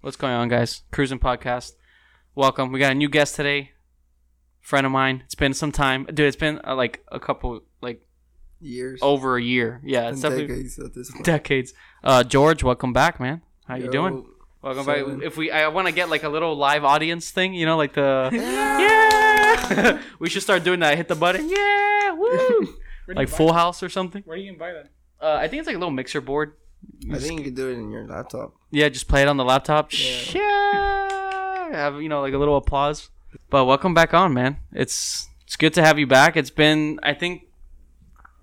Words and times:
What's 0.00 0.16
going 0.16 0.32
on, 0.32 0.48
guys? 0.48 0.82
Cruising 0.92 1.18
podcast. 1.18 1.72
Welcome. 2.34 2.72
We 2.72 2.78
got 2.78 2.92
a 2.92 2.94
new 2.94 3.08
guest 3.08 3.34
today. 3.36 3.72
Friend 4.60 4.86
of 4.86 4.92
mine. 4.92 5.22
It's 5.24 5.34
been 5.34 5.54
some 5.54 5.72
time, 5.72 6.04
dude. 6.06 6.20
It's 6.20 6.36
been 6.36 6.60
uh, 6.64 6.74
like 6.76 7.04
a 7.10 7.18
couple, 7.18 7.60
like 7.80 8.06
Years. 8.60 9.00
over 9.02 9.36
a 9.36 9.42
year. 9.42 9.80
Yeah, 9.84 10.10
it's 10.10 10.20
definitely 10.20 10.46
decades 10.48 10.78
at 10.78 10.94
this 10.94 11.10
point. 11.10 11.24
decades. 11.24 11.74
Uh, 12.04 12.22
George, 12.22 12.62
welcome 12.62 12.92
back, 12.92 13.18
man. 13.18 13.42
How 13.66 13.74
you 13.76 13.86
Yo, 13.86 13.90
doing? 13.90 14.26
Welcome 14.62 14.84
chilling. 14.84 15.18
back. 15.18 15.26
If 15.26 15.36
we, 15.36 15.50
I 15.50 15.68
want 15.68 15.86
to 15.88 15.92
get 15.92 16.08
like 16.08 16.22
a 16.22 16.28
little 16.28 16.54
live 16.56 16.84
audience 16.84 17.30
thing, 17.30 17.54
you 17.54 17.66
know, 17.66 17.76
like 17.76 17.94
the 17.94 18.30
yeah. 18.32 20.00
we 20.18 20.28
should 20.28 20.42
start 20.42 20.64
doing 20.64 20.80
that. 20.80 20.96
Hit 20.96 21.08
the 21.08 21.14
button, 21.16 21.48
yeah, 21.48 22.12
woo, 22.12 22.28
Where 22.28 22.36
do 22.36 22.68
you 23.08 23.14
like 23.14 23.28
Full? 23.28 23.52
House 23.52 23.82
or 23.82 23.88
something. 23.88 24.22
Where 24.24 24.36
do 24.36 24.42
you 24.42 24.52
invite 24.52 24.74
that? 24.74 24.90
Uh, 25.24 25.34
I 25.36 25.48
think 25.48 25.60
it's 25.60 25.66
like 25.66 25.76
a 25.76 25.78
little 25.78 25.90
mixer 25.92 26.20
board. 26.20 26.54
I 27.12 27.18
think 27.18 27.38
you 27.40 27.44
can 27.46 27.54
do 27.54 27.68
it 27.68 27.72
in 27.74 27.90
your 27.90 28.06
laptop. 28.06 28.54
Yeah, 28.70 28.88
just 28.88 29.08
play 29.08 29.22
it 29.22 29.28
on 29.28 29.36
the 29.36 29.44
laptop. 29.44 29.92
Yeah. 29.92 30.34
Yeah. 30.34 31.72
Have 31.72 32.02
you 32.02 32.08
know 32.08 32.20
like 32.20 32.34
a 32.34 32.38
little 32.38 32.56
applause. 32.56 33.10
But 33.50 33.64
welcome 33.66 33.94
back 33.94 34.14
on, 34.14 34.34
man. 34.34 34.58
It's 34.72 35.28
it's 35.44 35.56
good 35.56 35.74
to 35.74 35.82
have 35.82 35.98
you 35.98 36.06
back. 36.06 36.36
It's 36.36 36.50
been 36.50 37.00
I 37.02 37.14
think 37.14 37.44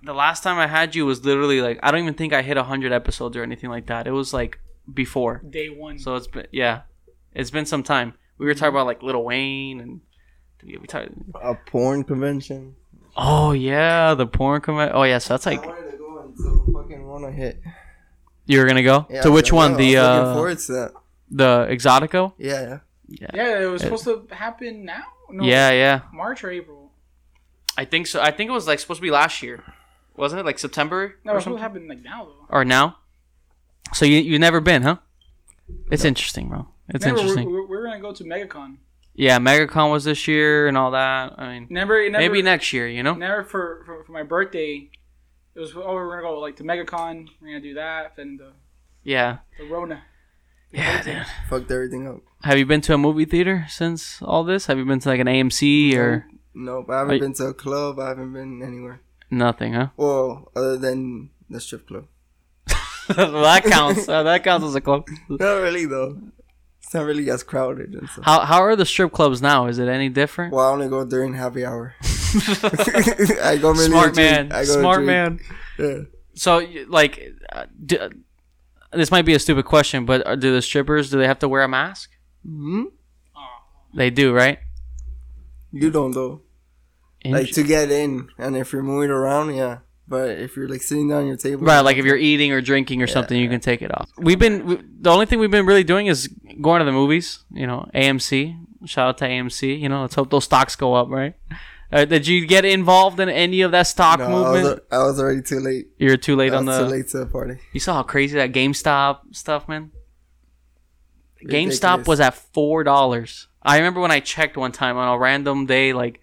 the 0.04 0.14
last 0.14 0.44
time 0.44 0.58
I 0.58 0.68
had 0.68 0.96
you 0.96 1.06
was 1.06 1.24
literally 1.26 1.62
like 1.62 1.80
I 1.84 1.92
don't 1.92 2.02
even 2.02 2.14
think 2.14 2.34
I 2.34 2.42
hit 2.42 2.58
100 2.58 2.92
episodes 2.92 3.36
or 3.36 3.44
anything 3.44 3.70
like 3.70 3.88
that. 3.88 4.08
It 4.08 4.12
was 4.12 4.34
like 4.34 4.60
before. 4.92 5.42
Day 5.50 5.70
one. 5.70 6.00
So 6.00 6.16
it's 6.16 6.28
been 6.28 6.48
yeah. 6.52 6.82
It's 7.34 7.52
been 7.52 7.66
some 7.66 7.84
time. 7.84 8.14
We 8.38 8.46
were 8.46 8.54
talking 8.54 8.70
about 8.70 8.86
like 8.88 9.04
Lil 9.04 9.24
Wayne 9.24 9.80
and 9.80 10.02
we 10.64 10.78
we 10.78 10.88
talked, 10.88 11.10
A 11.42 11.56
porn 11.56 12.04
convention. 12.04 12.76
Oh 13.16 13.52
yeah, 13.52 14.14
the 14.14 14.28
porn 14.28 14.62
convention. 14.62 14.96
Oh 14.96 15.04
yeah, 15.04 15.20
so 15.20 15.34
that's 15.34 15.46
like 15.46 15.64
I 15.64 15.68
wanted 15.68 15.92
to 15.92 15.98
go 15.98 16.20
until 16.20 16.74
fucking 16.74 17.08
one 17.08 17.32
hit. 17.34 17.62
You 18.46 18.60
were 18.60 18.66
going 18.66 18.76
to 18.78 18.84
go? 18.84 19.06
Yeah, 19.10 19.22
to 19.22 19.32
which 19.32 19.52
I 19.52 19.56
one? 19.56 19.72
know, 19.74 19.78
The 19.78 19.98
I 19.98 20.02
was 20.02 20.10
looking 20.18 20.28
uh 20.30 20.34
forward 20.34 20.60
to 20.60 20.72
that. 20.74 20.94
the 21.32 21.68
Exotico? 21.72 22.34
Yeah, 22.38 22.62
yeah. 22.62 22.80
Yeah. 23.08 23.28
yeah, 23.34 23.60
it 23.62 23.66
was 23.68 23.82
supposed 23.84 24.04
to 24.06 24.26
happen 24.32 24.84
now. 24.86 25.04
No, 25.30 25.44
Yeah, 25.44 25.72
yeah. 25.72 26.02
March 26.14 26.44
or 26.44 26.50
April. 26.52 26.92
I 27.78 27.86
think 27.86 28.08
so. 28.08 28.22
I 28.22 28.32
think 28.32 28.50
it 28.50 28.54
was 28.54 28.68
like 28.68 28.80
supposed 28.80 28.98
to 29.00 29.02
be 29.02 29.12
last 29.12 29.44
year, 29.44 29.64
wasn't 30.16 30.40
it? 30.40 30.46
Like 30.46 30.58
September 30.60 31.16
No, 31.24 31.34
or 31.34 31.36
it's 31.38 31.44
supposed 31.44 31.60
to 31.60 31.64
something, 31.64 31.82
happen 31.84 31.88
like 31.88 32.04
now 32.04 32.26
though. 32.26 32.46
or 32.50 32.66
now. 32.66 32.98
So 33.94 34.06
you 34.06 34.18
you 34.20 34.40
never 34.40 34.60
been, 34.62 34.82
huh? 34.82 34.98
It's 35.92 36.06
interesting, 36.06 36.50
bro. 36.50 36.68
It's 36.90 37.06
Never, 37.06 37.18
interesting. 37.18 37.46
We're, 37.52 37.62
we're, 37.64 37.68
we're 37.68 37.84
gonna 37.86 38.00
go 38.00 38.12
to 38.14 38.24
MegaCon. 38.24 38.78
yeah, 39.14 39.40
MegaCon 39.40 39.92
was 39.92 40.04
this 40.04 40.28
year 40.28 40.68
and 40.68 40.78
all 40.78 40.92
that. 40.92 41.34
I 41.38 41.48
mean, 41.54 41.68
Never, 41.70 42.08
never 42.10 42.22
maybe 42.22 42.42
next 42.42 42.72
year. 42.74 42.88
You 42.88 43.04
know? 43.04 43.14
Never 43.16 43.44
for, 43.44 43.84
for 43.86 44.04
for 44.04 44.12
my 44.12 44.24
birthday. 44.24 44.90
It 45.56 45.60
was 45.60 45.74
oh 45.76 45.94
we're 45.94 46.10
gonna 46.10 46.22
go 46.22 46.40
like 46.40 46.58
to 46.58 46.64
MegaCon. 46.64 47.28
We're 47.42 47.48
gonna 47.48 47.62
do 47.62 47.74
that. 47.76 48.16
Then 48.18 48.38
the 48.38 48.52
Yeah. 49.04 49.38
the 49.58 49.66
Rona. 49.66 50.04
Yeah, 50.72 51.02
dude. 51.04 51.26
Fucked 51.50 51.72
everything 51.72 52.08
up. 52.08 52.18
Have 52.44 52.58
you 52.58 52.66
been 52.66 52.82
to 52.82 52.94
a 52.94 52.98
movie 52.98 53.26
theater 53.26 53.66
since 53.70 54.22
all 54.22 54.44
this? 54.44 54.66
Have 54.66 54.78
you 54.78 54.86
been 54.86 55.00
to 55.00 55.10
like 55.10 55.20
an 55.22 55.28
AMC 55.28 55.96
or 55.96 56.28
Nope, 56.54 56.90
I 56.90 57.00
haven't 57.00 57.12
Are 57.12 57.14
you- 57.16 57.20
been 57.22 57.34
to 57.34 57.46
a 57.48 57.54
club. 57.54 58.00
I 58.00 58.10
haven't 58.10 58.34
been 58.34 58.62
anywhere. 58.62 59.02
nothing, 59.32 59.74
huh? 59.74 59.90
Well, 59.98 60.52
other 60.56 60.78
than 60.78 61.30
the 61.50 61.60
strip 61.60 61.88
club. 61.88 62.06
well, 63.18 63.44
that 63.44 63.64
counts. 63.64 64.08
Uh, 64.10 64.24
that 64.24 64.44
counts 64.44 64.66
as 64.66 64.76
a 64.76 64.82
club. 64.82 65.08
Not 65.30 65.56
really 65.62 65.86
though. 65.86 66.18
It's 66.82 66.94
not 66.94 67.06
really 67.06 67.30
as 67.32 67.42
crowded 67.44 67.94
and 67.96 68.08
stuff. 68.10 68.26
How 68.26 68.40
how 68.42 68.62
are 68.62 68.76
the 68.76 68.86
strip 68.86 69.12
clubs 69.12 69.42
now? 69.42 69.66
Is 69.68 69.80
it 69.80 69.88
any 69.88 70.08
different? 70.10 70.54
Well, 70.54 70.66
I 70.68 70.72
only 70.72 70.88
go 70.88 71.04
during 71.06 71.34
happy 71.34 71.66
hour. 71.66 71.96
I 73.44 73.58
go 73.62 73.74
Smart 73.74 74.16
man. 74.16 74.52
I 74.52 74.66
go 74.66 74.80
Smart 74.80 75.04
man. 75.04 75.40
Yeah. 75.78 76.00
So, 76.36 76.66
like, 76.88 77.34
uh, 77.52 77.66
d- 77.86 78.00
this 78.92 79.12
might 79.12 79.24
be 79.24 79.34
a 79.34 79.40
stupid 79.40 79.66
question, 79.66 80.06
but 80.06 80.26
uh, 80.26 80.36
do 80.36 80.54
the 80.54 80.62
strippers 80.62 81.10
do 81.10 81.18
they 81.18 81.28
have 81.28 81.40
to 81.40 81.48
wear 81.50 81.64
a 81.64 81.68
mask? 81.68 82.12
hmm 82.46 82.84
They 83.94 84.10
do, 84.10 84.34
right? 84.34 84.60
You 85.72 85.92
don't 85.92 86.12
though. 86.12 86.42
Like 87.26 87.52
to 87.52 87.64
get 87.64 87.90
in, 87.92 88.30
and 88.38 88.56
if 88.56 88.72
you're 88.72 88.84
moving 88.84 89.10
around, 89.10 89.56
yeah. 89.56 89.80
But 90.08 90.30
if 90.38 90.56
you're 90.56 90.70
like 90.70 90.84
sitting 90.84 91.10
down 91.10 91.24
at 91.24 91.28
your 91.28 91.38
table, 91.38 91.66
right, 91.66 91.80
like 91.80 91.98
if 91.98 92.06
you're 92.06 92.16
eating 92.18 92.52
or 92.52 92.62
drinking 92.62 93.02
or 93.02 93.08
something, 93.08 93.36
you 93.36 93.50
can 93.50 93.60
take 93.60 93.82
it 93.82 93.92
off. 93.92 94.08
We've 94.18 94.38
been 94.38 94.66
we, 94.66 94.80
the 95.02 95.10
only 95.10 95.26
thing 95.26 95.40
we've 95.40 95.50
been 95.50 95.66
really 95.66 95.84
doing 95.84 96.06
is 96.06 96.28
going 96.62 96.80
to 96.80 96.86
the 96.86 96.92
movies. 96.92 97.44
You 97.52 97.66
know, 97.66 97.90
AMC. 97.96 98.56
Shout 98.86 99.10
out 99.10 99.18
to 99.18 99.26
AMC. 99.26 99.80
You 99.80 99.90
know, 99.90 100.02
let's 100.02 100.14
hope 100.14 100.30
those 100.30 100.44
stocks 100.44 100.76
go 100.76 100.94
up, 100.94 101.10
right? 101.10 101.34
Uh, 101.92 102.04
did 102.06 102.26
you 102.28 102.46
get 102.48 102.66
involved 102.66 103.20
in 103.20 103.30
any 103.30 103.62
of 103.62 103.72
that 103.72 103.84
stock 103.88 104.20
no, 104.20 104.26
I 104.26 104.30
was, 104.52 104.62
movement? 104.64 104.84
I 104.92 104.98
was 105.04 105.20
already 105.20 105.42
too 105.42 105.60
late. 105.60 105.86
You're 105.98 106.18
too 106.18 106.36
late 106.36 106.54
I 106.54 106.58
on 106.58 106.66
was 106.66 106.78
the. 106.78 106.84
too 106.86 106.90
late 106.92 107.08
to 107.10 107.18
the 107.20 107.26
party. 107.28 107.58
You 107.74 107.80
saw 107.80 107.94
how 107.96 108.04
crazy 108.04 108.36
that 108.38 108.52
GameStop 108.52 109.36
stuff, 109.36 109.68
man. 109.68 109.92
GameStop 111.44 112.08
was 112.08 112.20
at 112.20 112.34
four 112.34 112.84
dollars. 112.84 113.48
I 113.62 113.78
remember 113.78 114.00
when 114.00 114.12
I 114.12 114.20
checked 114.20 114.58
one 114.58 114.72
time 114.72 114.98
on 114.98 115.08
a 115.16 115.18
random 115.18 115.66
day, 115.66 115.94
like 115.94 116.16
it 116.16 116.22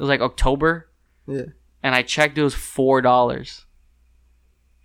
was 0.00 0.08
like 0.08 0.20
October, 0.20 0.88
Yeah. 1.26 1.42
and 1.82 1.94
I 1.94 2.02
checked 2.02 2.36
it 2.38 2.42
was 2.42 2.54
four 2.54 3.00
dollars, 3.00 3.66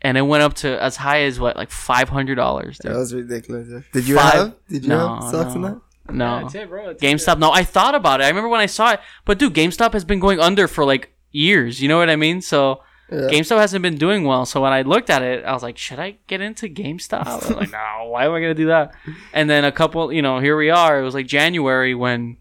and 0.01 0.17
it 0.17 0.21
went 0.21 0.43
up 0.43 0.53
to 0.55 0.81
as 0.81 0.97
high 0.97 1.21
as 1.23 1.39
what, 1.39 1.55
like 1.55 1.71
five 1.71 2.09
hundred 2.09 2.35
dollars. 2.35 2.77
That 2.83 2.95
was 2.95 3.13
ridiculous. 3.13 3.83
Did 3.93 4.07
you 4.07 4.15
Five- 4.15 4.33
have? 4.33 4.55
Did 4.69 4.83
you 4.83 4.89
No, 4.89 5.15
have 5.15 5.29
stocks 5.29 5.55
in 5.55 5.61
that? 5.63 5.81
Yeah, 6.11 6.17
No, 6.17 6.39
that's 6.41 6.55
it, 6.55 6.69
bro. 6.69 6.87
That's 6.87 7.01
GameStop. 7.01 7.33
It. 7.33 7.39
No, 7.39 7.51
I 7.51 7.63
thought 7.63 7.95
about 7.95 8.21
it. 8.21 8.25
I 8.25 8.27
remember 8.29 8.49
when 8.49 8.61
I 8.61 8.65
saw 8.67 8.91
it, 8.93 8.99
but 9.25 9.37
dude, 9.39 9.53
GameStop 9.53 9.93
has 9.93 10.05
been 10.05 10.19
going 10.19 10.39
under 10.39 10.67
for 10.67 10.85
like 10.85 11.13
years. 11.31 11.81
You 11.81 11.87
know 11.87 11.97
what 11.97 12.09
I 12.09 12.15
mean? 12.15 12.41
So. 12.41 12.81
Yeah. 13.11 13.21
GameStop 13.21 13.57
hasn't 13.57 13.81
been 13.81 13.97
doing 13.97 14.23
well, 14.23 14.45
so 14.45 14.61
when 14.61 14.71
I 14.71 14.83
looked 14.83 15.09
at 15.09 15.23
it, 15.23 15.43
I 15.43 15.51
was 15.51 15.63
like, 15.63 15.79
"Should 15.79 15.97
I 15.97 16.19
get 16.27 16.41
into 16.41 16.67
GameStop?" 16.67 17.25
I 17.25 17.35
was 17.37 17.49
like, 17.49 17.71
"No, 17.79 18.05
why 18.09 18.25
am 18.25 18.33
I 18.33 18.39
gonna 18.39 18.53
do 18.53 18.67
that?" 18.67 18.93
And 19.33 19.49
then 19.49 19.65
a 19.65 19.71
couple, 19.71 20.13
you 20.13 20.21
know, 20.21 20.37
here 20.37 20.55
we 20.55 20.69
are. 20.69 20.99
It 20.99 21.03
was 21.03 21.15
like 21.15 21.25
January 21.25 21.95
when, 21.95 22.37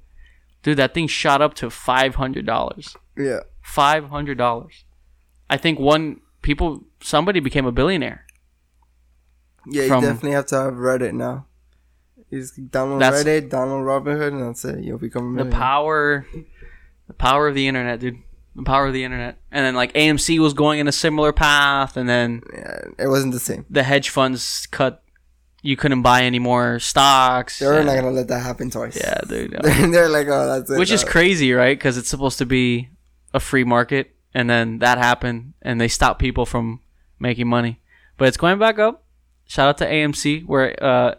dude, 0.62 0.76
that 0.76 0.92
thing 0.92 1.06
shot 1.06 1.40
up 1.40 1.54
to 1.54 1.70
five 1.70 2.16
hundred 2.16 2.44
dollars. 2.44 2.94
yeah. 3.16 3.40
Five 3.62 4.10
hundred 4.10 4.36
dollars. 4.36 4.84
I 5.48 5.56
think 5.56 5.78
one 5.78 6.20
people, 6.42 6.84
somebody 7.02 7.40
became 7.40 7.64
a 7.64 7.72
billionaire. 7.72 8.26
Yeah, 9.66 9.84
you 9.84 9.88
From- 9.88 10.02
definitely 10.02 10.32
have 10.32 10.46
to 10.48 10.56
have 10.56 10.74
Reddit 10.74 11.14
now. 11.14 11.46
You 12.30 12.40
just 12.40 12.56
download 12.70 13.00
That's- 13.00 13.24
Reddit, 13.24 13.48
download 13.50 13.84
Robinhood, 13.84 14.28
and 14.28 14.42
that's 14.42 14.64
it. 14.64 14.84
You'll 14.84 14.98
become 14.98 15.38
a 15.38 15.44
The 15.44 15.50
power, 15.50 16.26
the 17.06 17.14
power 17.14 17.48
of 17.48 17.54
the 17.54 17.66
internet, 17.68 18.00
dude. 18.00 18.18
The 18.54 18.62
power 18.64 18.86
of 18.88 18.92
the 18.92 19.04
internet. 19.04 19.38
And 19.52 19.64
then 19.64 19.74
like 19.74 19.92
AMC 19.94 20.38
was 20.40 20.52
going 20.52 20.78
in 20.80 20.88
a 20.88 20.92
similar 20.92 21.32
path, 21.32 21.96
and 21.96 22.08
then 22.08 22.42
Yeah, 22.52 22.80
it 22.98 23.08
wasn't 23.08 23.32
the 23.32 23.40
same. 23.40 23.64
the 23.70 23.82
hedge 23.82 24.10
funds 24.10 24.66
cut. 24.70 25.02
You 25.62 25.76
couldn't 25.76 26.02
buy 26.02 26.22
any 26.22 26.38
more 26.38 26.78
stocks. 26.78 27.58
They're 27.60 27.78
and- 27.78 27.86
not 27.86 27.94
gonna 27.96 28.10
let 28.10 28.28
that 28.28 28.40
happen 28.40 28.70
twice. 28.70 28.96
Yeah, 28.96 29.20
dude. 29.26 29.52
no. 29.52 29.58
They're, 29.62 29.90
they're 29.90 30.08
like, 30.08 30.26
oh, 30.28 30.46
that's 30.58 30.70
it. 30.70 30.78
Which 30.78 30.90
is 30.92 31.02
Uh, 31.04 31.06
crazy, 31.08 31.52
right? 31.52 31.76
Because 31.78 31.96
it's 31.98 32.08
supposed 32.08 32.38
to 32.38 32.46
be 32.46 32.90
a 33.32 33.40
free 33.40 33.64
market, 33.64 34.14
and 34.34 34.48
then 34.50 34.78
that 34.80 34.98
happened, 34.98 35.54
and 35.62 35.80
they 35.80 35.88
stopped 35.88 36.20
people 36.20 36.44
from 36.46 36.80
making 37.18 37.48
money. 37.48 37.80
But 38.16 38.28
it's 38.28 38.36
going 38.36 38.58
back 38.58 38.78
up. 38.78 39.04
Shout 39.46 39.68
out 39.68 39.78
to 39.78 39.86
AMC, 39.86 40.44
where 40.46 40.76
uh, 40.82 41.14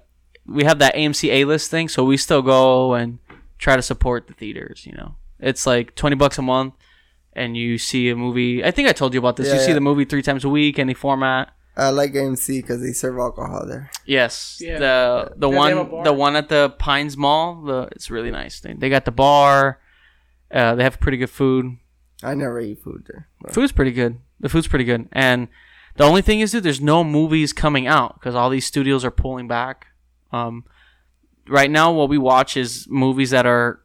we 0.50 0.64
have 0.64 0.80
that 0.80 0.96
AMC 0.96 1.30
A 1.32 1.46
list 1.46 1.70
thing, 1.72 1.88
so 1.90 2.04
we 2.04 2.18
still 2.18 2.42
go 2.42 2.94
and 2.94 3.20
try 3.58 3.76
to 3.76 3.82
support 3.82 4.28
the 4.28 4.34
theaters. 4.34 4.86
You 4.86 4.94
know, 4.94 5.16
it's 5.40 5.66
like 5.68 5.96
twenty 5.96 6.16
bucks 6.16 6.38
a 6.38 6.42
month, 6.42 6.74
and 7.34 7.56
you 7.56 7.78
see 7.78 8.10
a 8.10 8.16
movie. 8.16 8.64
I 8.64 8.72
think 8.72 8.88
I 8.90 8.94
told 8.94 9.14
you 9.14 9.20
about 9.20 9.36
this. 9.38 9.48
Yeah, 9.48 9.56
you 9.56 9.60
see 9.62 9.74
the 9.74 9.82
movie 9.82 10.06
three 10.06 10.22
times 10.22 10.44
a 10.44 10.50
week, 10.50 10.80
any 10.80 10.94
format. 10.94 11.52
I 11.78 11.92
like 11.92 12.12
AMC 12.14 12.58
because 12.62 12.82
they 12.82 12.92
serve 12.92 13.18
alcohol 13.20 13.66
there. 13.66 13.90
Yes, 14.06 14.58
Yeah. 14.60 14.80
the 14.80 15.32
the 15.38 15.50
They 15.50 15.56
one 15.56 16.04
the 16.04 16.14
one 16.14 16.36
at 16.36 16.50
the 16.50 16.72
Pines 16.78 17.16
Mall. 17.16 17.62
The 17.64 17.88
it's 17.94 18.10
really 18.12 18.32
nice. 18.32 18.60
They, 18.60 18.74
they 18.74 18.90
got 18.90 19.06
the 19.06 19.12
bar. 19.12 19.80
Uh, 20.52 20.76
they 20.76 20.84
have 20.84 21.00
pretty 21.00 21.18
good 21.18 21.30
food. 21.30 21.78
I 22.24 22.34
never 22.34 22.60
eat 22.60 22.80
food 22.84 23.06
there. 23.08 23.30
but- 23.40 23.54
Food's 23.54 23.72
pretty 23.72 23.92
good. 23.92 24.18
The 24.42 24.50
food's 24.50 24.68
pretty 24.68 24.84
good. 24.84 25.08
And 25.14 25.48
the 25.96 26.04
only 26.06 26.22
thing 26.22 26.40
is, 26.42 26.52
dude, 26.52 26.64
there's 26.64 26.82
no 26.82 27.04
movies 27.04 27.54
coming 27.54 27.88
out 27.88 28.16
because 28.16 28.36
all 28.36 28.50
these 28.50 28.66
studios 28.66 29.06
are 29.06 29.12
pulling 29.12 29.48
back. 29.48 29.88
Um, 30.32 30.64
right 31.48 31.70
now, 31.70 31.92
what 31.92 32.10
we 32.10 32.18
watch 32.18 32.58
is 32.58 32.88
movies 32.90 33.32
that 33.32 33.46
are 33.46 33.82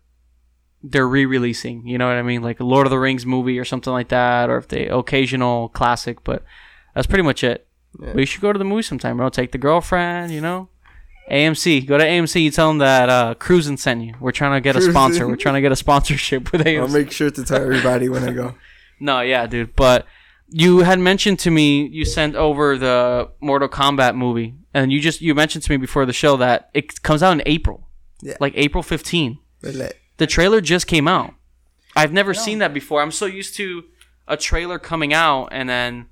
they're 0.82 1.08
re-releasing. 1.08 1.86
You 1.86 1.96
know 1.96 2.06
what 2.06 2.16
I 2.16 2.22
mean? 2.22 2.42
Like 2.42 2.60
a 2.60 2.64
Lord 2.64 2.86
of 2.86 2.90
the 2.90 2.98
Rings 2.98 3.24
movie 3.24 3.58
or 3.58 3.64
something 3.64 3.92
like 3.92 4.08
that, 4.08 4.50
or 4.50 4.58
if 4.58 4.68
they 4.68 4.86
occasional 4.86 5.70
classic. 5.70 6.22
But 6.24 6.42
that's 6.94 7.06
pretty 7.06 7.22
much 7.22 7.42
it. 7.42 7.66
Yeah. 8.00 8.12
We 8.12 8.26
should 8.26 8.40
go 8.42 8.52
to 8.52 8.58
the 8.58 8.64
movie 8.64 8.82
sometime, 8.82 9.16
bro. 9.16 9.28
Take 9.28 9.52
the 9.52 9.58
girlfriend. 9.58 10.32
You 10.32 10.40
know. 10.40 10.68
AMC. 11.30 11.86
Go 11.86 11.96
to 11.96 12.04
AMC. 12.04 12.42
You 12.42 12.50
tell 12.50 12.68
them 12.68 12.78
that 12.78 13.08
uh, 13.08 13.34
Cruisin' 13.34 13.78
sent 13.78 14.02
you. 14.02 14.14
We're 14.20 14.32
trying 14.32 14.52
to 14.52 14.60
get 14.60 14.76
a 14.76 14.82
sponsor. 14.82 15.26
We're 15.26 15.36
trying 15.36 15.54
to 15.54 15.62
get 15.62 15.72
a 15.72 15.76
sponsorship 15.76 16.52
with 16.52 16.60
AMC. 16.66 16.80
I'll 16.80 16.88
make 16.88 17.10
sure 17.10 17.30
to 17.30 17.44
tell 17.44 17.62
everybody 17.62 18.08
when 18.08 18.24
I 18.24 18.32
go. 18.32 18.54
No, 19.00 19.20
yeah, 19.22 19.48
dude. 19.48 19.74
But 19.74 20.06
you 20.62 20.78
had 20.90 20.98
mentioned 21.00 21.38
to 21.40 21.50
me 21.50 21.86
you 21.98 22.04
sent 22.04 22.36
over 22.36 22.78
the 22.78 23.28
Mortal 23.40 23.68
Kombat 23.68 24.14
movie, 24.14 24.54
and 24.72 24.92
you 24.92 25.00
just 25.00 25.20
you 25.20 25.34
mentioned 25.34 25.64
to 25.64 25.70
me 25.70 25.76
before 25.76 26.06
the 26.06 26.12
show 26.12 26.36
that 26.36 26.70
it 26.74 27.02
comes 27.02 27.22
out 27.24 27.32
in 27.32 27.42
April, 27.46 27.88
Yeah. 28.22 28.36
like 28.40 28.52
April 28.56 28.82
15. 28.82 29.38
But 29.62 29.96
The 30.18 30.26
trailer 30.26 30.60
just 30.60 30.86
came 30.86 31.08
out. 31.08 31.34
I've 31.96 32.12
never 32.12 32.34
seen 32.34 32.58
that 32.58 32.72
before. 32.72 33.02
I'm 33.02 33.10
so 33.22 33.26
used 33.26 33.56
to 33.56 33.84
a 34.28 34.36
trailer 34.36 34.78
coming 34.78 35.12
out 35.12 35.48
and 35.50 35.68
then 35.68 36.06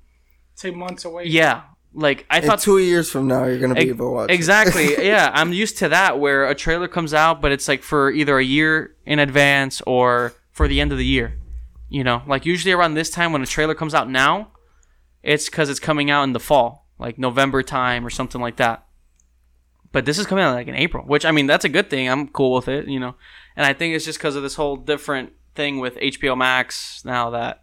Take 0.57 0.75
months 0.75 1.05
away. 1.05 1.23
yeah, 1.27 1.61
like 1.93 2.25
I 2.29 2.37
In 2.39 2.43
thought 2.45 2.59
two 2.59 2.79
years 2.79 3.09
from 3.09 3.27
now, 3.27 3.45
you're 3.45 3.59
gonna 3.59 3.75
be 3.75 3.81
Ex- 3.81 3.89
able 3.91 4.07
to 4.07 4.11
watch. 4.11 4.29
it. 4.29 4.33
exactly. 4.33 4.87
yeah, 5.13 5.31
I'm 5.33 5.51
used 5.53 5.77
to 5.79 5.87
that 5.89 6.19
where 6.19 6.49
a 6.49 6.55
trailer 6.55 6.87
comes 6.89 7.13
out, 7.13 7.41
but 7.41 7.51
it's 7.53 7.67
like 7.67 7.81
for 7.81 8.11
either 8.11 8.37
a 8.37 8.43
year 8.57 8.95
in 9.05 9.19
advance 9.19 9.81
or 9.87 10.33
for 10.51 10.67
the 10.67 10.81
end 10.81 10.91
of 10.91 10.97
the 10.97 11.05
year. 11.05 11.37
You 11.93 12.03
know, 12.03 12.23
like 12.25 12.47
usually 12.47 12.71
around 12.71 12.95
this 12.95 13.11
time 13.11 13.31
when 13.33 13.43
a 13.43 13.45
trailer 13.45 13.75
comes 13.75 13.93
out 13.93 14.09
now, 14.09 14.47
it's 15.21 15.45
because 15.45 15.69
it's 15.69 15.79
coming 15.79 16.09
out 16.09 16.23
in 16.23 16.33
the 16.33 16.39
fall, 16.39 16.87
like 16.97 17.19
November 17.19 17.61
time 17.61 18.03
or 18.03 18.09
something 18.09 18.41
like 18.41 18.55
that. 18.55 18.87
But 19.91 20.05
this 20.05 20.17
is 20.17 20.25
coming 20.25 20.43
out 20.43 20.55
like 20.55 20.67
in 20.67 20.73
April, 20.73 21.05
which 21.05 21.23
I 21.23 21.29
mean 21.29 21.45
that's 21.45 21.65
a 21.65 21.69
good 21.69 21.91
thing. 21.91 22.09
I'm 22.09 22.29
cool 22.29 22.55
with 22.55 22.67
it, 22.67 22.87
you 22.87 22.99
know. 22.99 23.13
And 23.55 23.63
I 23.63 23.73
think 23.73 23.93
it's 23.93 24.05
just 24.05 24.17
because 24.17 24.35
of 24.35 24.41
this 24.41 24.55
whole 24.55 24.75
different 24.75 25.33
thing 25.53 25.77
with 25.77 25.95
HBO 25.97 26.35
Max 26.35 27.05
now 27.05 27.29
that 27.29 27.61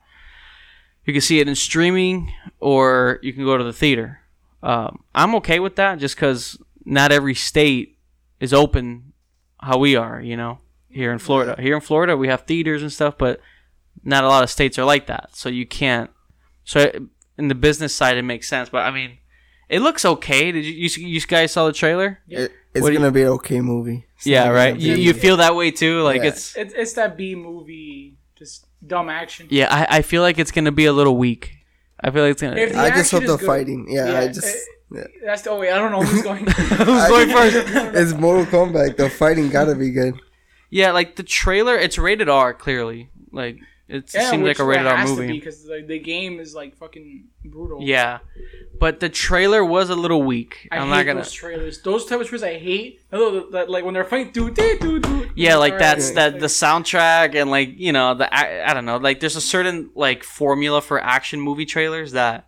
you 1.04 1.12
can 1.12 1.22
see 1.22 1.40
it 1.40 1.48
in 1.48 1.56
streaming 1.56 2.32
or 2.60 3.18
you 3.22 3.32
can 3.32 3.44
go 3.44 3.58
to 3.58 3.64
the 3.64 3.72
theater. 3.72 4.20
Um, 4.62 5.02
I'm 5.12 5.34
okay 5.34 5.58
with 5.58 5.74
that 5.74 5.98
just 5.98 6.14
because 6.14 6.56
not 6.84 7.10
every 7.10 7.34
state 7.34 7.98
is 8.38 8.54
open 8.54 9.12
how 9.58 9.78
we 9.78 9.96
are, 9.96 10.20
you 10.20 10.36
know, 10.36 10.60
here 10.88 11.10
in 11.10 11.18
Florida. 11.18 11.60
Here 11.60 11.74
in 11.74 11.80
Florida, 11.80 12.16
we 12.16 12.28
have 12.28 12.42
theaters 12.42 12.80
and 12.80 12.92
stuff, 12.92 13.18
but 13.18 13.40
not 14.04 14.24
a 14.24 14.28
lot 14.28 14.42
of 14.42 14.50
states 14.50 14.78
are 14.78 14.84
like 14.84 15.06
that. 15.06 15.30
So 15.36 15.48
you 15.48 15.66
can't. 15.66 16.10
So 16.64 16.90
in 17.38 17.48
the 17.48 17.54
business 17.54 17.94
side, 17.94 18.16
it 18.16 18.22
makes 18.22 18.48
sense. 18.48 18.68
But 18.68 18.84
I 18.84 18.90
mean, 18.90 19.18
it 19.68 19.80
looks 19.80 20.04
okay. 20.04 20.52
Did 20.52 20.64
you 20.64 20.72
you, 20.72 21.06
you 21.06 21.20
guys 21.22 21.52
saw 21.52 21.66
the 21.66 21.72
trailer? 21.72 22.20
It, 22.28 22.52
it's 22.74 22.82
What 22.82 22.92
gonna 22.92 23.10
be 23.10 23.22
an 23.22 23.28
okay 23.28 23.60
movie. 23.60 24.06
It's 24.16 24.26
yeah, 24.26 24.48
right. 24.48 24.78
You, 24.78 24.94
you 24.94 25.12
feel 25.14 25.38
that 25.38 25.54
way 25.56 25.70
too. 25.70 26.02
Like 26.02 26.22
Yeah. 26.22 26.28
it's 26.28 26.56
It's 26.56 26.74
it's 26.74 26.92
that 26.94 27.16
B 27.16 27.34
movie, 27.34 28.16
just 28.38 28.66
dumb 28.86 29.08
action. 29.08 29.46
yeah. 29.50 29.68
I, 29.70 29.98
I 29.98 30.02
feel 30.02 30.22
like 30.22 30.38
it's 30.38 30.50
gonna 30.52 30.72
be 30.72 30.86
a 30.86 30.92
little 30.92 31.16
weak. 31.16 31.52
I 32.02 32.10
feel 32.10 32.22
like 32.22 32.32
it's 32.32 32.42
gonna. 32.42 32.56
If 32.56 32.72
the 32.72 32.78
I 32.78 32.88
just 32.90 33.12
action 33.12 33.16
hope 33.20 33.24
is 33.24 33.30
the 33.32 33.36
good. 33.38 33.46
fighting. 33.46 33.86
Yeah, 33.90 34.04
I 34.04 34.08
Yeah, 34.22 34.26
just. 34.28 34.56
yeah. 34.92 35.04
That's 35.24 35.42
the 35.42 35.50
oh 35.50 35.58
wait, 35.60 35.72
I 35.72 35.78
don't 35.78 35.90
know 35.92 36.02
who's 36.02 36.22
going. 36.22 36.46
Who's 36.46 37.08
going 37.08 37.28
first? 37.30 37.56
It's 37.96 38.12
Mortal 38.14 38.46
Kombat. 38.46 38.96
The 38.96 39.10
fighting 39.10 39.48
gotta 39.50 39.74
be 39.74 39.90
good. 39.90 40.14
Yeah, 40.70 40.92
like 40.92 41.16
the 41.16 41.22
trailer, 41.24 41.76
it's 41.76 41.98
rated 41.98 42.28
R. 42.28 42.54
Clearly, 42.54 43.10
like 43.32 43.58
it 43.90 44.14
yeah, 44.14 44.30
seems 44.30 44.44
like 44.44 44.58
a 44.58 44.64
rated 44.64 44.86
R 44.86 45.04
movie. 45.06 45.32
because 45.32 45.66
like, 45.66 45.86
the 45.86 45.98
game 45.98 46.38
is 46.40 46.54
like 46.54 46.76
fucking 46.76 47.28
brutal. 47.44 47.82
Yeah, 47.82 48.18
but 48.78 49.00
the 49.00 49.08
trailer 49.08 49.64
was 49.64 49.90
a 49.90 49.94
little 49.94 50.22
weak. 50.22 50.68
I 50.70 50.76
I'm 50.76 50.84
hate 50.84 50.90
not 50.90 51.06
gonna. 51.06 51.20
those 51.20 51.32
trailers. 51.32 51.82
Those 51.82 52.06
type 52.06 52.20
of 52.20 52.26
trailers 52.28 52.42
I 52.42 52.58
hate. 52.58 53.02
Although 53.12 53.50
that, 53.50 53.68
like 53.68 53.84
when 53.84 53.94
they're 53.94 54.04
fighting, 54.04 54.32
do 54.32 54.50
do 54.50 54.78
do 54.78 55.00
do. 55.00 55.30
Yeah, 55.34 55.56
like 55.56 55.78
that's 55.78 56.12
that 56.12 56.40
the 56.40 56.46
soundtrack 56.46 57.34
and 57.34 57.50
like 57.50 57.78
you 57.78 57.92
know 57.92 58.14
the 58.14 58.32
I, 58.32 58.70
I 58.70 58.74
don't 58.74 58.84
know 58.84 58.96
like 58.98 59.20
there's 59.20 59.36
a 59.36 59.40
certain 59.40 59.90
like 59.94 60.22
formula 60.24 60.80
for 60.80 61.00
action 61.02 61.40
movie 61.40 61.66
trailers 61.66 62.12
that 62.12 62.46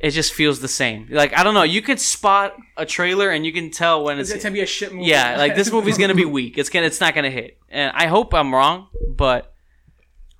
it 0.00 0.10
just 0.10 0.32
feels 0.32 0.60
the 0.60 0.68
same. 0.68 1.08
Like 1.10 1.36
I 1.36 1.42
don't 1.42 1.54
know, 1.54 1.64
you 1.64 1.82
could 1.82 1.98
spot 2.00 2.56
a 2.76 2.86
trailer 2.86 3.30
and 3.30 3.44
you 3.44 3.52
can 3.52 3.70
tell 3.70 4.04
when 4.04 4.18
It's 4.20 4.30
it's 4.30 4.44
gonna 4.44 4.52
be 4.52 4.60
a 4.60 4.66
shit 4.66 4.92
movie. 4.92 5.06
yeah, 5.06 5.36
like 5.36 5.56
this 5.56 5.72
movie's 5.72 5.98
gonna 5.98 6.14
be 6.14 6.24
weak. 6.38 6.56
It's 6.58 6.68
gonna 6.70 6.86
it's 6.86 7.00
not 7.00 7.14
gonna 7.14 7.30
hit, 7.30 7.58
and 7.68 7.90
I 7.94 8.06
hope 8.06 8.32
I'm 8.32 8.54
wrong, 8.54 8.88
but 9.16 9.52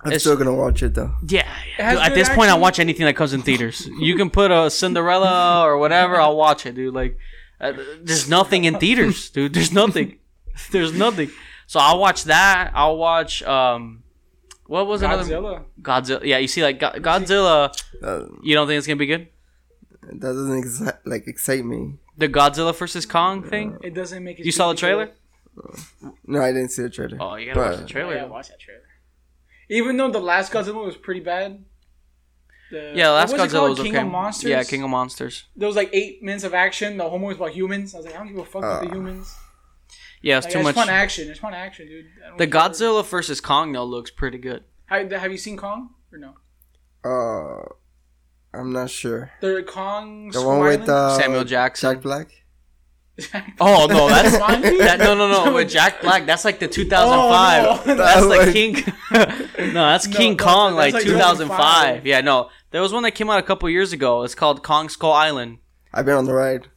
I'm 0.01 0.07
It's- 0.07 0.21
still 0.21 0.37
gonna 0.37 0.53
watch 0.55 0.81
it 0.81 0.93
though. 0.93 1.11
yeah, 1.27 1.45
has 1.77 1.95
dude, 1.95 2.03
at 2.05 2.09
good 2.09 2.17
this 2.19 2.29
point 2.29 2.49
I'll 2.49 2.59
watch 2.59 2.79
anything 2.79 3.05
that 3.05 3.15
comes 3.15 3.33
in 3.33 3.41
theaters. 3.41 3.85
You 3.99 4.15
can 4.15 4.29
put 4.29 4.49
a 4.51 4.69
Cinderella 4.69 5.61
or 5.65 5.77
whatever, 5.77 6.19
I'll 6.21 6.37
watch 6.37 6.65
it, 6.65 6.75
dude. 6.75 6.93
Like 6.93 7.17
uh, 7.59 7.73
there's 8.01 8.29
nothing 8.29 8.63
in 8.63 8.79
theaters, 8.79 9.29
dude. 9.29 9.53
There's 9.53 9.73
nothing. 9.73 10.17
There's 10.71 10.93
nothing. 10.93 11.29
So 11.67 11.79
I'll 11.79 11.99
watch 11.99 12.25
that. 12.25 12.71
I'll 12.73 12.97
watch 12.97 13.43
um 13.43 14.03
what 14.67 14.87
was 14.87 15.01
another 15.01 15.23
Godzilla. 15.23 15.63
Godzilla. 15.81 16.23
Yeah, 16.23 16.37
you 16.37 16.47
see 16.47 16.61
like 16.63 16.79
Go- 16.79 16.91
Godzilla, 16.99 17.73
Uh, 18.03 18.25
you 18.43 18.55
don't 18.55 18.67
think 18.67 18.77
it's 18.77 18.87
going 18.87 18.97
to 18.97 18.99
be 18.99 19.05
good? 19.07 19.27
that 20.03 20.19
doesn't 20.21 20.63
exci- 20.63 20.97
like 21.05 21.27
excite 21.27 21.65
me. 21.65 21.95
The 22.17 22.27
Godzilla 22.29 22.75
versus 22.75 23.05
Kong 23.05 23.43
thing? 23.43 23.77
It 23.83 23.93
doesn't 23.93 24.23
make 24.23 24.39
it. 24.39 24.45
You 24.45 24.51
saw 24.51 24.69
the 24.71 24.77
trailer? 24.77 25.11
No, 26.25 26.41
I 26.41 26.51
didn't 26.51 26.69
see 26.69 26.83
the 26.83 26.89
trailer. 26.89 27.17
Oh, 27.19 27.35
you 27.35 27.47
got 27.47 27.53
to 27.53 27.59
watch 27.71 27.79
the 27.79 27.85
trailer. 27.87 28.15
Yeah, 28.15 28.25
watch 28.25 28.49
that 28.49 28.59
trailer. 28.59 28.81
Even 29.69 29.97
though 29.97 30.09
the 30.11 30.19
last 30.19 30.51
Godzilla 30.51 30.83
was 30.85 30.97
pretty 30.97 31.19
bad. 31.21 31.63
The, 32.71 32.93
Yeah, 32.95 33.09
last 33.11 33.31
what 33.31 33.39
was 33.41 33.51
it 33.53 33.55
Godzilla 33.55 33.59
called? 33.59 33.69
was 33.71 33.79
King 33.79 33.95
okay. 33.95 34.05
of 34.05 34.11
Monsters. 34.11 34.49
Yeah, 34.49 34.63
King 34.63 34.83
of 34.83 34.89
Monsters. 34.89 35.43
There 35.55 35.67
was 35.67 35.75
like 35.75 35.89
eight 35.93 36.21
minutes 36.23 36.43
of 36.43 36.53
action. 36.53 36.97
The 36.97 37.07
whole 37.09 37.19
movie 37.19 37.29
was 37.29 37.37
about 37.37 37.51
humans. 37.51 37.93
I 37.93 37.97
was 37.97 38.05
like, 38.05 38.15
I 38.15 38.17
don't 38.19 38.27
give 38.29 38.37
a 38.37 38.45
fuck 38.45 38.63
about 38.63 38.81
the 38.83 38.89
Uh, 38.89 38.93
humans. 38.93 39.35
Yeah, 40.21 40.37
it's 40.37 40.45
Like, 40.45 40.53
too 40.53 40.59
it's 40.59 40.65
much. 40.65 40.75
fun 40.75 40.89
action. 40.89 41.29
It's 41.29 41.39
fun 41.39 41.53
action, 41.53 41.87
dude. 41.87 42.05
The 42.37 42.45
care. 42.47 42.61
Godzilla 42.61 43.05
versus 43.05 43.39
Kong 43.41 43.71
though 43.71 43.85
looks 43.85 44.11
pretty 44.11 44.37
good. 44.37 44.63
Have, 44.87 45.09
have 45.11 45.31
you 45.31 45.37
seen 45.37 45.55
Kong 45.57 45.91
or 46.11 46.17
no? 46.19 46.33
Uh, 47.05 47.63
I'm 48.53 48.73
not 48.73 48.89
sure. 48.89 49.31
The 49.41 49.63
Kong. 49.67 50.29
The 50.29 50.41
one 50.41 50.59
with 50.59 50.89
uh, 50.89 51.17
Samuel 51.17 51.43
Jackson. 51.45 51.93
Jack 51.93 52.01
Black. 52.01 52.38
Oh 53.59 53.87
no, 53.89 54.07
that's 54.09 54.35
Jumanji? 54.35 54.77
that. 54.79 54.99
No, 54.99 55.13
no, 55.15 55.27
no. 55.45 55.53
With 55.53 55.69
Jack 55.69 56.01
Black, 56.01 56.25
that's 56.25 56.45
like 56.45 56.59
the 56.59 56.67
2005. 56.67 57.65
Oh, 57.65 57.83
no. 57.85 57.95
That's 57.95 58.21
That 58.21 58.27
like 58.27 58.45
was- 58.45 58.53
King. 58.53 58.73
no, 59.73 59.85
that's 59.85 60.07
No, 60.07 60.17
King 60.17 60.37
that- 60.37 60.43
Kong, 60.43 60.75
that's 60.75 60.93
like 60.93 60.93
like 60.93 61.03
2005. 61.03 61.47
2005. 61.47 62.05
Yeah, 62.07 62.21
no, 62.21 62.49
there 62.71 62.81
was 62.81 62.93
one 62.93 63.03
that 63.03 63.11
came 63.11 63.29
out 63.29 63.39
a 63.39 63.43
couple 63.43 63.69
years 63.69 63.91
ago. 63.93 64.23
It's 64.23 64.35
called 64.35 64.63
Kong 64.63 64.89
Skull 64.89 65.11
Island. 65.13 65.57
I've 65.93 66.05
been 66.05 66.15
on 66.15 66.25
the 66.25 66.33
ride. 66.33 66.67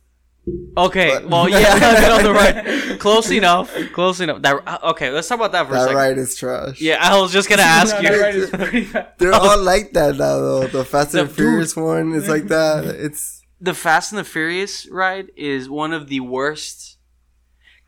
Okay, 0.76 1.10
But- 1.20 1.28
well, 1.28 1.48
yeah, 1.50 1.58
I've 1.70 2.00
been 2.02 2.10
on 2.12 2.22
the 2.24 2.32
ride. 2.32 2.98
Close 2.98 3.30
enough. 3.30 3.72
Close 3.92 4.20
enough. 4.20 4.42
That 4.42 4.60
uh, 4.66 4.90
okay. 4.90 5.10
Let's 5.10 5.28
talk 5.28 5.38
about 5.38 5.52
that 5.52 5.68
for 5.68 5.74
a 5.74 5.78
second. 5.78 5.94
That 5.94 6.00
ride 6.00 6.18
is 6.18 6.34
trash. 6.36 6.80
Yeah, 6.80 6.96
I 7.00 7.20
was 7.20 7.32
just 7.32 7.48
gonna 7.48 7.62
ask 7.62 7.94
No, 7.94 8.00
you. 8.00 8.08
that 8.08 8.20
ride 8.20 8.34
is 8.34 8.50
pretty 8.50 8.84
bad. 8.92 9.12
They're 9.18 9.32
all 9.32 9.62
like 9.62 9.92
that 9.92 10.16
now, 10.16 10.38
though. 10.38 10.66
The 10.66 10.84
Fast 10.84 11.14
and 11.14 11.28
The- 11.28 11.34
Furious 11.34 11.76
one 11.76 12.12
is 12.14 12.28
like 12.28 12.48
that. 12.48 12.84
It's 12.86 13.41
the 13.62 13.74
Fast 13.74 14.10
and 14.12 14.18
the 14.18 14.24
Furious 14.24 14.88
ride 14.90 15.30
is 15.36 15.70
one 15.70 15.92
of 15.92 16.08
the 16.08 16.20
worst. 16.20 16.98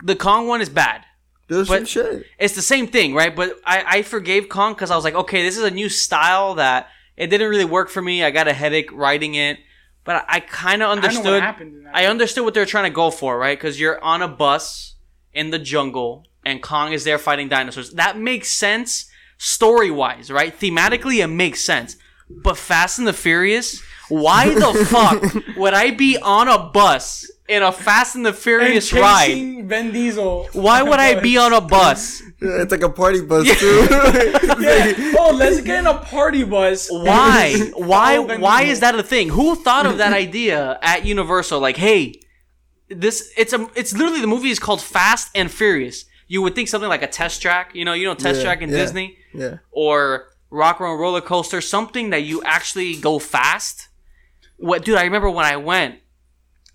The 0.02 0.14
Kong 0.16 0.46
one 0.46 0.60
is 0.60 0.68
bad. 0.68 1.04
there's 1.48 1.68
But- 1.68 1.78
some 1.80 1.86
shit. 1.86 2.26
It's 2.38 2.54
the 2.54 2.62
same 2.62 2.86
thing, 2.86 3.12
right? 3.14 3.34
But 3.34 3.56
I, 3.66 3.84
I 3.98 4.02
forgave 4.02 4.48
Kong 4.48 4.72
because 4.74 4.90
I 4.90 4.96
was 4.96 5.04
like, 5.04 5.14
okay, 5.14 5.42
this 5.42 5.58
is 5.58 5.64
a 5.64 5.70
new 5.70 5.88
style 5.88 6.54
that 6.54 6.88
it 7.16 7.26
didn't 7.26 7.50
really 7.50 7.64
work 7.66 7.90
for 7.90 8.00
me. 8.00 8.22
I 8.24 8.30
got 8.30 8.48
a 8.48 8.52
headache 8.52 8.90
writing 8.92 9.34
it, 9.34 9.58
but 10.04 10.16
I, 10.16 10.36
I 10.36 10.40
kind 10.40 10.82
of 10.82 10.90
I 10.90 10.94
know 10.94 11.00
what 11.00 11.04
understood. 11.04 11.42
happened 11.42 11.74
in 11.76 11.82
that. 11.84 11.96
I 11.96 12.06
understood 12.06 12.44
what 12.44 12.54
they're 12.54 12.64
trying 12.66 12.84
to 12.90 12.94
go 12.94 13.10
for, 13.10 13.36
right? 13.38 13.58
Because 13.58 13.78
you're 13.80 14.02
on 14.02 14.22
a 14.22 14.28
bus 14.28 14.94
in 15.32 15.50
the 15.50 15.58
jungle 15.58 16.24
and 16.46 16.62
Kong 16.62 16.92
is 16.92 17.04
there 17.04 17.18
fighting 17.18 17.48
dinosaurs. 17.48 17.90
That 17.92 18.16
makes 18.18 18.48
sense 18.50 19.06
story 19.38 19.90
wise, 19.90 20.30
right? 20.30 20.58
Thematically, 20.58 21.22
it 21.22 21.26
makes 21.28 21.60
sense. 21.64 21.96
But 22.30 22.56
Fast 22.56 22.98
and 22.98 23.06
the 23.06 23.12
Furious, 23.12 23.82
why 24.08 24.48
the 24.54 24.72
fuck 24.90 25.56
would 25.56 25.74
I 25.74 25.90
be 25.90 26.16
on 26.18 26.48
a 26.48 26.58
bus 26.70 27.30
in 27.48 27.62
a 27.62 27.70
Fast 27.70 28.16
and 28.16 28.24
the 28.24 28.30
And 28.30 28.38
Furious 28.38 28.92
ride? 28.92 29.26
chasing 29.26 29.68
Vin 29.68 29.92
Diesel. 29.92 30.48
Why 30.54 30.82
would 30.82 30.98
I 30.98 31.20
be 31.20 31.36
on 31.36 31.52
a 31.52 31.60
bus? 31.76 32.22
Yeah, 32.40 32.62
It's 32.62 32.72
like 32.72 32.82
a 32.82 32.88
party 32.88 33.20
bus 33.22 33.46
too. 33.58 33.86
Yeah. 34.60 35.14
Oh, 35.18 35.32
let's 35.34 35.60
get 35.60 35.80
in 35.80 35.86
a 35.86 35.98
party 35.98 36.44
bus. 36.44 36.88
Why? 36.90 37.54
Oh, 37.74 37.86
why? 37.86 38.14
Follow 38.16 38.26
Vin 38.28 38.40
Why 38.40 38.62
is 38.62 38.80
that 38.80 38.94
a 38.94 39.02
thing? 39.02 39.28
Who 39.30 39.56
thought 39.56 39.84
of 39.84 39.98
that 39.98 40.12
idea 40.12 40.78
at 40.82 41.04
Universal? 41.04 41.60
Like, 41.60 41.76
hey, 41.76 42.14
this 42.88 43.32
it's 43.36 43.52
a 43.52 43.68
it's 43.74 43.92
literally 43.92 44.20
the 44.20 44.26
movie 44.26 44.50
is 44.50 44.58
called 44.58 44.80
Fast 44.80 45.30
and 45.34 45.50
Furious. 45.50 46.04
You 46.28 46.40
would 46.42 46.54
think 46.54 46.68
something 46.68 46.88
like 46.88 47.02
a 47.02 47.06
test 47.06 47.42
track, 47.42 47.74
you 47.74 47.84
know, 47.84 47.92
you 47.92 48.06
know, 48.06 48.14
test 48.14 48.38
Yeah, 48.38 48.44
track 48.44 48.62
in 48.62 48.70
yeah. 48.70 48.76
Disney 48.76 49.18
yeah. 49.34 49.56
or 49.72 50.24
Rock 50.54 50.78
and 50.80 50.98
Roller 50.98 51.20
Coaster, 51.20 51.60
something 51.60 52.10
that 52.10 52.22
you 52.22 52.42
actually 52.44 52.96
go 52.96 53.18
fast. 53.18 53.88
What, 54.56 54.84
dude? 54.84 54.96
I 54.96 55.04
remember 55.04 55.28
when 55.30 55.44
I 55.44 55.56
went 55.56 55.96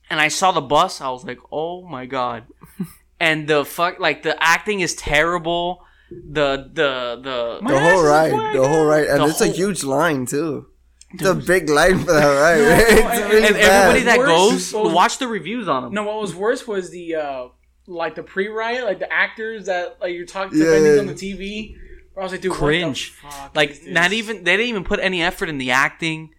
and 0.09 0.19
I 0.19 0.27
saw 0.27 0.51
the 0.51 0.61
bus, 0.61 0.99
I 1.01 1.09
was 1.09 1.23
like, 1.25 1.39
oh 1.51 1.87
my 1.87 2.05
god. 2.05 2.43
and 3.19 3.47
the 3.47 3.63
fuck, 3.65 3.99
like 3.99 4.23
the 4.23 4.35
acting 4.43 4.81
is 4.81 4.95
terrible. 4.95 5.83
The 6.11 6.69
the 6.73 7.19
the 7.21 7.59
The 7.67 7.79
whole 7.79 8.03
ride, 8.03 8.31
black. 8.31 8.53
the 8.55 8.67
whole 8.67 8.85
ride, 8.85 9.05
and 9.07 9.21
The 9.23 9.27
it's 9.27 9.41
a 9.41 9.47
huge 9.47 9.83
line 9.83 10.25
too. 10.25 10.67
It's 11.13 11.23
a 11.25 11.33
big 11.35 11.69
line 11.69 11.99
for 11.99 12.13
that 12.13 12.25
ride. 12.27 12.59
No, 12.61 12.69
no, 12.69 13.11
It's 13.11 13.19
and- 13.21 13.31
really 13.31 13.45
and 13.47 13.55
bad. 13.55 13.71
everybody 13.89 14.03
that 14.05 14.17
Worse 14.19 14.27
goes, 14.27 14.73
was- 14.73 14.93
watch 14.93 15.17
the 15.19 15.27
reviews 15.27 15.67
on 15.67 15.83
them. 15.83 15.93
No, 15.93 16.03
what 16.03 16.19
was 16.19 16.35
worse 16.35 16.67
was 16.67 16.89
the 16.91 17.15
uh 17.15 17.47
like 17.87 18.15
the 18.15 18.23
pre-riot, 18.23 18.83
like 18.85 18.99
the 18.99 19.11
actors 19.11 19.65
that 19.67 19.97
like 20.01 20.13
you're 20.13 20.25
talking 20.25 20.59
to 20.59 20.65
Yeah, 20.65 20.93
yeah. 20.95 20.99
on 20.99 21.07
the 21.07 21.13
TV. 21.13 21.75
Where 22.13 22.21
I 22.21 22.25
was 22.25 22.31
like, 22.31 22.41
dude, 22.41 22.51
Cringe. 22.53 23.13
What 23.21 23.31
the 23.31 23.37
fuck 23.37 23.55
like 23.55 23.69
is 23.71 23.87
not 23.87 24.11
even 24.13 24.43
they 24.43 24.57
didn't 24.57 24.69
even 24.69 24.83
put 24.83 24.99
any 24.99 25.21
effort 25.21 25.49
in 25.49 25.57
the 25.57 25.71
acting. 25.71 26.33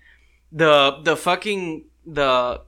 The 0.52 1.00
the 1.02 1.16
fucking 1.16 1.84
the 2.06 2.62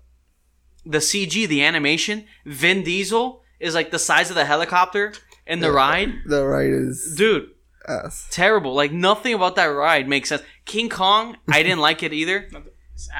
the 0.84 0.98
cg 0.98 1.46
the 1.48 1.62
animation 1.64 2.24
vin 2.44 2.82
diesel 2.82 3.42
is 3.60 3.74
like 3.74 3.90
the 3.92 3.98
size 3.98 4.30
of 4.30 4.36
the 4.36 4.44
helicopter 4.44 5.12
in 5.46 5.60
the 5.60 5.68
Yeah. 5.68 5.72
ride. 5.74 6.12
The 6.26 6.44
ride 6.46 6.70
is 6.70 7.14
dude. 7.16 7.50
ass. 7.88 8.26
terrible. 8.30 8.74
Like 8.74 8.92
nothing 8.92 9.34
about 9.34 9.56
that 9.56 9.66
ride 9.66 10.08
makes 10.08 10.28
sense. 10.28 10.42
King 10.64 10.88
kong 10.88 11.36
i 11.48 11.62
didn't 11.62 11.80
like 11.88 12.02
it 12.02 12.12
either. 12.12 12.48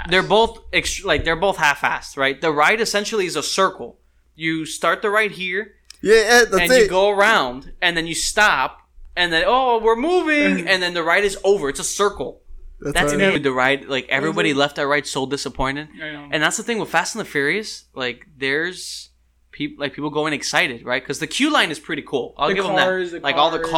They're 0.08 0.22
both 0.22 0.70
ext- 0.70 1.04
like 1.04 1.24
they're 1.24 1.34
both 1.36 1.56
half-assed 1.56 2.16
right? 2.16 2.40
The 2.40 2.52
ride 2.52 2.80
essentially 2.80 3.26
is 3.26 3.34
a 3.36 3.42
circle. 3.42 3.98
You 4.36 4.64
start 4.64 5.02
the 5.02 5.10
ride 5.10 5.32
here 5.32 5.74
Yeah, 6.00 6.14
yeah 6.14 6.44
that's 6.44 6.54
and 6.62 6.72
it. 6.72 6.82
you 6.82 6.88
go 6.88 7.10
around 7.10 7.72
and 7.82 7.96
then 7.96 8.06
you 8.06 8.14
stop 8.14 8.78
and 9.16 9.32
then 9.32 9.44
oh 9.46 9.78
we're 9.82 9.96
moving 9.96 10.66
and 10.70 10.82
then 10.82 10.94
the 10.94 11.02
ride 11.02 11.24
is 11.24 11.36
over 11.44 11.68
it's 11.68 11.80
a 11.80 11.84
circle 11.84 12.40
That's 12.80 12.94
That's 12.94 13.12
why- 13.14 13.38
the 13.38 13.52
ride. 13.52 13.84
Like 13.86 14.06
everybody 14.08 14.52
left 14.54 14.74
that 14.76 14.86
ride 14.88 15.06
so 15.06 15.24
disappointed, 15.26 15.88
I 16.02 16.10
know. 16.12 16.28
and 16.32 16.42
that's 16.42 16.56
the 16.56 16.64
thing 16.64 16.78
with 16.80 16.88
Fast 16.90 17.14
and 17.14 17.20
the 17.24 17.30
Furious. 17.30 17.84
Like 17.94 18.26
there's 18.36 19.10
people 19.52 19.76
like 19.82 19.92
people 19.92 20.10
going 20.10 20.32
excited, 20.32 20.84
right? 20.84 21.00
Because 21.02 21.20
the 21.20 21.28
queue 21.28 21.50
line 21.52 21.70
is 21.70 21.78
pretty 21.78 22.02
cool. 22.02 22.34
I'll 22.36 22.48
The 22.48 22.54
give 22.56 22.64
cars, 22.64 23.10
them 23.12 23.20
the 23.20 23.20
that. 23.20 23.22
Like 23.22 23.36
all 23.36 23.50
the 23.52 23.60
cars, 23.60 23.70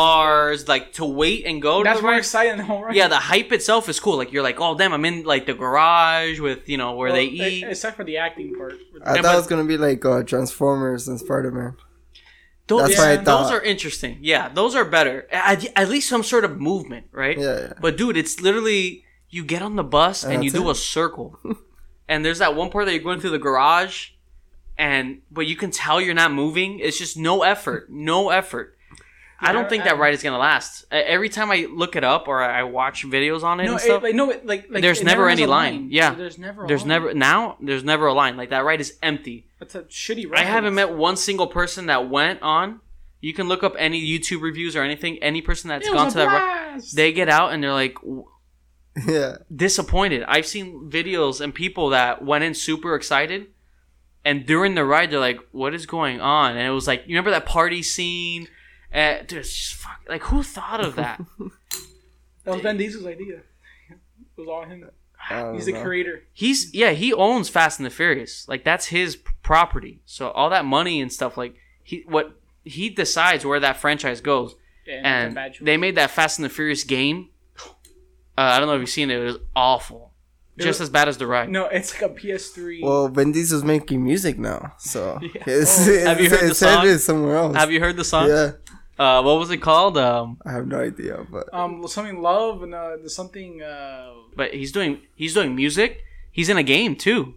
cars, 0.64 0.69
like 0.69 0.95
to 0.95 1.05
wait 1.05 1.45
and 1.45 1.61
go. 1.61 1.83
That's 1.85 1.99
to 1.99 2.00
the 2.00 2.03
more 2.07 2.12
ride. 2.12 2.19
exciting 2.25 2.53
than 2.53 2.59
the 2.64 2.64
whole 2.64 2.83
ride. 2.83 2.95
Yeah, 2.95 3.09
the 3.09 3.19
hype 3.19 3.53
itself 3.53 3.91
is 3.91 4.00
cool. 4.00 4.17
Like 4.17 4.33
you're 4.33 4.43
like, 4.50 4.59
oh 4.59 4.73
damn, 4.79 4.95
I'm 4.95 5.05
in 5.05 5.25
like 5.25 5.45
the 5.45 5.55
garage 5.55 6.41
with 6.41 6.67
you 6.73 6.79
know 6.79 6.93
where 6.95 7.09
Well, 7.09 7.17
they 7.17 7.26
eat. 7.26 7.64
Except 7.64 7.97
for 7.99 8.05
the 8.05 8.17
acting 8.17 8.55
part. 8.57 8.73
I 8.73 8.76
Yeah, 8.76 9.14
thought 9.17 9.23
but- 9.25 9.35
it 9.35 9.37
was 9.37 9.47
gonna 9.49 9.64
be 9.64 9.76
like 9.76 10.03
uh, 10.07 10.23
Transformers 10.23 11.09
and 11.09 11.19
Spider 11.21 11.50
Man. 11.50 11.76
Those, 12.66 12.97
That's 12.97 12.99
yeah, 12.99 13.16
those 13.16 13.50
are 13.50 13.61
interesting. 13.61 14.18
Yeah, 14.23 14.49
those 14.49 14.75
are 14.75 14.87
better. 14.87 15.28
At, 15.30 15.66
at 15.76 15.88
least 15.88 16.09
some 16.09 16.23
sort 16.23 16.44
of 16.47 16.59
movement, 16.61 17.09
right? 17.12 17.38
Yeah, 17.38 17.59
yeah. 17.61 17.73
But 17.78 17.99
dude, 17.99 18.16
it's 18.16 18.40
literally 18.40 19.04
you 19.28 19.44
get 19.44 19.61
on 19.61 19.76
the 19.76 19.85
bus 19.85 20.25
And 20.25 20.35
and 20.35 20.44
you 20.44 20.50
do 20.50 20.68
it. 20.68 20.73
a 20.73 20.75
circle, 20.75 21.38
and 22.09 22.25
there's 22.25 22.38
that 22.38 22.56
one 22.56 22.71
part 22.71 22.87
that 22.87 22.94
you're 22.94 23.02
going 23.02 23.21
through 23.21 23.30
the 23.30 23.38
garage, 23.38 24.11
and 24.78 25.21
but 25.30 25.47
you 25.47 25.56
can 25.56 25.71
tell 25.71 26.00
you're 26.00 26.14
not 26.14 26.33
moving. 26.33 26.78
It's 26.78 26.99
just 26.99 27.18
no 27.18 27.42
effort, 27.42 27.90
no 27.90 28.30
effort. 28.30 28.74
I 29.44 29.52
don't 29.52 29.68
think 29.68 29.84
that 29.84 29.98
ride 29.98 30.14
is 30.14 30.22
gonna 30.22 30.38
last. 30.38 30.84
Every 30.90 31.28
time 31.28 31.50
I 31.50 31.66
look 31.70 31.96
it 31.96 32.04
up 32.04 32.28
or 32.28 32.42
I 32.42 32.62
watch 32.64 33.04
videos 33.04 33.42
on 33.42 33.60
it 33.60 33.64
No, 33.64 33.72
and 33.72 33.80
it, 33.80 33.84
stuff, 33.84 34.02
like 34.02 34.14
no, 34.14 34.30
it, 34.30 34.44
like, 34.46 34.66
like 34.70 34.82
There's 34.82 35.00
it 35.00 35.04
never 35.04 35.28
has 35.28 35.38
any 35.38 35.44
a 35.44 35.48
line. 35.48 35.88
Yeah. 35.90 36.14
there's 36.14 36.38
never. 36.38 36.64
A 36.64 36.68
there's 36.68 36.82
line. 36.82 36.88
never 36.88 37.14
now. 37.14 37.56
There's 37.60 37.84
never 37.84 38.06
a 38.06 38.14
line. 38.14 38.36
Like 38.36 38.50
that 38.50 38.64
ride 38.64 38.80
is 38.80 38.98
empty. 39.02 39.46
That's 39.60 39.74
a 39.74 39.82
shitty 39.82 40.30
ride. 40.30 40.40
I 40.40 40.44
haven't 40.44 40.74
met 40.74 40.94
one 40.94 41.16
single 41.16 41.46
person 41.46 41.86
that 41.86 42.08
went 42.10 42.42
on. 42.42 42.80
You 43.20 43.32
can 43.32 43.48
look 43.48 43.62
up 43.62 43.74
any 43.78 44.00
YouTube 44.06 44.42
reviews 44.42 44.76
or 44.76 44.82
anything. 44.82 45.18
Any 45.22 45.40
person 45.40 45.68
that's 45.68 45.88
gone 45.88 46.10
to 46.10 46.22
a 46.22 46.26
that 46.26 46.26
ride, 46.26 46.82
they 46.94 47.12
get 47.12 47.28
out 47.28 47.52
and 47.52 47.62
they're 47.62 47.72
like 47.72 47.96
Yeah. 49.06 49.36
disappointed. 49.54 50.22
I've 50.28 50.46
seen 50.46 50.88
videos 50.90 51.40
and 51.40 51.54
people 51.54 51.88
that 51.90 52.24
went 52.24 52.44
in 52.44 52.54
super 52.54 52.94
excited, 52.94 53.46
and 54.24 54.46
during 54.46 54.74
the 54.74 54.84
ride 54.84 55.10
they're 55.10 55.18
like, 55.18 55.40
"What 55.52 55.74
is 55.74 55.84
going 55.86 56.20
on?" 56.20 56.56
And 56.56 56.66
it 56.66 56.70
was 56.70 56.86
like, 56.86 57.00
you 57.06 57.14
remember 57.16 57.30
that 57.32 57.44
party 57.46 57.82
scene? 57.82 58.46
Uh, 58.94 59.18
dude, 59.26 59.40
it's 59.40 59.52
just 59.54 59.74
fuck. 59.74 60.00
Like, 60.08 60.22
who 60.22 60.42
thought 60.42 60.80
of 60.84 60.96
that? 60.96 61.20
that 62.44 62.52
was 62.54 62.60
Vin 62.62 62.76
Diesel's 62.76 63.06
idea. 63.06 63.40
It 63.90 63.96
was 64.40 64.48
all 64.48 64.64
him. 64.64 64.88
He's 65.54 65.64
the 65.66 65.72
know. 65.72 65.82
creator. 65.82 66.22
He's 66.32 66.72
yeah, 66.74 66.90
he 66.90 67.12
owns 67.12 67.48
Fast 67.48 67.78
and 67.78 67.86
the 67.86 67.90
Furious. 67.90 68.46
Like 68.48 68.62
that's 68.64 68.86
his 68.86 69.16
property. 69.42 70.00
So 70.04 70.30
all 70.30 70.50
that 70.50 70.64
money 70.64 71.00
and 71.00 71.10
stuff, 71.12 71.36
like 71.38 71.54
he 71.82 72.04
what 72.06 72.38
he 72.64 72.90
decides 72.90 73.44
where 73.44 73.58
that 73.60 73.78
franchise 73.78 74.20
goes. 74.20 74.54
Yeah, 74.86 74.96
it's 75.28 75.36
a 75.36 75.40
and 75.40 75.54
they 75.66 75.76
made 75.78 75.94
that 75.96 76.10
Fast 76.10 76.38
and 76.38 76.44
the 76.44 76.50
Furious 76.50 76.84
game. 76.84 77.30
Uh, 78.36 78.40
I 78.42 78.58
don't 78.58 78.68
know 78.68 78.74
if 78.74 78.80
you've 78.80 78.90
seen 78.90 79.10
it. 79.10 79.18
It 79.20 79.24
was 79.24 79.38
awful, 79.56 80.12
It 80.58 80.62
just 80.64 80.80
was- 80.80 80.88
as 80.88 80.90
bad 80.90 81.08
as 81.08 81.16
the 81.18 81.26
ride. 81.26 81.48
No, 81.48 81.66
it's 81.66 81.94
like 81.94 82.10
a 82.10 82.14
PS3. 82.14 82.82
Well, 82.82 83.08
Vin 83.08 83.30
Diesel's 83.32 83.62
making 83.64 84.02
music 84.04 84.38
now, 84.38 84.74
so 84.78 85.18
Yeah. 85.22 85.30
it's, 85.46 85.88
Oh. 85.88 85.92
it's, 85.92 86.04
Have 86.04 86.20
you 86.20 86.28
heard 86.30 86.40
the 86.40 86.46
it's 86.50 86.60
headed 86.60 86.90
song? 87.00 87.16
somewhere 87.16 87.36
else. 87.36 87.56
Have 87.56 87.70
you 87.70 87.78
heard 87.80 87.96
the 87.96 88.04
song? 88.04 88.28
Yeah, 88.28 88.50
Uh, 88.98 89.22
what 89.22 89.38
was 89.38 89.50
it 89.50 89.58
called? 89.58 89.98
Um, 89.98 90.38
I 90.46 90.52
have 90.52 90.66
no 90.66 90.78
idea, 90.80 91.26
but 91.30 91.52
um, 91.52 91.86
something 91.88 92.20
love 92.22 92.62
and 92.62 92.74
uh, 92.74 93.08
something. 93.08 93.60
Uh, 93.62 94.12
but 94.36 94.54
he's 94.54 94.72
doing 94.72 95.00
he's 95.16 95.34
doing 95.34 95.54
music. 95.56 96.04
He's 96.30 96.48
in 96.48 96.56
a 96.56 96.62
game 96.62 96.94
too. 96.96 97.34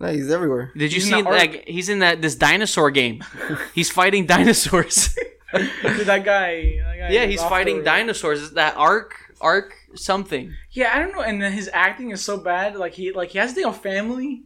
no, 0.00 0.08
he's 0.12 0.30
everywhere. 0.30 0.72
Did 0.76 0.92
you 0.92 0.96
He's 1.00 1.08
see 1.08 1.18
in 1.18 1.24
the 1.24 1.30
that? 1.30 1.48
Ark. 1.54 1.64
He's 1.66 1.88
in 1.88 1.98
that 2.00 2.22
this 2.22 2.34
dinosaur 2.34 2.90
game. 2.90 3.22
he's 3.74 3.90
fighting 3.90 4.26
dinosaurs. 4.26 5.14
dude, 5.54 6.06
that 6.06 6.24
guy. 6.24 6.78
That 6.84 6.96
guy 6.98 7.08
yeah, 7.10 7.26
he's 7.26 7.42
fighting 7.42 7.78
the- 7.78 7.84
dinosaurs. 7.84 8.40
Is 8.42 8.52
that 8.54 8.76
Ark 8.76 9.14
Ark 9.40 9.74
something? 9.94 10.54
Yeah, 10.72 10.90
I 10.94 10.98
don't 10.98 11.12
know. 11.12 11.22
And 11.22 11.40
his 11.42 11.70
acting 11.72 12.10
is 12.10 12.22
so 12.22 12.36
bad. 12.38 12.76
Like 12.76 12.94
he, 12.94 13.12
like 13.12 13.30
he 13.30 13.38
has 13.38 13.50
to 13.50 13.54
think 13.54 13.66
of 13.66 13.80
family. 13.80 14.42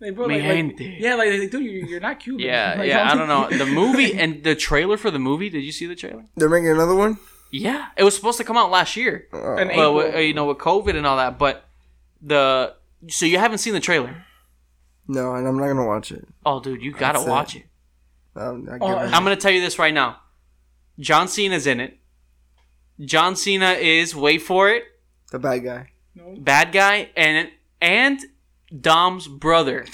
Like, 0.00 0.14
bro, 0.16 0.26
Mi 0.26 0.40
like, 0.42 0.78
like, 0.78 0.80
yeah, 0.98 1.14
like, 1.14 1.30
like, 1.38 1.50
dude, 1.50 1.62
you're, 1.64 1.86
you're 1.86 2.00
not 2.00 2.20
Cuban. 2.20 2.40
Yeah, 2.44 2.74
Like, 2.78 2.88
yeah. 2.88 3.10
I 3.10 3.14
don't 3.14 3.28
know 3.28 3.48
the 3.56 3.64
movie 3.80 4.12
and 4.18 4.42
the 4.44 4.54
trailer 4.54 4.96
for 4.96 5.10
the 5.10 5.18
movie. 5.18 5.48
Did 5.48 5.62
you 5.62 5.72
see 5.72 5.86
the 5.86 5.94
trailer? 5.94 6.24
They're 6.36 6.48
making 6.50 6.70
another 6.70 6.94
one. 6.94 7.18
Yeah, 7.50 7.86
it 7.96 8.02
was 8.04 8.16
supposed 8.16 8.38
to 8.38 8.44
come 8.44 8.56
out 8.56 8.70
last 8.70 8.96
year. 8.96 9.28
Oh. 9.32 9.56
An 9.56 9.68
Well, 9.68 9.70
April. 9.70 9.94
with, 9.94 10.14
uh, 10.14 10.18
you 10.18 10.34
know, 10.34 10.46
with 10.46 10.58
COVID 10.58 10.96
and 10.96 11.06
all 11.06 11.16
that. 11.18 11.38
But 11.38 11.64
the 12.20 12.74
so 13.08 13.26
you 13.26 13.38
haven't 13.38 13.58
seen 13.58 13.72
the 13.74 13.80
trailer? 13.80 14.24
no, 15.06 15.34
and 15.34 15.46
I'm 15.46 15.56
not 15.58 15.68
gonna 15.68 15.86
watch 15.86 16.10
it. 16.10 16.26
Oh, 16.44 16.60
dude, 16.60 16.82
you 16.82 16.90
gotta 16.92 17.18
That's 17.18 17.26
it. 17.26 17.30
watch 17.30 17.56
it. 17.56 17.66
I'm 18.36 18.66
Oh, 18.80 18.96
I'm 18.96 19.22
gonna 19.22 19.36
tell 19.36 19.52
you 19.52 19.60
this 19.60 19.78
right 19.78 19.94
now. 19.94 20.18
John 20.98 21.28
Cena's 21.28 21.66
in 21.66 21.78
it. 21.80 21.98
John 23.00 23.36
Cena 23.36 23.72
is 23.72 24.14
wait 24.16 24.42
for 24.42 24.68
it, 24.70 24.84
the 25.30 25.38
bad 25.38 25.58
guy. 25.64 25.90
No. 26.16 26.34
bad 26.38 26.72
guy, 26.72 27.10
and 27.16 27.50
and 27.80 28.18
Dom's 28.80 29.28
brother, 29.28 29.86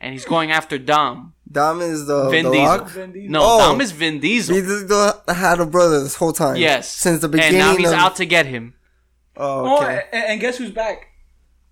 and 0.00 0.12
he's 0.12 0.24
going 0.24 0.50
after 0.50 0.78
Dom. 0.78 1.34
Dom 1.50 1.80
is 1.80 2.06
the, 2.06 2.28
Vin 2.28 2.46
the 2.46 2.50
Diesel. 2.52 2.66
Rock. 2.78 2.88
Vin 2.88 3.12
Diesel. 3.12 3.30
No, 3.30 3.40
Oh. 3.42 3.58
Dom 3.58 3.80
is 3.80 3.92
Vin 3.92 4.20
Diesel. 4.20 4.54
Vin 4.56 4.64
Diesel 4.66 5.22
had 5.28 5.60
a 5.60 5.66
brother 5.66 6.02
this 6.02 6.16
whole 6.16 6.32
time. 6.32 6.56
Yes, 6.56 6.88
since 6.90 7.20
the 7.20 7.28
beginning. 7.28 7.60
and 7.60 7.70
now 7.70 7.76
he's 7.76 7.88
of, 7.88 7.94
out 7.94 8.16
to 8.16 8.26
get 8.26 8.46
him. 8.46 8.74
Oh, 9.36 9.76
Oh, 9.76 9.76
okay. 9.82 10.02
and, 10.12 10.24
and 10.24 10.40
guess 10.40 10.58
who's 10.58 10.70
back? 10.70 11.06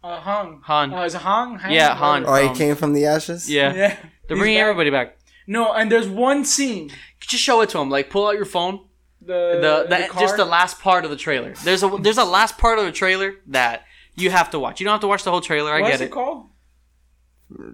Uh, 0.02 0.20
Han. 0.20 0.60
Han. 0.64 0.92
Uh, 0.92 1.02
is 1.04 1.14
it 1.14 1.22
Han? 1.22 1.56
Han? 1.58 1.72
Yeah, 1.72 1.94
Han. 1.94 2.24
Oh, 2.26 2.34
he 2.34 2.48
um, 2.48 2.54
came 2.54 2.76
from 2.76 2.92
the 2.92 3.06
ashes. 3.06 3.50
Yeah, 3.50 3.72
Yeah. 3.74 3.88
they're 4.28 4.36
He's 4.36 4.38
bringing 4.38 4.56
back. 4.58 4.62
everybody 4.62 4.90
back. 4.90 5.16
No, 5.46 5.72
and 5.72 5.90
there's 5.90 6.08
one 6.08 6.44
scene. 6.44 6.90
Just 7.20 7.42
show 7.42 7.60
it 7.62 7.70
to 7.70 7.78
him. 7.78 7.90
Like 7.90 8.10
pull 8.10 8.26
out 8.26 8.34
your 8.36 8.44
phone. 8.46 8.80
The 9.20 9.58
the, 9.60 9.96
the, 9.96 10.12
the 10.14 10.20
just 10.20 10.36
the 10.36 10.44
last 10.44 10.80
part 10.80 11.04
of 11.06 11.10
the 11.10 11.16
trailer. 11.16 11.54
There's 11.64 11.82
a 11.82 11.88
there's 12.00 12.18
a 12.18 12.24
last 12.24 12.58
part 12.58 12.78
of 12.78 12.84
the 12.84 12.92
trailer 12.92 13.36
that 13.48 13.84
you 14.16 14.30
have 14.30 14.50
to 14.50 14.58
watch. 14.58 14.80
You 14.80 14.84
don't 14.84 14.92
have 14.94 15.00
to 15.02 15.08
watch 15.08 15.22
the 15.24 15.30
whole 15.30 15.40
trailer. 15.40 15.72
I 15.72 15.80
What's 15.80 15.98
get 15.98 16.00
it 16.00 16.04
What's 16.04 16.10
it. 16.10 16.12
called? 16.12 16.46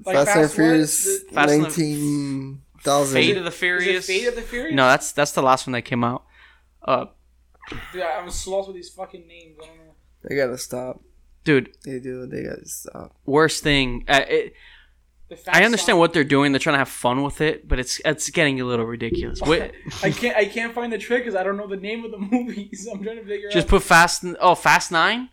Like 0.05 0.15
Fast, 0.27 0.29
and 0.31 0.41
what? 0.43 0.51
Furious 0.53 1.05
The- 1.05 1.33
Fast 1.35 1.59
nineteen 1.59 2.63
thousand. 2.83 3.15
Fate 3.15 3.37
of 3.37 3.45
the 3.45 3.49
Is 3.49 3.55
it 3.55 3.59
Furious. 3.59 4.07
Fate 4.07 4.27
of 4.29 4.35
the 4.35 4.43
Furious? 4.43 4.75
No, 4.75 4.87
that's 4.89 5.13
that's 5.13 5.33
the 5.33 5.43
last 5.43 5.67
one 5.67 5.73
that 5.73 5.83
came 5.83 6.05
out. 6.05 6.25
Uh, 6.83 7.07
Dude, 7.93 8.03
I'm 8.03 8.29
so 8.31 8.51
lost 8.51 8.69
with 8.69 8.77
these 8.77 8.89
fucking 8.91 9.27
names. 9.27 9.57
I 9.63 9.67
don't 9.67 9.77
know. 9.77 9.93
They 10.29 10.35
gotta 10.37 10.59
stop. 10.59 11.01
dude, 11.45 11.71
They 11.85 11.99
do. 12.01 12.27
They 12.27 12.43
gotta 12.43 12.67
stop. 12.69 13.15
worst 13.25 13.63
thing. 13.63 14.05
Uh, 14.09 14.23
it, 14.29 14.55
I 15.47 15.65
understand 15.65 15.95
Song- 15.95 15.99
what 16.01 16.13
they're 16.13 16.25
doing. 16.25 16.51
They're 16.53 16.59
trying 16.59 16.75
to 16.75 16.79
have 16.79 16.89
fun 16.89 17.23
with 17.23 17.41
it, 17.41 17.69
but 17.69 17.79
it's 17.79 18.01
it's 18.05 18.29
getting 18.31 18.61
a 18.61 18.65
little 18.65 18.85
ridiculous. 18.87 19.41
Wait, 19.41 19.71
I 20.03 20.11
can't. 20.11 20.37
I 20.37 20.45
can't 20.47 20.75
find 20.75 20.93
the 20.93 20.99
trick 20.99 21.23
because 21.25 21.37
I 21.37 21.45
don't 21.45 21.57
know 21.57 21.69
the 21.69 21.77
name 21.77 22.05
of 22.05 22.11
the 22.11 22.19
movies. 22.37 22.89
I'm 22.91 23.03
trying 23.05 23.17
to 23.19 23.25
figure 23.25 23.49
out. 23.49 23.53
just 23.53 23.67
out. 23.67 23.71
put 23.71 23.83
Fast. 23.85 24.25
Oh, 24.41 24.55
Fast 24.57 24.91
Nine. 24.91 25.29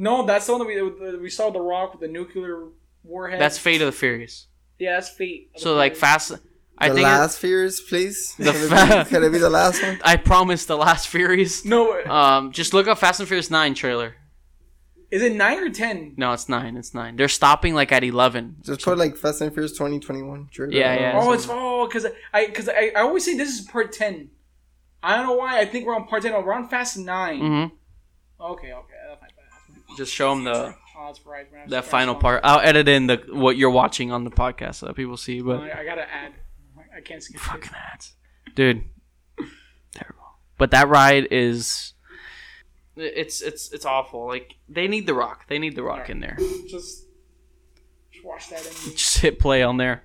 No, 0.00 0.24
that's 0.24 0.46
the 0.46 0.52
one 0.56 0.60
that 0.60 0.66
we 0.68 1.16
we 1.18 1.30
saw 1.30 1.50
the 1.50 1.60
Rock 1.60 1.92
with 1.92 2.00
the 2.02 2.08
nuclear 2.08 2.68
warhead. 3.02 3.40
That's 3.40 3.58
Fate 3.58 3.80
of 3.82 3.86
the 3.86 3.92
Furious. 3.92 4.46
yeah, 4.78 4.92
that's 4.94 5.08
Fate. 5.10 5.50
of 5.54 5.60
So 5.60 5.70
the 5.70 5.76
like 5.76 5.96
Furious. 5.96 6.28
Fast. 6.28 6.42
I 6.80 6.88
the 6.88 6.94
think 6.94 7.06
it- 7.06 7.10
last 7.10 7.38
Furious, 7.40 7.80
please. 7.80 8.34
The 8.38 8.52
can, 8.52 8.68
fa- 8.68 9.00
it 9.00 9.04
be, 9.04 9.10
can 9.10 9.24
it 9.24 9.30
be 9.32 9.38
the 9.38 9.50
last 9.50 9.82
one? 9.82 9.98
I 10.04 10.14
promise 10.16 10.66
the 10.66 10.76
last 10.76 11.08
Furious. 11.08 11.64
No, 11.64 12.00
Um, 12.04 12.52
just 12.52 12.72
look 12.72 12.86
up 12.86 12.98
Fast 12.98 13.18
and 13.18 13.28
Furious 13.28 13.50
Nine 13.50 13.74
trailer. 13.74 14.14
is 15.10 15.22
it 15.22 15.34
nine 15.34 15.58
or 15.58 15.70
ten? 15.70 16.14
No, 16.16 16.32
it's 16.32 16.48
nine. 16.48 16.76
It's 16.76 16.94
nine. 16.94 17.16
They're 17.16 17.26
stopping 17.40 17.74
like 17.74 17.90
at 17.90 18.04
eleven. 18.04 18.56
Just 18.62 18.82
put 18.82 18.96
like 18.98 19.16
Fast 19.16 19.40
and 19.40 19.52
Furious 19.52 19.72
twenty 19.76 19.98
twenty 19.98 20.22
one. 20.22 20.48
Yeah, 20.56 20.94
yeah. 20.94 21.12
Oh, 21.20 21.32
it's 21.32 21.48
oh, 21.50 21.86
because 21.88 22.06
I 22.32 22.46
because 22.46 22.68
I, 22.68 22.92
I 22.94 23.00
always 23.00 23.24
say 23.24 23.36
this 23.36 23.50
is 23.58 23.62
part 23.66 23.90
ten. 23.92 24.30
I 25.02 25.16
don't 25.16 25.26
know 25.26 25.34
why. 25.34 25.58
I 25.58 25.64
think 25.64 25.86
we're 25.86 25.96
on 25.96 26.06
part 26.06 26.22
ten. 26.22 26.30
No, 26.32 26.40
we're 26.40 26.52
on 26.54 26.68
Fast 26.68 26.96
9 26.98 27.40
Mm-hmm. 27.40 27.74
Okay, 28.52 28.72
okay, 28.72 28.94
Just 29.98 30.14
show 30.14 30.30
them 30.30 30.44
the 30.44 30.76
Oh, 30.96 31.06
that's 31.06 31.26
right. 31.26 31.44
we're 31.46 31.50
gonna 31.50 31.58
have 31.58 31.68
to 31.68 31.70
that 31.74 31.84
final 31.84 32.14
part. 32.14 32.40
I'll 32.44 32.60
edit 32.60 32.86
in 32.88 33.08
the 33.08 33.16
what 33.30 33.56
you're 33.56 33.70
watching 33.70 34.12
on 34.12 34.22
the 34.22 34.30
podcast 34.30 34.76
so 34.76 34.86
that 34.86 34.94
people 34.94 35.16
see. 35.16 35.40
But 35.40 35.60
I, 35.60 35.80
I 35.80 35.84
gotta 35.84 36.02
add. 36.08 36.32
I 36.96 37.00
can't 37.00 37.20
skip. 37.22 37.40
fucking 37.40 37.72
ads, 37.92 38.14
dude. 38.54 38.82
Terrible. 39.92 40.24
But 40.56 40.70
that 40.70 40.88
ride 40.88 41.26
is. 41.32 41.94
It's 42.96 43.42
it's 43.42 43.72
it's 43.72 43.84
awful. 43.84 44.26
Like 44.28 44.54
they 44.68 44.86
need 44.86 45.06
the 45.06 45.14
rock. 45.14 45.46
They 45.48 45.58
need 45.58 45.74
the 45.74 45.82
rock 45.82 46.10
in 46.10 46.20
there. 46.20 46.36
Just, 46.68 47.04
just 48.12 48.24
watch 48.24 48.50
that. 48.50 48.64
And 48.66 48.96
Just 48.96 49.18
hit 49.18 49.38
play 49.40 49.62
on 49.64 49.78
there. 49.78 50.04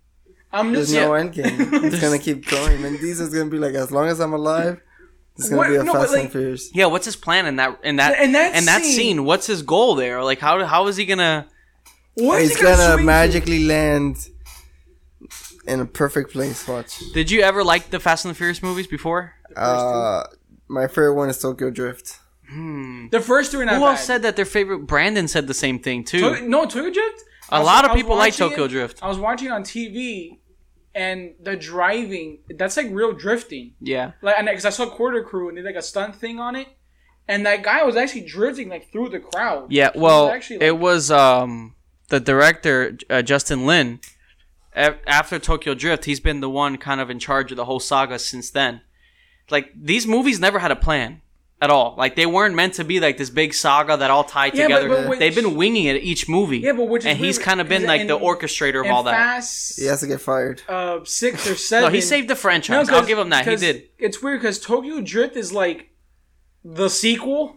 I'm 0.53 0.73
There's 0.73 0.91
just 0.91 0.99
no 0.99 1.13
end 1.13 1.33
game. 1.33 1.45
It's 1.85 1.99
gonna 2.01 2.19
keep 2.19 2.47
going. 2.47 2.83
And 2.83 2.99
Diesel's 2.99 3.33
gonna 3.33 3.49
be 3.49 3.57
like, 3.57 3.73
as 3.75 3.91
long 3.91 4.07
as 4.07 4.19
I'm 4.19 4.33
alive, 4.33 4.81
it's 5.37 5.47
gonna 5.49 5.57
What- 5.59 5.69
be 5.69 5.75
a 5.77 5.83
no, 5.83 5.93
Fast 5.93 6.11
like- 6.11 6.23
and 6.23 6.31
Furious. 6.31 6.69
Yeah, 6.73 6.87
what's 6.87 7.05
his 7.05 7.15
plan 7.15 7.45
in 7.45 7.55
that 7.57 7.79
in 7.83 7.95
that 7.97 8.19
In 8.19 8.31
that 8.33 8.55
in 8.55 8.65
that 8.65 8.81
scene- 8.81 8.95
scene? 8.95 9.23
What's 9.25 9.47
his 9.47 9.61
goal 9.61 9.95
there? 9.95 10.23
Like 10.23 10.39
how 10.39 10.63
how 10.65 10.87
is 10.87 10.97
he 10.97 11.05
gonna 11.05 11.47
what 12.15 12.41
is 12.41 12.49
He's 12.49 12.57
he 12.57 12.63
gonna, 12.63 12.77
gonna 12.77 12.93
swing 12.95 13.05
magically 13.05 13.63
land 13.65 14.17
in 15.67 15.79
a 15.79 15.85
perfect 15.85 16.31
place. 16.31 16.67
Watch. 16.67 16.99
Did 17.13 17.31
you 17.31 17.41
ever 17.41 17.63
like 17.63 17.89
the 17.89 17.99
Fast 17.99 18.25
and 18.25 18.33
the 18.33 18.37
Furious 18.37 18.61
movies 18.63 18.87
before? 18.87 19.33
Uh, 19.55 20.23
my 20.67 20.87
favorite 20.87 21.13
one 21.15 21.29
is 21.29 21.37
Tokyo 21.39 21.69
Drift. 21.69 22.17
to? 22.49 23.07
The 23.11 23.21
first 23.21 23.51
two 23.51 23.59
are 23.61 23.65
not 23.65 23.75
Who 23.75 23.81
bad. 23.81 23.91
else 23.91 24.03
said 24.03 24.23
that 24.23 24.35
their 24.35 24.45
favorite 24.45 24.79
Brandon 24.87 25.27
said 25.27 25.47
the 25.47 25.53
same 25.53 25.79
thing 25.79 26.03
too. 26.03 26.35
To- 26.35 26.41
no, 26.47 26.65
Tokyo 26.65 26.91
Drift. 26.91 27.23
A 27.49 27.55
I 27.55 27.59
was- 27.59 27.65
lot 27.65 27.85
of 27.85 27.93
people 27.95 28.15
like 28.17 28.35
Tokyo 28.35 28.65
it- 28.65 28.69
Drift. 28.69 28.99
I 29.01 29.07
was 29.07 29.17
watching 29.19 29.47
it 29.47 29.51
on 29.51 29.63
TV, 29.63 30.39
and 30.93 31.33
the 31.41 31.55
driving 31.55 32.39
that's 32.57 32.77
like 32.77 32.87
real 32.91 33.13
drifting. 33.13 33.73
Yeah. 33.79 34.11
Like, 34.21 34.35
and 34.37 34.47
because 34.47 34.65
I 34.65 34.69
saw 34.71 34.89
Corridor 34.89 35.23
Crew 35.23 35.47
and 35.49 35.57
they 35.57 35.61
did 35.61 35.67
like 35.67 35.75
a 35.75 35.81
stunt 35.81 36.15
thing 36.15 36.39
on 36.39 36.55
it, 36.55 36.67
and 37.27 37.45
that 37.45 37.63
guy 37.63 37.83
was 37.83 37.95
actually 37.95 38.25
drifting 38.25 38.69
like 38.69 38.91
through 38.91 39.09
the 39.09 39.19
crowd. 39.19 39.71
Yeah, 39.71 39.91
He 39.93 39.99
was 39.99 40.03
well, 40.03 40.29
actually, 40.29 40.57
like- 40.57 40.67
it 40.67 40.77
was 40.79 41.09
um, 41.11 41.75
the 42.09 42.19
director 42.19 42.97
uh, 43.09 43.21
Justin 43.21 43.65
Lin. 43.65 43.99
a- 44.75 44.97
After 45.09 45.39
Tokyo 45.39 45.73
Drift, 45.73 46.05
he's 46.05 46.19
been 46.19 46.39
the 46.41 46.49
one 46.49 46.77
kind 46.77 46.99
of 47.01 47.09
in 47.09 47.19
charge 47.19 47.51
of 47.51 47.57
the 47.57 47.65
whole 47.65 47.79
saga 47.79 48.19
since 48.19 48.49
then. 48.49 48.81
Like 49.49 49.71
these 49.75 50.05
movies 50.07 50.39
never 50.39 50.59
had 50.59 50.71
a 50.71 50.75
plan 50.77 51.21
at 51.61 51.69
all. 51.69 51.93
Like 51.97 52.15
they 52.15 52.25
weren't 52.25 52.55
meant 52.55 52.73
to 52.75 52.83
be 52.83 52.99
like 52.99 53.17
this 53.17 53.29
big 53.29 53.53
saga 53.53 53.95
that 53.97 54.09
all 54.09 54.23
tied 54.23 54.55
Yeah, 54.55 54.67
but- 54.67 54.79
together. 54.81 54.89
but 55.03 55.09
which- 55.09 55.19
They've 55.19 55.35
been 55.35 55.55
winging 55.55 55.85
it 55.85 56.01
each 56.03 56.27
movie. 56.27 56.57
Yeah, 56.57 56.71
but 56.73 56.85
which 56.89 57.03
is 57.03 57.05
and 57.07 57.17
he's 57.19 57.37
kind 57.37 57.61
of 57.61 57.69
been 57.69 57.85
like 57.85 58.01
in- 58.01 58.07
the 58.07 58.17
orchestrator 58.17 58.79
of 58.79 58.85
and 58.87 58.93
all 58.93 59.03
that. 59.03 59.43
He 59.77 59.85
has 59.85 59.99
to 60.01 60.07
get 60.07 60.19
fired. 60.21 60.61
uh, 60.67 60.99
six 61.05 61.47
or 61.47 61.55
seven. 61.69 61.89
No, 61.89 61.93
he 61.93 62.01
saved 62.01 62.27
the 62.27 62.35
franchise. 62.35 62.89
'cause- 62.89 62.97
I'll 63.01 63.05
give 63.05 63.19
him 63.19 63.29
that. 63.29 63.45
He 63.45 63.51
'cause 63.51 63.61
did 63.61 63.83
It's 63.99 64.21
weird 64.21 64.41
because 64.41 64.59
Tokyo 64.59 65.01
Drift 65.01 65.37
is 65.37 65.53
like 65.53 65.89
the 66.65 66.89
sequel. 66.89 67.55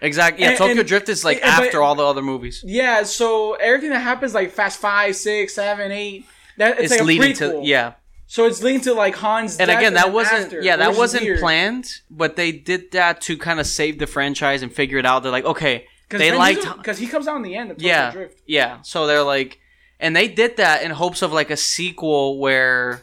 exactly. 0.00 0.42
Yeah, 0.44 0.50
and- 0.50 0.58
Tokyo 0.58 0.78
and- 0.80 0.88
Drift 0.88 1.08
is 1.10 1.24
like 1.24 1.36
and- 1.42 1.56
but- 1.58 1.66
after 1.66 1.82
all 1.82 1.94
the 1.94 2.04
other 2.06 2.22
movies. 2.22 2.62
Yeah, 2.66 3.02
so 3.02 3.54
everything 3.54 3.90
that 3.90 4.00
happens 4.00 4.34
like 4.34 4.50
Fast 4.52 4.80
Five, 4.80 5.14
Six, 5.16 5.54
Seven, 5.54 5.92
Eight, 5.92 6.24
that 6.56 6.72
it's, 6.72 6.84
It's 6.84 6.90
like 6.92 7.00
a 7.00 7.04
leading 7.04 7.32
prequel. 7.32 7.62
to 7.62 7.66
yeah. 7.68 7.92
So 8.30 8.44
it's 8.44 8.62
linked 8.62 8.84
to 8.84 8.94
like 8.94 9.16
Han's. 9.16 9.58
and 9.58 9.68
again 9.68 9.94
that 9.94 10.04
then 10.04 10.12
wasn't 10.12 10.44
after, 10.44 10.62
yeah 10.62 10.76
that 10.76 10.96
wasn't 10.96 11.24
weird. 11.24 11.40
planned 11.40 11.90
but 12.08 12.36
they 12.36 12.52
did 12.52 12.92
that 12.92 13.20
to 13.22 13.36
kind 13.36 13.58
of 13.58 13.66
save 13.66 13.98
the 13.98 14.06
franchise 14.06 14.62
and 14.62 14.72
figure 14.72 14.98
it 14.98 15.04
out 15.04 15.24
they're 15.24 15.32
like 15.32 15.44
okay 15.44 15.86
they 16.10 16.30
liked 16.30 16.64
because 16.76 16.98
he 16.98 17.08
comes 17.08 17.26
out 17.26 17.34
in 17.38 17.42
the 17.42 17.56
end 17.56 17.72
of 17.72 17.78
Tokyo 17.78 17.88
yeah 17.88 18.10
Drift. 18.12 18.40
yeah 18.46 18.82
so 18.82 19.08
they're 19.08 19.24
like 19.24 19.58
and 19.98 20.14
they 20.14 20.28
did 20.28 20.58
that 20.58 20.84
in 20.84 20.92
hopes 20.92 21.22
of 21.22 21.32
like 21.32 21.50
a 21.50 21.56
sequel 21.56 22.38
where 22.38 23.02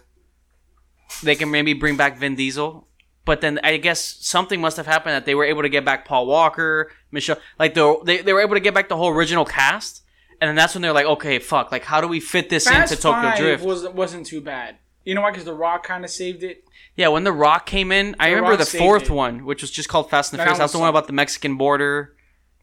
they 1.23 1.35
can 1.35 1.51
maybe 1.51 1.73
bring 1.73 1.97
back 1.97 2.17
Vin 2.17 2.35
Diesel 2.35 2.87
but 3.25 3.41
then 3.41 3.59
I 3.65 3.75
guess 3.75 3.99
something 4.21 4.61
must 4.61 4.77
have 4.77 4.87
happened 4.87 5.13
that 5.13 5.25
they 5.25 5.35
were 5.35 5.43
able 5.43 5.63
to 5.63 5.69
get 5.69 5.83
back 5.83 6.05
Paul 6.05 6.25
Walker 6.25 6.89
Michelle 7.11 7.37
like 7.59 7.73
the, 7.73 7.99
they, 8.05 8.19
they 8.21 8.31
were 8.31 8.41
able 8.41 8.53
to 8.55 8.61
get 8.61 8.73
back 8.73 8.87
the 8.87 8.95
whole 8.95 9.09
original 9.09 9.43
cast 9.43 10.03
and 10.39 10.47
then 10.47 10.55
that's 10.55 10.73
when 10.73 10.81
they're 10.83 10.93
like 10.93 11.05
okay 11.05 11.39
fuck 11.39 11.69
like 11.69 11.83
how 11.83 11.99
do 11.99 12.07
we 12.07 12.21
fit 12.21 12.49
this 12.49 12.65
Fast 12.65 12.93
into 12.93 13.03
Tokyo 13.03 13.35
Drift 13.35 13.65
was 13.65 13.85
wasn't 13.89 14.25
too 14.25 14.39
bad. 14.39 14.77
You 15.07 15.15
know 15.15 15.21
why? 15.21 15.31
Because 15.31 15.45
The 15.45 15.53
Rock 15.53 15.83
kind 15.87 16.03
of 16.03 16.11
saved 16.11 16.43
it. 16.43 16.65
Yeah, 16.97 17.07
when 17.07 17.23
The 17.23 17.31
Rock 17.31 17.65
came 17.65 17.93
in, 17.93 18.13
I 18.19 18.27
The 18.29 18.35
remember 18.35 18.57
Rock 18.57 18.69
the 18.69 18.77
fourth 18.77 19.03
it. 19.03 19.09
one, 19.11 19.45
which 19.45 19.61
was 19.61 19.71
just 19.71 19.87
called 19.87 20.09
Fast 20.09 20.33
and 20.33 20.37
the 20.37 20.41
That 20.41 20.47
Furious. 20.49 20.59
That's 20.59 20.73
the 20.73 20.79
one 20.79 20.87
one 20.87 20.89
about 20.89 21.07
the 21.07 21.13
Mexican 21.13 21.55
border 21.55 22.13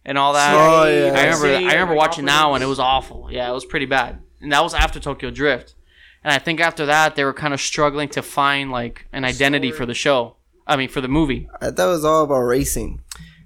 and 0.04 0.18
all 0.18 0.34
that. 0.34 0.52
Oh, 0.54 0.84
yeah. 0.84 1.06
I 1.18 1.24
remember. 1.24 1.36
CIA, 1.46 1.66
I 1.68 1.72
remember 1.72 1.94
watching 1.94 2.26
that 2.26 2.50
one. 2.50 2.60
It 2.60 2.66
was 2.66 2.78
awful. 2.78 3.28
Yeah, 3.30 3.48
it 3.48 3.54
was 3.54 3.64
pretty 3.64 3.86
bad. 3.86 4.20
And 4.42 4.52
that 4.52 4.62
was 4.62 4.74
after 4.74 5.00
Tokyo 5.00 5.30
Drift. 5.30 5.74
And 6.22 6.34
I 6.34 6.38
think 6.38 6.60
after 6.60 6.84
that, 6.84 7.16
they 7.16 7.24
were 7.24 7.32
kind 7.32 7.54
of 7.54 7.62
struggling 7.62 8.10
to 8.10 8.20
find 8.20 8.70
like 8.70 9.06
an 9.10 9.24
identity 9.24 9.68
Story. 9.68 9.78
for 9.78 9.86
the 9.86 9.94
show. 9.94 10.36
I 10.66 10.76
mean, 10.76 10.90
for 10.90 11.00
the 11.00 11.08
movie. 11.08 11.48
I 11.62 11.70
thought 11.70 11.88
it 11.88 11.92
was 11.92 12.04
all 12.04 12.24
about 12.24 12.40
racing. 12.40 13.00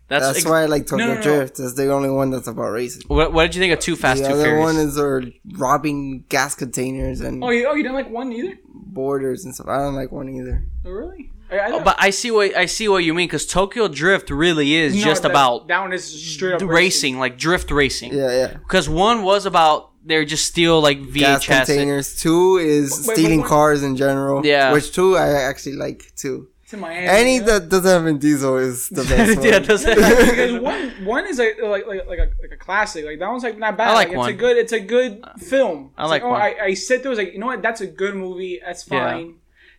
That's, 0.09 0.25
That's, 0.27 0.39
ex- 0.39 0.47
why 0.49 0.63
I 0.63 0.67
like 0.67 0.87
Tokyo 0.87 1.07
no, 1.07 1.15
no. 1.17 1.23
Drift. 1.23 1.61
It's 1.61 1.75
the 1.75 1.93
only 1.93 2.09
one 2.11 2.31
that's 2.31 2.49
about 2.49 2.71
racing. 2.71 3.03
What, 3.09 3.33
what 3.33 3.43
did 3.45 3.55
you 3.55 3.61
think 3.61 3.75
of 3.75 3.79
Too 3.81 3.95
Fast, 3.95 4.23
the 4.23 4.29
Too 4.29 4.35
other 4.35 4.43
Furious? 4.45 4.65
one 4.65 4.77
is 4.77 4.95
they're 4.95 5.23
robbing 5.59 6.25
gas 6.31 6.55
containers 6.55 7.21
and 7.21 7.45
Oh, 7.45 7.51
you, 7.51 7.67
oh, 7.69 7.75
you 7.75 7.83
didn't 7.83 7.97
like 7.97 8.11
one 8.11 8.33
either? 8.33 8.55
borders 8.75 9.45
and 9.45 9.55
stuff. 9.55 9.69
I 9.69 9.79
don't 9.79 9.95
like 9.95 10.11
one 10.11 10.29
either. 10.31 10.65
Oh, 10.87 10.91
really? 10.91 11.31
I, 11.51 11.59
I 11.59 11.71
Oh, 11.73 11.81
but 11.85 11.97
I 11.99 12.11
see 12.11 12.31
what 12.31 12.57
I 12.57 12.67
see 12.67 12.89
what 12.89 13.05
you 13.05 13.13
mean 13.15 13.27
because 13.29 13.47
Tokyo 13.47 13.87
Drift 13.89 14.31
really 14.31 14.75
is 14.75 14.95
No, 14.95 15.03
just 15.03 15.23
that- 15.23 15.31
about 15.31 15.69
that 15.69 15.81
one 15.81 15.93
is 15.93 16.05
straight 16.05 16.55
up 16.55 16.59
the 16.61 16.67
racing, 16.67 17.19
like 17.19 17.37
drift 17.39 17.71
racing. 17.71 18.13
Yeah, 18.15 18.31
yeah. 18.31 18.47
Because 18.55 18.89
one 18.89 19.23
was 19.23 19.45
about 19.47 19.91
they're 20.05 20.25
just 20.25 20.47
steal 20.47 20.81
like 20.81 21.13
Gas 21.13 21.45
VHS. 21.45 21.67
containers. 21.67 22.17
Two 22.21 22.57
is 22.57 22.91
Wait, 23.07 23.09
wait, 23.09 23.17
stealing 23.17 23.43
cars 23.43 23.83
in 23.83 23.97
general. 23.97 24.45
Yeah. 24.45 24.73
Which 24.73 24.93
two 24.93 25.17
I 25.17 25.29
actually 25.43 25.77
like 25.77 26.13
too. 26.17 26.49
It's 26.69 26.75
in 26.75 26.81
Miami. 26.81 27.07
Any 27.07 27.37
yeah. 27.39 27.45
that 27.45 27.71
doesn't 27.71 27.91
have 27.91 28.03
Vin 28.03 28.19
Diesel 28.19 28.59
is 28.59 28.91
the 28.91 29.03
best 29.09 29.39
one. 29.39 29.47
yeah, 29.47 29.59
does 29.59 29.87
because 29.87 30.61
one 30.61 30.91
one 31.07 31.27
is 31.27 31.39
like 31.39 31.57
like 31.63 31.87
like 31.87 32.07
like 32.07 32.19
a, 32.19 32.31
like 32.43 32.53
a 32.53 32.59
classic. 32.59 33.07
Like 33.07 33.19
that 33.19 33.27
one's 33.31 33.43
like 33.43 33.57
not 33.57 33.79
bad. 33.79 33.89
I 33.89 33.95
like 33.95 34.09
it's 34.09 34.17
one. 34.19 34.29
a 34.29 34.35
good 34.35 34.57
it's 34.59 34.73
a 34.73 34.81
good 34.81 35.21
uh, 35.25 35.33
film. 35.39 35.93
I 35.97 36.03
It's 36.03 36.11
like 36.11 36.23
oh, 36.25 36.29
one. 36.29 36.43
I, 36.43 36.57
I 36.65 36.75
sit 36.75 37.01
there 37.03 37.09
was 37.09 37.19
like 37.19 37.33
you 37.33 37.39
know 37.39 37.47
what 37.47 37.63
that's 37.63 37.81
a 37.81 37.87
good 37.87 38.15
movie. 38.17 38.61
That's 38.63 38.87
Yeah. 38.91 39.13
fine. 39.13 39.37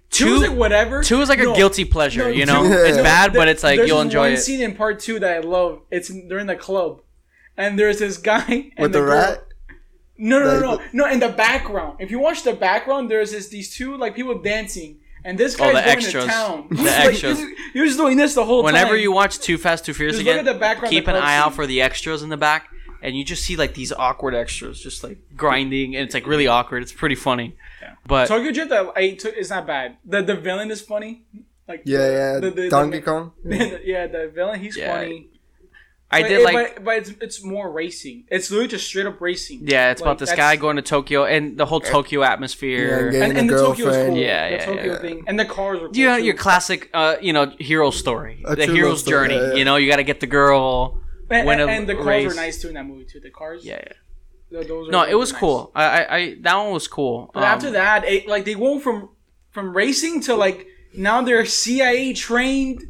Two, 0.10 0.34
is 0.34 0.42
like 0.50 0.58
whatever. 0.58 1.04
two 1.04 1.22
is 1.22 1.30
like 1.30 1.38
a 1.38 1.54
guilty 1.54 1.86
pleasure, 1.86 2.24
no, 2.24 2.28
you 2.30 2.48
know? 2.48 2.64
two- 2.64 2.74
it's 2.74 2.98
no, 2.98 3.04
bad, 3.04 3.34
but 3.34 3.48
it's 3.48 3.62
like 3.62 3.78
there's 3.78 3.88
you'll 3.90 4.00
this 4.00 4.06
enjoy 4.06 4.20
one 4.22 4.32
it. 4.32 4.38
scene 4.38 4.60
in 4.60 4.74
part 4.76 5.00
two 5.00 5.20
that 5.20 5.32
I 5.32 5.40
love. 5.42 5.84
It's 5.92 6.10
in, 6.10 6.28
they're 6.28 6.40
in 6.40 6.48
the 6.48 6.56
club, 6.56 7.02
and 7.56 7.78
there's 7.78 8.00
this 8.00 8.18
guy 8.18 8.44
and 8.76 8.80
With 8.80 8.94
the 8.94 9.02
girl- 9.02 9.10
rat? 9.10 9.44
No, 10.18 10.40
no, 10.40 10.60
no, 10.60 10.60
no, 10.78 10.82
no. 10.92 11.06
In 11.12 11.20
the 11.20 11.30
background, 11.30 11.98
if 12.00 12.10
you 12.10 12.18
watch 12.18 12.42
the 12.42 12.54
background, 12.54 13.12
there's 13.12 13.30
this 13.30 13.50
these 13.50 13.72
two 13.76 13.96
like 13.98 14.16
people 14.16 14.42
dancing, 14.42 14.98
and 15.30 15.38
this 15.38 15.56
guy's 15.56 15.70
Oh, 15.70 15.74
the 15.78 15.82
going 15.82 15.86
extras. 15.98 16.26
to 16.26 16.30
town. 16.30 16.68
The 16.70 16.76
He's 16.78 16.86
like- 16.86 17.08
extras. 17.08 17.38
he's- 17.40 17.52
he 17.74 17.82
was 17.82 17.96
doing 17.98 18.18
this 18.18 18.34
the 18.34 18.44
whole 18.46 18.64
Whenever 18.64 18.78
time. 18.78 18.84
Whenever 18.88 18.98
you 19.02 19.12
watch 19.12 19.40
Too 19.40 19.58
Fast, 19.58 19.86
Too 19.86 19.94
Furious 19.94 20.16
Just 20.18 20.26
look 20.26 20.36
again, 20.36 20.48
at 20.48 20.54
the 20.54 20.60
background 20.60 20.92
keep 20.92 21.04
of 21.04 21.10
an 21.10 21.14
the 21.16 21.20
club 21.20 21.30
eye 21.30 21.38
out 21.38 21.54
for 21.54 21.66
the 21.68 21.82
extras 21.82 22.24
in 22.24 22.30
the 22.30 22.38
back, 22.38 22.68
and 23.02 23.16
you 23.16 23.24
just 23.24 23.44
see 23.46 23.56
like 23.56 23.74
these 23.76 23.92
awkward 23.94 24.34
extras 24.34 24.82
just 24.82 25.04
like 25.04 25.18
grinding, 25.36 25.96
and 25.96 26.04
it's 26.06 26.14
like 26.16 26.26
really 26.28 26.48
awkward. 26.48 26.82
It's 26.84 26.92
pretty 26.94 27.16
funny. 27.16 27.56
Yeah. 27.82 27.94
But 28.08 28.28
Tokyo 28.28 28.52
Drift, 28.52 28.72
I, 28.72 28.88
I 28.96 29.12
took, 29.14 29.34
it's 29.38 29.50
not 29.52 29.66
bad. 29.68 29.98
The 30.06 30.22
the 30.24 30.36
villain 30.36 30.72
is 30.72 30.82
funny. 30.82 31.24
Like 31.68 31.84
Yeah, 31.86 32.10
yeah. 32.10 32.40
the- 32.40 32.50
the- 32.52 32.70
Donkey 32.70 32.98
the- 32.98 33.04
Kong. 33.06 33.32
yeah, 33.46 34.08
the 34.08 34.32
villain, 34.34 34.60
he's 34.60 34.76
Yeah. 34.76 34.92
funny. 34.94 35.29
I 36.12 36.22
But 36.24 36.28
did 36.28 36.40
it- 36.40 36.44
like. 36.44 36.76
but, 36.76 36.84
but 36.86 36.98
it's 36.98 37.10
it's 37.22 37.44
more 37.44 37.72
racing. 37.72 38.24
It's 38.30 38.50
literally 38.50 38.68
just 38.70 38.88
straight 38.88 39.06
up 39.06 39.22
racing. 39.22 39.60
yeah, 39.68 39.92
it's 39.92 40.02
Like, 40.02 40.08
about 40.08 40.18
this 40.20 40.34
guy 40.34 40.56
going 40.56 40.78
to 40.78 40.82
Tokyo 40.82 41.26
and 41.26 41.56
the 41.56 41.66
whole 41.68 41.80
Tokyo 41.80 42.24
atmosphere. 42.24 42.88
Yeah, 42.88 43.04
and, 43.04 43.12
Getting 43.12 43.38
and 43.38 43.50
a 43.52 43.54
the 43.54 43.62
Tokyo 43.62 43.86
girlfriend. 43.86 44.10
cool. 44.10 44.18
Yeah, 44.18 44.50
the 44.50 44.56
yeah, 44.56 44.66
Tokyo 44.66 44.94
yeah. 44.94 45.00
thing, 45.00 45.24
and 45.28 45.40
the 45.40 45.46
cars 45.46 45.80
were 45.82 45.88
cool. 45.90 45.96
you 45.98 46.06
know, 46.08 46.18
too. 46.18 46.26
your 46.26 46.34
classic, 46.36 46.90
uh, 46.96 47.16
you 47.22 47.32
know, 47.34 47.54
hero 47.60 47.92
story, 47.92 48.42
A 48.46 48.56
the 48.56 48.66
hero's 48.66 49.02
story, 49.02 49.28
journey. 49.30 49.36
yeah, 49.40 49.50
yeah. 49.50 49.54
You 49.56 49.66
know, 49.66 49.76
you 49.76 49.88
got 49.88 49.98
to 49.98 50.04
get 50.04 50.20
the 50.20 50.28
girl. 50.28 51.00
and, 51.30 51.46
win 51.48 51.60
and, 51.60 51.70
a 51.70 51.74
and 51.74 51.88
the 51.88 51.94
cars 51.94 52.06
race. 52.08 52.28
were 52.28 52.34
nice 52.34 52.60
too 52.62 52.70
in 52.70 52.74
that 52.74 52.86
movie 52.88 53.06
too. 53.06 53.20
The 53.20 53.30
cars, 53.30 53.64
Yeah, 53.64 53.74
yeah. 53.76 53.94
th- 54.52 54.68
those 54.68 54.88
are 54.90 54.92
No, 54.92 55.02
those 55.04 55.12
it 55.12 55.16
was 55.16 55.32
nice. 55.32 55.40
cool. 55.40 55.72
I, 55.76 55.84
I, 55.86 56.16
I, 56.18 56.36
that 56.42 56.56
one 56.56 56.74
was 56.74 56.88
cool. 56.88 57.30
But 57.36 57.44
Um, 57.44 57.50
after 57.54 57.70
that, 57.72 58.04
it, 58.06 58.28
like 58.28 58.46
they 58.46 58.56
went 58.56 58.82
from 58.82 59.10
from 59.52 59.78
racing 59.78 60.22
to 60.22 60.34
like 60.36 60.66
now 60.96 61.22
they're 61.22 61.46
CIA 61.46 62.14
trained. 62.14 62.82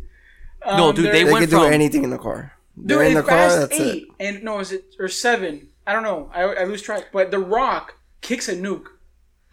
Um, 0.64 0.78
No, 0.78 0.92
dude, 0.94 1.04
they're- 1.06 1.12
they 1.12 1.24
They 1.26 1.32
went 1.34 1.44
can 1.44 1.60
do 1.60 1.64
from- 1.66 1.74
anything 1.74 2.06
in 2.06 2.12
the 2.12 2.18
car. 2.18 2.54
They're 2.82 2.98
Dude, 3.00 3.06
in 3.08 3.12
in 3.12 3.14
the 3.18 3.24
car. 3.24 3.38
Fast 3.50 3.60
That's 3.70 3.80
Eight 3.80 4.04
it. 4.20 4.26
and 4.26 4.44
no, 4.44 4.60
is 4.60 4.72
it 4.72 4.86
or 5.00 5.08
seven? 5.08 5.70
I 5.86 5.94
don't 5.94 6.04
know. 6.04 6.30
I, 6.34 6.44
I 6.44 6.64
lose 6.66 6.82
track. 6.82 7.08
But 7.12 7.32
The 7.32 7.40
Rock 7.40 7.96
kicks 8.22 8.48
a 8.48 8.56
nuke. 8.56 8.86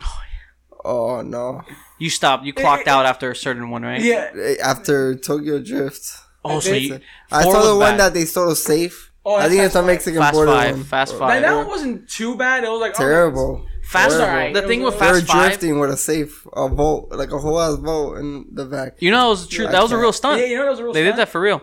Oh 0.01 0.19
yeah. 0.33 0.77
Oh 0.85 1.23
no! 1.23 1.63
you 1.99 2.11
stopped. 2.11 2.45
You 2.45 2.53
clocked 2.53 2.87
out 2.89 3.07
after 3.07 3.31
a 3.31 3.37
certain 3.37 3.71
one, 3.71 3.83
right? 3.83 4.01
Yeah. 4.01 4.31
After 4.63 5.15
Tokyo 5.17 5.59
Drift, 5.61 6.03
Oh, 6.45 6.61
so 6.61 6.73
you. 6.73 7.01
I 7.33 7.43
saw 7.43 7.49
was 7.53 7.67
the 7.67 7.77
one 7.77 7.93
bad. 7.93 8.01
that 8.01 8.15
they 8.15 8.25
stole 8.25 8.55
safe. 8.55 9.11
Oh, 9.25 9.35
I 9.35 9.49
think 9.49 9.61
it's 9.63 9.73
Fast 9.73 9.75
a 9.75 9.79
Five. 9.81 9.87
Mexican 9.87 10.21
Fast 10.21 10.35
border 10.35 10.53
Five, 10.53 10.75
one. 10.77 10.85
Fast 10.85 11.15
Oh, 11.15 11.19
Five. 11.19 11.43
That, 11.43 11.49
that 11.49 11.57
one 11.57 11.67
wasn't 11.67 12.09
too 12.09 12.37
bad. 12.37 12.63
It 12.63 12.69
was 12.71 12.81
like 12.81 12.93
oh, 12.95 12.99
Terrible. 12.99 13.67
Fast. 13.83 14.17
Terrible. 14.19 14.61
The 14.61 14.69
thing 14.69 14.83
with 14.83 14.99
They 15.01 15.07
were 15.07 15.15
Fast 15.15 15.27
Five. 15.27 15.49
drifting 15.49 15.81
with 15.81 15.91
a 15.91 15.97
safe, 15.97 16.47
a 16.53 16.69
boat, 16.69 17.09
like 17.11 17.33
a 17.33 17.39
whole 17.39 17.61
ass 17.61 17.77
boat 17.77 18.19
in 18.19 18.47
the 18.53 18.67
back. 18.67 19.03
You 19.03 19.11
know, 19.11 19.23
that 19.23 19.29
was 19.29 19.49
true. 19.49 19.67
I 19.67 19.73
That 19.73 19.83
was 19.83 19.91
a 19.91 19.95
can't. 19.95 20.03
real 20.03 20.13
stunt. 20.13 20.41
Yeah, 20.41 20.47
you 20.47 20.57
know 20.59 20.65
that 20.67 20.71
was 20.71 20.79
a 20.79 20.85
real. 20.85 20.93
Stunt. 20.93 21.05
They 21.05 21.11
did 21.11 21.17
that 21.17 21.29
for 21.31 21.41
real. 21.41 21.61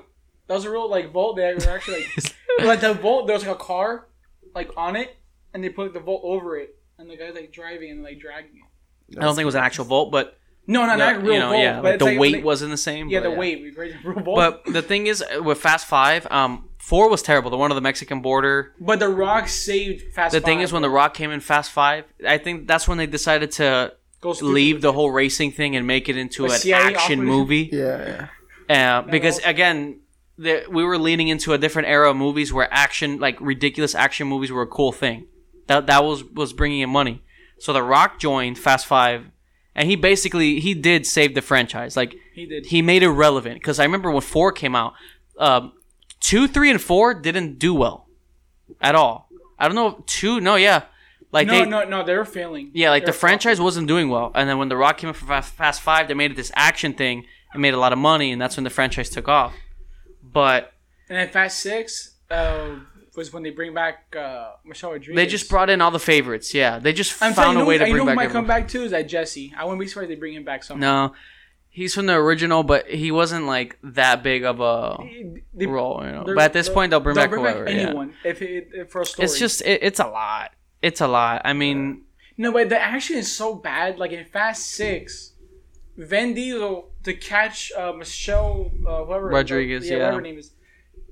That 0.48 0.56
was 0.56 0.66
a 0.66 0.70
real 0.72 0.90
like 0.90 1.12
vault. 1.12 1.36
They 1.38 1.54
were 1.54 1.70
actually 1.70 2.06
like, 2.18 2.36
like 2.66 2.82
the 2.82 2.94
vault. 2.94 3.28
There 3.28 3.36
was 3.36 3.46
like 3.46 3.56
a 3.56 3.60
car, 3.60 4.08
like 4.54 4.72
on 4.78 4.96
it, 4.96 5.16
and 5.54 5.64
they 5.64 5.70
put 5.70 5.84
like, 5.84 5.94
the 5.94 6.00
vault 6.00 6.22
over 6.24 6.58
it, 6.58 6.76
and 6.98 7.10
the 7.10 7.16
guy's 7.18 7.34
like 7.34 7.52
driving 7.54 7.92
and 7.92 8.04
like 8.04 8.20
dragging 8.20 8.52
it. 9.12 9.18
I 9.18 9.22
don't 9.22 9.36
think 9.36 9.44
it 9.44 9.46
was 9.46 9.56
an 9.56 9.64
actual 9.64 9.86
vault, 9.86 10.12
but 10.12 10.38
No, 10.68 10.86
not 10.86 10.98
not 10.98 11.16
you 11.24 11.30
real 11.30 11.40
know, 11.40 11.50
vault. 11.50 11.62
yeah, 11.62 11.76
but 11.82 11.84
like 11.92 12.00
the 12.00 12.06
like, 12.06 12.20
weight 12.20 12.34
like- 12.36 12.44
wasn't 12.44 12.72
the 12.72 12.78
same. 12.78 13.10
Yeah, 13.10 13.20
but 13.22 13.30
the 13.32 13.36
weight. 13.36 13.62
We 13.62 13.72
great 13.72 13.94
real 14.04 14.20
vault. 14.22 14.36
But 14.66 14.74
the 14.74 14.82
thing 14.82 15.08
is, 15.08 15.22
uh, 15.24 15.42
with 15.44 15.60
Fast 15.60 15.88
Five, 15.88 16.28
um, 16.32 16.70
four 16.78 17.10
was 17.10 17.22
terrible. 17.22 17.50
The 17.52 17.58
one 17.58 17.72
on 17.72 17.76
the 17.76 17.82
Mexican 17.82 18.22
border. 18.22 18.74
but 18.80 19.00
the 19.00 19.10
Rock 19.10 19.48
saved 19.48 20.14
Fast. 20.14 20.34
The 20.34 20.42
thing 20.42 20.60
is, 20.62 20.72
when 20.74 20.82
The 20.82 20.90
Rock 20.90 21.14
came 21.14 21.32
in 21.32 21.40
Fast 21.40 21.72
Five, 21.72 22.06
I 22.28 22.38
think 22.38 22.68
that's 22.68 22.88
when 22.88 22.98
they 22.98 23.08
decided 23.08 23.52
to 23.54 23.94
Go 24.22 24.32
leave 24.42 24.82
the 24.82 24.92
whole 24.94 25.12
racing 25.12 25.52
thing 25.52 25.76
and 25.76 25.86
make 25.88 26.08
it 26.10 26.18
into 26.18 26.44
A 26.46 26.50
an 26.50 26.58
CIA 26.60 26.76
action 26.82 26.96
operation? 27.20 27.24
movie. 27.26 27.70
Yeah, 27.72 28.28
yeah. 28.70 29.00
Uh, 29.00 29.02
because 29.04 29.36
also- 29.40 29.50
again, 29.50 30.00
the, 30.38 30.66
we 30.70 30.84
were 30.84 30.98
leaning 30.98 31.28
into 31.28 31.54
a 31.54 31.58
different 31.58 31.88
era 31.88 32.10
of 32.10 32.16
movies 32.18 32.52
where 32.52 32.68
action, 32.74 33.20
like 33.20 33.40
ridiculous 33.40 33.94
action 33.96 34.28
movies, 34.28 34.52
were 34.52 34.64
a 34.64 34.68
cool 34.68 34.92
thing. 34.92 35.28
That 35.68 35.88
that 35.88 36.04
was 36.04 36.24
was 36.24 36.54
bringing 36.54 36.82
in 36.82 36.90
money. 36.90 37.22
So 37.60 37.72
The 37.72 37.84
Rock 37.84 38.20
joined 38.20 38.58
Fast 38.58 38.86
Five, 38.86 39.26
and 39.76 39.88
he 39.90 39.96
basically 39.96 40.60
he 40.60 40.74
did 40.74 41.06
save 41.06 41.36
the 41.36 41.42
franchise. 41.42 41.96
Like 41.96 42.16
He 42.34 42.46
did. 42.46 42.66
he 42.66 42.82
made 42.82 43.04
it 43.04 43.10
relevant. 43.10 43.56
Because 43.56 43.80
I 43.80 43.84
remember 43.84 44.12
when 44.12 44.22
four 44.22 44.52
came 44.52 44.76
out, 44.76 44.94
um, 45.38 45.72
two, 46.20 46.48
three, 46.48 46.70
and 46.70 46.82
four 46.82 47.14
didn't 47.14 47.60
do 47.60 47.74
well 47.74 48.08
at 48.82 48.96
all. 48.96 49.30
I 49.58 49.68
don't 49.68 49.76
know 49.76 50.04
two. 50.08 50.42
No, 50.42 50.56
yeah, 50.56 50.84
like 51.32 51.48
no, 51.48 51.54
they 51.64 51.70
no, 51.70 51.84
no, 51.86 52.04
they 52.04 52.16
were 52.18 52.26
failing. 52.26 52.72
yeah, 52.74 52.90
like 52.90 53.04
They 53.04 53.12
the 53.12 53.18
franchise 53.18 53.62
wasn't 53.62 53.88
doing 53.88 54.10
well, 54.10 54.32
and 54.36 54.50
then 54.50 54.58
when 54.58 54.68
The 54.68 54.76
Rock 54.76 54.98
came 54.98 55.10
in 55.10 55.14
for 55.14 55.26
Fast 55.42 55.82
Five, 55.82 56.08
they 56.10 56.14
made 56.16 56.32
it 56.32 56.36
this 56.38 56.52
action 56.56 56.94
thing 56.94 57.26
and 57.54 57.62
made 57.62 57.74
a 57.74 57.80
lot 57.80 57.94
of 57.94 58.00
money, 58.00 58.32
and 58.32 58.42
that's 58.42 58.58
when 58.58 58.64
the 58.66 58.70
franchise 58.70 59.10
took 59.10 59.30
off. 59.30 59.54
But 60.34 60.74
And 61.10 61.18
then 61.18 61.30
Fast 61.30 61.60
Six 61.60 62.16
uh, 62.30 62.76
was 63.16 63.32
when 63.32 63.44
they 63.44 63.52
bring 63.52 63.74
back 63.74 64.16
uh, 64.18 64.54
Michelle 64.66 64.92
Rodriguez. 64.92 65.16
they 65.16 65.28
just 65.28 65.50
brought 65.50 65.70
in 65.70 65.80
all 65.82 65.92
the 65.92 66.00
favorites. 66.00 66.54
Yeah, 66.54 66.80
they 66.80 66.92
just 66.94 67.22
I'm 67.22 67.34
found 67.34 67.58
a 67.60 67.66
way 67.66 67.78
to 67.78 67.88
you 67.88 67.94
know 67.94 67.94
bring 67.94 68.02
who 68.02 68.06
back. 68.08 68.16
might 68.16 68.24
come 68.32 68.46
everyone. 68.46 68.62
back 68.62 68.68
too 68.68 68.84
is 68.84 68.92
that 68.92 69.08
Jesse. 69.08 69.54
I 69.58 69.64
wouldn't 69.66 69.80
be 69.80 69.88
surprised 69.88 70.10
they 70.10 70.16
bring 70.16 70.34
him 70.34 70.44
back 70.44 70.64
somehow. 70.64 71.08
No, 71.10 71.14
he's 71.70 71.94
from 71.94 72.08
the 72.08 72.14
original, 72.16 72.64
but 72.64 72.88
he 72.90 73.12
wasn't 73.12 73.46
like 73.46 73.78
that 73.84 74.24
big 74.24 74.44
of 74.44 74.60
a 74.60 74.98
They- 75.54 75.68
role. 75.68 76.02
You 76.04 76.12
know, 76.12 76.24
but 76.26 76.40
at 76.40 76.54
this 76.54 76.70
point, 76.70 76.90
they'll 76.90 77.00
bring 77.00 77.16
they'll 77.16 77.28
back 77.28 77.38
whoever. 77.40 77.70
yeah. 77.70 77.88
anyone 77.90 78.14
if, 78.24 78.42
it, 78.42 78.70
if 78.74 78.90
for 78.92 79.02
a 79.02 79.06
story. 79.06 79.26
It's 79.26 79.38
just 79.38 79.62
it, 79.62 79.84
it's 79.84 80.00
a 80.00 80.08
lot. 80.08 80.52
It's 80.82 81.00
a 81.02 81.08
lot. 81.08 81.44
I 81.46 81.54
mean, 81.54 82.02
no, 82.38 82.52
but 82.52 82.70
the 82.70 82.82
action 82.82 83.18
is 83.18 83.34
so 83.34 83.54
bad. 83.56 84.00
Like 84.00 84.12
in 84.12 84.26
Fast 84.26 84.66
Six, 84.72 85.34
Vin 85.98 86.34
Diesel 86.34 86.90
to 87.04 87.14
catch 87.14 87.72
uh, 87.74 87.94
Michelle 87.94 88.72
uh, 88.88 89.06
whoever 89.06 89.28
Rodriguez, 89.28 89.90
yeah. 89.90 89.98
whatever 89.98 90.16
her 90.16 90.22
name 90.22 90.38
is. 90.38 90.52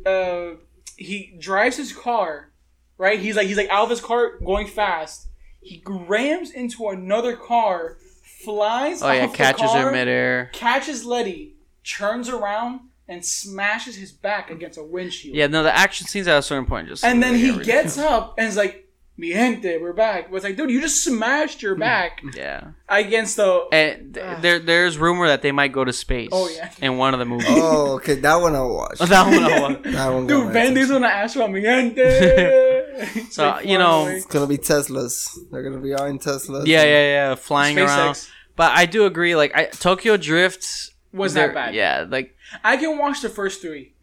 Uh, 0.05 0.57
he 0.97 1.35
drives 1.39 1.77
his 1.77 1.93
car, 1.93 2.51
right? 2.97 3.19
He's 3.19 3.35
like 3.35 3.47
he's 3.47 3.57
like 3.57 3.69
out 3.69 3.83
of 3.83 3.89
his 3.89 4.01
car 4.01 4.37
going 4.39 4.67
fast. 4.67 5.27
He 5.61 5.83
rams 5.85 6.51
into 6.51 6.87
another 6.89 7.35
car, 7.35 7.97
flies. 8.43 9.01
oh 9.03 9.11
yeah, 9.11 9.27
catches 9.27 9.71
car, 9.71 9.83
her 9.83 9.91
midair. 9.91 10.49
catches 10.53 11.05
Letty, 11.05 11.55
turns 11.83 12.29
around 12.29 12.81
and 13.07 13.25
smashes 13.25 13.95
his 13.97 14.11
back 14.11 14.49
against 14.49 14.77
a 14.77 14.83
windshield. 14.83 15.35
Yeah, 15.35 15.47
no, 15.47 15.63
the 15.63 15.75
action 15.75 16.07
scenes 16.07 16.27
at 16.27 16.37
a 16.37 16.41
certain 16.41 16.65
point 16.65 16.87
just. 16.87 17.03
And 17.03 17.21
then 17.21 17.35
he 17.35 17.49
everything. 17.49 17.65
gets 17.65 17.97
up 17.97 18.35
and 18.37 18.47
is 18.47 18.55
like, 18.55 18.80
"Mi 19.17 19.33
gente, 19.33 19.77
we're 19.77 19.93
back." 19.93 20.29
But 20.29 20.37
it's 20.37 20.45
like, 20.45 20.57
dude, 20.57 20.71
you 20.71 20.81
just 20.81 21.03
smashed 21.03 21.61
your 21.61 21.75
hmm. 21.75 21.81
back 21.81 22.21
hmm. 22.21 22.29
Yeah. 22.35 22.71
against 22.89 23.37
the. 23.37 23.67
And 23.71 24.17
ah. 24.17 24.31
th- 24.31 24.41
there, 24.41 24.59
there's 24.59 24.97
rumor 24.97 25.27
that 25.27 25.41
they 25.41 25.51
might 25.51 25.71
go 25.71 25.83
to 25.83 25.93
space. 25.93 26.29
Oh, 26.31 26.49
yeah. 26.49 26.71
In 26.81 26.97
one 26.97 27.13
of 27.13 27.19
the 27.19 27.25
movies. 27.25 27.47
Oh, 27.49 27.95
okay, 27.95 28.15
that 28.15 28.35
one 28.35 28.55
I'll 28.55 28.73
watch. 28.73 28.99
that 28.99 29.25
one. 29.25 29.43
I 29.43 29.61
want. 29.61 29.83
That 29.91 30.09
one. 30.09 30.27
Dude, 30.27 30.45
my 30.45 30.51
Van 30.51 30.61
attention. 30.61 30.73
Diesel 30.75 30.99
gonna 30.99 31.07
ask 31.07 31.35
for 31.35 31.47
mi 31.47 31.61
gente. 31.61 32.67
So, 33.31 33.47
Like, 33.47 33.65
you 33.65 33.77
know, 33.77 34.07
It's 34.07 34.25
gonna 34.25 34.47
be 34.47 34.57
Teslas. 34.57 35.27
They're 35.49 35.63
gonna 35.63 35.81
be 35.81 35.93
all 35.93 36.05
in 36.05 36.19
Teslas. 36.19 36.67
Yeah, 36.67 36.83
yeah, 36.83 37.29
yeah, 37.29 37.35
flying 37.35 37.77
away. 37.77 37.87
around. 37.87 38.27
But 38.55 38.73
I 38.73 38.85
do 38.85 39.05
agree. 39.05 39.35
Like 39.35 39.55
I, 39.55 39.65
Tokyo 39.65 40.17
Drift 40.17 40.91
was 41.13 41.33
they're- 41.33 41.47
that 41.47 41.53
bad. 41.53 41.75
Yeah, 41.75 42.05
like 42.07 42.35
I 42.63 42.77
can 42.77 42.97
watch 42.97 43.21
the 43.21 43.29
first 43.29 43.61
three. 43.61 43.93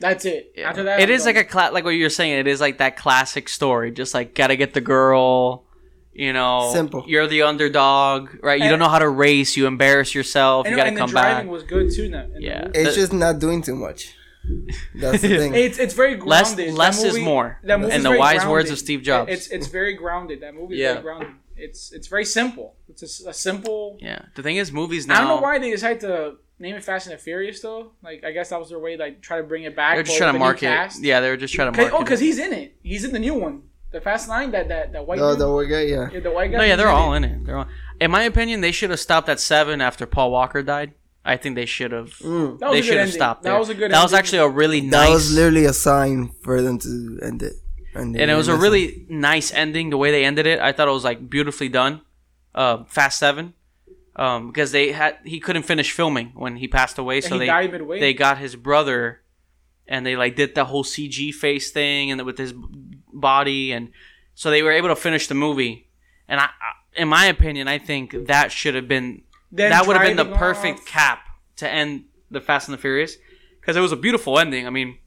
That's 0.00 0.24
it. 0.24 0.52
yeah. 0.56 0.68
After 0.70 0.84
that, 0.84 1.00
it 1.00 1.04
I'm 1.08 1.10
is 1.14 1.24
done. 1.24 1.34
like 1.34 1.44
a 1.44 1.48
cla- 1.48 1.70
like 1.72 1.84
what 1.84 1.90
you're 1.90 2.08
saying. 2.10 2.38
It 2.38 2.46
is 2.46 2.60
like 2.60 2.78
that 2.78 2.96
classic 2.96 3.48
story. 3.48 3.90
Just 3.92 4.14
like 4.14 4.34
gotta 4.34 4.56
get 4.56 4.74
the 4.74 4.80
girl. 4.80 5.64
You 6.12 6.32
know, 6.32 6.70
Simple. 6.72 7.04
You're 7.06 7.28
the 7.28 7.42
underdog, 7.42 8.30
right? 8.42 8.60
You 8.60 8.68
don't 8.68 8.78
know 8.80 8.88
how 8.88 8.98
to 8.98 9.08
race. 9.08 9.56
You 9.56 9.66
embarrass 9.66 10.14
yourself. 10.14 10.66
And, 10.66 10.72
you 10.72 10.76
gotta 10.76 10.88
and 10.88 10.96
the 10.96 11.00
come 11.00 11.10
driving 11.10 11.46
back. 11.46 11.52
was 11.52 11.62
good 11.62 11.92
too. 11.94 12.08
Now, 12.08 12.24
in 12.24 12.32
the 12.32 12.42
Yeah. 12.42 12.68
It's 12.74 12.90
The- 12.94 13.00
just 13.00 13.12
not 13.12 13.38
doing 13.38 13.62
too 13.62 13.76
much. 13.76 14.14
That's 14.94 15.22
the 15.22 15.28
thing. 15.38 15.54
It's 15.54 15.78
it's 15.78 15.94
very 15.94 16.16
Less- 16.20 16.54
grounded. 16.54 16.74
That 16.74 16.78
less 16.78 17.04
is 17.04 17.12
movie- 17.12 17.24
more. 17.24 17.58
That 17.62 17.78
movie's 17.78 17.94
In 17.96 18.02
the 18.02 18.08
very 18.08 18.18
wise 18.18 18.44
words 18.46 18.70
of 18.70 18.78
Steve 18.78 19.02
Jobs. 19.02 19.30
It's 19.32 19.46
it's 19.48 19.68
very 19.68 19.94
grounded. 19.94 20.40
That 20.40 20.54
movie 20.54 20.74
is 20.74 20.80
Yeah. 20.80 20.92
very 20.94 21.02
grounded. 21.04 21.30
It's 21.60 21.92
it's 21.92 22.08
very 22.08 22.24
simple. 22.24 22.76
It's 22.88 23.02
a 23.02 23.32
simple. 23.32 23.98
Yeah. 24.00 24.22
The 24.34 24.42
thing 24.42 24.56
is, 24.56 24.72
movies 24.72 25.06
now. 25.06 25.16
I 25.16 25.18
don't 25.20 25.28
know 25.28 25.42
why 25.42 25.58
they 25.58 25.70
decided 25.70 26.00
to 26.00 26.36
name 26.58 26.76
it 26.76 26.84
Fast 26.84 27.06
and 27.06 27.14
the 27.14 27.22
Furious 27.22 27.60
though. 27.60 27.92
Like 28.02 28.24
I 28.24 28.32
guess 28.32 28.50
that 28.50 28.58
was 28.58 28.70
their 28.70 28.78
way, 28.78 28.96
like 28.96 29.20
try 29.22 29.38
to 29.38 29.42
bring 29.42 29.64
it 29.64 29.74
back. 29.76 29.96
They're 29.96 30.02
just 30.02 30.18
trying 30.18 30.32
to 30.34 30.38
with 30.38 30.42
a 30.42 30.44
new 30.44 30.48
market. 30.48 30.66
cast. 30.66 31.02
Yeah, 31.02 31.20
they 31.20 31.30
were 31.30 31.36
just 31.36 31.54
trying 31.54 31.72
to 31.72 31.76
Cause, 31.76 31.90
market. 31.90 31.96
oh, 31.96 32.04
because 32.04 32.20
he's 32.20 32.38
in 32.38 32.52
it. 32.52 32.76
He's 32.82 33.04
in 33.04 33.12
the 33.12 33.18
new 33.18 33.34
one, 33.34 33.62
the 33.92 34.00
Fast 34.00 34.28
Nine. 34.28 34.50
That 34.50 34.68
that 34.68 34.92
that 34.92 35.06
white. 35.06 35.18
Oh, 35.20 35.34
the 35.34 35.50
white 35.50 35.68
guy, 35.68 35.82
yeah. 35.82 36.08
Yeah, 36.12 36.20
the 36.20 36.30
white 36.30 36.50
guy. 36.50 36.58
No, 36.58 36.64
yeah, 36.64 36.76
they're 36.76 36.88
all 36.88 37.14
in 37.14 37.24
it. 37.24 37.44
They're 37.44 37.56
all. 37.58 37.68
In 38.00 38.10
my 38.10 38.22
opinion, 38.22 38.60
they 38.60 38.72
should 38.72 38.90
have 38.90 39.00
stopped 39.00 39.28
at 39.28 39.40
seven 39.40 39.80
after 39.80 40.06
Paul 40.06 40.30
Walker 40.30 40.62
died. 40.62 40.94
I 41.22 41.36
think 41.36 41.54
they 41.54 41.66
should 41.66 41.92
have. 41.92 42.08
Mm. 42.20 42.58
That 42.60 42.70
was 42.70 42.74
They 42.74 42.78
a 42.78 42.80
good 42.80 42.84
should 42.88 42.96
have 42.98 43.12
stopped 43.12 43.42
there. 43.42 43.52
That 43.52 43.58
was 43.58 43.68
a 43.68 43.74
good. 43.74 43.90
That 43.92 44.02
was 44.02 44.14
actually 44.14 44.38
a 44.38 44.48
really 44.48 44.80
nice. 44.80 45.08
That 45.08 45.12
was 45.14 45.34
literally 45.34 45.64
a 45.66 45.72
sign 45.74 46.32
for 46.42 46.62
them 46.62 46.78
to 46.78 47.18
end 47.22 47.42
it. 47.42 47.54
And, 47.94 48.16
and 48.16 48.30
it 48.30 48.34
was 48.34 48.48
a 48.48 48.52
listened. 48.52 48.62
really 48.62 49.06
nice 49.08 49.52
ending. 49.52 49.90
The 49.90 49.96
way 49.96 50.10
they 50.10 50.24
ended 50.24 50.46
it, 50.46 50.60
I 50.60 50.72
thought 50.72 50.88
it 50.88 50.92
was 50.92 51.04
like 51.04 51.28
beautifully 51.28 51.68
done. 51.68 52.02
Uh, 52.54 52.84
Fast 52.84 53.18
Seven, 53.18 53.54
um, 54.16 54.48
because 54.48 54.72
they 54.72 54.92
had 54.92 55.18
he 55.24 55.38
couldn't 55.38 55.62
finish 55.62 55.92
filming 55.92 56.32
when 56.34 56.56
he 56.56 56.66
passed 56.66 56.98
away, 56.98 57.20
so 57.20 57.38
they 57.38 57.46
they 58.00 58.12
got 58.12 58.38
his 58.38 58.56
brother, 58.56 59.22
and 59.86 60.04
they 60.04 60.16
like 60.16 60.34
did 60.34 60.54
the 60.54 60.64
whole 60.64 60.82
CG 60.82 61.32
face 61.32 61.70
thing 61.70 62.10
and 62.10 62.22
with 62.22 62.38
his 62.38 62.52
body, 63.12 63.72
and 63.72 63.90
so 64.34 64.50
they 64.50 64.62
were 64.62 64.72
able 64.72 64.88
to 64.88 64.96
finish 64.96 65.28
the 65.28 65.34
movie. 65.34 65.88
And 66.26 66.40
I, 66.40 66.44
I 66.44 66.72
in 66.96 67.08
my 67.08 67.26
opinion, 67.26 67.68
I 67.68 67.78
think 67.78 68.26
that 68.26 68.50
should 68.50 68.74
have 68.74 68.88
been 68.88 69.22
Then 69.52 69.70
that 69.70 69.86
would 69.86 69.96
have 69.96 70.06
been 70.06 70.16
the 70.16 70.36
perfect 70.36 70.80
off. 70.80 70.86
cap 70.86 71.20
to 71.56 71.70
end 71.70 72.04
the 72.30 72.40
Fast 72.40 72.68
and 72.68 72.76
the 72.76 72.80
Furious 72.80 73.16
because 73.60 73.76
it 73.76 73.80
was 73.80 73.92
a 73.92 73.96
beautiful 73.96 74.38
ending. 74.38 74.66
I 74.66 74.70
mean, 74.70 74.98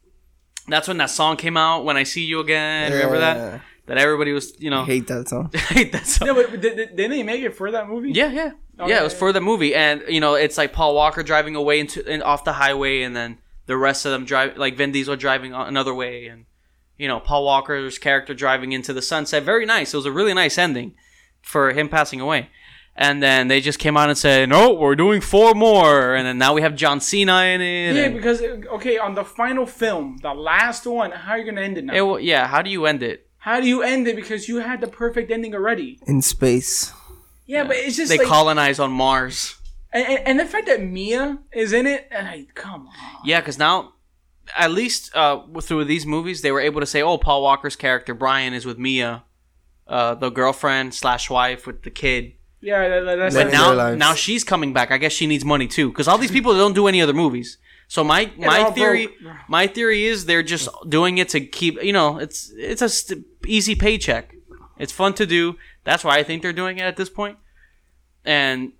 that's 0.68 0.88
when 0.88 0.96
that 0.98 1.10
song 1.10 1.36
came 1.36 1.56
out. 1.56 1.84
When 1.84 1.96
I 1.96 2.02
see 2.04 2.24
you 2.24 2.40
again, 2.40 2.92
remember 2.92 3.18
that? 3.18 3.36
Yeah. 3.36 3.60
That 3.86 3.98
everybody 3.98 4.32
was, 4.32 4.58
you 4.58 4.70
know, 4.70 4.80
I 4.80 4.86
hate 4.86 5.08
that 5.08 5.28
song. 5.28 5.50
hate 5.54 5.92
that 5.92 6.06
song. 6.06 6.28
Yeah, 6.28 6.34
but 6.34 6.58
did, 6.60 6.76
did, 6.76 6.96
didn't 6.96 7.10
they 7.10 7.22
make 7.22 7.42
it 7.42 7.54
for 7.54 7.70
that 7.70 7.86
movie? 7.86 8.12
Yeah, 8.12 8.30
yeah, 8.30 8.52
Oh, 8.78 8.86
yeah. 8.88 8.94
yeah, 8.94 9.00
It 9.02 9.04
was 9.04 9.12
for 9.14 9.30
the 9.30 9.42
movie, 9.42 9.74
and 9.74 10.02
you 10.08 10.20
know, 10.20 10.34
it's 10.34 10.56
like 10.56 10.72
Paul 10.72 10.94
Walker 10.94 11.22
driving 11.22 11.54
away 11.54 11.80
into 11.80 12.06
and 12.08 12.22
off 12.22 12.44
the 12.44 12.54
highway, 12.54 13.02
and 13.02 13.14
then 13.14 13.38
the 13.66 13.76
rest 13.76 14.06
of 14.06 14.12
them 14.12 14.24
drive 14.24 14.56
like 14.56 14.76
Vin 14.76 14.90
Diesel 14.90 15.16
driving 15.16 15.52
on 15.52 15.68
another 15.68 15.92
way, 15.94 16.26
and 16.28 16.46
you 16.96 17.08
know, 17.08 17.20
Paul 17.20 17.44
Walker's 17.44 17.98
character 17.98 18.32
driving 18.32 18.72
into 18.72 18.94
the 18.94 19.02
sunset. 19.02 19.42
Very 19.42 19.66
nice. 19.66 19.92
It 19.92 19.98
was 19.98 20.06
a 20.06 20.12
really 20.12 20.32
nice 20.32 20.56
ending 20.56 20.94
for 21.42 21.72
him 21.72 21.90
passing 21.90 22.22
away. 22.22 22.48
And 22.96 23.20
then 23.22 23.48
they 23.48 23.60
just 23.60 23.80
came 23.80 23.96
out 23.96 24.08
and 24.08 24.16
said, 24.16 24.48
"No, 24.48 24.72
we're 24.72 24.94
doing 24.94 25.20
four 25.20 25.52
more." 25.54 26.14
And 26.14 26.24
then 26.26 26.38
now 26.38 26.54
we 26.54 26.62
have 26.62 26.76
John 26.76 27.00
Cena 27.00 27.42
in 27.42 27.60
it. 27.60 27.96
Yeah, 27.96 28.02
and 28.04 28.14
because 28.14 28.40
okay, 28.40 28.98
on 28.98 29.14
the 29.14 29.24
final 29.24 29.66
film, 29.66 30.18
the 30.22 30.32
last 30.32 30.86
one, 30.86 31.10
how 31.10 31.32
are 31.32 31.38
you 31.38 31.44
gonna 31.44 31.60
end 31.62 31.76
it 31.78 31.84
now? 31.84 31.94
it 31.94 32.00
wa- 32.02 32.16
yeah, 32.16 32.46
how 32.46 32.62
do 32.62 32.70
you 32.70 32.86
end 32.86 33.02
it? 33.02 33.26
how 33.38 33.60
do 33.60 33.66
you 33.68 33.82
end 33.82 34.08
it? 34.08 34.16
Because 34.16 34.48
you 34.48 34.60
had 34.60 34.80
the 34.80 34.86
perfect 34.86 35.30
ending 35.30 35.54
already. 35.54 35.98
In 36.06 36.22
space. 36.22 36.92
Yeah, 37.44 37.64
but 37.64 37.76
it's 37.76 37.94
just 37.94 38.08
They 38.08 38.16
like, 38.16 38.26
colonize 38.26 38.78
on 38.78 38.90
Mars. 38.90 39.56
and, 39.92 40.06
and, 40.06 40.28
and 40.28 40.40
the 40.40 40.46
fact 40.46 40.66
that 40.66 40.82
Mia 40.82 41.40
is 41.52 41.74
in 41.74 41.86
it, 41.86 42.08
and 42.10 42.26
like, 42.26 42.54
come 42.54 42.86
on. 42.86 42.94
Yeah, 43.22 43.40
because 43.40 43.58
now, 43.58 43.92
at 44.56 44.70
least 44.70 45.14
uh, 45.14 45.42
through 45.60 45.84
these 45.84 46.06
movies, 46.06 46.40
they 46.40 46.52
were 46.52 46.60
able 46.60 46.80
to 46.80 46.86
say, 46.86 47.02
"Oh, 47.02 47.18
Paul 47.18 47.42
Walker's 47.42 47.76
character 47.76 48.14
Brian 48.14 48.54
is 48.54 48.64
with 48.64 48.78
Mia, 48.78 49.24
uh, 49.86 50.14
the 50.14 50.30
girlfriend 50.30 50.94
slash 50.94 51.28
wife 51.28 51.66
with 51.66 51.82
the 51.82 51.90
kid." 51.90 52.32
Yeah, 52.64 52.88
that, 52.88 53.00
that- 53.04 53.16
that's 53.16 53.34
But 53.34 53.52
now, 53.52 53.94
now 53.98 54.14
she's 54.14 54.42
coming 54.44 54.72
back. 54.72 54.90
I 54.90 54.98
guess 54.98 55.12
she 55.12 55.26
needs 55.26 55.44
money 55.44 55.66
too, 55.68 55.88
because 55.90 56.08
all 56.08 56.18
these 56.18 56.30
people 56.30 56.54
don't 56.54 56.74
do 56.74 56.86
any 56.88 57.00
other 57.02 57.12
movies. 57.12 57.58
So 57.88 58.02
my 58.02 58.32
my 58.38 58.70
theory, 58.70 59.06
broke. 59.06 59.36
my 59.48 59.66
theory 59.66 60.04
is 60.04 60.24
they're 60.24 60.42
just 60.42 60.68
doing 60.88 61.18
it 61.18 61.28
to 61.34 61.40
keep. 61.58 61.74
You 61.82 61.92
know, 61.92 62.18
it's 62.18 62.50
it's 62.56 62.82
a 62.82 62.88
st- 62.88 63.24
easy 63.46 63.74
paycheck. 63.74 64.34
It's 64.78 64.90
fun 64.92 65.12
to 65.14 65.26
do. 65.26 65.56
That's 65.84 66.02
why 66.02 66.16
I 66.18 66.22
think 66.22 66.40
they're 66.42 66.54
doing 66.62 66.78
it 66.78 66.82
at 66.82 66.96
this 66.96 67.10
point. 67.10 67.36
And 68.24 68.72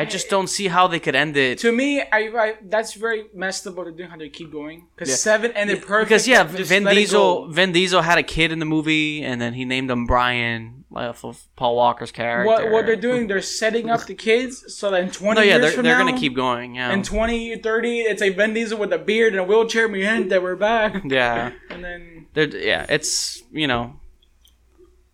I 0.00 0.04
just 0.04 0.28
don't 0.30 0.46
see 0.48 0.68
how 0.68 0.86
they 0.86 1.00
could 1.00 1.14
end 1.14 1.36
it. 1.36 1.58
to 1.58 1.72
me, 1.72 2.00
I, 2.00 2.20
I 2.44 2.54
that's 2.74 2.94
very 2.94 3.24
messed 3.34 3.66
up 3.66 3.74
what 3.76 3.84
they're 3.84 3.92
doing. 3.92 4.10
How 4.10 4.16
they 4.16 4.28
keep 4.28 4.50
going 4.52 4.86
because 4.94 5.08
Yeah. 5.10 5.16
seven 5.16 5.52
ended 5.52 5.82
perfect. 5.82 6.08
Because 6.08 6.26
yeah, 6.28 6.44
just 6.44 6.68
Vin 6.70 6.84
Diesel. 6.84 7.48
Vin 7.48 7.72
Diesel 7.72 8.02
had 8.02 8.18
a 8.18 8.22
kid 8.22 8.52
in 8.52 8.58
the 8.58 8.64
movie, 8.66 9.22
and 9.22 9.40
then 9.40 9.54
he 9.54 9.64
named 9.64 9.90
him 9.90 10.06
Brian, 10.06 10.84
off 10.94 11.24
of 11.24 11.34
Paul 11.56 11.76
Walker's 11.76 12.12
character. 12.12 12.46
What 12.48 12.70
what 12.70 12.86
they're 12.86 12.96
doing? 13.08 13.26
They're 13.28 13.42
setting 13.42 13.90
up 13.90 14.02
the 14.06 14.14
kids 14.14 14.74
so 14.78 14.90
that 14.90 15.02
in 15.02 15.10
twenty 15.10 15.40
No, 15.40 15.44
yeah, 15.44 15.52
years 15.56 15.62
they're, 15.62 15.70
from 15.72 15.82
they're 15.84 15.98
now, 15.98 16.06
gonna 16.06 16.18
keep 16.18 16.34
going. 16.34 16.76
Yeah, 16.76 16.92
In 16.92 17.02
20, 17.02 17.56
30, 17.58 18.00
it's 18.00 18.22
a 18.22 18.30
Vin 18.30 18.54
Diesel 18.54 18.78
with 18.78 18.92
a 18.92 18.98
beard 18.98 19.32
and 19.34 19.40
a 19.40 19.44
wheelchair. 19.44 19.88
Mi 19.88 20.02
that 20.28 20.42
we're 20.42 20.56
back. 20.56 21.02
yeah, 21.04 21.52
And 21.70 21.82
then 21.84 22.26
yeah. 22.34 22.86
It's 22.88 23.42
you 23.52 23.66
know, 23.66 23.98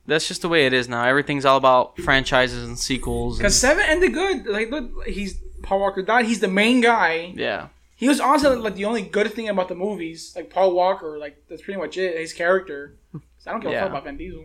that's 0.06 0.28
just 0.28 0.42
the 0.42 0.48
way 0.48 0.66
it 0.66 0.72
is 0.72 0.88
now. 0.88 1.04
Everything's 1.04 1.44
all 1.44 1.56
about 1.56 1.98
franchises 1.98 2.64
and 2.64 2.78
sequels. 2.78 3.36
and- 3.38 3.42
because 3.42 3.58
seven 3.58 3.84
ended 3.86 4.12
good. 4.14 4.46
Like 4.46 4.70
look, 4.70 5.06
he's 5.06 5.40
Paul 5.62 5.80
Walker 5.80 6.02
died. 6.02 6.26
He's 6.26 6.40
the 6.40 6.48
main 6.48 6.80
guy. 6.80 7.32
yeah, 7.36 7.68
He 7.96 8.06
was 8.08 8.20
also 8.20 8.58
like 8.60 8.74
the 8.74 8.84
only 8.84 9.02
good 9.02 9.32
thing 9.32 9.48
about 9.48 9.68
the 9.68 9.74
movies. 9.74 10.32
Like 10.36 10.50
Paul 10.50 10.74
Walker, 10.74 11.18
like 11.18 11.42
that's 11.48 11.62
pretty 11.62 11.80
much 11.80 11.96
it. 11.96 12.18
His 12.18 12.32
character. 12.32 12.96
'Cause 13.12 13.22
I 13.46 13.52
don't 13.52 13.60
give 13.60 13.72
a 13.72 13.78
fuck 13.80 13.90
about 13.90 14.04
Vin 14.04 14.16
Diesel. 14.16 14.44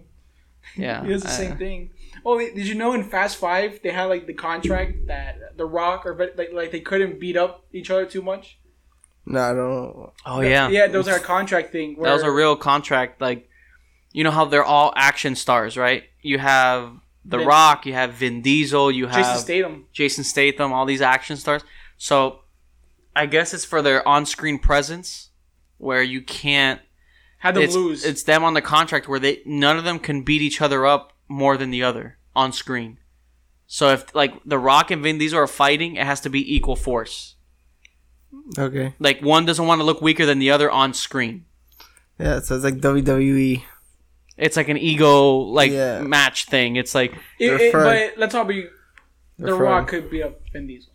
Yeah, 0.77 1.03
He 1.05 1.09
does 1.09 1.23
the 1.23 1.29
I- 1.29 1.33
same 1.33 1.57
thing. 1.57 1.89
Oh, 2.25 2.37
wait, 2.37 2.53
did 2.55 2.67
you 2.67 2.75
know 2.75 2.93
in 2.93 3.03
Fast 3.03 3.37
Five 3.37 3.79
they 3.81 3.91
had 3.91 4.05
like 4.05 4.27
the 4.27 4.33
contract 4.33 5.07
that 5.07 5.57
The 5.57 5.65
Rock 5.65 6.05
or 6.05 6.15
like 6.37 6.51
like 6.53 6.71
they 6.71 6.79
couldn't 6.81 7.19
beat 7.19 7.35
up 7.37 7.65
each 7.73 7.89
other 7.89 8.05
too 8.05 8.21
much. 8.21 8.57
No, 9.25 9.39
I 9.41 9.47
don't 9.49 9.57
know. 9.57 10.13
Oh 10.25 10.41
yeah, 10.41 10.69
Yeah, 10.69 10.87
those 10.87 11.07
are 11.07 11.15
a 11.17 11.19
contract 11.19 11.71
thing. 11.71 11.95
that 12.01 12.13
was 12.13 12.23
a 12.23 12.31
real 12.31 12.55
contract. 12.55 13.19
Like, 13.21 13.48
you 14.11 14.23
know 14.23 14.31
how 14.31 14.45
they're 14.45 14.63
all 14.63 14.93
action 14.95 15.35
stars, 15.35 15.77
right? 15.77 16.03
You 16.21 16.37
have 16.39 16.93
The 17.25 17.37
Vin- 17.39 17.47
Rock, 17.47 17.85
you 17.85 17.93
have 17.93 18.13
Vin 18.13 18.41
Diesel, 18.41 18.91
you 18.91 19.07
have 19.07 19.15
Jason 19.15 19.37
Statham. 19.37 19.85
Jason 19.93 20.23
Statham, 20.23 20.73
all 20.73 20.85
these 20.85 21.01
action 21.01 21.37
stars. 21.37 21.63
So, 21.97 22.39
I 23.15 23.25
guess 23.25 23.53
it's 23.53 23.65
for 23.65 23.81
their 23.81 24.07
on-screen 24.07 24.59
presence, 24.59 25.29
where 25.77 26.01
you 26.03 26.21
can't. 26.21 26.81
Had 27.39 27.55
them 27.55 27.63
It's, 27.63 27.75
lose. 27.75 28.03
it's 28.05 28.23
them 28.23 28.43
on 28.43 28.53
the 28.53 28.61
contract 28.61 29.07
where 29.07 29.19
they 29.19 29.41
none 29.45 29.77
of 29.77 29.85
them 29.85 29.97
can 29.99 30.23
beat 30.23 30.41
each 30.41 30.61
other 30.61 30.85
up 30.85 31.13
more 31.29 31.55
than 31.55 31.69
the 31.71 31.83
other 31.83 32.17
on 32.35 32.51
screen. 32.51 32.97
So 33.65 33.89
if 33.89 34.13
like 34.13 34.33
The 34.45 34.57
Rock 34.59 34.91
and 34.91 35.01
Vin 35.03 35.17
Diesel 35.19 35.39
are 35.39 35.47
fighting, 35.47 35.95
it 35.95 36.05
has 36.05 36.19
to 36.21 36.29
be 36.29 36.53
equal 36.55 36.75
force. 36.75 37.35
Okay. 38.57 38.93
Like 38.99 39.21
one 39.21 39.45
doesn't 39.45 39.65
want 39.65 39.79
to 39.79 39.85
look 39.85 40.01
weaker 40.01 40.25
than 40.25 40.39
the 40.39 40.51
other 40.51 40.69
on 40.69 40.93
screen. 40.93 41.45
Yeah, 42.19 42.39
so 42.41 42.55
it's 42.55 42.63
like. 42.65 42.75
WWE. 42.79 43.63
It's 44.39 44.57
like 44.57 44.69
an 44.69 44.77
ego 44.77 45.37
like 45.37 45.71
Yeah. 45.71 46.01
match 46.01 46.45
thing. 46.45 46.75
It's 46.77 46.95
like 46.95 47.13
It- 47.39 47.47
They're 47.49 47.61
it- 47.61 47.71
fried. 47.71 48.11
but 48.15 48.19
let's 48.19 48.35
all 48.35 48.45
be. 48.45 48.61
The 49.37 49.45
They're 49.45 49.55
Rock 49.55 49.87
could 49.89 50.09
beat 50.09 50.23
up 50.23 50.41
Vin 50.53 50.67
Diesel. 50.67 50.91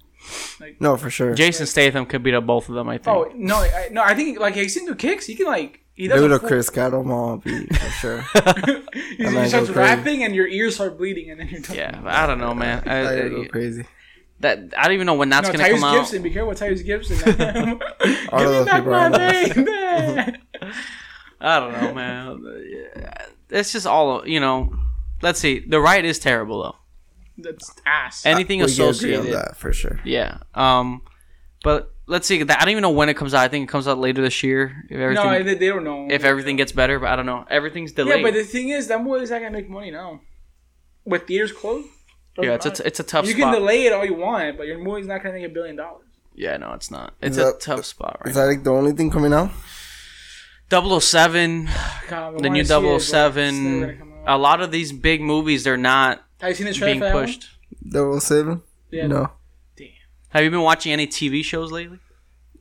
No, 0.80 0.96
for 0.96 1.10
sure. 1.10 1.34
Jason 1.34 1.66
Statham 1.66 2.06
could 2.06 2.22
beat 2.22 2.34
up 2.34 2.46
both 2.46 2.68
of 2.68 2.74
them. 2.74 2.88
I 2.88 2.96
think. 2.98 3.08
Oh 3.16 3.30
no, 3.34 3.56
I, 3.56 3.88
no! 3.90 4.02
I 4.02 4.14
think 4.14 4.38
like 4.40 4.54
he's 4.54 4.76
into 4.76 4.94
kicks. 4.94 5.26
He 5.26 5.34
can 5.34 5.46
like 5.46 5.80
he 5.94 6.08
does. 6.08 6.20
Ludacris 6.20 6.72
got 6.72 6.90
them 6.92 7.10
all 7.10 7.36
beat 7.38 7.74
for 7.76 7.90
sure. 7.90 8.24
He, 9.16 9.26
I 9.26 9.30
might 9.30 9.48
starts 9.48 9.68
go 9.68 9.74
crazy. 9.74 9.78
rapping 9.96 10.24
and 10.24 10.34
your 10.34 10.46
ears 10.48 10.74
start 10.76 10.96
bleeding, 10.98 11.30
and 11.30 11.38
then 11.40 11.48
you're 11.48 11.60
done. 11.60 11.76
yeah, 11.76 12.00
I 12.04 12.26
don't 12.26 12.38
know, 12.38 12.54
man. 12.54 12.82
I, 12.86 12.96
I 12.96 13.24
I- 13.24 13.28
go 13.28 13.44
crazy. 13.46 13.84
that 14.40 14.58
I 14.76 14.84
don't 14.84 14.94
even 14.94 15.06
know 15.06 15.14
when 15.14 15.28
that's 15.28 15.46
no, 15.48 15.52
gonna 15.52 15.64
Tyrese 15.64 15.74
come 15.74 15.84
out. 15.84 15.94
Gibson. 15.98 16.22
Be 16.22 16.30
careful, 16.30 16.48
with 16.48 16.60
Tyrese 16.60 16.84
Gibson. 16.84 17.16
All 18.30 18.38
Give 18.40 18.48
of 18.48 18.50
me 18.50 18.56
those 18.56 18.66
back 18.66 18.76
people 18.76 18.94
are 18.94 19.10
my 19.10 19.42
on 19.42 19.54
baby. 19.54 20.38
I 21.40 21.60
don't 21.60 21.72
know, 21.72 21.94
man. 21.94 22.44
It's 23.50 23.72
just 23.72 23.86
all 23.86 24.26
you 24.26 24.40
know. 24.40 24.74
Let's 25.22 25.40
see. 25.40 25.60
The 25.60 25.80
right 25.80 26.04
is 26.04 26.18
terrible 26.18 26.62
though. 26.62 26.76
That's 27.38 27.72
ass. 27.86 28.24
Anything 28.26 28.60
We 28.60 28.66
can 28.66 28.72
agree 28.74 28.84
on 28.84 28.90
associated. 28.90 29.32
that 29.34 29.56
for 29.56 29.72
sure. 29.72 30.00
Yeah. 30.04 30.38
Um, 30.54 31.02
but 31.64 31.92
let's 32.06 32.26
see. 32.26 32.40
I 32.40 32.44
don't 32.44 32.68
even 32.68 32.82
know 32.82 32.90
when 32.90 33.08
it 33.08 33.14
comes 33.16 33.34
out. 33.34 33.40
I 33.42 33.48
think 33.48 33.68
it 33.68 33.72
comes 33.72 33.88
out 33.88 33.98
later 33.98 34.22
this 34.22 34.42
year. 34.42 34.84
If 34.90 34.98
everything, 34.98 35.24
no, 35.24 35.42
they, 35.42 35.54
they 35.54 35.66
don't 35.68 35.82
know. 35.84 36.06
if 36.10 36.24
everything 36.24 36.56
gets 36.56 36.72
better, 36.72 37.00
but 37.00 37.08
I 37.08 37.16
don't 37.16 37.26
know. 37.26 37.44
Everything's 37.50 37.92
delayed. 37.92 38.18
yeah, 38.18 38.22
but 38.22 38.34
the 38.34 38.44
thing 38.44 38.68
is, 38.68 38.86
that 38.88 39.02
movie's 39.02 39.30
not 39.30 39.38
gonna 39.40 39.50
make 39.50 39.68
money 39.68 39.90
now. 39.90 40.20
With 41.04 41.26
theaters 41.26 41.52
closed. 41.52 41.88
yeah, 42.38 42.54
it's 42.54 42.64
doesn't 42.66 42.84
a, 42.84 42.86
it's 42.88 43.00
a 43.00 43.02
tough 43.02 43.24
spot. 43.24 43.34
You 43.36 43.40
spot. 43.42 43.52
can 43.54 43.60
delay 43.62 43.86
it 43.86 43.92
all 43.92 44.04
you 44.04 44.14
want, 44.14 44.56
but 44.56 44.66
your 44.66 44.78
movie's 44.78 45.06
not 45.06 45.22
gonna 45.22 45.34
make 45.34 45.44
a 45.44 45.48
billion 45.52 45.76
dollars. 45.76 46.06
yeah, 46.34 46.56
no, 46.56 46.72
it's 46.72 46.90
not. 46.90 47.14
It's 47.20 47.36
Is 47.36 47.42
a 47.42 47.46
that- 47.46 47.60
tough 47.60 47.84
spot 47.84 48.18
right 48.24 48.30
Is 48.30 48.36
that 48.36 48.44
like 48.44 48.62
the 48.62 48.70
only 48.72 48.92
thing 48.92 49.10
coming 49.10 49.32
out? 49.32 49.50
007, 50.70 51.68
God, 52.08 52.42
the 52.42 52.50
new 52.50 52.64
see 52.64 52.74
it, 52.74 52.80
but 52.82 52.98
007. 53.00 53.44
it's 53.44 53.56
never 53.58 53.86
gonna 53.86 53.98
come 53.98 54.12
out. 54.26 54.36
A 54.36 54.38
lot 54.38 54.60
of 54.60 54.70
these 54.70 54.92
big 54.92 55.20
movies, 55.20 55.64
they're 55.64 55.76
not 55.76 56.24
Have 56.40 56.50
you 56.50 56.54
seen 56.54 56.66
the 56.66 56.78
being 56.86 57.00
for 57.00 57.12
pushed. 57.12 57.48
Double 57.88 58.14
oh 58.14 58.18
Seven? 58.18 58.62
Yeah. 58.90 59.06
No. 59.06 59.30
Damn. 59.76 59.88
Have 60.30 60.44
you 60.44 60.50
been 60.50 60.62
watching 60.62 60.92
any 60.92 61.06
TV 61.06 61.44
shows 61.44 61.70
lately? 61.70 61.98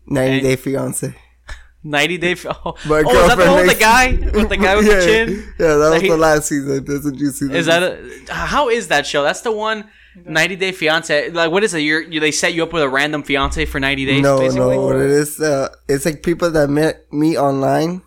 90 0.05 0.31
Hey. 0.35 0.39
Day 0.41 0.55
Fiance. 0.57 1.15
90 1.83 2.17
Day. 2.17 2.31
F- 2.33 2.45
Oh, 2.47 2.75
My 2.85 3.03
oh 3.05 3.09
is 3.09 3.27
that 3.27 3.37
the 3.37 3.45
one 3.51 3.65
with 3.67 3.73
the 3.73 3.79
guy 3.79 4.11
with 4.11 4.49
the 4.49 4.57
guy 4.57 4.75
with 4.77 4.87
yeah, 4.87 4.95
the 4.95 5.05
chin? 5.05 5.53
Yeah, 5.59 5.75
that 5.75 5.89
was 5.93 6.01
he- 6.01 6.09
the 6.09 6.17
last 6.17 6.47
season. 6.47 6.83
That's 6.85 7.05
what 7.05 7.15
you 7.17 7.31
see. 7.31 7.53
Is 7.53 7.65
that 7.67 7.83
a, 7.83 8.33
how 8.33 8.69
is 8.69 8.89
that 8.89 9.05
show? 9.07 9.23
That's 9.23 9.41
the 9.41 9.51
one 9.51 9.89
90 10.15 10.55
Day 10.57 10.71
Fiance. 10.71 11.29
Like 11.31 11.51
what 11.51 11.63
is 11.63 11.73
it? 11.73 11.79
You're, 11.79 12.01
you 12.01 12.19
they 12.19 12.31
set 12.31 12.53
you 12.53 12.63
up 12.63 12.73
with 12.73 12.83
a 12.83 12.89
random 12.89 13.23
fiance 13.23 13.65
for 13.65 13.79
90 13.79 14.05
days. 14.05 14.21
no, 14.21 14.39
basically? 14.39 14.75
no. 14.75 14.81
What 14.85 14.95
it 14.97 15.09
is, 15.09 15.39
uh, 15.39 15.69
it's 15.87 16.05
like 16.05 16.23
people 16.23 16.51
that 16.51 16.69
met 16.69 17.11
me 17.11 17.37
online, 17.37 18.01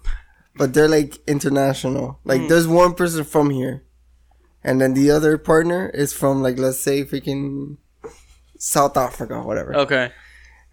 but 0.57 0.75
they're 0.75 0.89
like 0.89 1.19
international. 1.27 2.19
Like 2.25 2.43
Hmm. 2.43 2.49
there's 2.49 2.67
one 2.69 2.95
person 2.95 3.25
from 3.25 3.51
here, 3.51 3.83
and 4.63 4.81
then 4.81 4.95
the 4.95 5.11
other 5.11 5.37
partner 5.39 5.89
is 5.91 6.13
from 6.13 6.43
like 6.43 6.59
let's 6.59 6.79
say 6.81 7.05
freaking 7.05 7.77
South 8.59 8.97
Africa, 8.97 9.43
whatever. 9.43 9.75
Okay. 9.77 10.13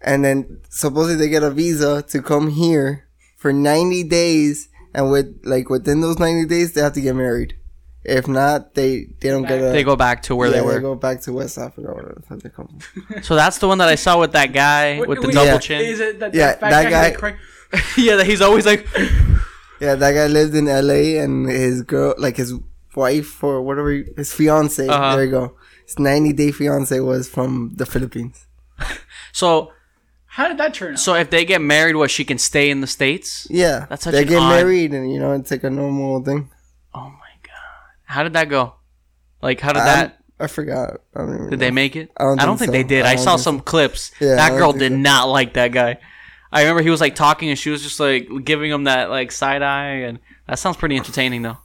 And 0.00 0.24
then 0.24 0.60
supposedly 0.68 1.16
they 1.16 1.30
get 1.30 1.42
a 1.42 1.50
visa 1.50 2.02
to 2.08 2.20
come 2.22 2.50
here 2.50 3.06
for 3.36 3.52
90 3.52 4.04
days, 4.04 4.68
and 4.94 5.10
with 5.10 5.40
like 5.44 5.68
within 5.70 6.00
those 6.00 6.18
90 6.18 6.46
days 6.46 6.72
they 6.72 6.80
have 6.82 6.92
to 6.94 7.00
get 7.00 7.14
married. 7.16 7.56
If 8.04 8.28
not, 8.28 8.74
they 8.74 9.06
they 9.20 9.30
don't 9.30 9.42
get 9.48 9.58
a. 9.60 9.72
They 9.72 9.82
go 9.82 9.96
back 9.96 10.22
to 10.24 10.36
where 10.36 10.48
yeah, 10.48 10.56
they 10.56 10.60
were. 10.62 10.74
They 10.74 10.80
go 10.80 10.94
back 10.94 11.22
to 11.22 11.32
West 11.32 11.56
Africa 11.56 11.88
or 11.88 11.94
whatever 11.94 12.36
they 12.36 12.50
come 12.50 12.68
from. 12.78 13.22
So 13.22 13.34
that's 13.34 13.58
the 13.58 13.66
one 13.68 13.78
that 13.78 13.88
I 13.88 13.94
saw 13.94 14.20
with 14.20 14.32
that 14.32 14.52
guy 14.52 15.00
Wait, 15.00 15.08
with 15.08 15.20
the 15.22 15.28
wait, 15.28 15.34
double 15.34 15.46
Yeah. 15.52 15.58
chin. 15.58 15.80
Is 15.80 16.00
it 16.00 16.20
that, 16.20 16.34
Yeah, 16.34 16.54
that, 16.56 16.60
that 16.60 16.90
guy- 16.90 17.10
who 17.12 17.16
cry- 17.18 17.36
yeah, 17.96 18.16
that 18.16 18.26
he's 18.26 18.42
always 18.42 18.66
like, 18.66 18.86
Yeah, 19.80 19.94
that 19.96 20.12
guy 20.12 20.26
lived 20.26 20.54
in 20.54 20.66
LA 20.66 21.20
and 21.22 21.48
his 21.48 21.82
girl, 21.82 22.14
like 22.18 22.36
his 22.36 22.52
wife 22.94 23.42
or 23.42 23.62
whatever, 23.62 23.90
his 23.90 24.32
fiance. 24.32 24.86
Uh-huh. 24.86 25.16
There 25.16 25.24
you 25.24 25.30
go. 25.30 25.56
His 25.86 25.98
90 25.98 26.32
day 26.34 26.52
fiance 26.52 27.00
was 27.00 27.28
from 27.28 27.72
the 27.74 27.86
Philippines. 27.86 28.46
so 29.32 29.72
How 30.26 30.48
did 30.48 30.58
that 30.58 30.74
turn 30.74 30.92
out? 30.92 30.98
so 30.98 31.14
if 31.14 31.30
they 31.30 31.44
get 31.44 31.60
married, 31.60 31.96
what 31.96 32.10
she 32.10 32.24
can 32.24 32.38
stay 32.38 32.70
in 32.70 32.80
the 32.82 32.86
states? 32.86 33.46
Yeah. 33.50 33.86
That's 33.88 34.04
such 34.04 34.12
They 34.12 34.24
get 34.24 34.38
odd- 34.40 34.50
married 34.50 34.92
and, 34.92 35.10
you 35.12 35.18
know, 35.18 35.32
it's 35.32 35.50
like 35.50 35.64
a 35.64 35.70
normal 35.70 36.22
thing. 36.22 36.50
Oh 36.94 37.00
my 37.10 37.10
god, 37.10 37.18
how 38.14 38.22
did 38.22 38.34
that 38.34 38.48
go? 38.48 38.74
Like 39.42 39.60
how 39.60 39.72
did 39.72 39.82
I'm- 39.82 39.86
that? 39.98 40.18
I 40.40 40.48
forgot. 40.48 41.00
I 41.14 41.20
don't 41.20 41.28
even 41.34 41.50
Did 41.50 41.50
know. 41.52 41.56
they 41.58 41.70
make 41.70 41.94
it? 41.94 42.10
I 42.16 42.24
don't 42.24 42.38
think, 42.58 42.58
think 42.58 42.72
they 42.72 42.82
did. 42.82 43.04
I 43.06 43.12
I, 43.12 43.16
saw 43.16 43.36
some 43.36 43.60
clips. 43.60 44.10
Yeah, 44.20 44.34
that 44.34 44.50
girl 44.50 44.72
did 44.72 44.90
so. 44.90 44.96
not 44.98 45.28
like 45.28 45.54
that 45.54 45.68
guy. 45.70 45.98
I 46.50 46.62
remember 46.62 46.82
he 46.82 46.90
was 46.90 47.00
like 47.00 47.14
talking 47.14 47.50
and 47.50 47.58
she 47.58 47.70
was 47.70 47.82
just 47.82 48.00
like 48.00 48.28
giving 48.44 48.68
him 48.70 48.84
that 48.84 49.10
like 49.10 49.30
side 49.30 49.62
eye 49.62 50.02
and 50.06 50.18
that 50.48 50.58
sounds 50.58 50.76
pretty 50.76 50.96
entertaining 50.96 51.42
though. 51.42 51.58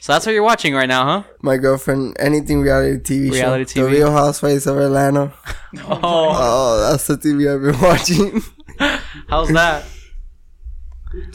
So 0.00 0.12
that's 0.12 0.24
what 0.26 0.32
you're 0.32 0.44
watching 0.44 0.74
right 0.74 0.88
now, 0.88 1.04
huh? 1.04 1.22
My 1.42 1.56
girlfriend, 1.56 2.16
anything 2.20 2.60
reality 2.62 3.00
TV 3.02 3.32
Reality 3.32 3.74
show. 3.74 3.84
The 3.86 3.90
Real 3.90 4.12
Housewives 4.12 4.66
of 4.68 4.78
Atlanta. 4.78 5.32
Oh, 5.78 5.98
Oh, 6.02 6.88
that's 6.90 7.06
the 7.08 7.16
TV 7.16 7.52
I've 7.52 7.62
been 7.62 7.80
watching. 7.82 8.42
how's 9.28 9.48
that? 9.50 9.84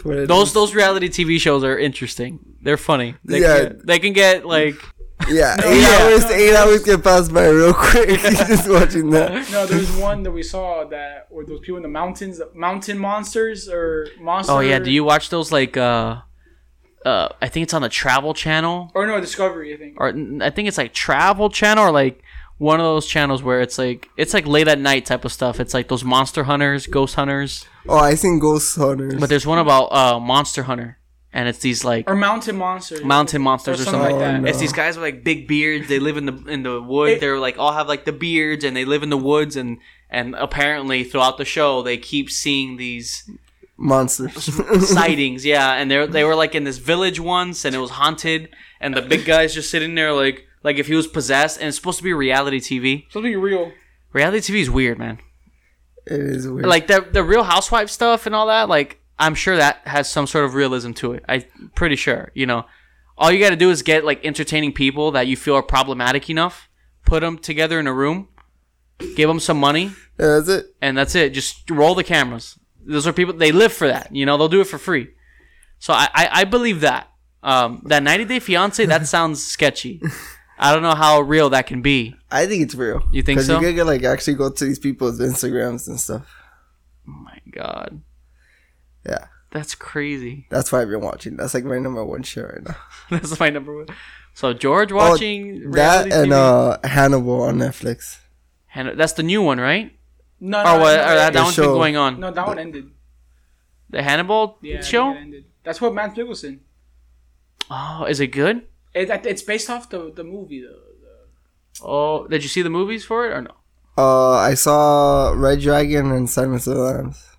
Those 0.03 0.53
those 0.53 0.73
reality 0.75 1.09
TV 1.09 1.39
shows 1.39 1.63
are 1.63 1.77
interesting. 1.77 2.39
They're 2.61 2.77
funny. 2.77 3.15
They 3.25 3.41
Yeah. 3.41 3.57
can 3.57 3.67
get, 3.77 3.85
they 3.87 3.99
can 3.99 4.13
get 4.13 4.45
like 4.45 4.75
Yeah, 5.29 5.55
eight 5.63 5.81
Yeah. 5.81 5.99
hours, 6.01 6.25
eight 6.31 6.55
hours 6.55 6.83
get 6.83 7.03
passed 7.03 7.31
by 7.33 7.47
real 7.47 7.73
quick. 7.73 8.09
just 8.21 8.67
watching 8.69 9.11
that. 9.11 9.49
no, 9.51 9.65
there's 9.67 9.91
one 9.97 10.23
that 10.23 10.31
we 10.31 10.41
saw 10.43 10.83
that 10.85 11.27
were 11.31 11.45
those 11.45 11.59
people 11.59 11.77
in 11.77 11.83
the 11.83 11.89
mountains, 11.89 12.41
mountain 12.55 12.97
monsters 12.97 13.69
or 13.69 14.07
monsters. 14.19 14.49
Oh 14.55 14.59
yeah, 14.61 14.79
do 14.79 14.89
you 14.91 15.03
watch 15.03 15.29
those 15.29 15.51
like 15.51 15.77
uh 15.77 16.21
uh 17.05 17.29
I 17.41 17.47
think 17.49 17.63
it's 17.65 17.73
on 17.73 17.81
the 17.81 17.89
Travel 17.89 18.33
Channel 18.33 18.91
Or 18.95 19.05
no, 19.07 19.19
Discovery, 19.21 19.73
I 19.73 19.77
think. 19.77 19.97
or 19.99 20.09
I 20.41 20.49
think 20.49 20.67
it's 20.67 20.77
like 20.77 20.93
Travel 20.93 21.49
Channel 21.49 21.85
or 21.85 21.91
like 21.91 22.21
one 22.57 22.79
of 22.79 22.83
those 22.83 23.07
channels 23.07 23.41
where 23.41 23.59
it's 23.61 23.77
like 23.79 24.07
it's 24.17 24.33
like 24.35 24.45
late 24.45 24.67
at 24.67 24.79
night 24.79 25.05
type 25.05 25.25
of 25.25 25.31
stuff. 25.31 25.59
It's 25.59 25.73
like 25.73 25.87
those 25.87 26.03
monster 26.03 26.43
hunters, 26.43 26.85
ghost 26.87 27.15
hunters. 27.15 27.65
Oh, 27.89 27.97
I 27.97 28.13
seen 28.15 28.37
Ghost 28.39 28.75
Hunters. 28.77 29.15
But 29.19 29.29
there's 29.29 29.47
one 29.47 29.57
about 29.57 29.85
uh 29.91 30.19
Monster 30.19 30.63
Hunter 30.63 30.97
and 31.33 31.47
it's 31.47 31.59
these 31.59 31.83
like 31.85 32.09
Or 32.09 32.15
mountain 32.15 32.55
monsters. 32.57 33.03
mountain 33.03 33.41
monsters 33.41 33.81
or 33.81 33.85
something 33.85 34.01
like 34.01 34.19
that. 34.19 34.41
No. 34.41 34.47
It's 34.49 34.59
these 34.59 34.73
guys 34.73 34.95
with 34.97 35.03
like 35.03 35.23
big 35.23 35.47
beards. 35.47 35.87
They 35.87 35.99
live 35.99 36.17
in 36.17 36.25
the 36.25 36.33
in 36.47 36.63
the 36.63 36.81
wood. 36.81 37.11
It- 37.11 37.19
They're 37.21 37.39
like 37.39 37.57
all 37.57 37.73
have 37.73 37.87
like 37.87 38.05
the 38.05 38.11
beards 38.11 38.63
and 38.63 38.75
they 38.75 38.85
live 38.85 39.03
in 39.03 39.09
the 39.09 39.17
woods 39.17 39.55
and 39.55 39.77
and 40.09 40.35
apparently 40.35 41.03
throughout 41.03 41.37
the 41.37 41.45
show 41.45 41.81
they 41.81 41.97
keep 41.97 42.29
seeing 42.29 42.77
these 42.77 43.29
monsters. 43.77 44.43
sightings. 44.89 45.45
Yeah, 45.45 45.73
and 45.73 45.89
they 45.89 46.05
they 46.07 46.23
were 46.23 46.35
like 46.35 46.55
in 46.55 46.63
this 46.63 46.77
village 46.77 47.19
once 47.19 47.65
and 47.65 47.75
it 47.75 47.79
was 47.79 47.91
haunted 47.91 48.49
and 48.79 48.95
the 48.95 49.01
big 49.01 49.25
guy's 49.25 49.53
just 49.53 49.69
sitting 49.71 49.95
there 49.95 50.13
like 50.13 50.45
like 50.63 50.77
if 50.77 50.87
he 50.87 50.93
was 50.95 51.07
possessed 51.07 51.57
and 51.59 51.67
it's 51.67 51.77
supposed 51.77 51.97
to 51.97 52.03
be 52.03 52.13
reality 52.13 52.59
TV. 52.59 53.05
Something 53.11 53.39
real. 53.39 53.71
Reality 54.13 54.53
TV 54.53 54.59
is 54.61 54.69
weird, 54.69 54.99
man. 54.99 55.19
it 56.05 56.19
is 56.19 56.47
weird. 56.47 56.65
Like 56.67 56.87
the 56.87 57.07
the 57.11 57.23
Real 57.23 57.43
Housewife 57.43 57.89
stuff 57.89 58.25
and 58.25 58.35
all 58.35 58.47
that. 58.47 58.67
Like 58.69 58.99
I'm 59.21 59.35
sure 59.35 59.55
that 59.55 59.81
has 59.85 60.11
some 60.11 60.27
sort 60.27 60.45
of 60.45 60.55
realism 60.55 60.91
to 60.93 61.13
it. 61.13 61.23
I'm 61.29 61.43
pretty 61.75 61.95
sure. 61.95 62.31
You 62.33 62.45
know, 62.47 62.65
all 63.17 63.31
you 63.31 63.39
got 63.39 63.51
to 63.51 63.55
do 63.55 63.69
is 63.69 63.83
get 63.83 64.03
like 64.03 64.25
entertaining 64.25 64.73
people 64.73 65.11
that 65.11 65.27
you 65.27 65.37
feel 65.37 65.55
are 65.55 65.63
problematic 65.63 66.29
enough, 66.29 66.67
put 67.05 67.21
them 67.21 67.37
together 67.37 67.79
in 67.79 67.87
a 67.87 67.93
room, 67.93 68.27
give 69.15 69.29
them 69.29 69.39
some 69.39 69.59
money, 69.59 69.91
yeah, 70.19 70.39
that's 70.39 70.49
it. 70.49 70.65
and 70.81 70.97
that's 70.97 71.15
it. 71.15 71.33
Just 71.33 71.69
roll 71.69 71.95
the 71.95 72.03
cameras. 72.03 72.57
Those 72.83 73.05
are 73.05 73.13
people 73.13 73.33
they 73.35 73.51
live 73.51 73.71
for 73.71 73.87
that. 73.87 74.13
You 74.13 74.25
know, 74.25 74.37
they'll 74.37 74.49
do 74.49 74.61
it 74.61 74.67
for 74.67 74.77
free. 74.79 75.09
So 75.79 75.93
I 75.93 76.07
I, 76.13 76.29
I 76.31 76.43
believe 76.45 76.81
that. 76.81 77.07
Um, 77.43 77.81
that 77.85 78.03
90 78.03 78.25
Day 78.25 78.39
Fiance 78.39 78.85
that 78.85 79.07
sounds 79.15 79.43
sketchy. 79.45 80.01
I 80.59 80.73
don't 80.73 80.83
know 80.83 80.93
how 80.93 81.21
real 81.21 81.49
that 81.51 81.65
can 81.65 81.81
be. 81.81 82.15
I 82.29 82.45
think 82.45 82.61
it's 82.61 82.75
real. 82.75 83.01
You 83.11 83.23
think 83.23 83.41
so? 83.41 83.59
you 83.59 83.73
could 83.73 83.87
like 83.87 84.03
actually 84.03 84.35
go 84.35 84.51
to 84.51 84.65
these 84.65 84.77
people's 84.77 85.19
Instagrams 85.19 85.87
and 85.87 85.99
stuff. 85.99 86.27
Oh 87.07 87.11
my 87.11 87.39
god. 87.51 88.01
Yeah. 89.05 89.25
That's 89.51 89.75
crazy. 89.75 90.47
That's 90.49 90.71
why 90.71 90.81
I've 90.81 90.89
been 90.89 91.01
watching. 91.01 91.35
That's 91.35 91.53
like 91.53 91.65
my 91.65 91.77
number 91.77 92.03
one 92.05 92.23
show 92.23 92.43
right 92.43 92.63
now. 92.63 92.75
That's 93.09 93.37
my 93.39 93.49
number 93.49 93.75
one. 93.75 93.87
So 94.33 94.53
George 94.53 94.91
watching 94.93 95.63
Oh, 95.67 95.71
That 95.71 96.05
and 96.11 96.31
TV? 96.31 96.79
uh 96.83 96.87
Hannibal 96.87 97.41
on 97.43 97.57
Netflix. 97.57 98.19
Han- 98.67 98.95
that's 98.95 99.13
the 99.13 99.23
new 99.23 99.41
one, 99.41 99.59
right? 99.59 99.91
No, 100.39 100.61
Or 100.61 100.63
no, 100.63 100.79
what? 100.79 100.79
no, 100.79 100.83
or 100.85 100.95
that, 100.95 101.15
that 101.15 101.33
The 101.33 101.43
one's 101.43 101.55
been 101.57 101.65
going 101.65 101.97
on. 101.97 102.19
no, 102.21 102.31
that 102.31 102.47
one 102.47 102.57
ended. 102.59 102.91
The 103.89 104.01
Hannibal 104.01 104.57
Yeah, 104.61 104.81
show. 104.81 105.11
it 105.11 105.17
ended. 105.17 105.43
That's 105.65 105.81
what 105.81 105.93
Mads 105.93 106.15
Mikkelsen. 106.17 106.59
Oh, 107.69 108.05
is 108.07 108.19
it 108.21 108.27
good? 108.27 108.63
It, 108.93 109.09
it's 109.25 109.41
based 109.43 109.69
off 109.69 109.89
the 109.89 110.11
the 110.15 110.23
movie 110.23 110.61
though. 110.63 110.79
Oh, 111.83 112.27
did 112.27 112.43
you 112.43 112.49
see 112.49 112.61
the 112.61 112.69
movies 112.69 113.03
for 113.03 113.25
it 113.27 113.33
or 113.33 113.41
no? 113.41 113.51
Uh, 113.97 114.31
I 114.37 114.53
saw 114.53 115.33
Red 115.35 115.59
Dragon 115.59 116.11
and 116.11 116.29
Silence 116.29 116.67
of 116.67 116.75
the 116.77 116.81
Lambs, 116.83 117.30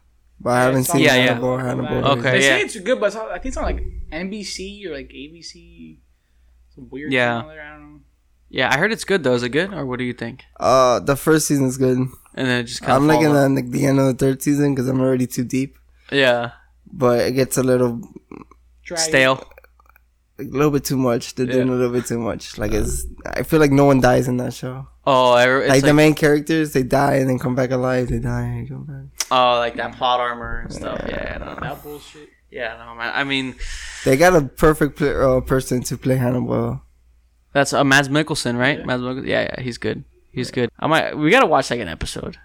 but 0.43 0.51
I 0.51 0.63
haven't 0.65 0.81
it's 0.81 0.89
seen 0.93 1.03
on- 1.03 1.07
Yeah, 1.07 1.15
yeah. 1.17 1.27
Hannibal. 1.29 1.59
Hannibal. 1.59 2.05
Okay. 2.19 2.33
They 2.33 2.41
say 2.41 2.61
it's 2.63 2.79
good, 2.81 2.99
but 3.01 3.07
it's, 3.07 3.17
on- 3.17 3.31
I 3.31 3.35
think 3.35 3.47
it's 3.47 3.57
on 3.57 3.65
like 3.65 3.83
NBC 4.13 4.85
or 4.87 4.93
like 4.95 5.09
ABC. 5.09 5.99
Some 6.75 6.89
weird. 6.91 7.13
Yeah. 7.13 7.37
channel 7.41 7.49
there, 7.51 7.63
I 7.63 7.71
don't 7.77 7.93
know. 7.95 8.01
Yeah, 8.49 8.71
I 8.73 8.77
heard 8.79 8.93
it's 8.93 9.05
good 9.05 9.23
though. 9.25 9.35
Is 9.35 9.43
it 9.43 9.49
good 9.51 9.73
or 9.73 9.87
what 9.87 9.99
do 9.99 10.05
you 10.05 10.13
think? 10.13 10.45
Uh, 10.61 11.01
the 11.01 11.17
first 11.17 11.47
season's 11.49 11.77
good. 11.79 11.97
And 11.99 12.47
then 12.49 12.61
it 12.61 12.65
just 12.65 12.81
kind 12.83 12.93
of 12.93 12.97
I'm 13.03 13.09
of 13.11 13.17
looking 13.17 13.35
at 13.37 13.51
like, 13.65 13.71
the 13.71 13.87
end 13.87 13.99
of 13.99 14.07
the 14.07 14.15
third 14.15 14.43
season 14.43 14.75
because 14.75 14.89
I'm 14.89 15.01
already 15.01 15.27
too 15.27 15.45
deep. 15.45 15.79
yeah 16.11 16.53
But 16.93 17.21
it 17.21 17.33
gets 17.33 17.57
a 17.57 17.63
little, 17.63 18.01
Dragon. 18.85 19.05
stale. 19.05 19.51
a 20.39 20.43
little 20.45 20.71
bit 20.71 20.85
too 20.85 20.97
much. 20.99 21.35
They're 21.35 21.47
doing 21.47 21.69
a 21.69 21.73
little 21.73 21.93
bit 21.93 22.07
too 22.07 22.19
much. 22.19 22.59
Like 22.59 22.73
it's, 22.73 23.07
I 23.27 23.43
feel 23.43 23.61
like 23.61 23.71
no 23.71 23.85
one 23.87 24.01
dies 24.01 24.29
in 24.29 24.37
that 24.39 24.53
show. 24.55 24.87
Oh, 25.07 25.33
I- 25.33 25.45
it's 25.49 25.69
like, 25.69 25.77
like, 25.77 25.85
the 25.85 25.95
main 25.95 26.15
characters, 26.15 26.73
they 26.73 26.83
die 26.83 27.17
and 27.17 27.29
then 27.29 27.39
come 27.39 27.55
back 27.55 27.71
alive. 27.71 28.09
They 28.09 28.19
die 28.19 28.43
and 28.43 28.69
come 28.69 28.85
back. 28.85 29.12
Oh, 29.33 29.59
like 29.65 29.75
that 29.77 29.97
plot 29.97 30.21
armor 30.21 30.61
and 30.65 30.73
stuff. 30.73 31.01
Yeah, 31.09 31.39
no, 31.41 31.55
no. 31.55 31.61
That 31.61 31.83
bullshit. 31.83 32.29
yeah, 32.51 32.77
no, 32.85 32.95
man. 32.95 33.13
I 33.15 33.25
mean, 33.25 33.55
They 34.05 34.17
got 34.17 34.35
a 34.37 34.43
perfect 34.43 34.99
pl- 34.99 35.37
uh, 35.39 35.41
person 35.41 35.83
to 35.89 35.97
play 35.97 36.17
Hannibal. 36.17 36.83
that's 37.53 37.73
uh, 37.73 37.83
Mads 37.85 38.09
Mikkelsen, 38.09 38.59
right? 38.59 38.85
Mads 38.85 39.03
Mikkelsen. 39.03 39.27
Yeah, 39.27 39.43
yeah, 39.51 39.61
he's 39.61 39.79
good. 39.79 40.05
He's 40.31 40.51
good. 40.51 40.71
I 40.79 40.87
might. 40.87 41.17
We 41.17 41.31
gotta 41.31 41.47
watch 41.47 41.71
like 41.71 41.81
an 41.81 41.89
episode. 41.89 42.37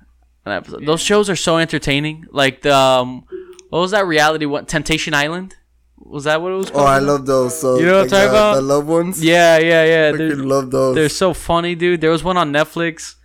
An 0.46 0.52
episode. 0.54 0.86
Those 0.86 1.02
shows 1.02 1.30
are 1.30 1.36
so 1.36 1.58
entertaining. 1.58 2.26
Like 2.32 2.62
the 2.62 2.76
um, 2.76 3.26
what 3.70 3.80
was 3.80 3.92
that 3.92 4.06
reality? 4.06 4.46
What 4.46 4.68
Temptation 4.68 5.14
Island? 5.14 5.56
Was 6.00 6.24
that 6.26 6.42
what 6.42 6.52
it 6.52 6.56
was 6.56 6.70
Oh, 6.70 6.74
called? 6.74 6.88
I 6.88 7.00
love 7.00 7.26
those. 7.26 7.60
So 7.60 7.80
You 7.80 7.86
know 7.88 7.94
what 7.98 8.04
I'm 8.04 8.10
talking 8.10 8.32
the, 8.32 8.38
about? 8.38 8.56
The 8.56 8.62
loved 8.62 8.88
ones. 8.88 9.24
Yeah, 9.24 9.58
yeah, 9.58 9.84
yeah. 9.84 10.14
I 10.14 10.18
They're, 10.18 10.36
love 10.38 10.72
those. 10.72 10.96
they're 10.96 11.10
so 11.10 11.34
funny, 11.34 11.76
dude. 11.76 12.00
There 12.02 12.12
was 12.12 12.24
one 12.24 12.38
on 12.38 12.52
Netflix. 12.54 13.16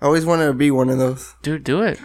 I 0.00 0.06
always 0.06 0.24
wanted 0.24 0.46
to 0.46 0.52
be 0.54 0.70
one 0.70 0.88
of 0.90 0.98
those. 0.98 1.34
Dude, 1.42 1.62
do 1.64 1.82
it. 1.82 2.00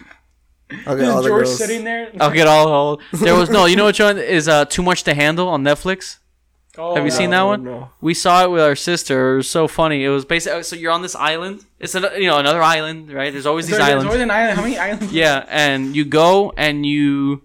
I'll 0.85 0.95
get 0.95 1.05
all 1.09 1.17
Is 1.19 1.23
the 1.23 1.29
George 1.29 1.45
girls. 1.45 1.57
sitting 1.57 1.83
there? 1.83 2.11
I'll 2.19 2.31
get 2.31 2.47
all 2.47 2.67
old. 2.67 3.01
There 3.13 3.35
was 3.35 3.49
no. 3.49 3.65
You 3.65 3.75
know 3.75 3.85
which 3.91 3.99
one 3.99 4.17
is 4.17 4.47
uh 4.47 4.65
too 4.65 4.83
much 4.83 5.03
to 5.03 5.13
handle 5.13 5.47
on 5.49 5.63
Netflix? 5.63 6.17
Oh, 6.77 6.95
Have 6.95 7.03
you 7.03 7.11
seen 7.11 7.31
that 7.31 7.41
one? 7.41 7.63
no. 7.63 7.89
We 7.99 8.13
saw 8.13 8.43
it 8.45 8.51
with 8.51 8.61
our 8.61 8.75
sister. 8.75 9.33
It 9.33 9.37
was 9.37 9.49
so 9.49 9.67
funny. 9.67 10.03
It 10.05 10.09
was 10.09 10.23
basically 10.23 10.63
so 10.63 10.75
you're 10.75 10.91
on 10.91 11.01
this 11.01 11.15
island. 11.15 11.65
It's 11.79 11.95
an, 11.95 12.05
you 12.17 12.27
know 12.27 12.37
another 12.37 12.61
island, 12.61 13.11
right? 13.11 13.33
There's 13.33 13.45
always 13.47 13.65
these 13.67 13.77
There's 13.77 13.89
islands. 13.89 14.05
more 14.05 14.17
than 14.17 14.31
island. 14.31 14.55
How 14.57 14.63
many 14.63 14.77
islands? 14.77 15.11
Yeah, 15.23 15.45
and 15.49 15.95
you 15.95 16.05
go 16.05 16.53
and 16.55 16.85
you 16.85 17.43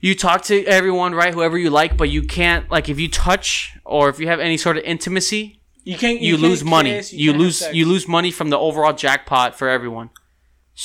you 0.00 0.14
talk 0.14 0.42
to 0.44 0.64
everyone, 0.66 1.14
right? 1.14 1.32
Whoever 1.32 1.56
you 1.58 1.70
like, 1.70 1.96
but 1.96 2.10
you 2.10 2.22
can't 2.22 2.70
like 2.70 2.88
if 2.88 2.98
you 2.98 3.08
touch 3.08 3.76
or 3.84 4.08
if 4.08 4.18
you 4.18 4.26
have 4.26 4.40
any 4.40 4.56
sort 4.56 4.76
of 4.76 4.82
intimacy, 4.84 5.60
You 5.84 5.96
can't. 5.96 6.20
you, 6.20 6.32
can't 6.34 6.42
lose 6.42 6.64
money. 6.64 6.90
kiss, 6.90 7.12
you 7.12 7.32
lose 7.32 7.62
you 7.72 7.86
lose 7.86 8.08
money 8.08 8.30
from 8.32 8.50
the 8.50 8.58
overall 8.58 8.92
jackpot 8.92 9.56
for 9.56 9.68
everyone. 9.68 10.10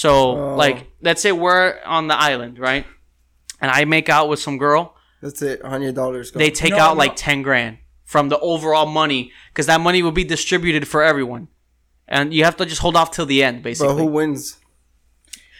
So 0.01 0.11
Oh. 0.11 0.55
like 0.57 0.77
let's 1.01 1.21
say 1.21 1.31
we're 1.31 1.79
on 1.85 2.07
the 2.09 2.15
island, 2.31 2.59
right? 2.59 2.85
And 3.61 3.71
I 3.71 3.85
make 3.85 4.09
out 4.09 4.27
with 4.27 4.39
some 4.41 4.57
girl, 4.57 4.93
That's 5.21 5.41
it. 5.41 5.61
Hundred 5.63 5.95
dollars. 5.95 6.31
they 6.33 6.51
take 6.51 6.71
No, 6.71 6.79
out 6.83 6.93
no. 6.95 7.03
like 7.03 7.15
10 7.15 7.41
grand 7.43 7.77
from 8.03 8.27
the 8.27 8.37
overall 8.39 8.85
money 8.85 9.31
because 9.49 9.67
that 9.67 9.79
money 9.79 10.03
will 10.03 10.11
be 10.11 10.25
distributed 10.25 10.85
for 10.85 11.01
everyone. 11.01 11.47
And 12.09 12.33
you 12.33 12.43
have 12.43 12.57
to 12.57 12.65
just 12.65 12.81
hold 12.81 12.95
off 12.97 13.11
till 13.11 13.25
the 13.25 13.41
end, 13.41 13.57
But 13.63 13.69
basically. 13.69 13.95
who 13.95 14.05
wins? 14.07 14.57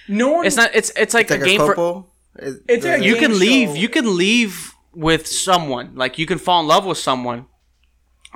No 0.10 0.28
one. 0.34 0.46
it's 0.46 0.58
not. 0.58 0.70
It's 0.76 0.92
it's 0.98 1.14
like, 1.14 1.32
It's 1.32 1.32
like 1.32 1.40
a 1.40 1.44
a, 1.44 1.46
game 1.48 1.60
for 1.62 1.74
couple. 1.76 2.14
It- 2.38 2.62
It's 2.68 2.84
the- 2.84 2.96
a 2.96 2.98
you 3.08 3.14
game 3.14 3.22
can 3.24 3.40
leave 3.40 3.70
you 3.84 3.88
can 3.98 4.18
leave 4.18 4.74
with 4.94 5.24
someone 5.28 5.88
like 5.96 6.20
you 6.20 6.26
can 6.32 6.40
fall 6.46 6.60
in 6.62 6.68
love 6.68 6.86
with 6.86 6.98
someone 6.98 7.46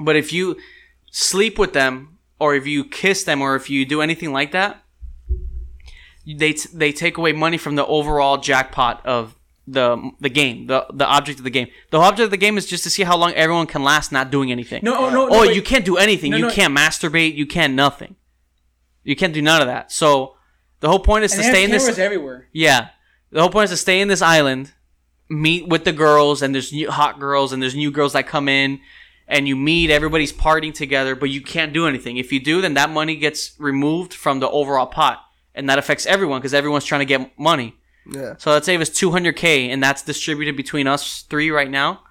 but 0.07 0.15
if 0.15 0.31
you 0.31 0.55
sleep 1.11 1.59
with 1.59 1.73
them 1.73 1.93
or 2.39 2.49
if 2.55 2.65
you 2.65 2.83
kiss 3.01 3.23
them 3.25 3.41
or 3.41 3.55
if 3.59 3.69
you 3.69 3.85
do 3.85 4.01
anything 4.01 4.31
like 4.39 4.51
that 4.59 4.71
they 6.25 6.53
t- 6.53 6.69
they 6.73 6.91
take 6.91 7.17
away 7.17 7.31
money 7.33 7.57
from 7.57 7.75
the 7.75 7.85
overall 7.85 8.37
jackpot 8.37 9.05
of 9.05 9.35
the 9.67 10.11
the 10.19 10.29
game 10.29 10.65
the 10.67 10.85
the 10.91 11.05
object 11.05 11.37
of 11.39 11.43
the 11.43 11.49
game 11.51 11.67
the 11.91 11.97
object 11.99 12.25
of 12.25 12.31
the 12.31 12.37
game 12.37 12.57
is 12.57 12.65
just 12.65 12.83
to 12.83 12.89
see 12.89 13.03
how 13.03 13.15
long 13.15 13.31
everyone 13.33 13.67
can 13.67 13.83
last 13.83 14.11
not 14.11 14.31
doing 14.31 14.51
anything 14.51 14.81
No, 14.83 14.97
oh, 14.97 15.09
no, 15.11 15.27
no. 15.27 15.35
oh 15.35 15.41
wait. 15.41 15.55
you 15.55 15.61
can't 15.61 15.85
do 15.85 15.97
anything 15.97 16.31
No, 16.31 16.37
you 16.37 16.45
no. 16.47 16.51
can't 16.51 16.75
masturbate 16.75 17.35
you 17.35 17.45
can't 17.45 17.73
nothing 17.75 18.15
you 19.03 19.15
can't 19.15 19.33
do 19.33 19.41
none 19.43 19.61
of 19.61 19.67
that 19.67 19.91
so 19.91 20.35
the 20.79 20.87
whole 20.89 20.99
point 20.99 21.23
is 21.23 21.33
And 21.33 21.43
to 21.43 21.47
stay 21.49 21.63
in 21.65 21.71
this 21.71 21.97
everywhere. 21.99 22.47
yeah. 22.53 22.89
The 23.31 23.41
whole 23.41 23.49
point 23.51 23.65
is 23.65 23.71
to 23.71 23.77
stay 23.77 23.99
in 24.01 24.07
this 24.07 24.21
island, 24.21 24.71
meet 25.29 25.67
with 25.67 25.83
the 25.83 25.91
girls, 25.91 26.41
and 26.41 26.55
there's 26.55 26.71
new 26.73 26.89
hot 26.89 27.19
girls, 27.19 27.51
and 27.51 27.61
there's 27.61 27.75
new 27.75 27.91
girls 27.91 28.13
that 28.13 28.25
come 28.27 28.47
in, 28.47 28.79
and 29.27 29.45
you 29.47 29.55
meet. 29.57 29.91
Everybody's 29.91 30.31
partying 30.33 30.73
together, 30.73 31.15
but 31.15 31.29
you 31.29 31.41
can't 31.41 31.73
do 31.73 31.85
anything. 31.85 32.15
If 32.17 32.31
you 32.31 32.39
do, 32.39 32.61
then 32.61 32.73
that 32.75 32.89
money 32.89 33.17
gets 33.17 33.51
removed 33.59 34.13
from 34.13 34.39
the 34.39 34.49
overall 34.49 34.87
pot, 34.87 35.19
and 35.59 35.69
that 35.69 35.77
affects 35.77 36.05
everyone 36.07 36.39
because 36.39 36.53
everyone's 36.53 36.85
trying 36.85 37.01
to 37.01 37.05
get 37.05 37.37
money. 37.37 37.75
Yeah. 38.11 38.35
So 38.39 38.51
let's 38.51 38.65
say 38.65 38.73
it 38.73 38.79
was 38.79 38.89
200k, 38.89 39.69
and 39.69 39.83
that's 39.83 40.01
distributed 40.01 40.55
between 40.57 40.87
us 40.87 41.21
three 41.23 41.51
right 41.51 41.69
now. 41.69 42.01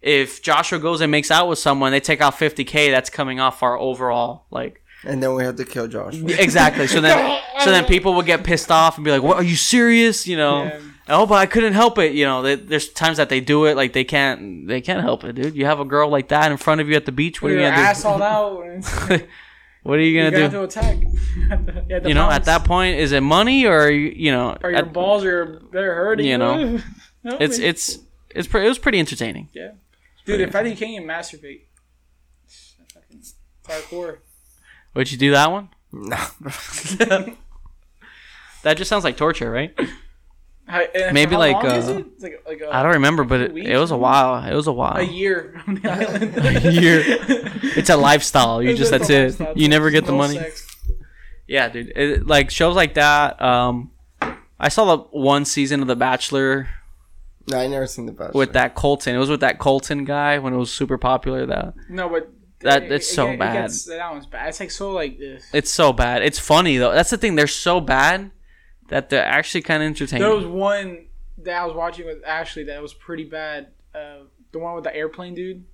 If 0.00 0.42
Joshua 0.42 0.78
goes 0.78 1.00
and 1.00 1.10
makes 1.10 1.30
out 1.30 1.48
with 1.48 1.58
someone, 1.58 1.92
they 1.92 2.00
take 2.00 2.20
out 2.20 2.34
50k. 2.34 2.90
That's 2.90 3.10
coming 3.10 3.40
off 3.40 3.62
our 3.62 3.78
overall 3.78 4.44
like 4.50 4.82
And 5.04 5.22
then 5.22 5.34
we 5.34 5.44
have 5.44 5.56
to 5.56 5.64
kill 5.64 5.88
Josh. 5.88 6.14
exactly. 6.16 6.86
So 6.86 7.00
then, 7.00 7.40
so 7.60 7.70
then 7.70 7.84
people 7.84 8.14
would 8.14 8.26
get 8.26 8.44
pissed 8.44 8.70
off 8.70 8.96
and 8.96 9.04
be 9.04 9.10
like, 9.10 9.22
"What? 9.22 9.36
Are 9.36 9.42
you 9.42 9.56
serious?" 9.56 10.26
You 10.26 10.36
know. 10.36 10.64
Yeah. 10.64 10.80
Oh, 11.06 11.26
but 11.26 11.34
I 11.34 11.44
couldn't 11.44 11.74
help 11.74 11.98
it. 11.98 12.12
You 12.14 12.24
know, 12.24 12.40
they, 12.40 12.54
there's 12.54 12.88
times 12.88 13.18
that 13.18 13.28
they 13.28 13.40
do 13.40 13.66
it 13.66 13.76
like 13.76 13.92
they 13.92 14.04
can't. 14.04 14.66
They 14.66 14.80
can't 14.80 15.02
help 15.02 15.24
it, 15.24 15.34
dude. 15.34 15.54
You 15.54 15.66
have 15.66 15.80
a 15.80 15.84
girl 15.84 16.08
like 16.08 16.28
that 16.28 16.50
in 16.50 16.56
front 16.56 16.80
of 16.80 16.88
you 16.88 16.96
at 16.96 17.04
the 17.04 17.12
beach. 17.12 17.42
What 17.42 17.50
are 17.50 17.54
you 17.54 17.60
Your 17.60 17.70
gonna 17.70 17.82
ass 17.82 18.04
all 18.04 18.22
out. 18.22 18.64
and 19.84 19.90
do? 19.90 19.90
what 19.90 19.98
are 19.98 20.02
you 20.02 20.18
gonna 20.18 20.30
gonna 20.30 20.48
do? 20.50 20.56
have 20.58 20.70
to 20.70 20.80
attack. 20.80 20.96
You 21.36 21.48
have 21.48 21.66
to- 21.66 21.72
you 22.02 22.08
You 22.08 22.14
know, 22.14 22.30
at 22.30 22.44
that 22.44 22.64
point, 22.64 22.98
is 22.98 23.12
it 23.12 23.20
money 23.20 23.66
or 23.66 23.90
you, 23.90 24.12
you 24.16 24.30
know? 24.32 24.56
Or 24.62 24.70
your 24.70 24.78
at- 24.80 24.92
balls 24.92 25.24
are 25.24 25.60
they're 25.72 25.94
hurting. 25.94 26.26
You 26.26 26.38
know. 26.38 26.80
No, 27.22 27.36
it's 27.40 27.58
it's 27.58 27.98
it's 28.30 28.46
pre- 28.48 28.64
it 28.64 28.68
was 28.68 28.78
pretty 28.78 28.98
entertaining. 28.98 29.48
yeah, 29.52 29.72
dude. 30.24 30.40
In 30.40 30.50
fact, 30.50 30.68
you 30.68 30.76
can't 30.76 30.90
even 30.92 31.08
masturbate. 31.08 31.62
Fucking 32.92 33.22
Hardcore. 33.66 34.18
Would 34.94 35.10
you 35.10 35.18
do 35.18 35.30
that 35.32 35.50
one? 35.50 35.68
No. 35.92 36.16
That 38.62 38.78
just 38.78 38.88
sounds 38.88 39.04
like 39.04 39.18
torture, 39.18 39.50
right? 39.50 39.78
How- 40.66 40.82
Maybe 41.12 41.32
how 41.34 41.38
like, 41.40 41.62
long 41.62 41.66
is 41.76 41.88
uh, 41.88 41.98
it? 41.98 42.06
It's 42.14 42.22
like 42.22 42.42
like 42.46 42.60
a, 42.62 42.74
I 42.74 42.82
don't 42.82 42.92
remember, 42.92 43.24
but 43.24 43.40
it, 43.40 43.56
it 43.56 43.76
was 43.78 43.90
a 43.90 43.96
while. 43.96 44.42
It 44.50 44.54
was 44.54 44.66
a 44.66 44.72
while. 44.72 44.96
a 44.96 45.02
year 45.02 45.60
on 45.66 45.74
the 45.76 45.90
island. 45.92 46.66
A 46.66 46.72
year. 46.72 47.02
It's 47.76 47.90
a 47.90 47.96
lifestyle. 47.96 48.62
You 48.62 48.70
It's 48.70 48.78
just 48.78 48.92
just 48.92 49.08
that's 49.08 49.10
it. 49.10 49.24
lifestyle. 49.40 49.58
You 49.58 49.68
never 49.68 49.90
get 49.90 50.06
the 50.06 50.12
money. 50.12 50.36
sex. 50.36 50.66
Yeah, 51.46 51.68
dude. 51.68 51.92
It, 51.96 52.26
like 52.26 52.50
shows 52.50 52.76
like 52.76 52.94
that. 52.94 53.40
Um, 53.42 53.90
I 54.58 54.68
saw 54.68 54.96
the 54.96 55.02
one 55.10 55.44
season 55.44 55.82
of 55.82 55.88
The 55.88 55.96
Bachelor 55.96 56.68
No, 57.48 57.58
I 57.58 57.66
never 57.66 57.86
seen 57.86 58.06
the 58.06 58.12
Bachelor. 58.12 58.38
with 58.38 58.52
that 58.54 58.74
Colton. 58.74 59.14
It 59.14 59.18
was 59.18 59.28
with 59.28 59.40
that 59.40 59.58
Colton 59.58 60.04
guy 60.04 60.38
when 60.38 60.54
it 60.54 60.56
was 60.56 60.72
super 60.72 60.96
popular. 60.96 61.44
That 61.46 61.74
No, 61.90 62.08
but 62.08 62.30
That- 62.60 62.84
it- 62.84 62.92
it's 62.92 63.12
so 63.12 63.26
get- 63.26 63.34
it 63.34 63.38
bad. 63.40 63.52
gets- 63.62 63.84
that 63.86 64.10
one's 64.12 64.26
bad. 64.26 64.48
It's 64.48 64.60
like 64.60 64.70
so 64.70 64.92
like 64.92 65.18
this. 65.18 65.44
it's 65.52 65.70
so 65.72 65.92
bad. 65.92 66.22
It's 66.22 66.38
funny 66.38 66.78
though. 66.78 66.92
That's 66.92 67.10
the 67.10 67.18
thing. 67.18 67.34
They're 67.34 67.46
so 67.48 67.80
bad 67.80 68.30
that 68.94 69.10
they're 69.10 69.24
actually 69.24 69.62
kind 69.62 69.82
of 69.82 69.88
entertaining. 69.88 70.22
There 70.24 70.36
was 70.36 70.46
one 70.46 71.06
that 71.38 71.60
I 71.62 71.66
was 71.66 71.74
watching 71.74 72.06
with 72.06 72.24
Ashley 72.24 72.62
that 72.64 72.80
was 72.80 72.94
pretty 72.94 73.24
bad. 73.24 73.68
Uh, 73.92 74.18
the 74.52 74.60
one 74.60 74.76
with 74.76 74.84
the 74.84 74.94
airplane 74.94 75.34
dude. 75.34 75.64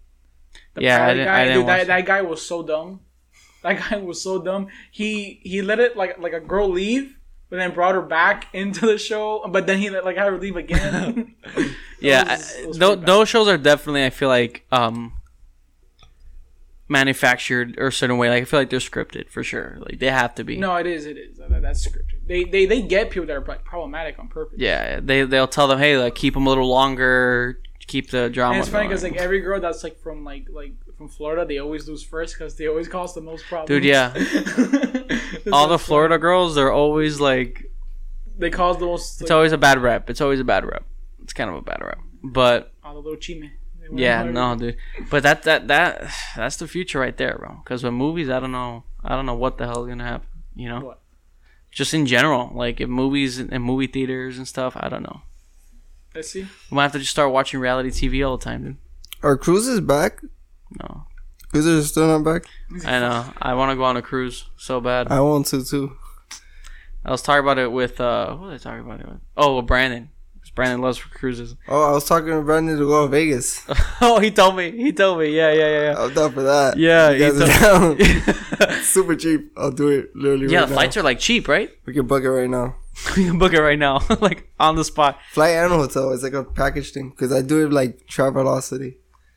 The 0.75 0.83
Yeah, 0.83 1.05
I 1.05 1.09
didn't- 1.13 1.27
guy. 1.27 1.41
I 1.41 1.45
didn't 1.45 1.59
dude, 1.61 1.69
that, 1.69 1.87
that 1.89 2.07
guy 2.07 2.23
was 2.23 2.41
so 2.45 2.63
dumb. 2.63 3.01
That 3.63 3.79
guy 3.91 3.97
was 3.99 4.23
so 4.23 4.41
dumb. 4.41 4.69
He 4.91 5.39
he 5.43 5.61
let 5.61 5.81
it 5.81 5.95
like 5.99 6.19
like 6.19 6.33
a 6.33 6.41
girl 6.41 6.71
leave, 6.71 7.19
but 7.51 7.57
then 7.59 7.75
brought 7.75 7.95
her 7.95 8.01
back 8.01 8.47
into 8.55 8.87
the 8.87 8.97
show. 8.97 9.45
But 9.47 9.67
then 9.67 9.79
he 9.81 9.91
let 9.91 10.03
like 10.07 10.17
had 10.17 10.29
her 10.33 10.39
leave 10.39 10.57
again. 10.57 11.35
yeah, 12.01 12.25
was- 12.37 12.57
I- 12.57 12.67
was 12.67 12.79
pretty 12.79 13.05
those 13.05 13.29
shows 13.29 13.49
are 13.49 13.59
definitely. 13.59 14.07
I 14.07 14.09
feel 14.11 14.31
like 14.31 14.65
um, 14.73 15.13
manufactured 16.89 17.79
or 17.79 17.89
a 17.89 17.93
certain 17.93 18.17
way. 18.19 18.31
Like 18.31 18.43
I 18.43 18.45
feel 18.47 18.61
like 18.61 18.71
they're 18.71 18.79
scripted 18.81 19.29
for 19.31 19.45
sure. 19.45 19.77
Like 19.81 19.99
they 19.99 20.09
have 20.11 20.35
to 20.37 20.45
be. 20.45 20.57
no, 20.57 20.77
it 20.77 20.87
is. 20.87 21.05
It 21.07 21.19
is. 21.19 21.37
That- 21.39 21.61
That's 21.63 21.87
scripted. 21.87 22.20
They 22.31 22.45
they 22.45 22.65
they 22.65 22.81
get 22.83 23.11
people 23.11 23.27
that 23.27 23.37
are 23.37 23.45
like 23.45 23.65
problematic 23.65 24.17
on 24.21 24.29
purpose. 24.29 24.59
Yeah, 24.61 25.01
they 25.03 25.25
they'll 25.25 25.49
tell 25.49 25.67
them, 25.67 25.81
hey, 25.81 25.99
like 25.99 26.15
keep 26.15 26.35
them 26.35 26.47
a 26.47 26.49
little 26.49 26.69
longer, 26.69 27.61
keep 27.89 28.11
the 28.11 28.31
drama. 28.31 28.55
And 28.55 28.61
it's 28.61 28.71
funny 28.71 28.87
because 28.87 29.03
like 29.03 29.17
every 29.17 29.41
girl 29.41 29.61
that's 29.61 29.83
like 29.83 29.99
from 29.99 30.23
like 30.25 30.47
like 30.49 30.75
from 30.97 31.09
Florida, 31.09 31.45
they 31.45 31.59
always 31.59 31.89
lose 31.89 32.05
first 32.05 32.35
because 32.35 32.55
they 32.57 32.69
always 32.69 32.87
cause 32.87 33.15
the 33.17 33.21
most 33.21 33.47
problems. 33.47 33.69
Dude, 33.69 33.85
yeah. 33.85 34.13
All 35.53 35.67
the. 35.67 35.79
Florida 35.79 36.19
girls, 36.19 36.55
they're 36.55 36.71
always 36.71 37.19
like, 37.19 37.65
they 38.39 38.51
cause 38.51 38.79
the 38.79 38.87
most. 38.87 39.21
it's 39.23 39.31
always 39.33 39.51
a 39.51 39.59
bad 39.59 39.83
rep. 39.83 40.09
It's 40.09 40.21
always 40.21 40.39
a 40.39 40.45
bad 40.45 40.65
rep. 40.65 40.85
it's 41.23 41.33
kind 41.33 41.51
of 41.51 41.57
a 41.57 41.63
bad 41.63 41.81
rep, 41.83 41.99
But 42.23 42.73
All 42.85 42.95
the 42.95 43.01
little 43.01 43.17
chime. 43.17 43.51
Yeah, 43.93 44.23
no, 44.23 44.55
dude. 44.55 44.77
But 45.11 45.25
that 45.25 45.43
that 45.43 45.67
that 45.67 46.13
that's 46.37 46.57
the 46.59 46.69
future 46.69 47.01
right 47.01 47.17
there, 47.17 47.37
bro. 47.39 47.57
Because 47.65 47.83
with 47.83 47.93
movies, 47.93 48.31
I 48.31 48.39
don't 48.39 48.53
know, 48.53 48.85
I 49.03 49.17
don't 49.17 49.27
know 49.27 49.35
what 49.35 49.59
the 49.59 49.67
hell 49.67 49.83
is 49.83 49.89
gonna 49.89 50.05
happen. 50.05 50.29
You 50.55 50.69
know, 50.69 50.81
What? 50.81 51.00
Just 51.71 51.95
in 51.95 52.07
general, 52.07 52.51
like 52.55 52.81
if 52.81 52.89
movies 52.89 53.39
and 53.39 53.63
movie 53.63 53.87
theaters 53.87 54.39
and 54.39 54.47
stuff, 54.47 54.75
I 54.77 54.89
don't 54.89 55.03
know. 55.03 55.23
Let's 56.15 56.31
see. 56.31 56.43
We 56.43 56.75
might 56.75 56.83
have 56.85 56.93
to 56.93 56.99
just 56.99 57.11
start 57.13 57.33
watching 57.33 57.61
reality 57.61 57.91
TV 57.91 58.27
all 58.27 58.37
the 58.37 58.45
time, 58.45 58.65
dude. 58.65 58.77
Are 59.23 59.37
cruises 59.37 59.81
back? 59.81 60.21
No, 60.83 61.05
Cruises 61.51 61.85
are 61.85 61.89
still 61.89 62.07
not 62.07 62.25
back. 62.25 62.45
I 62.87 63.01
know. 63.01 63.33
I 63.43 63.55
want 63.55 63.71
to 63.71 63.77
go 63.77 63.85
on 63.85 63.97
a 63.97 64.03
cruise 64.03 64.47
so 64.57 64.81
bad. 64.81 65.09
I 65.11 65.21
want 65.21 65.47
to 65.47 65.65
too. 65.65 65.97
I 67.05 67.11
was 67.11 67.23
talking 67.23 67.41
about 67.43 67.59
it 67.59 67.73
with 67.73 68.01
uh, 68.01 68.35
what 68.37 68.51
was 68.51 68.65
I 68.67 68.71
talking 68.71 68.85
about 68.87 69.01
it 69.01 69.09
with? 69.09 69.21
Oh, 69.37 69.57
with 69.57 69.67
Brandon. 69.67 70.11
Brandon 70.55 70.81
loves 70.81 70.99
for 70.99 71.09
cruises. 71.11 71.55
Oh, 71.69 71.91
I 71.91 71.93
was 71.93 72.05
talking 72.07 72.29
to 72.29 72.43
Brandon 72.43 72.77
to 72.79 72.87
go 72.87 73.03
to 73.07 73.09
Vegas. 73.09 73.65
oh, 74.01 74.19
he 74.21 74.31
told 74.31 74.57
me. 74.57 74.71
He 74.73 74.93
told 74.93 75.19
me. 75.21 75.35
Yeah, 75.35 75.53
yeah, 75.53 75.83
yeah, 75.83 75.95
I'm 75.99 76.13
down 76.13 76.33
for 76.33 76.43
that. 76.43 76.77
yeah. 76.77 77.11
You 77.11 77.33
he 77.33 77.39
guys 77.39 77.61
down. 77.61 78.83
Super 78.83 79.15
cheap. 79.17 79.53
I'll 79.57 79.71
do 79.71 79.89
it 79.89 80.15
literally 80.15 80.53
yeah, 80.53 80.61
right 80.61 80.65
the 80.67 80.71
now. 80.71 80.77
flights 80.77 80.97
are 80.97 81.03
like 81.03 81.19
cheap, 81.19 81.49
right? 81.49 81.71
We 81.87 81.93
can 81.95 82.07
book 82.07 82.25
it 82.25 82.31
right 82.31 82.51
now. 82.51 82.77
we 83.17 83.25
can 83.25 83.39
book 83.39 83.53
it 83.53 83.61
right 83.61 83.79
now, 83.79 84.01
like 84.21 84.49
on 84.59 84.77
the 84.77 84.85
spot. 84.85 85.19
Flight 85.33 85.55
and 85.55 85.73
hotel. 85.73 86.13
It's 86.13 86.23
like 86.23 86.33
a 86.35 86.45
package 86.45 86.91
thing 86.93 87.11
because 87.11 87.33
I 87.33 87.43
do 87.43 87.65
it 87.65 87.73
like 87.73 88.07
Travelocity. 88.09 88.97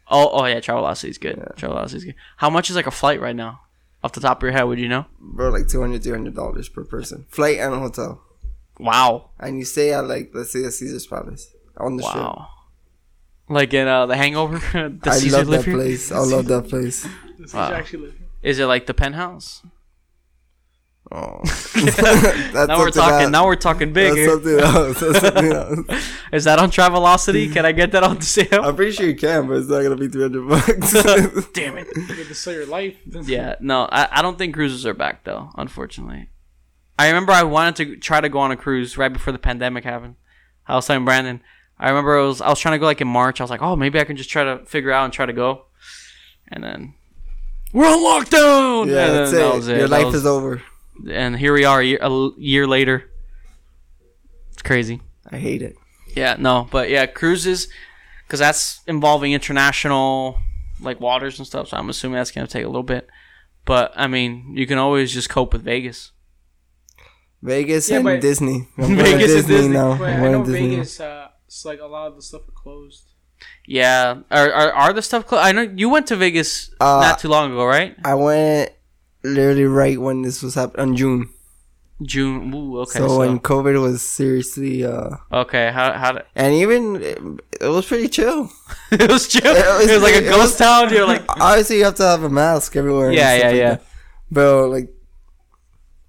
Oh, 0.09 0.30
oh 0.32 0.45
yeah, 0.45 0.59
Travelocity 0.59 1.09
is 1.09 1.18
good. 1.18 1.38
Travelocity 1.57 1.95
is 1.95 2.03
good. 2.05 2.16
How 2.38 2.49
much 2.49 2.70
is 2.70 2.76
like 2.76 2.88
a 2.88 2.91
flight 2.91 3.22
right 3.22 3.36
now? 3.36 3.61
Off 4.03 4.11
the 4.11 4.20
top 4.20 4.39
of 4.39 4.43
your 4.43 4.51
head, 4.51 4.64
would 4.64 4.80
you 4.80 4.89
know? 4.89 5.05
Bro, 5.20 5.51
like 5.51 5.70
200 5.70 6.03
300 6.03 6.36
dollars 6.36 6.68
per 6.68 6.84
person. 6.84 7.26
Flight 7.30 7.59
and 7.59 7.74
hotel. 7.74 8.22
Wow, 8.80 9.30
And 9.40 9.58
you 9.60 9.66
stay 9.66 9.94
at 9.94 10.08
like 10.08 10.32
let's 10.34 10.52
say 10.52 10.62
the 10.64 10.72
Caesar's 10.72 11.06
Palace 11.08 11.54
on 11.78 11.98
the 11.98 12.04
wow. 12.04 12.48
Like 13.50 13.74
in 13.74 13.88
uh, 13.88 14.06
the 14.08 14.16
Hangover, 14.16 14.58
the. 14.74 15.00
I 15.10 15.18
Caesar 15.18 15.38
love 15.38 15.48
that 15.48 15.66
here? 15.66 15.74
place. 15.76 16.12
I 16.12 16.20
love 16.36 16.46
that 16.48 16.68
place. 16.70 17.08
This 17.38 17.54
Wow. 17.54 17.68
is 17.68 17.72
actually 17.74 18.06
live. 18.08 18.16
Is 18.42 18.60
it 18.60 18.66
like 18.66 18.86
the 18.88 18.94
penthouse? 18.94 19.62
Oh, 21.12 21.42
Now 22.56 22.80
we're 22.80 22.90
talking. 22.90 23.24
else. 23.26 23.30
Now 23.32 23.46
we're 23.46 23.56
talking 23.56 23.94
big. 23.94 24.16
That's 24.16 24.32
something 24.32 24.60
else. 24.60 25.00
That's 25.00 25.20
something 25.20 25.52
else. 25.52 26.10
Is 26.32 26.44
that 26.46 26.58
on 26.60 26.72
Travelocity? 26.72 27.52
Can 27.54 27.66
I 27.66 27.72
get 27.74 27.92
that 27.92 28.04
on 28.04 28.22
sale? 28.22 28.64
I'm 28.64 28.76
pretty 28.76 28.94
sure 28.94 29.06
you 29.06 29.16
can, 29.16 29.48
but 29.48 29.58
it's 29.58 29.68
not 29.70 29.84
gonna 29.84 29.96
be 29.98 30.08
300 30.08 30.50
bucks. 30.50 30.94
Damn 31.54 31.78
it. 31.78 31.88
You 31.96 32.08
get 32.16 32.28
to 32.28 32.34
sell 32.36 32.54
your 32.54 32.66
life. 32.66 32.96
Yeah, 33.06 33.56
no, 33.60 33.84
I, 33.92 34.08
I 34.12 34.22
don't 34.24 34.38
think 34.38 34.56
cruises 34.56 34.86
are 34.88 34.94
back 34.96 35.24
though. 35.26 35.52
Unfortunately, 35.56 36.30
I 36.98 37.08
remember 37.08 37.32
I 37.32 37.44
wanted 37.44 37.76
to 37.78 37.96
try 37.98 38.22
to 38.22 38.30
go 38.30 38.39
on 38.39 38.52
a 38.52 38.56
cruise 38.56 38.98
right 38.98 39.12
before 39.12 39.34
the 39.34 39.39
pandemic 39.39 39.84
happened. 39.84 40.16
I 40.68 40.76
was 40.76 40.86
telling 40.88 41.06
Brandon. 41.06 41.41
I 41.80 41.89
remember 41.89 42.18
I 42.20 42.22
was 42.26 42.39
I 42.41 42.50
was 42.50 42.60
trying 42.60 42.74
to 42.74 42.80
go 42.80 42.86
like 42.86 43.02
in 43.02 43.08
March. 43.08 43.41
I 43.41 43.44
was 43.44 43.52
like, 43.52 43.62
oh, 43.62 43.76
maybe 43.76 44.00
I 44.00 44.04
can 44.04 44.16
just 44.16 44.30
try 44.30 44.44
to 44.44 44.60
figure 44.66 44.91
out 44.91 45.04
and 45.06 45.12
try 45.14 45.26
to 45.26 45.34
go. 45.34 45.66
And 46.48 46.64
then 46.64 46.94
we're 47.74 47.88
on 47.88 48.00
lockdown. 48.00 48.88
yeah, 48.88 49.08
that's 49.08 49.32
it. 49.34 49.36
that 49.38 49.56
was 49.56 49.68
Your 49.68 49.78
That 49.80 49.89
life 49.89 50.06
was- 50.06 50.16
is 50.16 50.26
over. 50.26 50.62
And 51.10 51.36
here 51.38 51.54
we 51.54 51.66
are 51.66 51.80
a 51.82 51.84
year, 51.84 51.98
a 52.02 52.30
year 52.38 52.68
later. 52.68 53.10
It's 54.52 54.62
crazy. 54.62 55.02
I 55.32 55.38
hate 55.38 55.64
it. 55.64 55.76
Yeah, 56.16 56.36
no, 56.38 56.68
but 56.70 56.89
yeah, 56.91 57.08
cruises, 57.08 57.68
because 58.28 58.39
that's 58.39 58.82
involving 58.86 59.34
international 59.34 60.38
like 60.80 61.00
waters 61.02 61.39
and 61.39 61.48
stuff. 61.48 61.70
So 61.70 61.78
I'm 61.78 61.89
assuming 61.89 62.16
that's 62.18 62.30
gonna 62.30 62.46
take 62.46 62.64
a 62.64 62.68
little 62.68 62.84
bit. 62.84 63.08
But 63.66 63.91
I 63.96 64.06
mean, 64.08 64.54
you 64.56 64.68
can 64.68 64.78
always 64.78 65.12
just 65.12 65.30
cope 65.30 65.54
with 65.54 65.64
Vegas. 65.64 66.12
Vegas 67.44 67.89
Yeah, 67.89 67.98
and 67.98 68.06
but- 68.06 68.22
Disney. 68.22 68.68
I'm 68.78 68.96
Vegas 68.96 69.32
to 69.34 69.38
and 69.39 69.48
Disney, 69.48 69.56
Disney. 69.58 69.74
now. 69.74 69.98
But 69.98 70.10
I'm 70.10 70.24
I 70.24 70.32
know 70.32 70.44
Disney. 70.46 70.70
Vegas, 70.70 71.00
uh, 71.00 71.28
it's 71.46 71.66
like 71.66 71.80
a 71.80 71.86
lot 71.96 72.08
of 72.08 72.16
the 72.16 72.22
stuff 72.24 72.48
are 72.48 72.58
closed. 72.64 73.04
Yeah, 73.68 74.22
are 74.32 74.50
are, 74.52 74.72
are 74.72 74.94
the 74.94 75.02
stuff? 75.02 75.28
closed? 75.28 75.44
I 75.46 75.52
know 75.52 75.62
you 75.82 75.89
went 75.89 76.08
to 76.08 76.16
Vegas 76.16 76.72
Uh, 76.80 77.00
not 77.04 77.20
too 77.20 77.28
long 77.28 77.52
ago, 77.52 77.66
right? 77.66 77.96
I 78.06 78.16
went 78.16 78.72
literally 79.24 79.66
right 79.66 80.00
when 80.00 80.22
this 80.22 80.41
was 80.41 80.56
happening 80.56 80.82
on 80.89 80.96
June. 80.96 81.30
June. 82.02 82.54
Ooh, 82.54 82.80
okay. 82.84 83.00
so, 83.00 83.08
So, 83.08 83.20
when 83.20 83.39
COVID 83.39 83.80
was 83.82 84.02
seriously, 84.02 84.84
uh, 84.84 85.12
okay, 85.32 85.72
how 85.72 85.94
how 85.94 86.12
did, 86.14 86.24
and 86.36 86.54
even 86.54 86.82
it, 87.04 87.20
it 87.62 87.68
was 87.68 87.86
pretty 87.86 88.08
chill. 88.08 88.50
it 88.91 89.10
was 89.12 89.28
chill. 89.28 89.56
It 89.56 89.60
It 89.64 89.78
was- 89.78 89.91
was, 89.91 90.04
like 90.04 90.16
a 90.16 90.22
ghost 90.22 90.39
was- 90.39 90.58
town. 90.58 90.91
You're 90.91 91.08
like, 91.08 91.24
Obviously, 91.39 91.78
you 91.80 91.86
have 91.86 91.96
to 91.96 92.08
have 92.08 92.24
a 92.24 92.30
mask 92.30 92.76
everywhere. 92.76 93.08
and 93.12 93.16
Yeah, 93.16 93.36
yeah, 93.36 93.48
like 93.48 93.56
yeah. 93.56 93.70
that. 93.76 93.86
Bro, 94.32 94.70
like, 94.70 94.89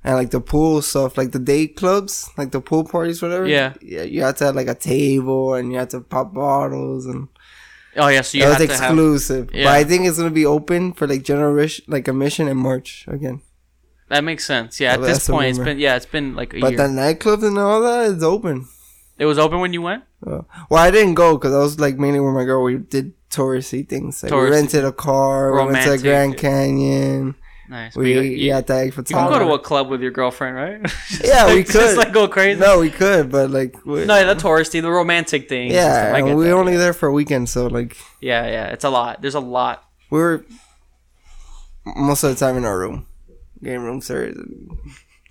and 0.04 0.14
like 0.16 0.30
the 0.30 0.40
pool 0.40 0.82
stuff, 0.82 1.16
like 1.18 1.32
the 1.32 1.38
day 1.38 1.66
clubs, 1.66 2.30
like 2.36 2.50
the 2.52 2.60
pool 2.60 2.84
parties, 2.84 3.22
whatever. 3.22 3.46
Yeah. 3.46 3.72
yeah. 3.80 4.02
You 4.02 4.22
have 4.22 4.36
to 4.36 4.44
have 4.46 4.54
like 4.56 4.68
a 4.68 4.74
table, 4.74 5.54
and 5.54 5.72
you 5.72 5.78
have 5.78 5.88
to 5.88 6.00
pop 6.00 6.34
bottles, 6.34 7.06
and 7.06 7.28
oh 7.96 8.08
yeah, 8.08 8.20
so 8.20 8.38
you 8.38 8.44
it 8.44 8.48
was 8.48 8.58
have 8.58 8.68
to 8.68 8.74
have. 8.74 8.82
exclusive. 8.84 9.50
Yeah. 9.54 9.64
But 9.64 9.72
I 9.74 9.84
think 9.84 10.06
it's 10.06 10.18
gonna 10.18 10.30
be 10.30 10.46
open 10.46 10.92
for 10.92 11.06
like 11.08 11.22
general 11.24 11.66
like 11.88 12.06
admission 12.06 12.48
in 12.48 12.58
March 12.58 13.06
again. 13.08 13.40
That 14.10 14.22
makes 14.22 14.44
sense. 14.44 14.78
Yeah, 14.78 14.92
at 14.92 15.00
this 15.00 15.26
point, 15.26 15.48
it's 15.48 15.58
been 15.58 15.78
yeah, 15.78 15.96
it's 15.96 16.06
been 16.06 16.36
like 16.36 16.52
a 16.54 16.60
But 16.60 16.72
year. 16.72 16.78
the 16.86 16.88
nightclubs 16.94 17.42
and 17.42 17.58
all 17.58 17.80
that 17.82 18.04
is 18.12 18.22
open. 18.22 18.68
it 19.18 19.24
was 19.24 19.38
open 19.38 19.60
when 19.60 19.72
you 19.72 19.80
went. 19.80 20.04
Uh, 20.24 20.42
well, 20.68 20.82
I 20.82 20.90
didn't 20.90 21.14
go 21.14 21.36
because 21.38 21.54
I 21.54 21.58
was 21.58 21.80
like 21.80 21.96
mainly 21.98 22.20
with 22.20 22.34
my 22.34 22.44
girl. 22.44 22.62
We 22.62 22.76
did 22.76 23.14
touristy 23.30 23.88
things. 23.88 24.22
Like 24.22 24.30
Touristy. 24.32 24.50
we 24.50 24.56
rented 24.56 24.84
a 24.84 24.92
car. 24.92 25.50
We 25.52 25.56
went 25.58 25.68
Romantic. 25.68 26.00
to 26.00 26.06
Grand 26.06 26.36
Canyon. 26.36 27.34
Nice. 27.68 27.96
We 27.96 28.02
But 28.04 28.08
you, 28.10 28.20
you, 28.30 28.36
you, 28.36 28.50
got 28.50 28.66
that 28.66 28.92
for 28.92 29.00
you 29.00 29.04
can 29.06 29.28
go 29.30 29.38
to 29.38 29.52
a 29.54 29.58
club 29.58 29.88
with 29.88 30.02
your 30.02 30.10
girlfriend, 30.10 30.54
right? 30.56 30.82
Just 31.08 31.24
Yeah, 31.24 31.44
like, 31.44 31.54
we 31.54 31.62
Just 31.64 31.72
could. 31.72 31.96
like 31.96 32.12
go 32.12 32.28
crazy. 32.28 32.60
No, 32.60 32.78
we 32.80 32.90
could, 32.90 33.30
but 33.30 33.50
like 33.50 33.84
we, 33.86 34.04
No, 34.04 34.26
the 34.34 34.40
touristy, 34.40 34.82
the 34.82 34.90
romantic 34.90 35.48
thing. 35.48 35.70
yeah, 35.70 36.12
I 36.14 36.18
and 36.18 36.26
get 36.28 36.36
we 36.36 36.44
that. 36.44 36.54
were 36.54 36.60
only 36.60 36.76
there 36.76 36.92
for 36.92 37.08
a 37.08 37.12
weekend, 37.12 37.48
so 37.48 37.66
like 37.68 37.96
Yeah, 38.20 38.46
yeah, 38.46 38.66
it's 38.66 38.84
a 38.84 38.90
lot. 38.90 39.22
There's 39.22 39.34
a 39.34 39.40
lot. 39.40 39.82
we 40.10 40.18
were 40.18 40.44
most 41.96 42.22
of 42.24 42.30
the 42.30 42.36
time 42.36 42.56
in 42.56 42.64
our 42.64 42.78
room, 42.78 43.06
game 43.62 43.82
room 43.82 44.00
service, 44.00 44.36
and 44.36 44.68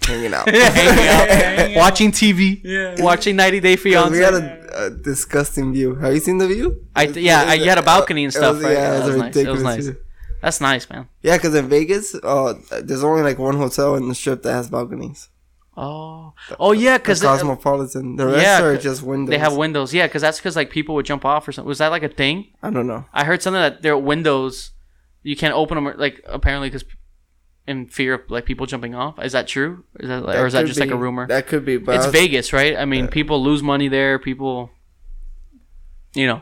hanging 0.02 0.34
out. 0.34 0.48
Hanging 0.50 1.76
out, 1.76 1.78
watching 1.78 2.12
TV, 2.12 2.62
Yeah. 2.64 2.96
watching 3.04 3.36
90 3.36 3.60
Day 3.60 3.76
Fiance. 3.76 4.12
we 4.12 4.24
had 4.24 4.34
a, 4.34 4.86
a 4.86 4.90
disgusting 4.90 5.74
view. 5.74 5.96
Have 5.96 6.14
you 6.14 6.20
seen 6.20 6.38
the 6.38 6.48
view? 6.48 6.86
I 6.96 7.06
th- 7.08 7.18
yeah, 7.26 7.44
I- 7.48 7.54
you 7.56 7.66
had 7.70 7.78
a 7.78 7.84
balcony 7.84 8.24
and 8.26 8.34
stuff, 8.34 8.56
was- 8.56 8.64
right? 8.66 8.74
Yeah, 8.74 8.80
Yeah, 8.82 8.96
it 8.96 9.00
was, 9.00 9.06
was 9.08 9.16
a 9.16 9.18
nice. 9.20 9.36
It 9.36 9.48
was 9.50 9.58
ridiculous 9.60 9.64
nice. 9.88 9.96
That's 10.44 10.60
nice, 10.60 10.90
man. 10.90 11.08
Yeah, 11.22 11.38
because 11.38 11.56
in 11.56 11.70
Vegas, 11.70 12.14
uh, 12.16 12.56
there's 12.82 13.02
only 13.02 13.22
like 13.22 13.40
one 13.40 13.56
hotel 13.56 13.96
in 13.96 14.10
the 14.10 14.14
strip 14.14 14.44
that 14.44 14.52
has 14.52 14.70
balconies. 14.70 15.30
Oh, 15.78 16.34
oh 16.60 16.74
yeah, 16.74 16.98
because 16.98 17.22
Cosmopolitan. 17.22 18.18
The 18.18 18.28
rest 18.28 18.44
yeah, 18.44 18.62
are 18.62 18.78
just 18.78 19.04
windows. 19.04 19.32
they 19.32 19.38
have 19.38 19.56
windows. 19.56 19.94
Yeah, 19.94 20.06
because 20.06 20.22
that's 20.22 20.40
because 20.40 20.58
like 20.58 20.70
people 20.70 20.96
would 20.96 21.06
jump 21.06 21.24
off 21.24 21.48
or 21.48 21.54
something. 21.54 21.70
Was 21.70 21.78
that 21.78 21.92
like 21.92 22.04
a 22.04 22.10
thing? 22.10 22.50
I 22.62 22.72
don't 22.72 22.88
know. 22.88 23.06
I 23.14 23.24
heard 23.24 23.42
something 23.42 23.62
that 23.62 23.84
there 23.84 23.94
are 23.94 23.98
windows. 23.98 24.72
You 25.22 25.38
can't 25.38 25.54
open 25.54 25.82
them, 25.82 25.94
like 25.98 26.22
apparently 26.26 26.70
because 26.70 26.84
in 27.66 27.88
fear 27.88 28.16
of 28.16 28.30
like 28.30 28.44
people 28.44 28.66
jumping 28.66 28.94
off. 28.96 29.24
Is 29.24 29.32
that 29.32 29.48
true? 29.48 29.86
Is 30.02 30.10
that, 30.10 30.24
or 30.26 30.46
is 30.46 30.52
that 30.52 30.66
just 30.66 30.78
like 30.78 30.92
a 30.92 30.98
rumor? 30.98 31.26
That 31.26 31.48
could 31.48 31.64
be, 31.64 31.78
but 31.78 31.96
it's 31.96 32.06
was- 32.06 32.14
Vegas, 32.14 32.52
right? 32.52 32.76
I 32.78 32.84
mean, 32.84 33.08
people 33.08 33.42
lose 33.42 33.64
money 33.64 33.88
there. 33.88 34.20
People, 34.20 34.72
you 36.14 36.28
know, 36.28 36.42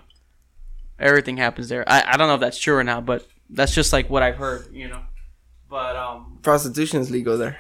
everything 1.00 1.38
happens 1.38 1.70
there. 1.70 1.88
I, 1.88 2.04
I 2.14 2.18
don't 2.18 2.28
know 2.28 2.34
if 2.34 2.42
that's 2.42 2.58
true 2.58 2.76
or 2.76 2.84
not, 2.84 3.06
but 3.06 3.28
that's 3.52 3.74
just 3.74 3.94
like 3.94 4.10
what 4.10 4.24
I've 4.24 4.38
heard. 4.38 4.74
You 4.74 4.88
know, 4.88 5.02
but 5.70 5.96
um, 5.96 6.40
prostitution 6.42 7.00
is 7.02 7.12
legal 7.12 7.38
there. 7.38 7.58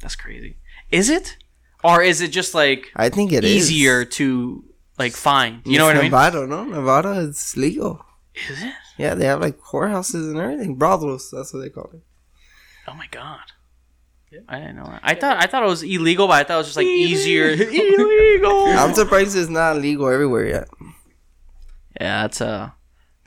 that's 0.00 0.16
crazy. 0.16 0.56
Is 0.90 1.10
it, 1.10 1.36
or 1.84 2.02
is 2.02 2.20
it 2.20 2.28
just 2.28 2.54
like 2.54 2.90
I 2.96 3.08
think 3.08 3.32
it 3.32 3.44
is 3.44 3.52
easier 3.70 4.04
to 4.04 4.64
like 4.98 5.12
find? 5.12 5.62
You 5.64 5.78
know 5.78 5.88
It's 5.88 5.94
what 5.94 5.98
I 5.98 6.02
mean? 6.02 6.10
Nevada, 6.10 6.46
no? 6.46 6.64
Nevada 6.64 7.10
is 7.20 7.56
legal. 7.56 8.04
Is 8.50 8.62
it? 8.62 8.72
Yeah, 8.98 9.14
they 9.14 9.26
have 9.26 9.40
like 9.40 9.58
whorehouses 9.60 10.30
and 10.30 10.38
everything. 10.38 10.76
Brothels, 10.76 11.30
that's 11.30 11.52
what 11.52 11.60
they 11.60 11.70
call 11.70 11.90
it. 11.94 12.00
Oh 12.88 12.94
my 12.94 13.06
god. 13.10 13.40
I 14.48 14.58
didn't 14.58 14.76
know 14.76 14.84
that. 14.84 15.00
I 15.02 15.14
thought 15.14 15.42
I 15.42 15.46
thought 15.46 15.62
it 15.62 15.66
was 15.66 15.82
illegal, 15.82 16.26
but 16.28 16.34
I 16.34 16.44
thought 16.44 16.54
it 16.54 16.58
was 16.58 16.66
just 16.66 16.76
like 16.76 16.86
easier. 16.86 17.48
illegal. 17.50 18.66
I'm 18.68 18.92
surprised 18.94 19.34
it's 19.36 19.48
not 19.48 19.76
legal 19.76 20.08
everywhere 20.08 20.46
yet. 20.46 20.68
Yeah, 21.98 22.22
that's 22.22 22.40
a 22.42 22.74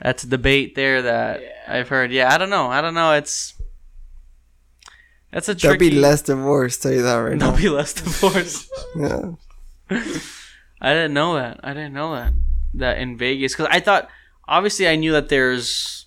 that's 0.01 0.23
a 0.23 0.27
debate 0.27 0.75
there 0.75 1.01
that 1.03 1.41
I've 1.67 1.89
heard. 1.89 2.11
Yeah, 2.11 2.33
I 2.33 2.37
don't 2.37 2.49
know. 2.49 2.67
I 2.67 2.81
don't 2.81 2.93
know. 2.93 3.13
It's 3.13 3.53
that's 5.31 5.47
a 5.49 5.53
There'll 5.53 5.77
tricky. 5.77 5.91
be 5.95 5.99
less 5.99 6.21
divorce, 6.23 6.77
tell 6.77 6.91
you 6.91 7.03
that 7.03 7.15
right 7.15 7.37
There'll 7.37 7.53
now. 7.53 7.59
be 7.59 7.69
less 7.69 7.93
divorce. 7.93 8.69
Yeah. 8.95 9.31
I 10.81 10.93
didn't 10.93 11.13
know 11.13 11.35
that. 11.35 11.59
I 11.63 11.73
didn't 11.73 11.93
know 11.93 12.15
that 12.15 12.33
that 12.75 12.99
in 12.99 13.17
Vegas 13.17 13.53
because 13.53 13.67
I 13.69 13.79
thought 13.79 14.07
obviously 14.47 14.87
I 14.87 14.95
knew 14.95 15.11
that 15.11 15.29
there's 15.29 16.05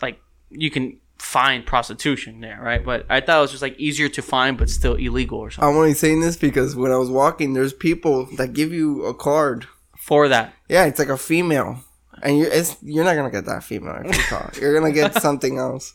like 0.00 0.20
you 0.50 0.70
can 0.70 1.00
find 1.18 1.66
prostitution 1.66 2.40
there, 2.40 2.58
right? 2.62 2.84
But 2.84 3.06
I 3.10 3.20
thought 3.20 3.38
it 3.38 3.42
was 3.42 3.50
just 3.50 3.62
like 3.62 3.78
easier 3.78 4.08
to 4.10 4.22
find 4.22 4.56
but 4.58 4.70
still 4.70 4.94
illegal 4.94 5.38
or 5.38 5.50
something 5.50 5.68
I'm 5.68 5.76
only 5.76 5.94
saying 5.94 6.20
this 6.20 6.36
because 6.36 6.74
when 6.76 6.92
I 6.92 6.96
was 6.96 7.10
walking, 7.10 7.52
there's 7.54 7.72
people 7.72 8.26
that 8.36 8.52
give 8.52 8.72
you 8.72 9.04
a 9.04 9.14
card. 9.14 9.66
for 9.98 10.28
that. 10.28 10.54
Yeah, 10.68 10.84
it's 10.86 10.98
like 10.98 11.08
a 11.08 11.16
female, 11.18 11.80
and 12.22 12.38
you're 12.38 12.48
it's, 12.52 12.76
you're 12.82 13.04
not 13.04 13.16
gonna 13.16 13.30
get 13.30 13.44
that 13.46 13.64
female 13.64 14.00
if 14.04 14.16
you 14.16 14.22
call. 14.24 14.50
You're 14.60 14.74
gonna 14.78 14.92
get 14.92 15.14
something 15.22 15.58
else. 15.58 15.94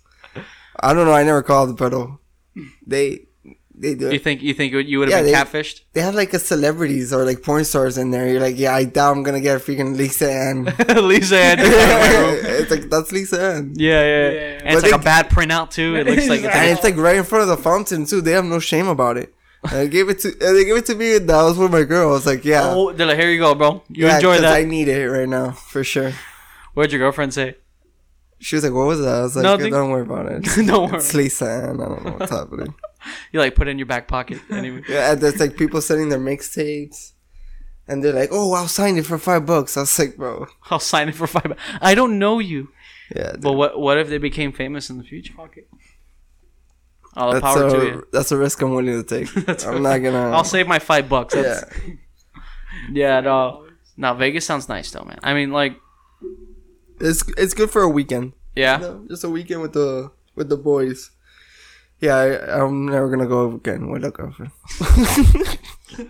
I 0.80 0.94
don't 0.94 1.06
know. 1.06 1.14
I 1.14 1.24
never 1.24 1.44
called, 1.44 1.78
but 1.78 1.94
uh, 1.94 2.08
they 2.86 3.26
they 3.76 3.96
do. 3.96 4.12
You 4.12 4.20
think 4.20 4.42
you 4.42 4.54
think 4.54 4.74
you 4.74 5.00
would 5.00 5.10
Yeah, 5.10 5.18
have 5.18 5.26
been 5.26 5.34
they- 5.34 5.40
catfished? 5.40 5.82
They 5.94 6.02
have 6.02 6.16
like 6.16 6.34
a 6.34 6.40
celebrities 6.40 7.14
or 7.14 7.24
like 7.26 7.42
porn 7.44 7.64
stars 7.66 7.98
in 7.98 8.12
there. 8.12 8.28
You're 8.28 8.42
like, 8.42 8.58
yeah, 8.58 8.76
I 8.76 8.84
doubt 8.86 9.16
I'm 9.16 9.24
gonna 9.24 9.40
get 9.42 9.56
a 9.58 9.60
freaking 9.60 9.96
Lisa 9.98 10.32
Ann. 10.32 10.66
Lisa 11.08 11.38
Ann. 11.38 11.58
it's 11.62 12.72
like 12.72 12.90
that's 12.90 13.12
Lisa 13.12 13.42
Ann. 13.42 13.74
Yeah, 13.76 14.02
yeah. 14.04 14.30
Yeah. 14.30 14.40
And 14.66 14.74
it's 14.76 14.84
like 14.84 14.92
they- 14.92 14.98
a 14.98 15.04
bad 15.04 15.30
printout 15.30 15.72
too. 15.72 15.96
It 15.96 16.08
looks 16.08 16.28
like 16.28 16.42
it's 16.42 16.56
And 16.56 16.70
it's 16.70 16.84
like 16.84 16.98
right 16.98 17.16
in 17.18 17.24
front 17.24 17.44
of 17.44 17.48
the 17.50 17.58
fountain 17.58 18.06
too. 18.06 18.22
They 18.22 18.32
have 18.32 18.46
no 18.46 18.60
shame 18.60 18.88
about 18.88 19.18
it. 19.18 19.34
And 19.64 19.72
they 19.74 19.88
gave 19.90 20.08
it 20.10 20.20
to 20.20 20.30
and 20.30 20.56
they 20.58 20.64
gave 20.66 20.78
it 20.78 20.86
to 20.88 20.96
me. 20.96 21.18
And 21.18 21.30
I 21.30 21.44
was 21.44 21.58
with 21.58 21.72
my 21.72 21.84
girl. 21.84 22.10
I 22.10 22.12
was 22.14 22.26
like, 22.26 22.46
yeah, 22.46 22.64
oh, 22.74 22.92
they're 22.94 23.06
like, 23.08 23.18
here 23.18 23.30
you 23.30 23.40
go, 23.40 23.56
bro. 23.56 23.84
You 23.90 24.08
yeah, 24.08 24.16
enjoy 24.16 24.34
'cause 24.36 24.42
that. 24.42 24.54
I 24.56 24.64
need 24.64 24.88
it 24.88 25.10
right 25.10 25.28
now 25.28 25.52
for 25.52 25.84
sure. 25.84 26.14
What'd 26.74 26.92
your 26.94 27.00
girlfriend 27.00 27.34
say? 27.34 27.56
She 28.42 28.56
was 28.56 28.64
like, 28.64 28.72
"What 28.72 28.88
was 28.88 29.02
that?" 29.02 29.16
I 29.16 29.22
was 29.24 29.36
like, 29.36 29.44
Nothing. 29.44 29.74
"Don't 29.74 29.90
worry 29.90 30.04
about 30.04 30.28
it. 30.32 30.44
Don't 30.66 30.90
worry. 30.92 31.00
It's 31.00 31.14
Lisa 31.14 31.46
Ann. 31.46 31.82
I 31.82 31.86
don't 31.90 32.06
know 32.06 32.12
what's 32.18 32.32
happening." 32.32 32.74
You 33.32 33.40
like 33.40 33.56
put 33.56 33.68
it 33.68 33.72
in 33.72 33.80
your 33.80 33.86
back 33.86 34.08
pocket. 34.08 34.40
Anyway. 34.50 34.84
Yeah, 34.88 35.12
and 35.12 35.22
there's 35.22 35.40
like 35.40 35.56
people 35.58 35.82
sending 35.82 36.08
their 36.10 36.20
mixtapes, 36.20 37.12
and 37.88 38.02
they're 38.04 38.14
like, 38.14 38.30
"Oh, 38.32 38.54
I'll 38.54 38.68
sign 38.70 38.98
it 38.98 39.06
for 39.06 39.18
five 39.18 39.46
bucks." 39.46 39.76
I 39.76 39.82
was 39.82 40.00
like, 40.00 40.16
"Bro, 40.16 40.48
I'll 40.70 40.80
sign 40.80 41.10
it 41.10 41.16
for 41.16 41.28
five. 41.28 41.44
bu- 41.44 41.56
I 41.82 41.96
don't 41.96 42.18
know 42.20 42.40
you. 42.40 42.70
yeah." 43.14 43.32
dude. 43.34 43.42
But 43.42 43.54
what 43.54 43.80
what 43.80 43.98
if 43.98 44.08
they 44.10 44.18
became 44.20 44.52
famous 44.54 44.90
in 44.90 44.98
the 44.98 45.04
future? 45.04 45.34
Fuck 45.36 45.58
it. 45.58 45.68
All 47.20 47.34
the 47.34 47.40
that's 47.40 47.54
power 47.56 47.68
a 47.68 47.70
to 47.72 47.86
you. 47.86 48.08
that's 48.12 48.32
a 48.32 48.38
risk 48.38 48.62
I'm 48.62 48.72
willing 48.74 49.04
to 49.04 49.04
take. 49.04 49.28
I'm 49.68 49.84
not 49.84 49.98
gonna. 50.00 50.32
I'll 50.32 50.44
save 50.44 50.68
my 50.68 50.80
five 50.80 51.10
bucks. 51.10 51.36
Yeah, 51.36 51.42
That's, 51.44 51.66
yeah. 52.94 53.20
no, 53.20 53.68
no. 53.98 54.14
Vegas 54.16 54.46
sounds 54.46 54.70
nice 54.70 54.90
though, 54.92 55.04
man. 55.04 55.20
I 55.22 55.34
mean, 55.34 55.52
like, 55.52 55.76
it's 57.00 57.24
it's 57.38 57.54
good 57.54 57.70
for 57.70 57.82
a 57.82 57.90
weekend. 57.90 58.34
yeah. 58.56 58.80
You 58.80 58.82
know, 58.88 59.06
just 59.10 59.24
a 59.24 59.30
weekend 59.30 59.62
with 59.62 59.74
the 59.74 60.12
with 60.36 60.50
the 60.50 60.58
boys. 60.58 61.12
Yeah, 62.00 62.16
I, 62.16 62.64
I'm 62.64 62.86
never 62.86 63.10
gonna 63.10 63.28
go 63.28 63.52
again 63.56 63.92
with 63.92 64.06
a 64.06 64.12
girlfriend. 64.12 64.52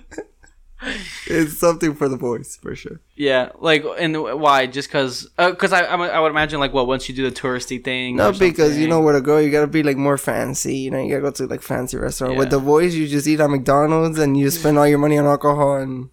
it's 1.28 1.58
something 1.58 1.94
for 1.94 2.08
the 2.08 2.18
boys 2.18 2.58
for 2.62 2.76
sure. 2.76 3.02
Yeah, 3.16 3.50
like, 3.60 3.84
and 3.98 4.16
why? 4.40 4.68
Just 4.68 4.90
because? 4.90 5.30
Because 5.38 5.74
uh, 5.74 5.78
I, 5.78 5.82
I 5.82 6.08
I 6.08 6.20
would 6.20 6.32
imagine 6.32 6.60
like, 6.60 6.74
what 6.74 6.88
once 6.88 7.10
you 7.10 7.16
do 7.16 7.30
the 7.30 7.36
touristy 7.36 7.84
thing. 7.84 8.16
No, 8.16 8.32
because 8.32 8.78
you 8.78 8.88
know 8.88 9.02
where 9.02 9.14
to 9.14 9.22
go. 9.22 9.38
you 9.38 9.52
gotta 9.52 9.68
be 9.68 9.84
like 9.84 9.98
more 9.98 10.18
fancy. 10.18 10.78
You 10.78 10.92
know, 10.92 11.00
you 11.00 11.10
gotta 11.10 11.22
go 11.22 11.32
to 11.32 11.48
like 11.48 11.62
fancy 11.62 11.98
restaurant. 11.98 12.38
With 12.38 12.50
the 12.50 12.60
boys, 12.60 12.96
you 12.96 13.08
just 13.08 13.28
eat 13.28 13.40
at 13.40 13.50
McDonald's 13.50 14.20
and 14.20 14.38
you 14.38 14.50
spend 14.50 14.78
all 14.78 14.88
your 14.88 15.00
money 15.00 15.18
on 15.18 15.26
alcohol 15.26 15.76
and 15.76 16.10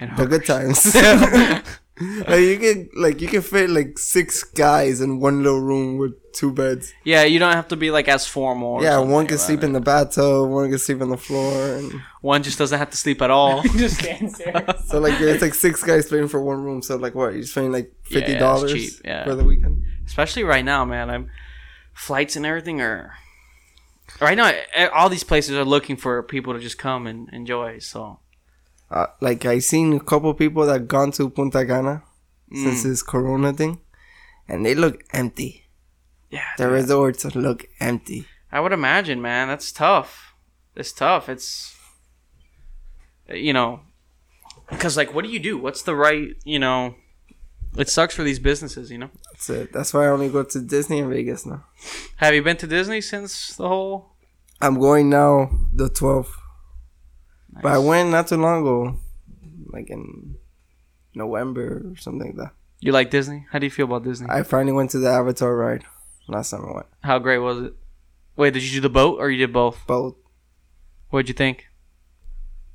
And 0.00 0.16
the 0.16 0.26
good 0.26 0.46
times. 0.46 0.94
like 2.26 2.40
you 2.40 2.58
can 2.58 2.88
like 2.96 3.20
you 3.20 3.28
can 3.28 3.42
fit 3.42 3.70
like 3.70 3.98
six 3.98 4.42
guys 4.42 5.00
in 5.00 5.20
one 5.20 5.42
little 5.42 5.60
room 5.60 5.96
with 5.98 6.14
two 6.34 6.52
beds. 6.52 6.92
yeah, 7.04 7.22
you 7.24 7.38
don't 7.38 7.52
have 7.52 7.68
to 7.68 7.76
be 7.76 7.90
like 7.90 8.08
as 8.08 8.26
formal. 8.26 8.82
yeah, 8.82 8.98
one 8.98 9.26
can 9.26 9.38
sleep 9.38 9.60
it. 9.62 9.66
in 9.66 9.72
the 9.72 9.80
bathtub, 9.80 10.50
one 10.50 10.68
can 10.68 10.78
sleep 10.78 11.00
on 11.00 11.08
the 11.10 11.16
floor, 11.16 11.76
and 11.76 12.00
One 12.20 12.42
just 12.42 12.58
doesn't 12.58 12.78
have 12.78 12.90
to 12.90 12.96
sleep 12.96 13.22
at 13.22 13.30
all. 13.30 13.62
Just 13.76 13.98
stands 14.00 14.38
there. 14.38 14.64
so 14.86 14.98
like 15.00 15.20
it's 15.20 15.42
like 15.42 15.54
six 15.54 15.82
guys 15.82 16.08
paying 16.08 16.28
for 16.28 16.42
one 16.42 16.62
room. 16.62 16.82
So 16.82 16.96
like 16.96 17.14
what? 17.14 17.32
You're 17.32 17.42
just 17.42 17.54
paying 17.54 17.72
like 17.72 17.92
fifty 18.02 18.32
it's 18.32 18.40
dollars 18.40 18.72
cheap, 18.72 18.92
yeah. 19.04 19.24
for 19.24 19.34
the 19.34 19.44
weekend. 19.44 19.82
Especially 20.06 20.44
right 20.44 20.64
now, 20.64 20.84
man. 20.84 21.08
I'm 21.10 21.30
flights 21.94 22.36
and 22.36 22.44
everything 22.46 22.80
are. 22.80 23.14
Right 24.20 24.36
now, 24.36 24.52
all 24.94 25.08
these 25.08 25.24
places 25.24 25.56
are 25.56 25.64
looking 25.64 25.96
for 25.96 26.22
people 26.22 26.52
to 26.52 26.60
just 26.60 26.78
come 26.78 27.06
and 27.06 27.28
enjoy. 27.32 27.78
So 27.78 28.20
Uh, 28.90 29.06
like 29.20 29.44
I 29.46 29.60
seen 29.60 29.94
a 29.94 30.00
couple 30.00 30.32
people 30.34 30.66
that 30.66 30.88
gone 30.88 31.10
to 31.12 31.30
Punta 31.30 31.64
Cana 31.66 32.02
Mm. 32.52 32.62
since 32.62 32.82
this 32.82 33.02
Corona 33.02 33.52
thing, 33.54 33.80
and 34.46 34.64
they 34.66 34.74
look 34.74 35.02
empty. 35.12 35.63
Yeah, 36.34 36.50
The 36.58 36.68
resorts 36.68 37.24
look 37.36 37.66
empty. 37.78 38.26
I 38.50 38.58
would 38.58 38.72
imagine, 38.72 39.22
man. 39.22 39.46
That's 39.46 39.70
tough. 39.70 40.34
It's 40.74 40.92
tough. 40.92 41.28
It's 41.28 41.76
eh, 43.28 43.36
you 43.36 43.52
know, 43.52 43.82
because 44.68 44.96
like, 44.96 45.14
what 45.14 45.24
do 45.24 45.30
you 45.30 45.38
do? 45.38 45.56
What's 45.56 45.82
the 45.82 45.94
right? 45.94 46.30
You 46.44 46.58
know, 46.58 46.96
it 47.76 47.88
sucks 47.88 48.16
for 48.16 48.24
these 48.24 48.40
businesses. 48.40 48.90
You 48.90 48.98
know. 48.98 49.10
That's 49.30 49.48
it. 49.48 49.72
That's 49.72 49.94
why 49.94 50.06
I 50.06 50.08
only 50.08 50.28
go 50.28 50.42
to 50.42 50.60
Disney 50.60 50.98
and 50.98 51.08
Vegas 51.08 51.46
now. 51.46 51.64
Have 52.16 52.34
you 52.34 52.42
been 52.42 52.56
to 52.56 52.66
Disney 52.66 53.00
since 53.00 53.54
the 53.56 53.68
whole? 53.68 54.10
I'm 54.60 54.80
going 54.80 55.10
now 55.10 55.50
the 55.72 55.88
12th, 55.88 56.32
but 57.62 57.70
I 57.70 57.78
went 57.78 58.10
not 58.10 58.26
too 58.28 58.38
long 58.38 58.62
ago, 58.62 58.98
like 59.66 59.88
in 59.88 60.36
November 61.14 61.92
or 61.92 61.96
something 61.96 62.28
like 62.28 62.36
that. 62.36 62.52
You 62.80 62.90
like 62.92 63.10
Disney? 63.10 63.46
How 63.50 63.58
do 63.60 63.66
you 63.66 63.70
feel 63.70 63.86
about 63.86 64.02
Disney? 64.04 64.26
I 64.28 64.42
finally 64.42 64.72
went 64.72 64.90
to 64.90 64.98
the 64.98 65.10
Avatar 65.10 65.54
ride 65.54 65.84
last 66.28 66.50
time 66.50 66.64
I 66.68 66.72
went. 66.74 66.86
How 67.02 67.18
great 67.18 67.38
was 67.38 67.62
it? 67.62 67.74
Wait, 68.36 68.52
did 68.54 68.62
you 68.62 68.72
do 68.72 68.80
the 68.80 68.88
boat 68.90 69.18
or 69.20 69.30
you 69.30 69.38
did 69.38 69.52
both? 69.52 69.86
Boat. 69.86 70.16
What'd 71.10 71.28
you 71.28 71.34
think? 71.34 71.66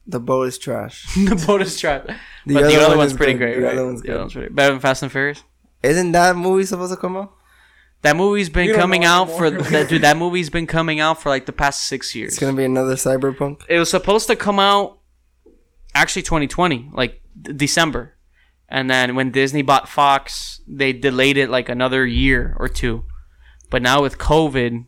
The 0.08 0.20
boat 0.20 0.47
is 0.47 0.58
trash. 0.58 1.06
the 1.16 1.43
boat 1.45 1.62
is 1.62 1.80
trash. 1.80 2.06
The 2.45 2.54
but 2.56 2.64
the 2.68 2.76
other 2.78 2.89
one 2.89 2.97
one's 3.00 3.14
pretty 3.14 3.34
good. 3.34 3.39
great, 3.39 3.56
The 3.58 3.62
right? 3.64 3.74
other 3.74 3.86
one's 3.86 4.02
The 4.02 4.08
good. 4.08 4.14
other 4.14 4.22
one's 4.24 4.34
pretty 4.34 4.54
better 4.54 4.72
than 4.74 4.80
Fast 4.80 5.04
and 5.04 5.12
Furious. 5.12 5.43
Isn't 5.84 6.12
that 6.14 6.36
movie 6.36 6.66
supposed 6.66 6.93
to 6.93 6.97
come 7.00 7.16
out? 7.18 7.34
That 8.02 8.16
movie's 8.16 8.50
been 8.50 8.74
coming 8.76 9.04
out 9.04 9.26
for 9.30 9.50
that 9.52 9.89
dude. 9.89 10.04
That 10.04 10.16
movie's 10.16 10.50
been 10.50 10.68
coming 10.68 11.02
out 11.02 11.22
for 11.22 11.28
like 11.30 11.45
the 11.45 11.52
past 11.52 11.82
six 11.82 12.16
years. 12.16 12.32
It's 12.34 12.39
gonna 12.39 12.56
be 12.56 12.64
another 12.64 12.95
cyberpunk. 12.95 13.64
it 13.68 13.78
was 13.78 13.89
supposed 13.89 14.28
to 14.28 14.36
come 14.38 14.58
out 14.60 15.00
actually 15.95 16.22
2020 16.22 16.91
like 16.93 17.20
d- 17.41 17.52
december 17.52 18.16
and 18.70 18.89
then 18.89 19.16
when 19.16 19.32
disney 19.32 19.64
bought 19.64 19.89
fox 19.89 20.62
they 20.68 20.93
delayed 20.93 21.36
it 21.36 21.50
like 21.50 21.68
another 21.68 22.06
year 22.06 22.56
or 22.60 22.68
two 22.70 23.04
but 23.70 23.82
now 23.82 24.01
with 24.01 24.17
covid 24.17 24.86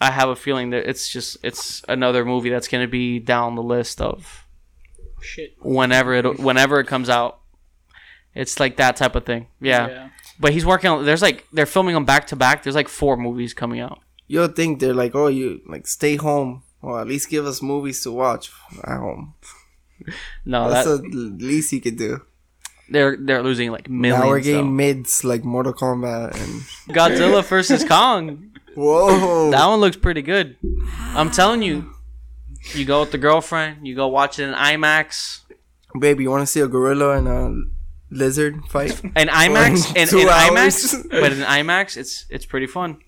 i 0.00 0.10
have 0.10 0.28
a 0.28 0.36
feeling 0.36 0.70
that 0.70 0.88
it's 0.88 1.08
just 1.08 1.36
it's 1.42 1.82
another 1.88 2.24
movie 2.24 2.50
that's 2.50 2.68
going 2.68 2.84
to 2.84 2.90
be 2.90 3.18
down 3.18 3.54
the 3.54 3.62
list 3.62 4.00
of 4.00 4.46
Shit. 5.20 5.56
whenever 5.60 6.14
it 6.14 6.38
whenever 6.38 6.78
it 6.80 6.86
comes 6.86 7.08
out 7.08 7.40
it's 8.34 8.60
like 8.60 8.76
that 8.76 8.96
type 8.96 9.16
of 9.16 9.24
thing 9.24 9.48
yeah, 9.60 9.88
Yeah. 9.88 10.08
but 10.38 10.52
he's 10.52 10.66
working 10.66 10.90
on 10.90 11.04
there's 11.04 11.22
like 11.22 11.46
they're 11.52 11.66
filming 11.66 11.94
them 11.94 12.04
back 12.04 12.26
to 12.28 12.36
back 12.36 12.62
there's 12.62 12.76
like 12.76 12.88
four 12.88 13.16
movies 13.16 13.54
coming 13.54 13.80
out 13.80 14.00
You'll 14.28 14.48
think 14.48 14.80
they're 14.80 14.92
like, 14.92 15.14
oh, 15.14 15.28
you 15.28 15.60
like 15.68 15.86
stay 15.86 16.16
home, 16.16 16.64
or 16.82 17.00
at 17.00 17.06
least 17.06 17.30
give 17.30 17.46
us 17.46 17.62
movies 17.62 18.02
to 18.02 18.10
watch 18.10 18.50
at 18.82 18.98
home. 18.98 19.34
no 20.44 20.68
That's 20.68 20.88
that, 20.88 21.02
the 21.02 21.44
least 21.46 21.72
you 21.72 21.80
could 21.80 21.96
do. 21.96 22.22
They're 22.88 23.16
they're 23.16 23.42
losing 23.42 23.70
like 23.70 23.88
millions 23.88 24.24
now 24.24 24.28
we're 24.28 24.40
getting 24.40 24.76
mids 24.76 25.24
like 25.24 25.44
Mortal 25.44 25.74
Kombat 25.74 26.34
and 26.34 26.62
godzilla 26.96 27.44
versus 27.48 27.84
kong 27.84 28.52
whoa. 28.76 29.50
That 29.50 29.66
one 29.66 29.80
looks 29.80 29.96
pretty 29.96 30.22
good. 30.22 30.56
I'm 30.98 31.30
telling 31.30 31.62
you, 31.62 31.92
you 32.74 32.84
go 32.84 33.00
with 33.00 33.10
the 33.10 33.18
girlfriend, 33.18 33.86
you 33.86 33.94
go 33.96 34.06
watch 34.06 34.38
it 34.38 34.44
in 34.44 34.54
IMAX. 34.54 35.40
Baby, 35.98 36.24
you 36.24 36.30
want 36.30 36.42
to 36.42 36.46
see 36.46 36.60
a 36.60 36.68
gorilla 36.68 37.16
and 37.16 37.28
a 37.28 38.14
lizard 38.14 38.64
fight? 38.68 39.02
In 39.02 39.10
IMAX, 39.14 39.90
in, 39.96 40.02
in. 40.02 40.26
IMAX, 40.28 41.08
but 41.10 41.32
in 41.32 41.40
IMAX, 41.40 41.96
it's 41.96 42.26
it's 42.28 42.46
pretty 42.46 42.66
fun. 42.66 42.98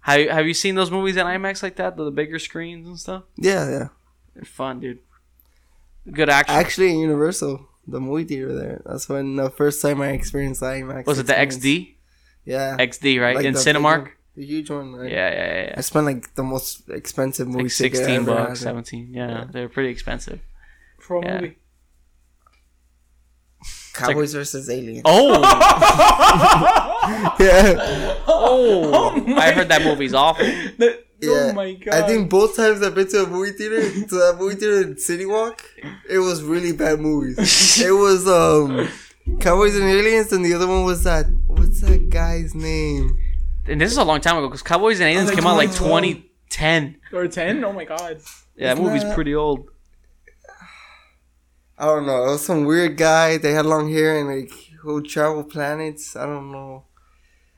Have 0.00 0.20
you, 0.20 0.30
have 0.30 0.46
you 0.46 0.54
seen 0.54 0.74
those 0.74 0.90
movies 0.90 1.16
in 1.16 1.26
IMAX 1.26 1.62
like 1.62 1.76
that, 1.76 1.96
the, 1.96 2.04
the 2.04 2.10
bigger 2.10 2.38
screens 2.38 2.86
and 2.86 2.98
stuff? 2.98 3.24
yeah, 3.36 3.70
yeah. 3.70 3.88
They're 4.34 4.44
fun, 4.44 4.80
dude. 4.80 5.00
Good 6.10 6.30
action. 6.30 6.54
Actually, 6.54 6.92
in 6.92 7.00
Universal, 7.00 7.68
the 7.88 8.00
movie 8.00 8.24
theater 8.24 8.54
there. 8.54 8.82
That's 8.86 9.08
when 9.08 9.36
the 9.36 9.50
first 9.50 9.80
time 9.82 10.00
I 10.00 10.10
experienced 10.10 10.60
IMAX. 10.62 11.06
Was 11.06 11.18
it 11.18 11.26
the. 11.26 11.32
XD? 11.34 11.94
Yeah. 12.44 12.76
XD, 12.78 13.20
right? 13.20 13.36
Like 13.36 13.44
in 13.46 13.54
the 13.54 13.58
Cinemark? 13.60 14.02
one, 14.02 14.10
The 14.36 14.44
huge 14.46 14.70
one, 14.70 14.92
right? 14.94 15.10
Yeah, 15.10 15.30
yeah, 15.30 15.62
yeah. 15.64 15.74
I 15.76 15.80
spent 15.80 16.06
like 16.06 16.34
the 16.34 16.42
most 16.44 16.88
expensive 16.90 17.48
movie 17.48 17.64
Like 17.64 17.72
ticket 17.72 18.00
I 18.00 18.04
16 18.04 18.16
ever 18.16 18.34
bucks, 18.34 18.60
had. 18.60 18.68
17. 18.68 19.08
Yeah, 19.12 19.28
Yeah. 19.28 19.44
they're 19.50 19.68
pretty 19.68 19.90
expensive. 19.90 20.40
For 21.00 21.16
a 21.18 21.24
Yeah. 21.24 21.40
movie. 21.40 21.56
Cowboys 23.94 24.32
versus 24.32 24.70
Aliens. 24.70 25.02
Oh! 25.04 25.42
Yeah. 27.40 28.14
oh! 28.26 29.24
I 29.38 29.50
heard 29.52 29.68
that 29.68 29.82
movie's 29.82 30.12
awful. 30.14 30.44
That- 30.44 31.04
Yeah. 31.20 31.48
Oh 31.50 31.52
my 31.52 31.72
god. 31.74 31.94
I 31.94 32.06
think 32.06 32.30
both 32.30 32.56
times 32.56 32.80
I've 32.82 32.94
been 32.94 33.08
to 33.08 33.24
a 33.24 33.26
movie 33.26 33.50
theater, 33.52 33.80
to 34.08 34.14
that 34.16 34.36
movie 34.38 34.54
theater 34.56 34.82
in 34.82 34.98
City 34.98 35.26
Walk, 35.26 35.64
it 36.08 36.18
was 36.18 36.42
really 36.42 36.72
bad 36.72 37.00
movies. 37.00 37.80
it 37.84 37.90
was 37.90 38.26
um 38.28 38.88
Cowboys 39.40 39.74
and 39.76 39.84
Aliens, 39.84 40.32
and 40.32 40.44
the 40.44 40.54
other 40.54 40.66
one 40.66 40.84
was 40.84 41.02
that 41.04 41.26
what's 41.46 41.80
that 41.80 42.08
guy's 42.10 42.54
name? 42.54 43.18
And 43.66 43.80
this 43.80 43.90
is 43.92 43.98
a 43.98 44.04
long 44.04 44.20
time 44.20 44.36
ago 44.38 44.46
because 44.48 44.62
Cowboys 44.62 45.00
and 45.00 45.08
Aliens 45.08 45.28
like 45.28 45.36
came 45.36 45.46
out 45.46 45.56
like 45.56 45.72
2010. 45.72 46.96
or 47.12 47.26
ten. 47.28 47.64
Oh 47.64 47.72
my 47.72 47.84
god. 47.84 48.20
Yeah, 48.56 48.68
that 48.68 48.72
Isn't 48.74 48.84
movie's 48.84 49.02
that- 49.02 49.14
pretty 49.14 49.34
old. 49.34 49.68
I 51.80 51.84
don't 51.86 52.06
know. 52.06 52.24
It 52.24 52.30
was 52.32 52.44
some 52.44 52.64
weird 52.64 52.96
guy. 52.96 53.38
They 53.38 53.52
had 53.52 53.64
long 53.66 53.88
hair 53.92 54.18
and 54.18 54.28
like 54.28 54.50
who 54.80 55.00
travel 55.02 55.44
planets. 55.44 56.16
I 56.16 56.26
don't 56.26 56.50
know. 56.50 56.84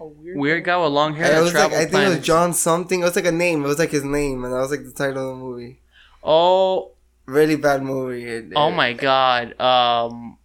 A 0.00 0.06
weird. 0.06 0.38
Weird 0.38 0.64
guy 0.64 0.76
with 0.82 0.92
long 0.92 1.14
hair 1.14 1.38
it 1.38 1.42
was 1.42 1.52
like 1.54 1.72
I 1.72 1.84
think 1.84 2.04
it 2.06 2.08
was. 2.16 2.18
John 2.20 2.52
something. 2.54 3.00
It 3.00 3.04
was 3.04 3.16
like 3.16 3.26
a 3.26 3.32
name. 3.32 3.64
It 3.64 3.68
was 3.68 3.78
like 3.78 3.90
his 3.90 4.04
name, 4.04 4.44
and 4.44 4.52
that 4.52 4.58
was 4.58 4.70
like 4.70 4.82
the 4.84 4.92
title 4.92 5.30
of 5.32 5.36
the 5.38 5.44
movie. 5.44 5.80
Oh, 6.24 6.92
Really 7.26 7.56
bad 7.56 7.82
movie. 7.82 8.24
It- 8.24 8.52
oh 8.56 8.68
it- 8.68 8.74
my 8.74 8.92
god. 8.94 9.60
Um, 9.60 10.38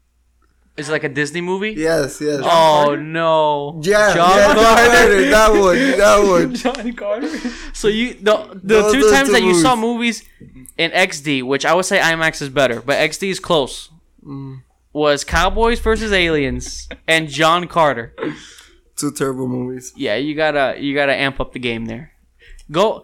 Is 0.77 0.89
it 0.89 0.91
like 0.91 1.03
a 1.05 1.09
Disney 1.09 1.41
movie? 1.41 1.71
Yes, 1.71 2.19
yes. 2.21 2.41
Oh 2.43 2.83
Carter? 2.85 3.01
no. 3.01 3.79
yeah, 3.81 4.13
John 4.13 4.29
yeah, 4.37 4.45
John 4.53 4.55
Carter. 4.55 4.91
Carter, 4.91 5.29
that 5.29 5.51
one, 5.65 5.75
that 5.97 6.29
one. 6.29 6.53
Johnny 6.55 6.91
Carter. 6.91 7.29
So 7.73 7.87
you 7.87 8.13
the 8.15 8.59
the 8.61 8.81
Those 8.81 8.93
two 8.93 9.09
times 9.09 9.29
two 9.29 9.33
that 9.33 9.41
you 9.41 9.53
saw 9.55 9.75
movies. 9.75 10.21
movies 10.41 10.69
in 10.77 10.91
XD, 10.91 11.43
which 11.43 11.65
I 11.65 11.73
would 11.73 11.85
say 11.85 11.97
IMAX 11.99 12.41
is 12.41 12.49
better, 12.49 12.81
but 12.81 12.97
XD 12.97 13.29
is 13.29 13.39
close. 13.39 13.89
Mm. 14.23 14.61
Was 14.91 15.23
Cowboys 15.23 15.79
versus 15.79 16.11
Aliens 16.11 16.87
and 17.07 17.29
John 17.29 17.67
Carter. 17.67 18.13
Two 18.95 19.11
terrible 19.11 19.47
movies. 19.47 19.93
Yeah, 19.95 20.15
you 20.15 20.35
gotta 20.35 20.75
you 20.79 20.93
gotta 20.95 21.13
amp 21.13 21.39
up 21.39 21.53
the 21.53 21.59
game 21.59 21.85
there. 21.85 22.13
Go. 22.71 23.03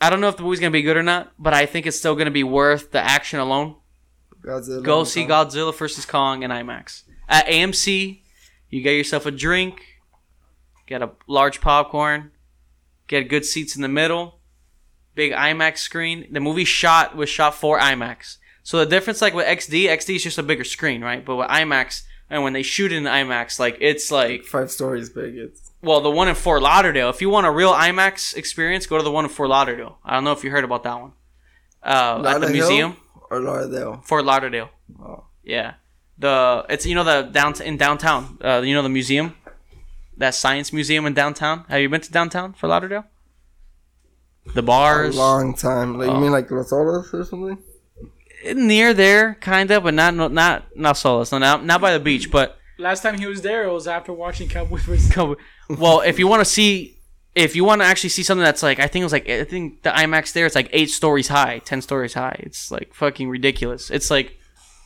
I 0.00 0.10
don't 0.10 0.20
know 0.20 0.28
if 0.28 0.36
the 0.36 0.42
movie's 0.42 0.60
gonna 0.60 0.70
be 0.70 0.82
good 0.82 0.96
or 0.96 1.02
not, 1.02 1.32
but 1.38 1.54
I 1.54 1.64
think 1.66 1.86
it's 1.86 1.98
still 1.98 2.14
gonna 2.14 2.30
be 2.30 2.44
worth 2.44 2.90
the 2.92 3.00
action 3.00 3.38
alone. 3.38 3.76
Godzilla. 4.44 4.82
Go 4.82 5.04
see 5.04 5.24
Godzilla 5.24 5.74
vs 5.74 6.04
Kong 6.04 6.42
in 6.42 6.50
IMAX 6.50 7.02
at 7.28 7.46
AMC. 7.46 8.22
You 8.68 8.82
get 8.82 8.92
yourself 8.92 9.26
a 9.26 9.30
drink, 9.30 9.82
get 10.86 11.02
a 11.02 11.12
large 11.26 11.60
popcorn, 11.60 12.32
get 13.06 13.28
good 13.28 13.44
seats 13.44 13.74
in 13.74 13.82
the 13.82 13.88
middle, 13.88 14.40
big 15.14 15.32
IMAX 15.32 15.78
screen. 15.78 16.26
The 16.30 16.40
movie 16.40 16.64
shot 16.64 17.16
was 17.16 17.28
shot 17.28 17.54
for 17.54 17.78
IMAX. 17.78 18.36
So 18.62 18.78
the 18.78 18.86
difference, 18.86 19.22
like 19.22 19.34
with 19.34 19.46
XD, 19.46 19.84
XD 19.84 20.16
is 20.16 20.24
just 20.24 20.38
a 20.38 20.42
bigger 20.42 20.64
screen, 20.64 21.02
right? 21.02 21.24
But 21.24 21.36
with 21.36 21.48
IMAX, 21.48 22.02
and 22.30 22.42
when 22.42 22.52
they 22.52 22.62
shoot 22.62 22.92
in 22.92 23.04
IMAX, 23.04 23.58
like 23.58 23.78
it's 23.80 24.10
like 24.10 24.44
Five 24.44 24.70
stories 24.70 25.10
big. 25.10 25.36
It's 25.36 25.70
well, 25.82 26.00
the 26.00 26.10
one 26.10 26.28
in 26.28 26.34
Fort 26.34 26.62
Lauderdale. 26.62 27.10
If 27.10 27.20
you 27.20 27.30
want 27.30 27.46
a 27.46 27.50
real 27.50 27.72
IMAX 27.72 28.36
experience, 28.36 28.86
go 28.86 28.96
to 28.98 29.04
the 29.04 29.10
one 29.12 29.24
in 29.24 29.30
Fort 29.30 29.48
Lauderdale. 29.48 29.98
I 30.04 30.14
don't 30.14 30.24
know 30.24 30.32
if 30.32 30.42
you 30.42 30.50
heard 30.50 30.64
about 30.64 30.82
that 30.84 31.00
one. 31.00 31.12
Uh, 31.82 32.22
at 32.26 32.40
the 32.40 32.48
museum, 32.48 32.96
or 33.30 33.40
Lauderdale. 33.40 34.02
Fort 34.04 34.24
Lauderdale. 34.24 34.70
Oh. 35.00 35.24
Yeah, 35.44 35.74
the 36.18 36.64
it's 36.68 36.84
you 36.86 36.94
know 36.96 37.04
the 37.04 37.22
down 37.30 37.54
in 37.62 37.76
downtown. 37.76 38.38
Uh, 38.42 38.62
you 38.64 38.74
know 38.74 38.82
the 38.82 38.88
museum, 38.88 39.36
that 40.16 40.34
science 40.34 40.72
museum 40.72 41.06
in 41.06 41.14
downtown. 41.14 41.64
Have 41.68 41.80
you 41.80 41.88
been 41.88 42.00
to 42.00 42.10
downtown 42.10 42.54
Fort 42.54 42.70
Lauderdale? 42.70 43.04
The 44.54 44.60
A 44.60 44.62
bars 44.62 45.16
long 45.16 45.54
time. 45.54 45.98
Like 45.98 46.08
Oh. 46.08 46.14
you 46.14 46.20
mean 46.20 46.32
like 46.32 46.50
Los 46.50 46.72
Olas 46.72 47.12
or 47.14 47.24
something? 47.24 47.58
Near 48.54 48.94
there, 48.94 49.34
kind 49.40 49.70
of, 49.70 49.84
but 49.84 49.94
not 49.94 50.14
not 50.14 50.32
not 50.32 50.64
not 50.76 50.96
Solis. 50.96 51.32
No, 51.32 51.38
not 51.38 51.64
not 51.64 51.80
by 51.80 51.92
the 51.92 52.00
beach, 52.00 52.30
but 52.30 52.58
Last 52.78 53.02
time 53.02 53.18
he 53.18 53.26
was 53.26 53.40
there, 53.40 53.64
it 53.64 53.72
was 53.72 53.88
after 53.88 54.12
watching 54.12 54.48
Cowboys 54.48 54.82
vs. 54.82 55.10
Go- 55.14 55.36
well, 55.70 56.02
if 56.02 56.18
you 56.18 56.28
want 56.28 56.40
to 56.40 56.44
see, 56.44 56.98
if 57.34 57.56
you 57.56 57.64
want 57.64 57.80
to 57.80 57.86
actually 57.86 58.10
see 58.10 58.22
something 58.22 58.44
that's 58.44 58.62
like, 58.62 58.78
I 58.78 58.86
think 58.86 59.00
it 59.00 59.06
was 59.06 59.12
like, 59.12 59.28
I 59.28 59.44
think 59.44 59.82
the 59.82 59.90
IMAX 59.90 60.32
there, 60.34 60.44
it's 60.44 60.54
like 60.54 60.68
eight 60.72 60.90
stories 60.90 61.28
high, 61.28 61.60
ten 61.60 61.80
stories 61.80 62.12
high. 62.12 62.36
It's 62.40 62.70
like 62.70 62.92
fucking 62.92 63.30
ridiculous. 63.30 63.90
It's 63.90 64.10
like 64.10 64.38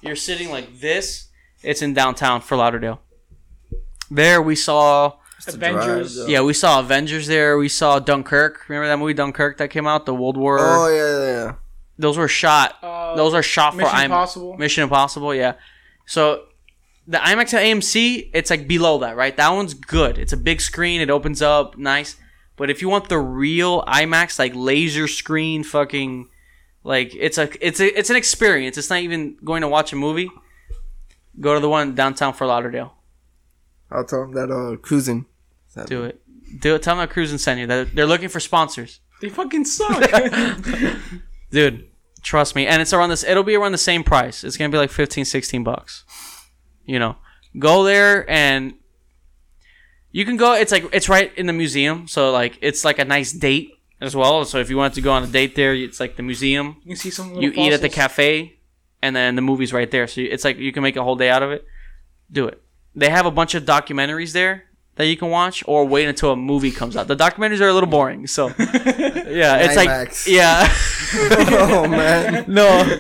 you're 0.02 0.16
sitting 0.16 0.50
like 0.50 0.78
this. 0.78 1.28
It's 1.62 1.82
in 1.82 1.92
downtown 1.92 2.40
for 2.40 2.56
Lauderdale. 2.56 3.00
There 4.08 4.40
we 4.40 4.56
saw, 4.56 5.14
to 5.46 5.54
Avengers. 5.54 6.16
drive, 6.16 6.28
yeah, 6.28 6.42
we 6.42 6.54
saw 6.54 6.80
Avengers 6.80 7.26
there. 7.26 7.58
We 7.58 7.68
saw 7.68 7.98
Dunkirk. 7.98 8.68
Remember 8.68 8.86
that 8.86 8.98
movie 8.98 9.14
Dunkirk 9.14 9.58
that 9.58 9.70
came 9.70 9.86
out, 9.86 10.06
the 10.06 10.14
World 10.14 10.36
War. 10.36 10.58
Oh 10.61 10.88
yeah, 10.88 11.18
yeah, 11.18 11.44
yeah. 11.44 11.54
Those 12.01 12.16
were 12.16 12.28
shot. 12.28 12.76
Uh, 12.82 13.14
Those 13.14 13.34
are 13.34 13.42
shot 13.42 13.72
for 13.72 13.78
Mission 13.78 13.94
IMAX. 13.94 14.05
Impossible. 14.05 14.57
Mission 14.57 14.84
Impossible, 14.84 15.34
yeah. 15.34 15.55
So 16.07 16.44
the 17.07 17.18
IMAX 17.18 17.55
at 17.55 17.62
AMC, 17.62 18.30
it's 18.32 18.51
like 18.51 18.66
below 18.66 18.98
that, 18.98 19.16
right? 19.16 19.36
That 19.36 19.51
one's 19.51 19.74
good. 19.74 20.18
It's 20.18 20.32
a 20.32 20.36
big 20.36 20.61
screen. 20.61 21.01
It 21.01 21.11
opens 21.11 21.42
up, 21.42 21.76
nice. 21.76 22.16
But 22.57 22.70
if 22.70 22.82
you 22.82 22.88
want 22.88 23.09
the 23.09 23.18
real 23.18 23.82
IMAX, 23.84 24.38
like 24.38 24.53
laser 24.55 25.09
screen, 25.09 25.64
fucking, 25.64 26.28
like 26.84 27.14
it's 27.14 27.38
a 27.38 27.48
it's 27.66 27.80
a 27.80 27.98
it's 27.98 28.11
an 28.11 28.16
experience. 28.16 28.78
It's 28.78 28.90
not 28.90 29.01
even 29.01 29.36
going 29.44 29.62
to 29.62 29.68
watch 29.68 29.92
a 29.92 29.96
movie. 29.96 30.30
Go 31.38 31.55
to 31.55 31.61
the 31.61 31.68
one 31.68 31.94
downtown 31.94 32.32
for 32.32 32.46
Lauderdale. 32.46 32.94
I'll 33.90 34.05
tell 34.05 34.22
them 34.22 34.32
that 34.32 34.51
uh 34.51 34.76
cruising. 34.76 35.26
Do 35.86 36.05
it. 36.05 36.20
Do 36.61 36.74
it. 36.74 36.82
Tell 36.82 36.96
them 36.96 37.07
that 37.07 37.12
Cruise 37.12 37.30
and 37.30 37.40
send 37.40 37.61
you. 37.61 37.66
They're, 37.66 37.84
they're 37.84 38.07
looking 38.07 38.28
for 38.28 38.40
sponsors, 38.40 39.01
They 39.20 39.28
fucking 39.28 39.64
suck. 39.64 40.03
dude. 41.51 41.89
Trust 42.23 42.55
me. 42.55 42.66
And 42.66 42.83
it's 42.83 42.93
around 42.93 43.11
this. 43.11 43.25
It'll 43.25 43.43
be 43.43 43.55
around 43.55 43.73
the 43.73 43.79
same 43.79 44.05
price. 44.05 44.45
It's 44.45 44.57
gonna 44.57 44.71
be 44.71 44.79
like 44.79 44.91
15, 44.91 45.25
16 45.25 45.64
bucks. 45.64 46.05
You 46.85 46.99
know, 46.99 47.16
go 47.59 47.85
there 47.85 48.29
and 48.29 48.75
you 50.12 50.25
can 50.25 50.37
go. 50.37 50.55
It's 50.55 50.73
like 50.73 50.85
it's 50.93 51.09
right 51.09 51.37
in 51.37 51.47
the 51.47 51.53
museum, 51.53 52.09
so 52.09 52.31
like 52.33 52.59
it's 52.61 52.85
like 52.85 52.99
a 52.99 53.05
nice 53.05 53.33
date 53.33 53.71
as 54.01 54.16
well. 54.16 54.45
So 54.45 54.59
if 54.59 54.68
you 54.71 54.77
wanted 54.77 54.95
to 54.95 55.01
go 55.03 55.12
on 55.12 55.23
a 55.23 55.27
date 55.27 55.55
there, 55.55 55.75
it's 55.75 56.01
like 56.01 56.16
the 56.16 56.23
museum. 56.23 56.77
you 56.83 56.89
can 56.89 56.97
see 56.97 57.11
some. 57.11 57.35
You 57.35 57.51
little 57.51 57.66
eat 57.66 57.73
at 57.73 57.81
the 57.81 57.89
cafe, 57.89 58.59
and 59.03 59.14
then 59.14 59.37
the 59.37 59.43
movie's 59.43 59.73
right 59.73 59.91
there. 59.91 60.07
So 60.07 60.21
it's 60.21 60.45
like 60.45 60.59
you 60.59 60.73
can 60.73 60.83
make 60.83 60.97
a 60.97 61.05
whole 61.05 61.16
day 61.16 61.31
out 61.31 61.43
of 61.43 61.51
it. 61.53 61.64
Do 62.31 62.47
it. 62.47 62.62
They 62.95 63.11
have 63.11 63.27
a 63.27 63.31
bunch 63.31 63.55
of 63.55 63.64
documentaries 63.64 64.33
there 64.33 64.64
that 64.97 65.07
you 65.07 65.16
can 65.16 65.30
watch, 65.30 65.62
or 65.66 65.86
wait 65.86 66.09
until 66.09 66.32
a 66.32 66.36
movie 66.36 66.70
comes 66.70 66.97
out. 66.97 67.09
The 67.09 67.16
documentaries 67.16 67.61
are 67.61 67.68
a 67.68 67.72
little 67.72 67.88
boring, 67.88 68.26
so 68.26 68.49
yeah, 68.59 69.57
it's 69.59 69.76
IMAX. 69.76 69.76
like 69.76 70.26
yeah. 70.26 70.68
oh 71.72 71.88
man. 71.88 72.45
No, 72.49 72.99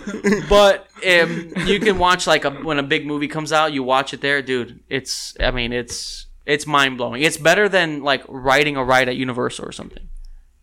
but 0.48 0.88
um, 1.06 1.52
you 1.66 1.78
can 1.80 1.98
watch 1.98 2.26
like 2.26 2.44
a, 2.44 2.50
when 2.50 2.78
a 2.78 2.82
big 2.82 3.06
movie 3.06 3.28
comes 3.28 3.52
out, 3.52 3.72
you 3.72 3.82
watch 3.82 4.14
it 4.14 4.20
there, 4.20 4.40
dude. 4.42 4.80
It's 4.88 5.36
I 5.40 5.50
mean 5.50 5.72
it's 5.72 6.26
it's 6.46 6.66
mind 6.66 6.96
blowing. 6.98 7.22
It's 7.22 7.36
better 7.36 7.68
than 7.68 8.02
like 8.02 8.22
riding 8.28 8.76
a 8.76 8.84
ride 8.84 9.08
at 9.08 9.16
Universal 9.16 9.66
or 9.66 9.72
something. 9.72 10.08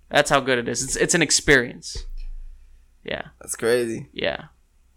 That's 0.09 0.30
how 0.30 0.39
good 0.39 0.57
it 0.57 0.67
is. 0.67 0.84
It's 0.84 0.95
it's 0.95 1.13
an 1.13 1.21
experience. 1.21 2.05
Yeah, 3.03 3.28
That's 3.39 3.55
crazy. 3.55 4.07
yeah. 4.11 4.45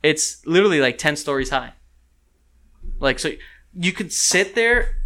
It's 0.03 0.45
literally 0.47 0.81
like 0.81 0.99
ten 0.99 1.15
stories 1.17 1.51
high. 1.51 1.75
Like 2.99 3.19
so, 3.19 3.33
you 3.75 3.93
could 3.93 4.13
sit 4.13 4.55
there, 4.55 4.97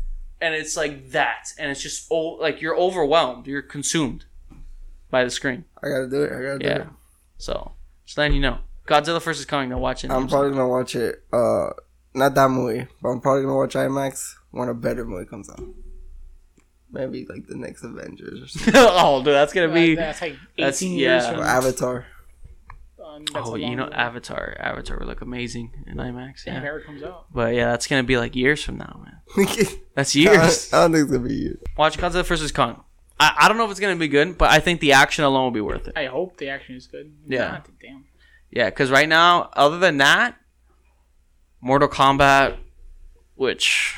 and 0.44 0.54
it's 0.54 0.76
like 0.76 1.10
that, 1.12 1.48
and 1.58 1.70
it's 1.70 1.80
just 1.80 2.06
oh, 2.10 2.36
like 2.40 2.60
you're 2.60 2.76
overwhelmed. 2.76 3.46
You're 3.46 3.62
consumed 3.62 4.26
by 5.10 5.24
the 5.24 5.30
screen. 5.30 5.64
I 5.82 5.88
gotta 5.88 6.08
do 6.08 6.22
it. 6.24 6.32
I 6.32 6.42
gotta 6.42 6.58
do 6.58 6.66
Yeah. 6.66 6.76
it. 6.82 6.86
So 7.38 7.72
just 8.04 8.18
letting 8.18 8.34
you 8.36 8.42
know. 8.42 8.58
Godzilla 8.86 9.22
First 9.22 9.40
is 9.40 9.46
coming. 9.46 9.70
Now 9.70 9.78
watch 9.78 10.04
it. 10.04 10.10
I'm 10.10 10.28
probably 10.28 10.50
gonna 10.50 10.68
watch 10.68 10.94
it. 10.94 11.24
Uh, 11.32 11.70
not 12.14 12.34
that 12.34 12.50
movie, 12.50 12.86
but 13.00 13.08
I'm 13.08 13.20
probably 13.22 13.42
gonna 13.42 13.56
watch 13.56 13.72
IMAX 13.74 14.34
when 14.50 14.68
a 14.68 14.74
better 14.74 15.06
movie 15.06 15.24
comes 15.24 15.48
out. 15.48 15.64
Maybe 16.90 17.26
like 17.26 17.46
the 17.46 17.56
next 17.56 17.82
Avengers 17.82 18.42
or 18.42 18.46
something. 18.46 18.74
oh, 18.76 19.24
dude, 19.24 19.32
that's 19.34 19.52
gonna 19.54 19.72
be. 19.72 19.94
that's 19.94 20.20
like 20.20 20.34
18 20.34 20.38
that's- 20.58 20.82
years 20.82 21.24
yeah. 21.24 21.32
from 21.32 21.40
Avatar. 21.40 22.06
That's 23.32 23.48
Oh, 23.48 23.54
you 23.56 23.76
know, 23.76 23.86
way. 23.86 23.92
Avatar. 23.92 24.56
Avatar 24.58 24.98
would 24.98 25.08
look 25.08 25.20
amazing 25.20 25.70
in 25.86 25.96
IMAX. 25.96 26.44
Damn, 26.44 26.62
Yeah, 26.62 26.78
comes 26.84 27.02
out. 27.02 27.26
but 27.32 27.54
yeah, 27.54 27.70
that's 27.70 27.86
gonna 27.86 28.02
be 28.02 28.16
like 28.18 28.34
years 28.36 28.62
from 28.62 28.78
now, 28.78 29.00
man. 29.04 29.46
That's 29.94 30.14
years. 30.16 30.72
I 30.72 30.82
don't 30.82 30.92
think 30.92 31.02
it's 31.04 31.12
gonna 31.12 31.28
be 31.28 31.34
you. 31.34 31.58
Watch 31.76 31.96
Godzilla 31.98 32.24
vs 32.24 32.52
Kong. 32.52 32.82
I, 33.20 33.34
I 33.42 33.48
don't 33.48 33.56
know 33.58 33.64
if 33.64 33.70
it's 33.70 33.80
gonna 33.80 33.96
be 33.96 34.08
good, 34.08 34.36
but 34.38 34.50
I 34.50 34.58
think 34.60 34.80
the 34.80 34.92
action 34.92 35.24
alone 35.24 35.44
will 35.44 35.50
be 35.52 35.60
worth 35.60 35.86
it. 35.88 35.94
I 35.96 36.06
hope 36.06 36.36
the 36.36 36.48
action 36.48 36.74
is 36.76 36.86
good. 36.86 37.12
If 37.26 37.32
Yeah. 37.32 37.48
not, 37.50 37.68
damn. 37.80 38.04
Yeah, 38.50 38.70
because 38.70 38.90
right 38.90 39.08
now, 39.08 39.50
other 39.54 39.78
than 39.78 39.98
that, 39.98 40.36
Mortal 41.60 41.88
Kombat, 41.88 42.56
which 43.36 43.94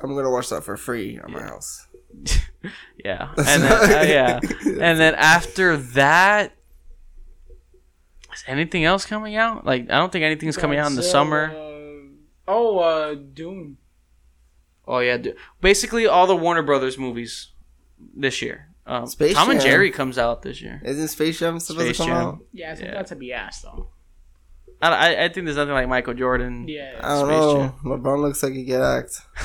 I'm 0.00 0.14
gonna 0.14 0.30
watch 0.30 0.48
that 0.50 0.64
for 0.64 0.76
free 0.76 1.18
at 1.18 1.28
my 1.28 1.42
house. 1.42 1.86
yeah, 3.04 3.32
and 3.36 3.62
then, 3.62 3.72
uh, 3.72 4.02
yeah, 4.02 4.40
and 4.64 4.98
then 4.98 5.14
after 5.14 5.76
that, 5.76 6.52
is 8.40 8.44
anything 8.46 8.84
else 8.84 9.04
coming 9.06 9.36
out? 9.36 9.64
Like 9.66 9.82
I 9.90 9.98
don't 9.98 10.10
think 10.12 10.24
anything's 10.24 10.56
coming 10.56 10.78
out 10.78 10.88
in 10.90 10.96
the 10.96 11.02
Godzilla, 11.02 11.10
summer. 11.10 11.50
uh, 11.54 12.08
oh, 12.48 12.78
uh, 12.78 13.14
Doom. 13.14 13.78
Oh 14.86 14.98
yeah, 14.98 15.16
dude. 15.18 15.36
basically 15.60 16.06
all 16.06 16.26
the 16.26 16.36
Warner 16.36 16.62
Brothers 16.62 16.98
movies 16.98 17.52
this 18.16 18.42
year. 18.42 18.66
Um, 18.86 19.06
Space 19.06 19.34
Tom 19.34 19.50
and 19.50 19.60
Jam. 19.60 19.70
Jerry 19.70 19.90
comes 19.90 20.18
out 20.18 20.42
this 20.42 20.60
year. 20.60 20.80
Isn't 20.84 21.08
Space 21.08 21.38
Jam 21.38 21.60
supposed 21.60 21.84
Space 21.86 21.96
to 21.98 22.02
come 22.04 22.10
Jam. 22.10 22.26
out? 22.26 22.38
Yeah, 22.52 22.72
I 22.72 22.74
think 22.74 22.88
Yeah. 22.88 22.94
that's 22.94 23.12
a 23.12 23.16
BS 23.16 23.62
though. 23.62 23.88
I, 24.82 24.88
I, 25.14 25.24
I 25.24 25.28
think 25.28 25.44
there's 25.44 25.58
nothing 25.58 25.74
like 25.74 25.88
Michael 25.88 26.14
Jordan. 26.14 26.66
Yeah. 26.66 26.98
I 27.02 27.20
don't 27.20 27.26
Space 27.28 27.84
know. 27.84 27.96
LeBron 27.98 28.20
looks 28.22 28.42
like 28.42 28.54
he 28.54 28.64
get 28.64 28.80
act. 28.80 29.20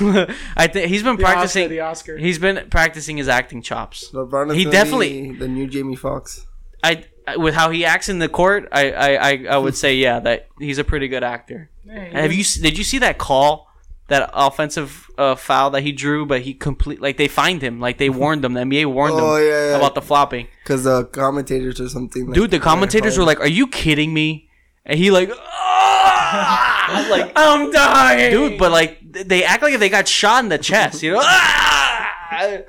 I 0.56 0.66
think 0.66 0.88
he's 0.88 1.02
been 1.02 1.16
the 1.16 1.22
practicing. 1.22 1.64
Oscar, 1.64 1.68
the 1.68 1.80
Oscar. 1.80 2.16
He's 2.16 2.38
been 2.38 2.70
practicing 2.70 3.18
his 3.18 3.28
acting 3.28 3.60
chops. 3.60 4.10
LeBron 4.12 4.50
is 4.50 4.56
He 4.56 4.64
gonna 4.64 4.72
definitely- 4.72 5.30
be 5.32 5.38
the 5.38 5.46
new 5.48 5.66
Jamie 5.68 5.94
Foxx. 5.94 6.46
I 6.90 7.04
I- 7.28 7.36
with 7.44 7.54
how 7.54 7.70
he 7.70 7.84
acts 7.84 8.08
in 8.08 8.18
the 8.24 8.28
court, 8.28 8.68
I 8.72 8.82
I, 8.92 9.10
I, 9.30 9.32
I 9.54 9.58
would 9.64 9.76
say 9.76 9.96
yeah 9.96 10.20
that 10.20 10.38
he's 10.60 10.78
a 10.78 10.84
pretty 10.84 11.08
good 11.08 11.24
actor. 11.24 11.60
Yeah, 11.84 12.20
Have 12.22 12.32
you 12.32 12.44
did 12.66 12.78
you 12.78 12.84
see 12.84 12.98
that 13.06 13.16
call, 13.18 13.68
that 14.08 14.30
offensive 14.32 14.90
uh, 15.18 15.34
foul 15.34 15.70
that 15.70 15.82
he 15.82 15.92
drew, 15.92 16.26
but 16.26 16.40
he 16.42 16.52
complete 16.54 17.00
like 17.06 17.16
they 17.16 17.28
fined 17.28 17.62
him, 17.62 17.80
like 17.86 17.98
they 17.98 18.10
warned 18.22 18.44
him. 18.44 18.52
The 18.54 18.60
NBA 18.62 18.86
warned 18.86 19.14
Oh 19.16 19.36
him 19.36 19.42
yeah, 19.46 19.70
yeah. 19.70 19.76
about 19.76 19.94
the 19.94 20.02
flopping. 20.02 20.46
because 20.62 20.84
the 20.84 21.04
commentators 21.06 21.80
or 21.80 21.88
something. 21.88 22.26
Like, 22.26 22.34
Dude, 22.34 22.50
the 22.50 22.60
commentators 22.60 23.18
were 23.18 23.24
like, 23.24 23.40
"Are 23.40 23.48
you 23.60 23.66
kidding 23.66 24.12
me?" 24.14 24.48
And 24.84 24.98
he 24.98 25.10
like, 25.10 25.30
"Ah!" 25.34 27.06
like 27.10 27.32
I'm 27.36 27.70
dying, 27.72 28.30
dude, 28.30 28.58
but 28.58 28.70
like 28.70 28.98
they 29.02 29.42
act 29.44 29.62
like 29.62 29.74
if 29.74 29.80
they 29.80 29.88
got 29.88 30.06
shot 30.06 30.44
in 30.44 30.48
the 30.50 30.58
chest, 30.58 31.02
you 31.02 31.12
know? 31.14 31.22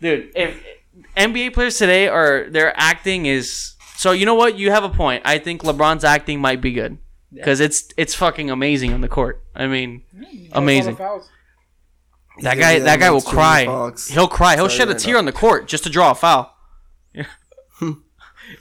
Dude, 0.00 0.32
if 0.34 0.62
NBA 1.16 1.52
players 1.54 1.76
today 1.78 2.08
are 2.08 2.48
their 2.50 2.72
acting 2.78 3.26
is 3.26 3.74
so 3.96 4.12
you 4.12 4.26
know 4.26 4.34
what? 4.34 4.56
You 4.58 4.70
have 4.70 4.84
a 4.84 4.88
point. 4.88 5.22
I 5.24 5.38
think 5.38 5.62
LeBron's 5.62 6.04
acting 6.04 6.40
might 6.40 6.60
be 6.60 6.72
good. 6.72 6.98
because 7.32 7.60
it's 7.60 7.92
it's 7.96 8.14
fucking 8.14 8.50
amazing 8.50 8.92
on 8.92 9.00
the 9.00 9.08
court. 9.08 9.42
I 9.54 9.66
mean, 9.66 10.02
He 10.28 10.48
draws 10.48 10.58
Amazing. 10.58 10.88
all 10.92 10.96
the 10.96 11.04
fouls. 11.04 11.30
that 12.42 12.58
guy 12.58 12.78
that 12.78 12.98
guy 13.00 13.10
will 13.10 13.20
cry. 13.20 13.66
Fox. 13.66 14.08
He'll 14.08 14.28
cry. 14.28 14.54
He'll 14.56 14.68
Sorry 14.68 14.78
shed 14.78 14.88
a 14.90 14.94
tear 14.94 15.18
on 15.18 15.24
the 15.26 15.32
court 15.32 15.68
just 15.68 15.84
to 15.84 15.90
draw 15.90 16.10
a 16.10 16.14
foul. 16.14 16.54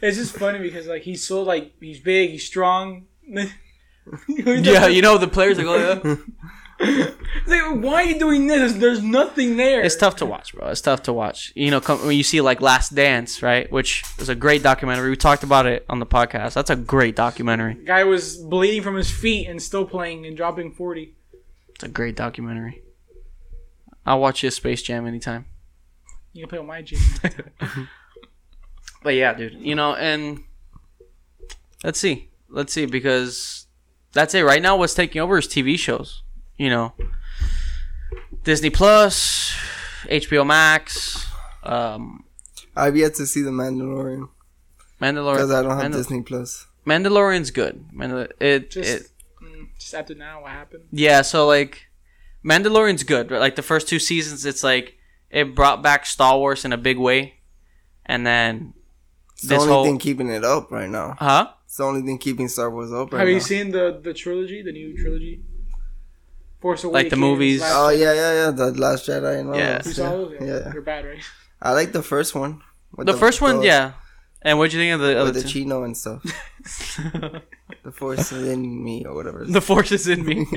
It's 0.01 0.15
just 0.15 0.37
funny 0.37 0.59
because 0.59 0.87
like 0.87 1.01
he's 1.01 1.27
so 1.27 1.41
like 1.43 1.73
he's 1.79 1.99
big, 1.99 2.29
he's 2.31 2.45
strong. 2.45 3.07
Yeah, 4.27 4.87
you 4.87 5.01
know 5.01 5.17
the 5.17 5.27
players 5.27 5.57
that 5.57 5.63
go. 5.63 5.75
Yeah. 6.03 6.15
Like, 7.47 7.61
why 7.81 7.93
are 7.93 8.03
you 8.03 8.19
doing 8.19 8.47
this? 8.47 8.73
There's 8.73 9.01
nothing 9.01 9.57
there. 9.57 9.81
It's 9.81 9.95
tough 9.95 10.17
to 10.17 10.25
watch, 10.25 10.53
bro. 10.53 10.67
It's 10.67 10.81
tough 10.81 11.03
to 11.03 11.13
watch. 11.13 11.51
You 11.55 11.71
know, 11.71 11.81
come, 11.81 12.05
when 12.05 12.15
you 12.15 12.23
see 12.23 12.39
like 12.41 12.61
Last 12.61 12.93
Dance, 12.93 13.41
right, 13.41 13.71
which 13.71 14.03
is 14.19 14.29
a 14.29 14.35
great 14.35 14.61
documentary. 14.61 15.09
We 15.09 15.15
talked 15.15 15.43
about 15.43 15.65
it 15.65 15.85
on 15.89 15.99
the 15.99 16.05
podcast. 16.05 16.53
That's 16.53 16.69
a 16.69 16.75
great 16.75 17.15
documentary. 17.15 17.75
Guy 17.75 18.03
was 18.03 18.37
bleeding 18.37 18.83
from 18.83 18.95
his 18.95 19.09
feet 19.09 19.47
and 19.47 19.61
still 19.61 19.85
playing 19.85 20.25
and 20.25 20.37
dropping 20.37 20.71
forty. 20.73 21.15
It's 21.69 21.83
a 21.83 21.87
great 21.87 22.15
documentary. 22.15 22.83
I'll 24.05 24.19
watch 24.19 24.41
his 24.41 24.55
Space 24.55 24.81
Jam 24.81 25.07
anytime. 25.07 25.45
You 26.33 26.43
can 26.43 26.49
play 26.49 26.59
with 26.59 26.67
my 26.67 26.81
gym. 26.81 26.99
But 29.03 29.15
yeah, 29.15 29.33
dude, 29.33 29.53
you 29.59 29.75
know, 29.75 29.95
and 29.95 30.43
let's 31.83 31.99
see, 31.99 32.29
let's 32.49 32.71
see, 32.71 32.85
because 32.85 33.65
that's 34.13 34.35
it. 34.35 34.43
Right 34.43 34.61
now, 34.61 34.77
what's 34.77 34.93
taking 34.93 35.21
over 35.21 35.39
is 35.39 35.47
TV 35.47 35.77
shows. 35.77 36.21
You 36.61 36.69
know, 36.69 36.93
Disney 38.43 38.69
Plus, 38.69 39.51
HBO 40.05 40.45
Max, 40.45 41.25
um, 41.63 42.23
I've 42.75 42.95
yet 42.95 43.15
to 43.15 43.25
see 43.25 43.41
the 43.41 43.49
Mandalorian 43.49 44.29
Mandalorian. 45.01 45.33
because 45.37 45.51
I 45.51 45.61
don't 45.63 45.71
have 45.79 45.91
Mandal- 45.91 45.95
Disney 45.97 46.21
Plus. 46.21 46.67
Mandalorian's 46.85 47.49
good. 47.49 47.85
Mandal- 47.95 48.31
it, 48.39 48.69
Just 48.69 48.89
it 48.89 49.07
mm, 49.43 49.69
just 49.79 49.93
after 49.95 50.13
now, 50.13 50.43
what 50.43 50.51
happened? 50.51 50.83
Yeah, 50.91 51.23
so 51.23 51.47
like 51.47 51.87
Mandalorian's 52.45 53.03
good. 53.03 53.31
Right? 53.31 53.39
Like 53.39 53.55
the 53.55 53.63
first 53.63 53.87
two 53.87 53.97
seasons, 53.99 54.45
it's 54.45 54.63
like 54.63 54.97
it 55.31 55.55
brought 55.55 55.81
back 55.81 56.05
Star 56.05 56.37
Wars 56.37 56.63
in 56.63 56.73
a 56.73 56.77
big 56.77 56.99
way, 56.99 57.39
and 58.05 58.23
then 58.25 58.73
It's 59.33 59.47
the 59.47 59.55
only 59.55 59.67
whole 59.67 59.85
thing 59.85 59.97
keeping 59.97 60.29
it 60.29 60.43
up 60.43 60.71
right 60.71 60.89
now. 60.89 61.15
huh? 61.17 61.47
It's 61.65 61.77
the 61.77 61.85
only 61.85 62.01
thing 62.03 62.19
keeping 62.19 62.47
Star 62.49 62.69
Wars 62.69 62.91
up 62.91 63.11
right 63.13 63.19
Have 63.19 63.27
now. 63.27 63.33
you 63.33 63.39
seen 63.39 63.71
the 63.71 63.99
the 64.03 64.13
trilogy, 64.13 64.61
the 64.61 64.71
new 64.71 64.95
trilogy? 64.95 65.41
Force 66.61 66.83
Awakens. 66.83 66.93
Like 67.03 67.09
the 67.09 67.17
movies? 67.17 67.61
Last 67.61 67.73
Oh 67.75 67.89
yeah, 67.89 68.13
yeah, 68.13 68.33
yeah. 68.45 68.51
The 68.51 68.71
Last 68.71 69.07
Jedi 69.07 69.39
and 69.39 69.49
all 69.49 69.55
Yeah. 69.55 69.77
that. 69.79 69.85
You 69.85 69.91
saw 69.93 70.09
those? 70.11 70.33
Yeah. 70.39 70.45
yeah. 70.47 70.59
They're 70.71 70.81
bad, 70.81 71.05
right? 71.05 71.23
I 71.61 71.73
like 71.73 71.91
the 71.91 72.03
first 72.03 72.35
one. 72.35 72.61
with 72.95 73.07
The, 73.07 73.13
first 73.13 73.41
one, 73.41 73.59
the- 73.59 73.65
yeah. 73.65 73.93
And 74.43 74.57
what'd 74.57 74.73
you 74.73 74.79
think 74.79 74.93
of 74.95 75.01
the 75.01 75.17
other 75.19 75.25
With 75.31 75.35
the 75.35 75.41
two? 75.43 75.47
Chino 75.49 75.83
and 75.83 75.95
stuff. 75.95 76.23
the 77.83 77.91
force 77.91 78.31
is 78.31 78.47
in 78.47 78.83
me 78.83 79.05
or 79.05 79.13
whatever. 79.13 79.45
The 79.45 79.61
force 79.61 79.91
is 79.91 80.07
in 80.07 80.25
me. 80.25 80.45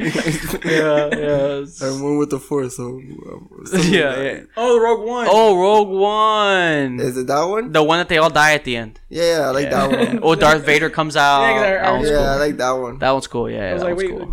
yeah, 0.64 1.08
yeah. 1.14 1.64
I'm 1.82 2.02
one 2.02 2.18
with 2.18 2.30
the 2.30 2.38
force. 2.40 2.76
So, 2.76 2.84
um, 2.86 3.48
yeah, 3.72 4.20
yeah. 4.20 4.40
Oh, 4.56 4.74
the 4.74 4.80
Rogue 4.80 5.06
One. 5.06 5.26
Oh, 5.30 5.56
Rogue 5.60 5.88
One. 5.88 7.00
Is 7.00 7.16
it 7.16 7.26
that 7.26 7.42
one? 7.44 7.72
The 7.72 7.82
one 7.82 7.98
that 7.98 8.08
they 8.08 8.18
all 8.18 8.30
die 8.30 8.54
at 8.54 8.64
the 8.64 8.76
end. 8.76 9.00
Yeah, 9.08 9.38
yeah, 9.38 9.46
I 9.48 9.50
like 9.50 9.70
that 9.70 9.90
one. 9.90 10.20
oh, 10.22 10.34
Darth 10.34 10.64
Vader 10.64 10.90
comes 10.90 11.16
out. 11.16 11.42
Yeah, 11.42 11.52
'cause 11.54 11.62
I- 11.62 11.66
I 11.66 11.72
that, 11.82 11.92
one's 11.92 12.08
Yeah, 12.10 12.16
cool. 12.16 12.26
I 12.26 12.36
like 12.36 12.56
that 12.56 12.70
one. 12.72 12.98
that 12.98 13.10
one's 13.10 13.26
cool. 13.26 13.50
Yeah, 13.50 13.70
I 13.70 13.72
was 13.74 13.82
that 13.82 13.88
like, 13.88 13.96
one's 13.96 14.10
wait, 14.10 14.18
cool. 14.18 14.26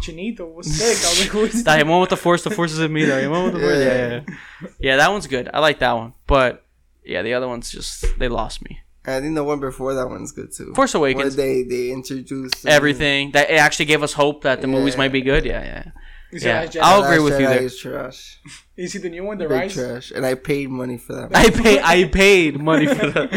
Chinito 0.46 0.54
was 0.56 0.68
sick. 0.76 0.98
I 1.06 1.10
was 1.10 1.20
like, 1.22 1.30
who's 1.30 1.64
That 1.64 1.88
one 1.88 2.02
with 2.02 2.10
the 2.10 2.18
force, 2.18 2.44
the 2.44 2.50
force 2.52 2.72
is 2.72 2.80
in 2.80 2.92
me. 2.92 3.06
Though. 3.06 3.30
One 3.30 3.46
with 3.46 3.54
the 3.54 3.60
force. 3.60 3.78
Yeah, 3.78 3.86
yeah, 3.86 4.22
yeah. 4.28 4.68
Yeah, 4.80 4.96
that 4.98 5.12
one's 5.12 5.28
good. 5.28 5.50
I 5.54 5.60
like 5.60 5.80
that 5.80 5.94
one. 5.94 6.14
But 6.28 6.66
yeah, 7.04 7.22
the 7.22 7.34
other 7.34 7.48
one's 7.48 7.72
just 7.72 8.06
they 8.20 8.28
lost 8.28 8.64
me. 8.64 8.80
I 9.06 9.20
think 9.20 9.34
the 9.36 9.44
one 9.44 9.60
before 9.60 9.94
that 9.96 10.10
one's 10.10 10.32
good 10.32 10.52
too. 10.54 10.74
Force 10.76 10.94
Where 10.94 11.12
Awakens. 11.12 11.36
they 11.36 11.64
they 11.64 11.92
introduced 11.92 12.66
everything 12.68 13.32
that 13.32 13.50
it 13.50 13.56
actually 13.56 13.86
gave 13.86 14.04
us 14.04 14.14
hope 14.14 14.44
that 14.44 14.62
the 14.62 14.68
movies 14.68 14.96
might 14.98 15.12
be 15.12 15.22
good. 15.22 15.44
Yeah, 15.46 15.64
yeah. 15.64 15.92
You 16.32 16.40
see, 16.40 16.48
Yeah. 16.48 16.70
I'll 16.82 17.04
agree 17.04 17.20
with 17.20 17.40
you 17.40 17.46
Jedi 17.46 17.50
there. 17.50 17.64
Is 17.64 17.78
trash. 17.78 18.40
You 18.78 18.88
see 18.88 18.98
the 19.00 19.10
new 19.10 19.24
one, 19.24 19.38
the 19.38 19.46
Big 19.48 19.52
Rise. 19.60 19.74
trash, 19.76 20.10
and 20.12 20.26
I 20.26 20.34
paid 20.34 20.70
money 20.72 20.98
for 20.98 21.14
that. 21.14 21.36
I 21.36 21.52
pay 21.52 21.80
I 21.82 22.06
paid 22.06 22.60
money 22.60 22.88
for 22.88 23.08
that. 23.12 23.30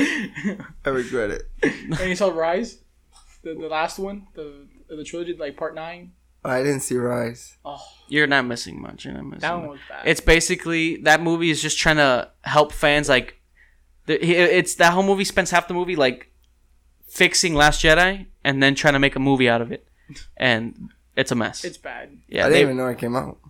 I 0.87 0.89
regret 0.89 1.31
it. 1.33 1.43
and 1.63 2.09
you 2.09 2.17
saw 2.17 2.29
Rise, 2.29 2.79
the 3.43 3.53
the 3.55 3.69
last 3.69 3.99
one, 3.99 4.29
the 4.35 4.67
the 4.89 5.05
trilogy, 5.05 5.35
like 5.37 5.57
part 5.57 5.75
nine. 5.75 6.13
Oh, 6.47 6.51
I 6.51 6.63
didn't 6.63 6.81
see 6.81 6.97
Rise. 6.97 7.57
Oh, 7.65 7.83
You're 8.09 8.27
not 8.27 8.45
missing 8.47 8.81
much. 8.81 9.05
You're 9.05 9.15
not 9.15 9.25
missing. 9.25 9.41
that 9.41 9.59
one 9.59 9.69
was 9.69 9.81
bad. 9.89 10.07
It's 10.07 10.21
basically 10.21 10.97
that 11.03 11.21
movie 11.23 11.51
is 11.51 11.61
just 11.61 11.79
trying 11.79 11.97
to 11.97 12.31
help 12.43 12.73
fans. 12.73 13.09
Like, 13.09 13.29
the, 13.29 13.31
he- 13.31 13.44
it's 14.07 14.75
that 14.77 14.93
whole 14.93 15.03
movie 15.03 15.25
spends 15.25 15.51
half 15.51 15.69
the 15.69 15.75
movie 15.75 15.97
like 15.97 16.31
fixing 17.09 17.55
Last 17.55 17.83
Jedi 17.83 18.27
and 18.43 18.63
then 18.63 18.75
trying 18.75 18.95
to 18.95 18.99
make 18.99 19.17
a 19.17 19.21
movie 19.21 19.49
out 19.49 19.61
of 19.63 19.73
it, 19.73 19.87
and 20.37 20.91
it's 21.17 21.31
a 21.33 21.35
mess. 21.35 21.65
it's 21.65 21.79
bad. 21.79 22.11
yeah, 22.29 22.43
I 22.43 22.49
didn't 22.49 22.53
they- 22.55 22.63
even 22.63 22.77
know 22.77 22.89
it 22.89 22.99
came 22.99 23.17
out. 23.17 23.39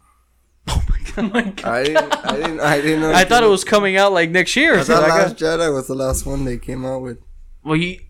Oh 0.66 0.82
my 0.88 0.98
god. 0.98 1.04
Oh 1.16 1.22
my 1.22 1.42
god. 1.42 1.64
I 1.66 1.82
didn't. 1.84 2.12
I 2.24 2.36
didn't. 2.36 2.60
I 2.60 2.80
didn't 2.80 3.00
know. 3.02 3.12
I 3.12 3.24
thought 3.24 3.42
it 3.44 3.48
was 3.48 3.64
coming 3.64 3.96
out 3.96 4.12
like 4.12 4.30
next 4.30 4.56
year. 4.56 4.78
I 4.78 4.82
So 4.82 4.94
thought 4.94 5.02
like, 5.02 5.12
Last 5.12 5.36
Jedi 5.36 5.72
was 5.72 5.86
the 5.86 5.94
last 5.94 6.24
one 6.26 6.44
they 6.44 6.56
came 6.58 6.84
out 6.86 7.02
with. 7.02 7.18
Well, 7.62 7.76
you, 7.76 8.00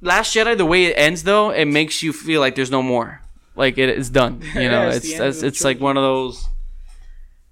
Last 0.00 0.34
Jedi, 0.34 0.56
the 0.56 0.64
way 0.66 0.86
it 0.86 0.94
ends 0.96 1.22
though, 1.24 1.50
it 1.50 1.66
makes 1.66 2.02
you 2.02 2.12
feel 2.12 2.40
like 2.40 2.54
there's 2.56 2.70
no 2.70 2.82
more. 2.82 3.20
Like 3.54 3.76
it 3.78 3.90
is 3.90 4.08
done. 4.10 4.40
You 4.54 4.60
Yeah, 4.62 4.68
know, 4.70 4.88
it's 4.88 4.96
it's 4.96 5.06
the 5.06 5.14
end 5.14 5.22
of 5.22 5.28
it's, 5.34 5.42
it's 5.42 5.64
like 5.64 5.80
one 5.80 5.96
of 5.96 6.02
those. 6.02 6.48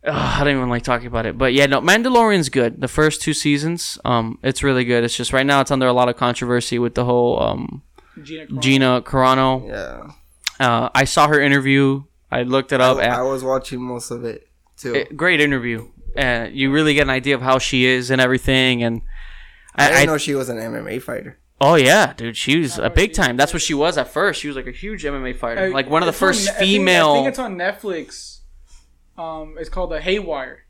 Ugh, 0.07 0.15
I 0.41 0.45
don't 0.45 0.57
even 0.57 0.69
like 0.69 0.85
talking 0.85 1.09
about 1.09 1.27
it, 1.27 1.37
but 1.37 1.53
yeah, 1.53 1.67
no, 1.67 1.81
Mandalorian's 1.81 2.49
good. 2.49 2.81
The 2.81 2.89
first 2.89 3.21
two 3.23 3.35
seasons, 3.35 3.99
um, 4.05 4.39
it's 4.43 4.63
really 4.63 4.85
good. 4.85 5.03
It's 5.05 5.17
just 5.17 5.33
right 5.33 5.45
now 5.47 5.61
it's 5.61 5.71
under 5.71 5.87
a 5.87 5.93
lot 5.93 6.09
of 6.09 6.17
controversy 6.17 6.79
with 6.79 6.95
the 6.95 7.05
whole 7.05 7.43
um 7.43 7.83
Gina. 8.23 8.47
Carano. 8.47 8.61
Gina 8.63 9.03
Carano. 9.03 9.69
Yeah, 9.69 10.65
Uh, 10.67 10.89
I 10.95 11.05
saw 11.05 11.27
her 11.29 11.41
interview. 11.41 12.05
I 12.31 12.43
looked 12.43 12.73
it 12.73 12.81
up. 12.81 12.99
I, 12.99 13.07
I 13.09 13.23
was 13.23 13.43
watching 13.45 13.81
most 13.83 14.11
of 14.11 14.25
it 14.25 14.49
too. 14.77 14.95
eh, 14.95 15.05
great 15.15 15.41
interview. 15.41 15.89
Uh, 16.17 16.49
you 16.51 16.71
really 16.73 16.95
get 16.95 17.03
an 17.03 17.11
idea 17.11 17.35
of 17.35 17.43
how 17.43 17.59
she 17.59 17.85
is 17.85 18.11
and 18.11 18.21
everything, 18.21 18.83
and 18.83 19.03
I 19.75 19.87
didn't 19.89 19.99
I, 19.99 20.03
I 20.03 20.07
know 20.07 20.19
she 20.19 20.35
was 20.35 20.49
an 20.49 20.57
MMA 20.57 21.03
fighter. 21.03 21.39
Oh 21.61 21.75
yeah, 21.75 22.13
dude, 22.15 22.37
she 22.37 22.59
was 22.59 22.79
a 22.79 22.91
big 22.91 23.13
time. 23.13 23.37
That's 23.37 23.53
what 23.53 23.63
she 23.63 23.75
was 23.75 23.99
at 23.99 24.09
first. 24.09 24.41
She 24.41 24.47
was 24.49 24.57
like 24.57 24.67
a 24.67 24.73
huge 24.73 25.05
MMA 25.05 25.37
fighter, 25.37 25.71
like 25.71 25.89
one 25.91 26.03
of 26.03 26.07
the 26.07 26.11
it's 26.13 26.23
on 26.23 26.29
first 26.29 26.49
I 26.49 26.53
think- 26.53 26.61
female. 26.71 27.11
I 27.13 27.15
think, 27.17 27.29
it's 27.29 27.39
on 27.39 27.57
Netflix. 27.57 28.36
Um, 29.19 29.57
it's 29.59 29.69
called 29.69 29.91
The 29.91 30.01
Haywire. 30.01 30.65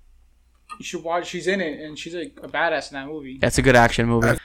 You 0.79 0.85
should 0.85 1.03
watch. 1.03 1.29
She's 1.29 1.47
in 1.47 1.61
it, 1.61 1.81
and 1.81 1.99
she's 1.99 2.15
like 2.15 2.39
a 2.43 2.49
badass 2.49 2.91
in 2.91 2.95
that 2.95 3.07
movie. 3.07 3.39
That's 3.39 3.59
a 3.59 3.63
good 3.63 3.77
action 3.77 4.07
movie. 4.07 4.39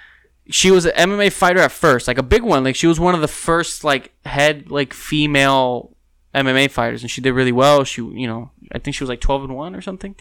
She 0.49 0.71
was 0.71 0.85
an 0.85 0.93
MMA 1.09 1.31
fighter 1.31 1.59
at 1.59 1.71
first, 1.71 2.07
like 2.07 2.17
a 2.17 2.23
big 2.23 2.43
one. 2.43 2.63
Like 2.63 2.75
she 2.75 2.87
was 2.87 2.99
one 2.99 3.15
of 3.15 3.21
the 3.21 3.27
first 3.27 3.83
like 3.83 4.11
head 4.25 4.69
like 4.69 4.93
female 4.93 5.95
MMA 6.33 6.69
fighters, 6.71 7.01
and 7.01 7.11
she 7.11 7.21
did 7.21 7.33
really 7.33 7.51
well. 7.51 7.83
She, 7.83 8.01
you 8.01 8.27
know, 8.27 8.51
I 8.71 8.79
think 8.79 8.95
she 8.95 9.03
was 9.03 9.09
like 9.09 9.21
twelve 9.21 9.43
and 9.43 9.55
one 9.55 9.75
or 9.75 9.81
something. 9.81 10.15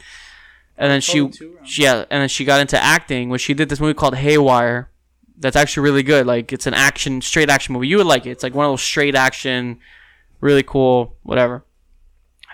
And 0.76 0.90
then 0.90 1.02
she, 1.02 1.18
12 1.18 1.24
and 1.26 1.34
two, 1.34 1.54
around. 1.56 1.68
she, 1.68 1.82
yeah, 1.82 2.04
and 2.10 2.22
then 2.22 2.28
she 2.28 2.46
got 2.46 2.60
into 2.60 2.82
acting. 2.82 3.28
When 3.28 3.38
she 3.38 3.52
did 3.52 3.68
this 3.68 3.80
movie 3.80 3.92
called 3.92 4.14
Haywire, 4.14 4.88
that's 5.36 5.56
actually 5.56 5.82
really 5.82 6.02
good. 6.02 6.26
Like 6.26 6.52
it's 6.52 6.66
an 6.66 6.74
action, 6.74 7.20
straight 7.20 7.50
action 7.50 7.74
movie. 7.74 7.88
You 7.88 7.98
would 7.98 8.06
like 8.06 8.24
it. 8.24 8.30
It's 8.30 8.42
like 8.42 8.54
one 8.54 8.64
of 8.64 8.72
those 8.72 8.82
straight 8.82 9.14
action, 9.14 9.78
really 10.40 10.62
cool, 10.62 11.16
whatever. 11.22 11.64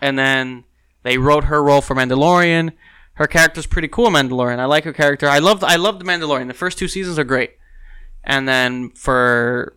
And 0.01 0.19
then 0.19 0.65
they 1.07 1.19
wrote 1.19 1.45
her 1.45 1.63
role 1.63 1.81
for 1.81 1.95
Mandalorian. 1.95 2.73
Her 3.15 3.27
character's 3.27 3.67
pretty 3.67 3.89
cool, 3.89 4.09
Mandalorian. 4.11 4.59
I 4.59 4.67
like 4.67 4.85
her 4.85 4.93
character. 4.93 5.29
I 5.29 5.39
loved, 5.39 5.65
I 5.65 5.77
loved 5.77 6.01
the 6.01 6.05
Mandalorian. 6.05 6.49
The 6.49 6.55
first 6.55 6.77
two 6.79 6.89
seasons 6.89 7.19
are 7.19 7.25
great. 7.25 7.53
And 8.25 8.47
then 8.49 8.91
for 8.91 9.77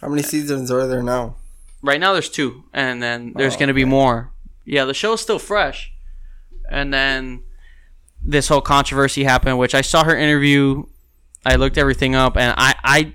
How 0.00 0.08
many 0.08 0.22
seasons 0.22 0.70
are 0.70 0.86
there 0.86 1.02
now? 1.02 1.36
right 1.82 1.98
now, 2.00 2.12
there's 2.12 2.28
two, 2.30 2.64
and 2.72 3.02
then 3.02 3.32
there's 3.36 3.54
Oh, 3.56 3.58
gonna 3.58 3.74
be 3.74 3.82
okay. 3.82 3.88
more. 3.90 4.32
Yeah, 4.64 4.84
the 4.84 4.94
show's 4.94 5.20
still 5.20 5.38
fresh. 5.38 5.92
And 6.70 6.92
then 6.92 7.42
this 8.22 8.48
whole 8.48 8.60
controversy 8.60 9.24
happened, 9.24 9.58
which 9.58 9.74
I 9.74 9.80
saw 9.82 10.02
her 10.04 10.16
interview. 10.16 10.84
I 11.44 11.54
looked 11.56 11.78
everything 11.78 12.14
up, 12.16 12.36
and 12.36 12.52
I, 12.58 12.74
I, 12.82 13.14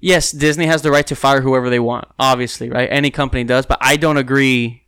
yes, 0.00 0.30
Disney 0.30 0.66
has 0.66 0.82
the 0.82 0.92
right 0.92 1.06
to 1.08 1.16
fire 1.16 1.40
whoever 1.40 1.68
they 1.70 1.80
want. 1.80 2.06
Obviously, 2.20 2.70
right? 2.70 2.88
Any 2.90 3.10
company 3.10 3.42
does, 3.44 3.66
but 3.66 3.78
I 3.80 3.96
don't 3.96 4.16
agree 4.16 4.84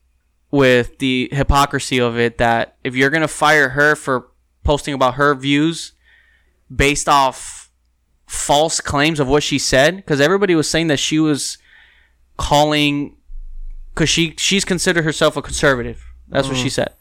with 0.51 0.99
the 0.99 1.29
hypocrisy 1.33 1.99
of 2.01 2.19
it. 2.19 2.39
That 2.39 2.77
if 2.85 2.95
you're 2.95 3.11
gonna 3.11 3.29
fire 3.29 3.71
her 3.71 3.97
for 3.97 4.29
posting 4.65 4.95
about 4.95 5.15
her 5.15 5.35
views 5.35 5.93
based 6.75 7.09
off 7.09 7.71
false 8.27 8.81
claims 8.81 9.19
of 9.19 9.29
what 9.29 9.43
she 9.43 9.59
said, 9.59 9.97
because 9.97 10.21
everybody 10.21 10.55
was 10.55 10.71
saying 10.71 10.87
that 10.89 10.99
she 10.99 11.19
was 11.19 11.59
calling 12.37 13.17
because 13.95 14.09
she 14.09 14.35
she's 14.39 14.65
considered 14.65 15.05
herself 15.05 15.37
a 15.37 15.43
conservative. 15.43 16.05
That's 16.29 16.47
what 16.47 16.57
she 16.57 16.65
mm-hmm. 16.65 16.69
said, 16.69 16.95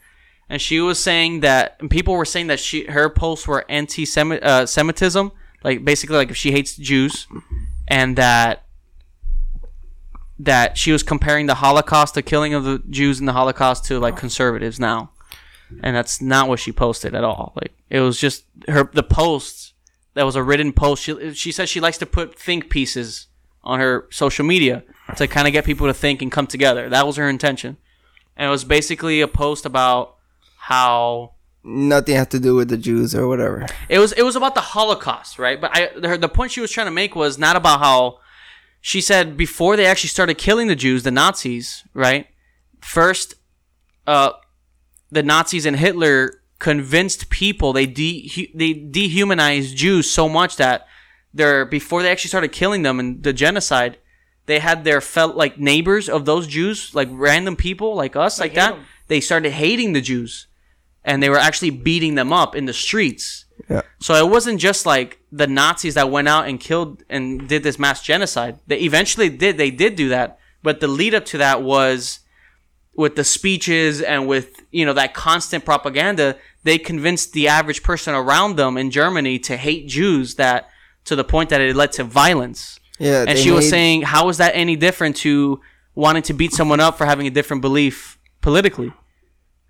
and 0.48 0.60
she 0.60 0.80
was 0.80 0.98
saying 0.98 1.40
that 1.40 1.76
and 1.80 1.90
people 1.90 2.14
were 2.14 2.24
saying 2.24 2.48
that 2.48 2.58
she 2.58 2.84
her 2.86 3.08
posts 3.08 3.46
were 3.46 3.64
anti-Semitism, 3.68 5.26
uh, 5.26 5.30
like 5.62 5.84
basically 5.84 6.16
like 6.16 6.30
if 6.30 6.36
she 6.36 6.50
hates 6.50 6.76
Jews, 6.76 7.28
and 7.86 8.16
that 8.16 8.66
that 10.44 10.78
she 10.78 10.90
was 10.90 11.02
comparing 11.02 11.46
the 11.46 11.56
Holocaust, 11.56 12.14
the 12.14 12.22
killing 12.22 12.54
of 12.54 12.64
the 12.64 12.82
Jews 12.88 13.20
in 13.20 13.26
the 13.26 13.32
Holocaust, 13.32 13.84
to 13.86 13.98
like 13.98 14.14
oh. 14.14 14.18
conservatives 14.18 14.80
now, 14.80 15.10
and 15.82 15.94
that's 15.94 16.20
not 16.20 16.48
what 16.48 16.58
she 16.58 16.72
posted 16.72 17.14
at 17.14 17.24
all. 17.24 17.52
Like 17.56 17.72
it 17.90 18.00
was 18.00 18.18
just 18.18 18.44
her 18.68 18.84
the 18.92 19.02
post 19.02 19.74
that 20.14 20.24
was 20.24 20.36
a 20.36 20.42
written 20.42 20.72
post. 20.72 21.02
She 21.02 21.34
she 21.34 21.52
says 21.52 21.68
she 21.68 21.80
likes 21.80 21.98
to 21.98 22.06
put 22.06 22.38
think 22.38 22.70
pieces 22.70 23.26
on 23.62 23.80
her 23.80 24.06
social 24.10 24.44
media 24.44 24.82
to 25.16 25.26
kind 25.26 25.46
of 25.46 25.52
get 25.52 25.64
people 25.64 25.86
to 25.86 25.94
think 25.94 26.22
and 26.22 26.32
come 26.32 26.46
together. 26.46 26.88
That 26.88 27.06
was 27.06 27.16
her 27.16 27.28
intention, 27.28 27.76
and 28.36 28.48
it 28.48 28.50
was 28.50 28.64
basically 28.64 29.20
a 29.20 29.28
post 29.28 29.66
about 29.66 30.16
how 30.58 31.34
Nothing 31.62 32.16
had 32.16 32.30
to 32.30 32.40
do 32.40 32.54
with 32.54 32.70
the 32.70 32.78
Jews 32.78 33.14
or 33.14 33.28
whatever. 33.28 33.66
it 33.90 33.98
was 33.98 34.12
it 34.12 34.22
was 34.22 34.34
about 34.34 34.54
the 34.54 34.62
Holocaust, 34.62 35.38
right? 35.38 35.60
But 35.60 35.72
I 35.74 35.90
the, 35.94 36.16
the 36.16 36.28
point 36.28 36.52
she 36.52 36.62
was 36.62 36.70
trying 36.70 36.86
to 36.86 36.90
make 36.90 37.14
was 37.14 37.36
not 37.36 37.54
about 37.54 37.80
how 37.80 38.20
she 38.80 39.00
said 39.00 39.36
before 39.36 39.76
they 39.76 39.86
actually 39.86 40.08
started 40.08 40.38
killing 40.38 40.68
the 40.68 40.76
Jews, 40.76 41.02
the 41.02 41.10
Nazis, 41.10 41.84
right? 41.94 42.26
First, 42.80 43.34
uh, 44.06 44.32
the 45.10 45.22
Nazis 45.22 45.66
and 45.66 45.76
Hitler 45.76 46.42
convinced 46.58 47.30
people 47.30 47.72
they 47.72 47.86
de- 47.86 48.50
they 48.54 48.72
dehumanized 48.72 49.76
Jews 49.76 50.10
so 50.10 50.28
much 50.28 50.56
that 50.56 50.86
they're 51.32 51.64
before 51.64 52.02
they 52.02 52.10
actually 52.10 52.28
started 52.28 52.52
killing 52.52 52.82
them 52.82 52.98
and 53.00 53.22
the 53.22 53.32
genocide, 53.32 53.98
they 54.46 54.58
had 54.58 54.84
their 54.84 55.00
felt 55.00 55.36
like 55.36 55.58
neighbors 55.58 56.08
of 56.08 56.24
those 56.24 56.46
Jews, 56.46 56.94
like 56.94 57.08
random 57.10 57.56
people 57.56 57.94
like 57.94 58.16
us, 58.16 58.40
like, 58.40 58.54
that. 58.54 58.70
that. 58.70 58.78
'em. 58.78 58.86
They 59.08 59.20
started 59.20 59.52
hating 59.52 59.92
the 59.92 60.00
Jews, 60.00 60.46
and 61.04 61.22
they 61.22 61.28
were 61.28 61.36
actually 61.38 61.70
beating 61.70 62.14
them 62.14 62.32
up 62.32 62.54
in 62.54 62.66
the 62.66 62.72
streets. 62.72 63.44
Yeah. 63.68 63.82
So 64.00 64.14
it 64.14 64.30
wasn't 64.30 64.60
just 64.60 64.86
like 64.86 65.20
the 65.30 65.46
Nazis 65.46 65.94
that 65.94 66.10
went 66.10 66.28
out 66.28 66.48
and 66.48 66.58
killed 66.58 67.02
and 67.08 67.48
did 67.48 67.62
this 67.62 67.78
mass 67.78 68.02
genocide. 68.02 68.58
They 68.66 68.80
eventually 68.80 69.28
did 69.28 69.58
they 69.58 69.70
did 69.70 69.96
do 69.96 70.08
that, 70.10 70.38
but 70.62 70.80
the 70.80 70.88
lead 70.88 71.14
up 71.14 71.24
to 71.26 71.38
that 71.38 71.62
was 71.62 72.20
with 72.94 73.16
the 73.16 73.24
speeches 73.24 74.00
and 74.00 74.26
with 74.26 74.62
you 74.70 74.84
know 74.84 74.92
that 74.92 75.14
constant 75.14 75.64
propaganda, 75.64 76.36
they 76.64 76.78
convinced 76.78 77.32
the 77.32 77.48
average 77.48 77.82
person 77.82 78.14
around 78.14 78.56
them 78.56 78.76
in 78.76 78.90
Germany 78.90 79.38
to 79.40 79.56
hate 79.56 79.88
Jews 79.88 80.36
that 80.36 80.68
to 81.04 81.16
the 81.16 81.24
point 81.24 81.50
that 81.50 81.60
it 81.60 81.74
led 81.76 81.92
to 81.92 82.04
violence. 82.04 82.78
Yeah. 82.98 83.24
And 83.26 83.38
she 83.38 83.50
was 83.50 83.68
saying, 83.68 84.02
how 84.02 84.28
is 84.28 84.36
that 84.36 84.52
any 84.54 84.76
different 84.76 85.16
to 85.16 85.60
wanting 85.94 86.22
to 86.24 86.34
beat 86.34 86.52
someone 86.52 86.80
up 86.80 86.98
for 86.98 87.06
having 87.06 87.26
a 87.26 87.30
different 87.30 87.62
belief 87.62 88.18
politically? 88.42 88.92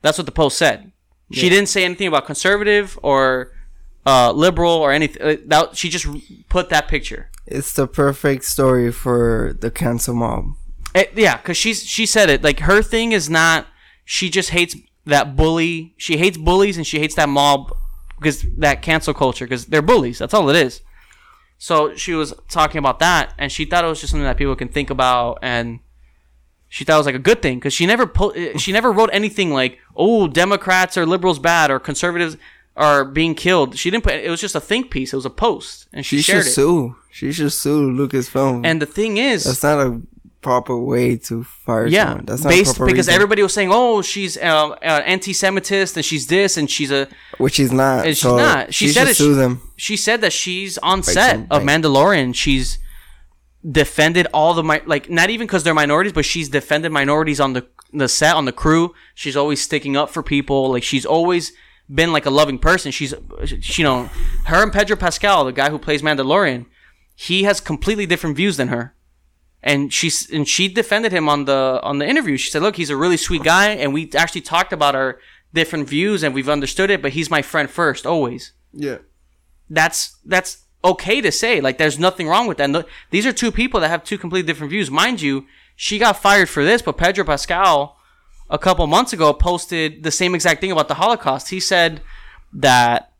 That's 0.03 0.18
what 0.18 0.26
the 0.26 0.32
post 0.32 0.59
said. 0.59 0.91
She 1.32 1.49
didn't 1.49 1.68
say 1.68 1.84
anything 1.84 2.09
about 2.09 2.26
conservative 2.26 2.99
or 3.05 3.53
uh, 4.07 4.32
liberal 4.32 4.72
or 4.72 4.92
anything. 4.92 5.22
uh, 5.22 5.36
That 5.46 5.76
she 5.76 5.88
just 5.88 6.07
put 6.48 6.68
that 6.70 6.88
picture. 6.88 7.30
it's 7.46 7.72
the 7.72 7.86
perfect 7.86 8.44
story 8.44 8.92
for 8.92 9.57
the 9.61 9.70
cancel 9.70 10.14
mob. 10.14 10.44
Eh, 10.94 11.05
yeah, 11.14 11.36
because 11.36 11.57
she's 11.57 11.82
she 11.84 12.07
said 12.07 12.28
it. 12.30 12.42
Like 12.42 12.61
her 12.61 12.82
thing 12.82 13.12
is 13.12 13.28
not. 13.30 13.66
She 14.05 14.28
just 14.30 14.51
hates 14.51 14.74
that 15.07 15.36
bully. 15.36 15.94
She 15.96 16.16
hates 16.16 16.36
bullies 16.36 16.76
and 16.76 16.86
she 16.86 16.98
hates 16.98 17.14
that 17.14 17.28
mob 17.28 17.72
because 18.18 18.44
that 18.59 18.82
cancel 18.82 19.14
culture 19.14 19.44
because 19.46 19.66
they're 19.66 19.82
bullies. 19.82 20.18
That's 20.18 20.34
all 20.34 20.48
it 20.51 20.57
is. 20.57 20.82
So 21.59 21.94
she 21.94 22.14
was 22.14 22.32
talking 22.48 22.78
about 22.78 22.98
that, 23.01 23.34
and 23.38 23.53
she 23.53 23.64
thought 23.66 23.84
it 23.84 23.88
was 23.88 24.01
just 24.01 24.11
something 24.12 24.24
that 24.24 24.36
people 24.38 24.57
can 24.57 24.68
think 24.68 24.88
about, 24.90 25.38
and 25.42 25.80
she 26.68 26.84
thought 26.84 26.94
it 26.94 26.98
was 26.98 27.07
like 27.07 27.14
a 27.14 27.18
good 27.30 27.42
thing 27.42 27.59
because 27.59 27.74
she 27.74 27.84
never 27.86 28.07
po- 28.07 28.30
eh, 28.30 28.57
she 28.57 28.72
never 28.72 28.90
wrote 28.90 29.11
anything 29.12 29.51
like, 29.53 29.78
"Oh, 29.94 30.26
Democrats 30.26 30.96
or 30.96 31.05
liberals 31.05 31.38
bad 31.38 31.70
or 31.70 31.78
conservatives 31.78 32.36
are 32.77 33.05
being 33.05 33.35
killed." 33.35 33.77
She 33.77 33.91
didn't 33.91 34.05
put. 34.05 34.14
It 34.14 34.31
was 34.31 34.41
just 34.41 34.55
a 34.55 34.61
think 34.61 34.91
piece. 34.91 35.12
It 35.12 35.16
was 35.16 35.27
a 35.27 35.31
post, 35.31 35.87
and 35.93 36.05
she, 36.05 36.16
She 36.18 36.23
shared 36.23 36.45
should 36.45 36.51
it. 36.51 36.55
sue. 36.55 36.97
She 37.11 37.33
should 37.33 37.53
sue 37.53 37.91
Lucasfilm. 37.91 38.64
And 38.64 38.81
the 38.81 38.87
thing 38.87 39.16
is, 39.16 39.45
that's 39.45 39.62
not 39.62 39.79
a 39.87 40.01
proper 40.43 40.75
way 40.79 41.16
to 41.16 41.45
fire 41.45 41.87
yeah, 41.87 42.07
someone. 42.07 42.25
That's 42.25 42.45
not 42.45 42.53
a 42.53 42.57
based 42.57 42.77
proper 42.77 42.87
because 42.91 43.07
reason. 43.09 43.14
everybody 43.14 43.43
was 43.43 43.53
saying, 43.53 43.71
"Oh, 43.73 44.01
she's 44.03 44.37
uh, 44.39 44.68
uh, 44.71 45.03
anti-Semitist 45.05 45.97
and 45.97 46.05
she's 46.05 46.27
this 46.29 46.57
and 46.57 46.71
she's 46.71 46.91
a." 46.91 47.09
which 47.39 47.55
she's 47.55 47.73
not. 47.73 48.07
And 48.07 48.16
she's 48.16 48.23
so 48.23 48.37
not. 48.37 48.73
She 48.73 48.87
she 48.87 48.93
said 48.93 49.01
should 49.03 49.11
it- 49.11 49.16
sue 49.16 49.35
them. 49.35 49.61
She 49.77 49.97
said 49.97 50.21
that 50.23 50.33
she's 50.33 50.79
on 50.79 51.03
set 51.03 51.31
some 51.37 51.47
of. 51.51 51.62
Mandalorian. 51.62 52.35
She's 52.35 52.79
defended 53.71 54.27
all 54.33 54.55
the 54.55 54.62
mi- 54.64 54.81
like 54.87 55.11
not 55.11 55.29
even 55.31 55.47
because 55.47 55.62
they're 55.64 55.75
minorities, 55.75 56.12
but 56.12 56.25
she's 56.25 56.49
defended 56.49 56.93
minorities 56.93 57.41
on 57.41 57.53
the 57.53 57.66
the 57.93 58.09
set 58.09 58.35
on 58.37 58.45
the 58.45 58.53
crew. 58.53 58.95
She's 59.14 59.37
always 59.37 59.61
sticking 59.62 59.97
up 59.97 60.11
for 60.11 60.23
people. 60.23 60.71
Like 60.71 60.83
she's 60.83 61.05
always 61.05 61.53
been 61.93 62.12
like 62.12 62.26
a 62.26 62.30
loving 62.30 62.59
person. 62.59 62.93
She's 62.93 63.14
you 63.78 63.84
know 63.84 64.09
her 64.47 64.62
and 64.62 64.72
Pedro 64.72 64.97
Pascal, 64.97 65.45
the 65.45 65.53
guy 65.53 65.70
who 65.70 65.78
plays 65.78 66.03
Mandalorian, 66.03 66.66
he 67.14 67.43
has 67.43 67.61
completely 67.61 68.07
different 68.07 68.36
views 68.36 68.57
than 68.57 68.68
her. 68.68 68.95
And 69.62 69.93
she's 69.93 70.30
and 70.30 70.49
she 70.49 70.68
defended 70.68 71.12
him 71.12 71.28
on 71.28 71.45
the 71.45 71.80
on 71.82 71.99
the 71.99 72.09
interview. 72.09 72.36
She 72.36 72.51
said, 72.51 72.62
"Look, 72.62 72.76
he's 72.76 72.91
a 72.91 72.97
really 72.97 73.18
sweet 73.18 73.43
guy, 73.43 73.70
and 73.70 73.93
we 73.93 74.11
actually 74.16 74.41
talked 74.41 74.72
about 74.72 74.95
our 74.95 75.18
different 75.53 75.88
views, 75.88 76.22
and 76.22 76.34
we've 76.34 76.49
understood 76.49 76.91
it. 76.91 77.03
But 77.03 77.12
he's 77.12 77.30
my 77.30 77.43
friend 77.43 77.68
first, 77.68 78.07
always." 78.07 78.53
Yeah. 78.72 78.99
that's 79.68 80.16
that's 80.24 80.64
okay 80.82 81.20
to 81.20 81.30
say. 81.30 81.61
Like, 81.61 81.76
there's 81.76 81.99
nothing 81.99 82.26
wrong 82.26 82.47
with 82.47 82.57
that. 82.57 82.64
And 82.64 82.74
th- 82.74 82.86
these 83.11 83.26
are 83.26 83.32
two 83.32 83.53
people 83.53 83.80
that 83.80 83.88
have 83.91 84.03
two 84.03 84.16
completely 84.16 84.47
different 84.47 84.70
views. 84.70 84.91
Mind 84.91 85.20
you, 85.20 85.45
she 85.76 85.99
got 85.99 86.16
fired 86.22 86.49
for 86.49 86.64
this, 86.64 86.80
but 86.80 86.97
Pedro 86.97 87.24
Pascal 87.24 87.99
a 88.51 88.59
couple 88.59 88.86
months 88.86 89.12
ago 89.12 89.32
posted 89.32 90.03
the 90.03 90.11
same 90.11 90.34
exact 90.34 90.61
thing 90.61 90.72
about 90.72 90.88
the 90.88 90.94
Holocaust. 90.94 91.51
He 91.51 91.61
said 91.61 92.03
that 92.53 93.12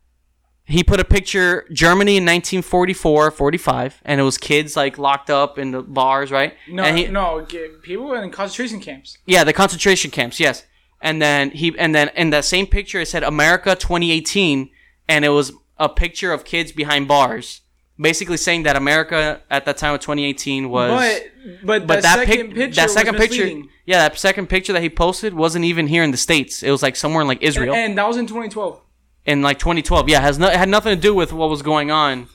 he 0.65 0.83
put 0.83 0.99
a 0.99 1.05
picture 1.05 1.65
Germany 1.71 2.17
in 2.17 2.23
1944, 2.23 3.31
45, 3.31 4.01
and 4.05 4.21
it 4.21 4.23
was 4.23 4.37
kids 4.37 4.75
like 4.75 4.97
locked 4.97 5.29
up 5.29 5.57
in 5.57 5.71
the 5.71 5.81
bars, 5.81 6.31
right? 6.31 6.53
No, 6.69 6.83
and 6.83 6.97
he, 6.97 7.07
no, 7.07 7.45
people 7.81 8.13
in 8.13 8.29
concentration 8.31 8.79
camps. 8.79 9.17
yeah, 9.25 9.43
the 9.43 9.53
concentration 9.53 10.11
camps, 10.11 10.39
yes. 10.39 10.65
And 11.01 11.21
then 11.21 11.49
he 11.51 11.73
and 11.79 11.95
then 11.95 12.11
in 12.15 12.29
that 12.29 12.45
same 12.45 12.67
picture 12.67 12.99
it 12.99 13.07
said 13.07 13.23
America 13.23 13.75
2018 13.75 14.69
and 15.09 15.25
it 15.25 15.29
was 15.29 15.51
a 15.77 15.89
picture 15.89 16.31
of 16.31 16.45
kids 16.45 16.71
behind 16.71 17.07
bars. 17.07 17.61
Basically 17.99 18.37
saying 18.37 18.63
that 18.63 18.75
America 18.75 19.41
at 19.49 19.65
that 19.65 19.77
time 19.77 19.93
of 19.93 19.99
2018 19.99 20.69
was 20.69 20.89
But 20.89 21.23
but, 21.63 21.87
but 21.87 22.01
that, 22.01 22.01
that 22.01 22.27
second 22.27 22.47
pic- 22.47 22.55
picture 22.55 22.75
that 22.81 22.89
second 22.89 23.15
picture 23.17 23.47
yeah, 23.85 23.97
that 24.07 24.17
second 24.17 24.47
picture 24.47 24.73
that 24.73 24.81
he 24.81 24.89
posted 24.89 25.33
wasn't 25.33 25.65
even 25.65 25.87
here 25.87 26.03
in 26.03 26.11
the 26.11 26.17
states. 26.17 26.63
It 26.63 26.71
was 26.71 26.81
like 26.81 26.95
somewhere 26.95 27.21
in 27.21 27.27
like 27.27 27.43
Israel 27.43 27.73
and 27.75 27.97
that 27.97 28.07
was 28.07 28.17
in 28.17 28.25
2012. 28.27 28.79
in 29.25 29.41
like 29.43 29.59
2012. 29.59 30.09
Yeah, 30.09 30.21
has 30.21 30.39
no, 30.39 30.47
it 30.47 30.55
had 30.55 30.69
nothing 30.69 30.95
to 30.95 30.99
do 31.01 31.13
with 31.13 31.31
what 31.33 31.49
was 31.49 31.61
going 31.61 31.91
on 31.91 32.13
in 32.19 32.27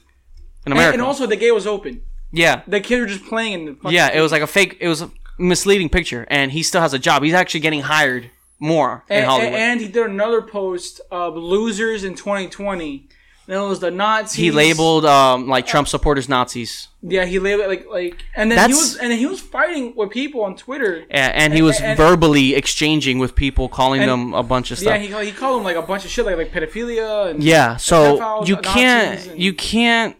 And, 0.66 0.72
America. 0.74 0.94
and 0.94 1.02
also 1.02 1.26
the 1.26 1.36
gate 1.36 1.52
was 1.52 1.66
open. 1.66 2.02
yeah. 2.32 2.62
The 2.68 2.80
kids 2.80 3.00
were 3.00 3.06
just 3.06 3.24
playing 3.24 3.52
in 3.54 3.64
the. 3.66 3.74
fucking 3.74 3.90
Yeah, 3.92 4.12
it 4.12 4.20
was 4.20 4.30
like 4.32 4.42
a 4.42 4.46
fake 4.46 4.76
it 4.80 4.88
was 4.88 5.02
a 5.02 5.10
misleading 5.38 5.88
picture 5.88 6.26
and 6.30 6.52
he 6.52 6.62
still 6.62 6.80
has 6.80 6.92
a 6.94 6.98
job. 6.98 7.22
He's 7.24 7.34
actually 7.34 7.60
getting 7.60 7.82
hired 7.82 8.30
more 8.60 9.04
in 9.08 9.16
and, 9.18 9.26
Hollywood. 9.26 9.54
and 9.54 9.80
he 9.80 9.88
did 9.88 10.06
another 10.06 10.42
post 10.42 11.00
of 11.10 11.34
losers 11.36 12.04
in 12.04 12.14
2020. 12.14 13.08
Then 13.46 13.62
it 13.62 13.66
was 13.68 13.78
the 13.78 13.92
Nazis. 13.92 14.34
he 14.36 14.50
labeled 14.50 15.06
um, 15.06 15.46
like 15.46 15.66
Trump 15.66 15.86
supporters 15.86 16.28
Nazis, 16.28 16.88
Yeah, 17.00 17.24
he 17.26 17.38
labeled 17.38 17.68
like 17.68 17.86
like, 17.88 18.24
and 18.34 18.50
then 18.50 18.68
he 18.70 18.74
was 18.74 18.96
and 18.96 19.10
then 19.12 19.18
he 19.18 19.26
was 19.26 19.40
fighting 19.40 19.94
with 19.94 20.10
people 20.10 20.42
on 20.42 20.56
Twitter. 20.56 21.04
A- 21.10 21.14
and 21.16 21.54
he 21.54 21.62
was 21.62 21.80
and- 21.80 21.96
verbally 21.96 22.54
exchanging 22.56 23.20
with 23.20 23.36
people, 23.36 23.68
calling 23.68 24.00
And- 24.02 24.10
them 24.10 24.34
a 24.34 24.42
bunch 24.42 24.72
of 24.72 24.78
Yeah, 24.82 24.98
stuff. 25.00 25.20
he, 25.20 25.26
he 25.26 25.32
called 25.32 25.58
them 25.58 25.64
like 25.64 25.76
a 25.76 25.82
bunch 25.82 26.04
of 26.04 26.10
shit, 26.10 26.26
like 26.26 26.36
like 26.36 26.50
pedophilia 26.52 27.30
and 27.30 27.42
Yeah, 27.42 27.76
so 27.76 28.18
pedophiles, 28.18 28.48
you 28.48 28.54
Nazis, 28.56 28.72
can't, 28.74 29.26
and- 29.28 29.40
you 29.42 29.52
can't. 29.54 30.16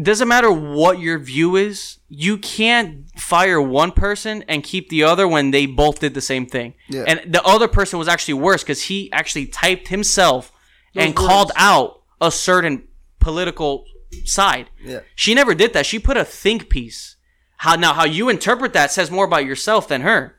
Doesn't 0.00 0.28
matter 0.28 0.52
what 0.52 1.00
your 1.00 1.18
view 1.18 1.56
is. 1.56 1.98
You 2.08 2.38
can't 2.38 3.06
fire 3.18 3.60
one 3.60 3.90
person 3.90 4.44
and 4.46 4.62
keep 4.62 4.88
the 4.88 5.02
other 5.02 5.26
when 5.26 5.50
they 5.50 5.66
both 5.66 5.98
did 5.98 6.14
the 6.14 6.20
same 6.20 6.46
thing. 6.46 6.74
Yeah. 6.88 7.02
And 7.08 7.20
the 7.34 7.42
other 7.42 7.66
person 7.66 7.98
was 7.98 8.06
actually 8.06 8.34
worse 8.34 8.62
because 8.62 8.82
he 8.82 9.10
actually 9.12 9.46
typed 9.46 9.88
himself 9.88 10.52
and 10.94 11.14
Those 11.14 11.26
called 11.26 11.52
out 11.56 12.02
a 12.20 12.30
certain 12.30 12.88
political 13.18 13.84
side. 14.24 14.70
Yeah. 14.82 15.00
She 15.14 15.34
never 15.34 15.54
did 15.54 15.72
that. 15.72 15.86
She 15.86 15.98
put 15.98 16.16
a 16.16 16.24
think 16.24 16.68
piece. 16.68 17.16
How 17.58 17.76
now 17.76 17.92
how 17.94 18.04
you 18.04 18.28
interpret 18.28 18.72
that 18.72 18.90
says 18.90 19.10
more 19.10 19.24
about 19.26 19.44
yourself 19.44 19.88
than 19.88 20.00
her. 20.02 20.36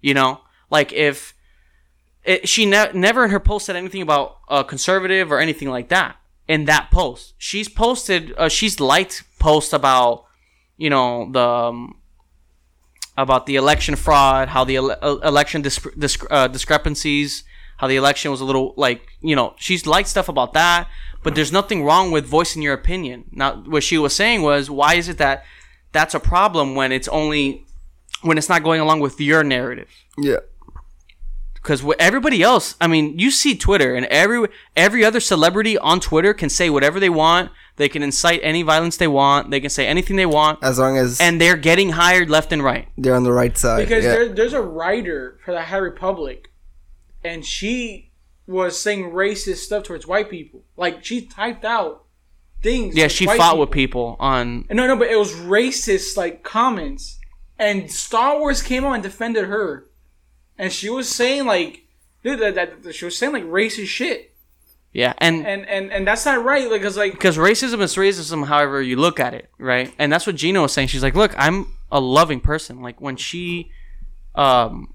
You 0.00 0.14
know, 0.14 0.40
like 0.70 0.92
if 0.92 1.34
it, 2.24 2.48
she 2.48 2.66
ne- 2.66 2.92
never 2.92 3.24
in 3.24 3.30
her 3.30 3.40
post 3.40 3.66
said 3.66 3.76
anything 3.76 4.02
about 4.02 4.38
a 4.48 4.62
conservative 4.62 5.32
or 5.32 5.38
anything 5.40 5.68
like 5.70 5.88
that 5.88 6.16
in 6.46 6.66
that 6.66 6.90
post. 6.90 7.34
She's 7.38 7.68
posted, 7.68 8.34
uh, 8.36 8.48
she's 8.48 8.80
liked 8.80 9.24
posts 9.38 9.72
about, 9.72 10.24
you 10.76 10.90
know, 10.90 11.30
the 11.32 11.40
um, 11.40 11.96
about 13.16 13.46
the 13.46 13.56
election 13.56 13.96
fraud, 13.96 14.48
how 14.48 14.62
the 14.64 14.76
ele- 14.76 14.96
uh, 15.02 15.16
election 15.24 15.62
dis- 15.62 15.80
dis- 15.98 16.18
uh, 16.30 16.46
discrepancies, 16.48 17.42
how 17.78 17.86
the 17.88 17.96
election 17.96 18.30
was 18.30 18.40
a 18.40 18.44
little 18.44 18.74
like, 18.76 19.00
you 19.20 19.34
know, 19.34 19.54
she's 19.56 19.86
liked 19.86 20.08
stuff 20.08 20.28
about 20.28 20.52
that. 20.52 20.88
But 21.24 21.34
there's 21.34 21.50
nothing 21.50 21.82
wrong 21.82 22.12
with 22.12 22.26
voicing 22.26 22.62
your 22.62 22.74
opinion. 22.74 23.24
Now, 23.32 23.56
what 23.56 23.82
she 23.82 23.98
was 23.98 24.14
saying 24.14 24.42
was, 24.42 24.70
why 24.70 24.94
is 24.94 25.08
it 25.08 25.18
that 25.18 25.44
that's 25.90 26.14
a 26.14 26.20
problem 26.20 26.74
when 26.76 26.92
it's 26.92 27.08
only 27.08 27.66
when 28.22 28.38
it's 28.38 28.48
not 28.48 28.62
going 28.62 28.80
along 28.80 29.00
with 29.00 29.20
your 29.20 29.42
narrative? 29.42 29.88
Yeah. 30.16 30.38
because 31.54 31.82
everybody 31.98 32.42
else 32.42 32.76
i 32.80 32.86
mean 32.86 33.18
you 33.18 33.30
see 33.30 33.56
twitter 33.56 33.94
and 33.94 34.06
every 34.06 34.48
every 34.76 35.04
other 35.04 35.20
celebrity 35.20 35.76
on 35.78 36.00
twitter 36.00 36.32
can 36.32 36.48
say 36.48 36.70
whatever 36.70 36.98
they 37.00 37.10
want 37.10 37.50
they 37.76 37.88
can 37.88 38.02
incite 38.02 38.40
any 38.42 38.62
violence 38.62 38.96
they 38.96 39.08
want 39.08 39.50
they 39.50 39.60
can 39.60 39.70
say 39.70 39.86
anything 39.86 40.16
they 40.16 40.26
want 40.26 40.58
As 40.62 40.78
long 40.78 40.96
as 40.96 41.20
and 41.20 41.40
they're 41.40 41.56
getting 41.56 41.90
hired 41.90 42.30
left 42.30 42.52
and 42.52 42.62
right 42.62 42.88
they're 42.96 43.14
on 43.14 43.24
the 43.24 43.32
right 43.32 43.56
side. 43.58 43.80
because 43.84 44.04
yeah. 44.04 44.12
there, 44.14 44.28
there's 44.28 44.52
a 44.52 44.62
writer 44.62 45.38
for 45.44 45.52
the 45.52 45.62
High 45.62 45.76
Republic, 45.92 46.50
and 47.24 47.44
she 47.44 48.10
was 48.46 48.80
saying 48.80 49.10
racist 49.10 49.58
stuff 49.58 49.84
towards 49.84 50.06
white 50.06 50.30
people. 50.30 50.62
Like 50.76 51.04
she 51.04 51.22
typed 51.22 51.64
out 51.64 52.04
things. 52.62 52.96
yeah 52.96 53.08
she 53.08 53.26
fought 53.26 53.58
with 53.58 53.70
people 53.70 54.16
on 54.18 54.66
No, 54.70 54.86
no, 54.86 54.96
but 54.96 55.08
it 55.08 55.16
was 55.16 55.32
racist 55.32 56.16
like 56.16 56.42
comments 56.42 57.18
and 57.58 57.90
Star 57.90 58.38
Wars 58.38 58.62
came 58.62 58.84
out 58.84 58.92
and 58.92 59.02
defended 59.02 59.46
her, 59.46 59.88
and 60.56 60.72
she 60.72 60.88
was 60.88 61.08
saying 61.08 61.44
like, 61.44 61.86
dude, 62.22 62.38
that, 62.38 62.54
that, 62.54 62.82
that 62.84 62.94
she 62.94 63.04
was 63.04 63.18
saying 63.18 63.32
like 63.32 63.44
racist 63.44 63.86
shit, 63.86 64.34
Yeah, 64.92 65.14
and 65.18 65.44
and 65.46 65.68
and 65.68 65.90
and 65.92 66.06
that's 66.06 66.24
not 66.24 66.44
right. 66.44 66.70
Like, 66.70 66.82
cause 66.82 66.96
like 66.96 67.12
because 67.12 67.36
racism 67.36 67.80
is 67.80 67.96
racism 67.96 68.46
however 68.46 68.80
you 68.80 68.96
look 68.96 69.18
at 69.18 69.34
it 69.34 69.50
right 69.58 69.92
and 69.98 70.12
that's 70.12 70.26
what 70.26 70.36
gina 70.36 70.62
was 70.62 70.72
saying 70.72 70.88
she's 70.88 71.02
like 71.02 71.14
look 71.14 71.34
i'm 71.36 71.74
a 71.90 72.00
loving 72.00 72.40
person 72.40 72.80
like 72.80 73.00
when 73.00 73.16
she 73.16 73.70
um 74.34 74.92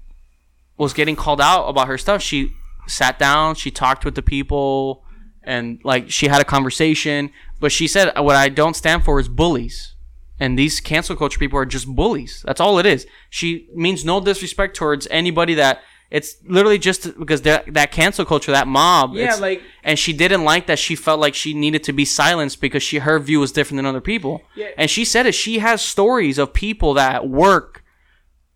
was 0.76 0.92
getting 0.92 1.16
called 1.16 1.40
out 1.40 1.64
about 1.66 1.88
her 1.88 1.98
stuff. 1.98 2.22
She 2.22 2.52
sat 2.86 3.18
down 3.18 3.54
she 3.54 3.70
talked 3.70 4.04
with 4.04 4.14
the 4.14 4.20
people 4.22 5.02
and 5.42 5.80
like 5.84 6.10
she 6.10 6.28
had 6.28 6.40
a 6.40 6.44
conversation. 6.44 7.30
But 7.60 7.72
she 7.72 7.86
said 7.88 8.12
uh, 8.16 8.22
what 8.22 8.36
i 8.36 8.48
don't 8.48 8.74
stand 8.76 9.04
for 9.04 9.18
is 9.20 9.28
bullies. 9.28 9.94
And 10.40 10.58
these 10.58 10.80
cancel 10.80 11.14
culture 11.16 11.38
people 11.38 11.58
are 11.58 11.64
just 11.64 11.86
bullies. 11.86 12.42
That's 12.44 12.60
all 12.60 12.78
it 12.78 12.86
is. 12.86 13.06
She 13.30 13.68
means 13.74 14.04
no 14.04 14.20
disrespect 14.20 14.74
towards 14.76 15.06
anybody 15.10 15.54
that 15.54 15.80
it's 16.10 16.36
literally 16.46 16.78
just 16.78 17.18
because 17.18 17.42
that 17.42 17.72
that 17.72 17.90
cancel 17.92 18.24
culture 18.24 18.52
that 18.52 18.68
mob 18.68 19.14
Yeah, 19.14 19.34
like- 19.36 19.62
and 19.82 19.98
she 19.98 20.12
didn't 20.12 20.44
like 20.44 20.66
that 20.66 20.78
she 20.78 20.94
felt 20.96 21.18
like 21.20 21.34
she 21.34 21.54
needed 21.54 21.82
to 21.84 21.92
be 21.92 22.04
silenced 22.04 22.60
because 22.60 22.82
she 22.82 22.98
her 22.98 23.18
view 23.18 23.40
was 23.40 23.52
different 23.52 23.78
than 23.78 23.86
other 23.86 24.00
people. 24.00 24.42
Yeah. 24.56 24.68
and 24.76 24.90
she 24.90 25.04
said 25.04 25.24
it. 25.26 25.34
She 25.34 25.60
has 25.60 25.80
stories 25.82 26.36
of 26.36 26.52
people 26.52 26.94
that 26.94 27.28
work 27.28 27.82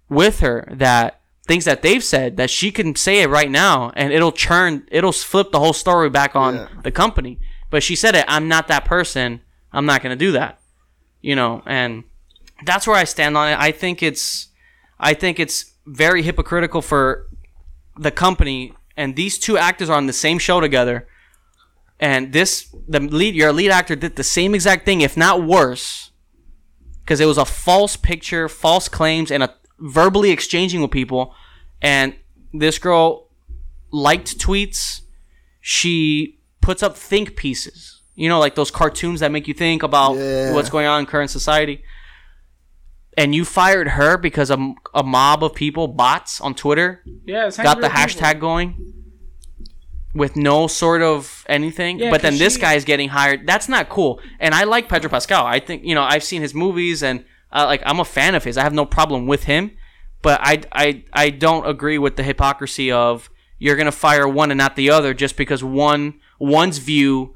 with 0.09 0.41
her 0.41 0.69
that 0.77 1.18
things 1.49 1.65
that 1.65 1.83
they've 1.83 2.05
said 2.05 2.37
that 2.37 2.51
she 2.51 2.71
can 2.71 2.95
say 2.95 3.23
it 3.23 3.29
right 3.29 3.51
now 3.51 3.91
and 3.97 4.13
it'll 4.13 4.31
churn 4.33 4.87
it'll 4.93 5.13
flip 5.13 5.51
the 5.51 5.59
whole 5.59 5.73
story 5.73 6.09
back 6.11 6.37
on 6.37 6.55
Yeah. 6.55 6.69
the 6.85 6.91
company. 6.93 7.41
But 7.71 7.83
she 7.83 7.97
said 7.97 8.15
it 8.15 8.25
i'm 8.29 8.47
not 8.49 8.69
that 8.69 8.85
person. 8.85 9.41
I'm 9.73 9.87
not 9.87 10.03
going 10.03 10.17
to 10.17 10.25
do 10.27 10.33
that. 10.33 10.61
You 11.21 11.35
know 11.35 11.63
and 11.67 12.05
that's 12.65 12.87
where 12.87 12.97
i 12.97 13.05
stand 13.05 13.37
on 13.37 13.49
it. 13.53 13.59
I 13.59 13.73
think 13.73 14.03
it's 14.03 14.49
i 15.01 15.15
think 15.15 15.41
it's 15.41 15.73
very 15.87 16.23
hypocritical 16.23 16.83
for 16.83 17.27
the 17.99 18.11
company 18.11 18.75
and 18.97 19.17
these 19.17 19.39
two 19.39 19.57
actors 19.59 19.89
are 19.91 19.97
on 19.97 20.07
the 20.07 20.13
same 20.13 20.39
show 20.39 20.61
together 20.61 21.09
and 21.99 22.33
this 22.33 22.75
the 22.87 23.01
lead 23.01 23.35
your 23.35 23.53
lead 23.53 23.71
actor 23.71 23.97
did 23.97 24.17
the 24.17 24.23
same 24.25 24.55
exact 24.55 24.85
thing 24.85 25.01
if 25.01 25.17
not 25.17 25.43
worse 25.43 26.11
because 27.01 27.21
it 27.21 27.27
was 27.27 27.39
a 27.39 27.45
false 27.45 27.97
picture 27.97 28.49
false 28.49 28.89
claims 28.89 29.31
and 29.31 29.43
a 29.43 29.55
verbally 29.81 30.31
exchanging 30.31 30.81
with 30.81 30.91
people 30.91 31.35
and 31.81 32.15
this 32.53 32.79
girl 32.79 33.29
liked 33.93 34.39
tweets 34.39 35.03
she 35.61 36.39
puts 36.61 36.83
up 36.83 36.97
think 36.97 37.37
pieces 37.37 38.03
you 38.15 38.29
know 38.29 38.39
like 38.41 38.55
those 38.55 38.71
cartoons 38.71 39.21
that 39.21 39.31
make 39.31 39.47
you 39.47 39.55
think 39.55 39.83
about 39.83 40.15
Yeah. 40.17 40.53
what's 40.53 40.71
going 40.71 40.87
on 40.87 41.01
in 41.01 41.07
current 41.07 41.31
society 41.31 41.83
and 43.17 43.35
you 43.35 43.45
fired 43.45 43.89
her 43.89 44.17
because 44.17 44.51
a, 44.51 44.75
a 44.95 45.03
mob 45.03 45.43
of 45.45 45.55
people 45.55 45.89
bots 45.89 46.41
on 46.41 46.55
twitter 46.55 47.03
yeah, 47.25 47.51
got 47.57 47.77
the 47.81 47.89
real 47.89 47.91
people. 47.91 47.91
hashtag 47.91 48.41
going 48.41 48.95
with 50.15 50.35
no 50.37 50.67
sort 50.67 51.03
of 51.03 51.45
anything. 51.49 51.99
Yeah, 52.01 52.11
but 52.11 52.23
then 52.23 52.39
this 52.39 52.55
she- 52.55 52.61
guy 52.61 52.75
is 52.75 52.85
getting 52.85 53.11
hired. 53.11 53.47
That's 53.47 53.69
not 53.69 53.89
cool. 53.91 54.21
And 54.41 54.55
I 54.55 54.65
like 54.65 54.89
Pedro 54.89 55.11
Pascal. 55.11 55.47
I 55.47 55.61
think 55.61 55.85
you 55.85 55.95
know 55.95 56.03
I've 56.03 56.25
seen 56.25 56.43
his 56.43 56.55
movies 56.55 57.03
and 57.03 57.25
uh, 57.53 57.65
like 57.67 57.83
I'm 57.87 58.01
a 58.01 58.05
fan 58.05 58.35
of 58.35 58.45
his. 58.45 58.57
I 58.59 58.63
have 58.63 58.75
no 58.75 58.85
problem 58.87 59.27
with 59.27 59.45
him. 59.45 59.73
But 60.21 60.41
I 60.43 60.63
I 60.73 61.05
I 61.13 61.31
don't 61.31 61.67
agree 61.67 61.97
with 61.99 62.17
the 62.17 62.23
hypocrisy 62.25 62.91
of 62.91 63.31
you're 63.59 63.77
gonna 63.77 63.93
fire 63.93 64.27
one 64.29 64.51
and 64.51 64.59
not 64.59 64.75
the 64.77 64.91
other 64.91 65.15
just 65.15 65.37
because 65.37 65.63
one 65.63 66.21
one's 66.41 66.79
view 66.79 67.35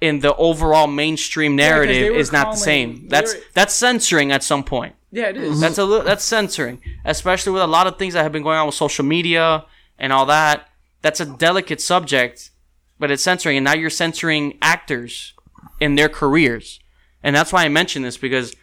in 0.00 0.20
the 0.20 0.34
overall 0.36 0.86
mainstream 0.86 1.56
narrative 1.56 2.12
were 2.12 2.18
is 2.18 2.30
not 2.32 2.52
the 2.52 2.56
same. 2.56 3.08
That's 3.08 3.34
were- 3.34 3.40
that's 3.54 3.74
censoring 3.74 4.30
at 4.30 4.42
some 4.44 4.62
point. 4.62 4.94
Yeah, 5.10 5.30
it 5.30 5.36
is. 5.36 5.60
That's 5.60 5.78
a 5.78 5.84
li- 5.84 6.02
that's 6.04 6.22
censoring, 6.24 6.80
especially 7.04 7.52
with 7.52 7.62
a 7.62 7.66
lot 7.66 7.86
of 7.86 7.98
things 7.98 8.14
that 8.14 8.22
have 8.22 8.30
been 8.32 8.42
going 8.42 8.58
on 8.58 8.66
with 8.66 8.74
social 8.74 9.04
media 9.04 9.64
and 9.98 10.12
all 10.12 10.26
that. 10.26 10.68
That's 11.02 11.18
a 11.20 11.26
delicate 11.26 11.80
subject, 11.80 12.50
but 12.98 13.10
it's 13.10 13.22
censoring, 13.22 13.56
and 13.56 13.64
now 13.64 13.74
you're 13.74 13.90
censoring 13.90 14.58
actors 14.62 15.32
in 15.80 15.94
their 15.94 16.08
careers, 16.08 16.78
and 17.22 17.34
that's 17.34 17.52
why 17.52 17.64
I 17.64 17.68
mention 17.68 18.02
this 18.02 18.16
because 18.18 18.54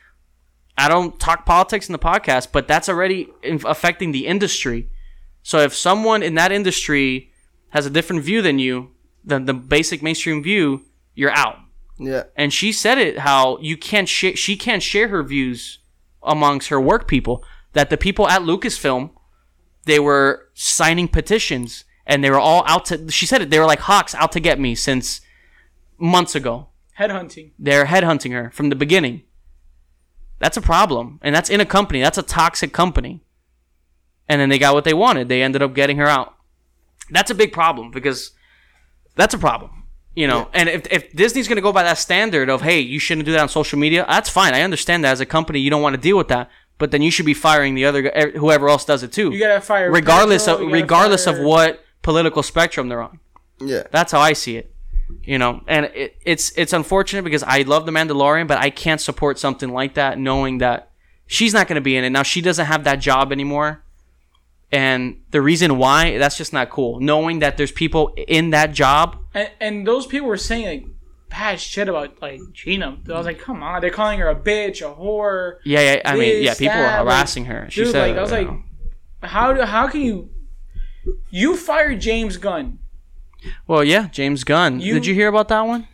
I 0.77 0.87
don't 0.89 1.17
talk 1.19 1.45
politics 1.45 1.87
in 1.87 1.93
the 1.93 1.99
podcast, 1.99 2.49
but 2.51 2.67
that's 2.67 2.89
already 2.89 3.29
in- 3.43 3.61
affecting 3.65 4.11
the 4.11 4.27
industry. 4.27 4.89
So 5.43 5.59
if 5.59 5.73
someone 5.75 6.21
in 6.23 6.35
that 6.35 6.51
industry 6.51 7.31
has 7.69 7.85
a 7.85 7.89
different 7.89 8.23
view 8.23 8.41
than 8.41 8.59
you, 8.59 8.91
than 9.23 9.45
the 9.45 9.53
basic 9.53 10.01
mainstream 10.03 10.43
view, 10.43 10.85
you're 11.13 11.31
out 11.31 11.57
Yeah. 11.97 12.23
and 12.35 12.51
she 12.53 12.71
said 12.73 12.97
it 12.97 13.19
how 13.19 13.57
you 13.59 13.77
can't 13.77 14.09
share 14.09 14.35
she 14.35 14.57
can't 14.57 14.83
share 14.83 15.07
her 15.07 15.23
views 15.23 15.79
amongst 16.21 16.67
her 16.69 16.79
work 16.81 17.07
people 17.07 17.41
that 17.71 17.89
the 17.89 17.95
people 17.97 18.27
at 18.27 18.41
lucasfilm 18.41 19.11
they 19.85 19.97
were 19.99 20.49
signing 20.53 21.07
petitions 21.07 21.85
and 22.05 22.21
they 22.21 22.29
were 22.29 22.39
all 22.39 22.63
out 22.67 22.83
to 22.85 23.09
she 23.09 23.25
said 23.25 23.41
it 23.41 23.49
they 23.49 23.59
were 23.59 23.65
like 23.65 23.79
hawks 23.79 24.13
out 24.13 24.33
to 24.33 24.41
get 24.41 24.59
me 24.59 24.75
since 24.75 25.21
months 25.97 26.35
ago 26.35 26.67
Headhunting. 26.99 27.51
they're 27.57 27.85
headhunting 27.85 28.31
her 28.33 28.51
from 28.51 28.67
the 28.69 28.75
beginning 28.75 29.23
that's 30.39 30.57
a 30.57 30.61
problem 30.61 31.19
and 31.21 31.35
that's 31.35 31.49
in 31.49 31.61
a 31.61 31.65
company. 31.65 32.01
That's 32.01 32.17
a 32.17 32.23
toxic 32.23 32.73
company. 32.73 33.21
And 34.27 34.41
then 34.41 34.49
they 34.49 34.57
got 34.57 34.73
what 34.73 34.83
they 34.83 34.93
wanted. 34.93 35.29
They 35.29 35.43
ended 35.43 35.61
up 35.61 35.75
getting 35.75 35.97
her 35.97 36.07
out. 36.07 36.35
That's 37.09 37.31
a 37.31 37.35
big 37.35 37.53
problem 37.53 37.91
because 37.91 38.31
that's 39.15 39.33
a 39.33 39.37
problem 39.37 39.85
you 40.15 40.27
know? 40.27 40.49
And 40.53 40.69
if, 40.69 40.87
if 40.91 41.13
disney's 41.13 41.47
going 41.47 41.57
to 41.57 41.61
go 41.61 41.71
by 41.71 41.83
that 41.83 41.97
standard 41.97 42.49
of 42.49 42.61
hey 42.61 42.79
you 42.79 42.99
shouldn't 42.99 43.25
do 43.25 43.33
that 43.33 43.41
on 43.41 43.49
social 43.49 43.77
media 43.77 44.05
that's 44.07 44.29
fine. 44.29 44.53
I 44.53 44.61
understand 44.61 45.03
that 45.03 45.11
as 45.11 45.19
a 45.19 45.25
company 45.25 45.59
you 45.59 45.69
don't 45.69 45.81
want 45.81 45.95
to 45.95 46.01
deal 46.01 46.17
with 46.17 46.29
that. 46.29 46.49
But 46.77 46.91
then 46.91 47.01
you 47.01 47.09
should 47.11 47.25
be 47.25 47.33
firing 47.33 47.73
the 47.75 47.85
other 47.85 48.11
eh, 48.13 48.31
whoever 48.31 48.67
else 48.67 48.83
does 48.83 49.01
it 49.03 49.13
too. 49.13 49.31
You 49.31 49.39
gotta 49.39 49.61
fire. 49.61 49.91
regardless 49.91 50.45
Pedro, 50.45 50.65
of 50.65 50.71
regardless 50.73 51.27
of 51.27 51.39
what 51.39 51.83
political 52.01 52.43
spectrum 52.43 52.89
they're 52.89 53.01
on. 53.01 53.19
Yeah. 53.61 53.83
that's 53.91 54.11
how 54.11 54.19
I 54.19 54.33
see 54.33 54.57
it. 54.57 54.74
You 55.21 55.37
know, 55.37 55.61
and 55.67 55.85
it, 55.93 56.17
it's 56.25 56.51
it's 56.57 56.73
unfortunate 56.73 57.23
because 57.23 57.43
I 57.43 57.61
love 57.61 57.85
the 57.85 57.91
Mandalorian, 57.91 58.47
but 58.47 58.57
I 58.57 58.69
can't 58.69 58.99
support 58.99 59.37
something 59.37 59.69
like 59.69 59.95
that, 59.95 60.17
knowing 60.17 60.59
that 60.59 60.89
she's 61.27 61.53
not 61.53 61.67
going 61.67 61.75
to 61.75 61.81
be 61.81 61.95
in 61.95 62.03
it 62.03 62.09
now. 62.09 62.23
She 62.23 62.41
doesn't 62.41 62.65
have 62.65 62.83
that 62.85 62.95
job 62.95 63.31
anymore, 63.31 63.83
and 64.71 65.21
the 65.29 65.41
reason 65.41 65.77
why 65.77 66.17
that's 66.17 66.37
just 66.37 66.53
not 66.53 66.69
cool. 66.69 66.99
Knowing 66.99 67.39
that 67.39 67.57
there's 67.57 67.71
people 67.71 68.13
in 68.27 68.49
that 68.51 68.73
job. 68.73 69.17
And, 69.33 69.51
and 69.59 69.87
those 69.87 70.07
people 70.07 70.27
were 70.27 70.37
saying 70.37 70.65
like 70.65 70.85
bad 71.29 71.59
shit 71.59 71.87
about 71.87 72.21
like 72.21 72.39
Gina. 72.53 72.97
I 73.07 73.17
was 73.17 73.25
like, 73.25 73.39
come 73.39 73.61
on, 73.61 73.81
they're 73.81 73.91
calling 73.91 74.19
her 74.19 74.29
a 74.29 74.35
bitch, 74.35 74.81
a 74.81 74.93
whore. 74.95 75.57
Yeah, 75.63 75.81
yeah. 75.81 76.01
I 76.05 76.15
mean, 76.15 76.43
yeah. 76.43 76.51
This, 76.51 76.59
People 76.59 76.77
were 76.77 76.83
that, 76.83 77.05
like, 77.05 77.15
harassing 77.15 77.45
her. 77.45 77.67
She 77.69 77.83
Dude, 77.83 77.91
said, 77.91 78.09
like 78.09 78.17
I 78.17 78.21
was 78.21 78.31
like, 78.31 78.47
know. 78.47 78.63
how 79.21 79.53
do 79.53 79.61
how 79.61 79.87
can 79.87 80.01
you? 80.01 80.29
You 81.29 81.55
fired 81.55 82.01
James 82.01 82.37
Gunn. 82.37 82.79
Well, 83.67 83.83
yeah. 83.83 84.07
James 84.09 84.43
Gunn. 84.43 84.79
You- 84.79 84.93
Did 84.95 85.05
you 85.05 85.13
hear 85.13 85.27
about 85.27 85.47
that 85.49 85.61
one? 85.61 85.87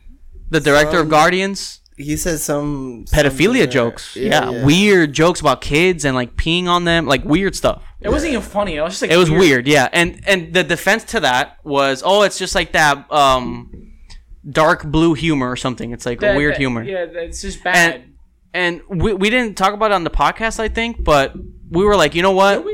The 0.50 0.60
director 0.60 1.00
of 1.00 1.10
Guardians. 1.10 1.80
He 1.98 2.18
said 2.18 2.40
some 2.40 3.06
Pedophilia 3.12 3.44
something, 3.44 3.62
uh, 3.62 3.66
jokes. 3.68 4.16
Yeah, 4.16 4.66
weird 4.66 5.14
jokes 5.14 5.40
about 5.40 5.62
kids 5.62 6.04
and 6.04 6.16
like 6.16 6.36
peeing 6.36 6.66
on 6.68 6.84
them, 6.84 7.06
like 7.06 7.24
weird 7.24 7.56
stuff. 7.56 7.84
It 8.00 8.10
wasn't 8.10 8.32
even 8.34 8.42
funny. 8.44 8.76
It 8.78 8.82
was 8.82 8.94
just 8.94 9.02
like 9.04 9.12
It 9.12 9.18
was 9.18 9.30
weird, 9.30 9.68
yeah. 9.68 9.88
And 9.94 10.20
and 10.26 10.52
the 10.54 10.64
defense 10.64 11.04
to 11.14 11.20
that 11.20 11.58
was, 11.64 12.02
oh, 12.04 12.24
it's 12.24 12.40
just 12.40 12.56
like 12.56 12.72
that 12.72 13.12
um 13.12 13.92
dark 14.50 14.84
blue 14.86 15.14
humor 15.14 15.50
or 15.52 15.56
something. 15.56 15.92
It's 15.92 16.06
like 16.06 16.20
That- 16.22 16.34
a 16.34 16.38
weird 16.38 16.54
that- 16.56 16.60
humor. 16.60 16.82
Yeah, 16.84 17.06
it's 17.12 17.42
just 17.42 17.64
bad. 17.64 17.76
And 18.54 18.82
and 18.90 19.02
we, 19.02 19.14
we 19.14 19.30
didn't 19.30 19.56
talk 19.56 19.74
about 19.74 19.92
it 19.92 19.94
on 19.94 20.04
the 20.04 20.10
podcast, 20.10 20.60
I 20.60 20.68
think, 20.70 21.04
but 21.04 21.34
we 21.70 21.84
were 21.86 21.96
like, 21.96 22.16
you 22.16 22.22
know 22.22 22.32
what? 22.32 22.66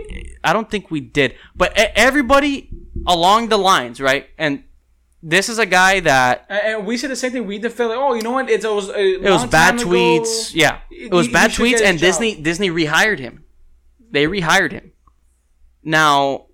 I 0.44 0.54
don't 0.54 0.70
think 0.72 0.90
we 0.90 1.02
did. 1.02 1.36
But 1.56 1.74
everybody 1.76 2.70
along 3.06 3.50
the 3.50 3.58
lines, 3.58 4.00
right? 4.00 4.28
And 4.38 4.64
this 5.24 5.50
is 5.50 5.58
a 5.60 5.66
guy 5.66 6.00
that 6.02 6.46
And- 6.50 6.86
we 6.86 6.98
said 6.98 7.10
the 7.12 7.16
same 7.16 7.32
thing. 7.32 7.46
We 7.48 7.58
defended. 7.60 7.98
Like, 7.98 8.06
oh, 8.06 8.14
you 8.14 8.22
know 8.22 8.32
what? 8.32 8.50
It's, 8.50 8.64
it 8.66 8.72
was 8.72 8.90
it 8.90 9.22
was 9.22 9.46
bad 9.46 9.76
tweets. 9.76 10.52
ago. 10.52 10.60
Yeah, 10.64 10.80
it 10.92 11.12
was 11.12 11.28
He- 11.28 11.34
bad 11.34 11.52
he 11.52 11.58
tweets, 11.64 11.82
and 11.82 11.98
job. 11.98 12.06
Disney 12.08 12.36
Disney 12.42 12.70
rehired 12.70 13.20
him. 13.20 13.44
They 14.12 14.26
rehired 14.26 14.72
him. 14.72 14.92
Now, 15.84 16.46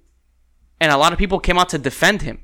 and 0.80 0.92
a 0.92 0.98
lot 0.98 1.12
of 1.14 1.20
people 1.20 1.40
came 1.40 1.58
out 1.58 1.70
to 1.70 1.78
defend 1.78 2.22
him. 2.24 2.40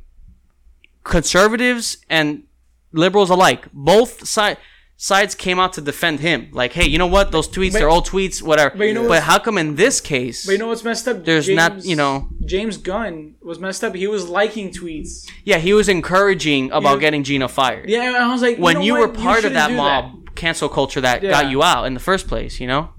Conservatives 1.03 1.97
and 2.09 2.43
liberals 2.91 3.29
alike, 3.29 3.67
both 3.73 4.27
side, 4.27 4.57
sides 5.01 5.33
came 5.33 5.61
out 5.61 5.71
to 5.71 5.79
defend 5.79 6.19
him. 6.19 6.49
Like, 6.51 6.73
hey, 6.73 6.85
you 6.85 6.97
know 6.97 7.07
what? 7.07 7.31
Those 7.31 7.47
tweets, 7.47 7.71
But- 7.71 7.79
they're 7.79 7.89
old 7.89 8.05
tweets, 8.05 8.41
whatever. 8.41 8.75
but 8.77 8.83
you 8.85 8.93
know 8.93 9.07
but 9.07 9.23
how 9.23 9.39
come 9.39 9.57
in 9.57 9.75
this 9.75 10.01
case? 10.01 10.45
But 10.45 10.51
you 10.51 10.57
know 10.57 10.67
what's 10.67 10.83
messed 10.83 11.07
up? 11.07 11.23
There's 11.23 11.47
not- 11.47 11.85
you 11.85 11.95
know- 11.95 12.27
James 12.45 12.75
Gunn 12.75 13.35
was 13.41 13.59
messed 13.59 13.81
up. 13.85 13.95
He 13.95 14.07
was 14.07 14.27
liking 14.27 14.71
tweets. 14.71 15.25
yeah, 15.45 15.57
he 15.57 15.71
was 15.73 15.87
encouraging 15.87 16.69
about 16.71 16.95
You- 16.95 16.99
getting 16.99 17.23
Gina 17.23 17.47
fired. 17.47 17.89
Yeah, 17.89 18.17
I 18.19 18.31
was 18.33 18.41
like, 18.41 18.57
when 18.57 18.75
know 18.75 18.81
you 18.81 18.93
what? 18.95 19.01
were 19.01 19.07
part 19.07 19.37
of 19.37 19.43
shouldn't 19.43 19.53
that 19.55 19.71
mob 19.71 20.35
cancel 20.35 20.67
culture 20.67 20.99
that 20.99 21.23
Yeah. 21.23 21.31
got 21.31 21.49
you 21.49 21.63
out 21.63 21.85
in 21.85 21.93
the 21.93 21.99
first 22.01 22.27
place, 22.27 22.59
you 22.59 22.67
know, 22.67 22.89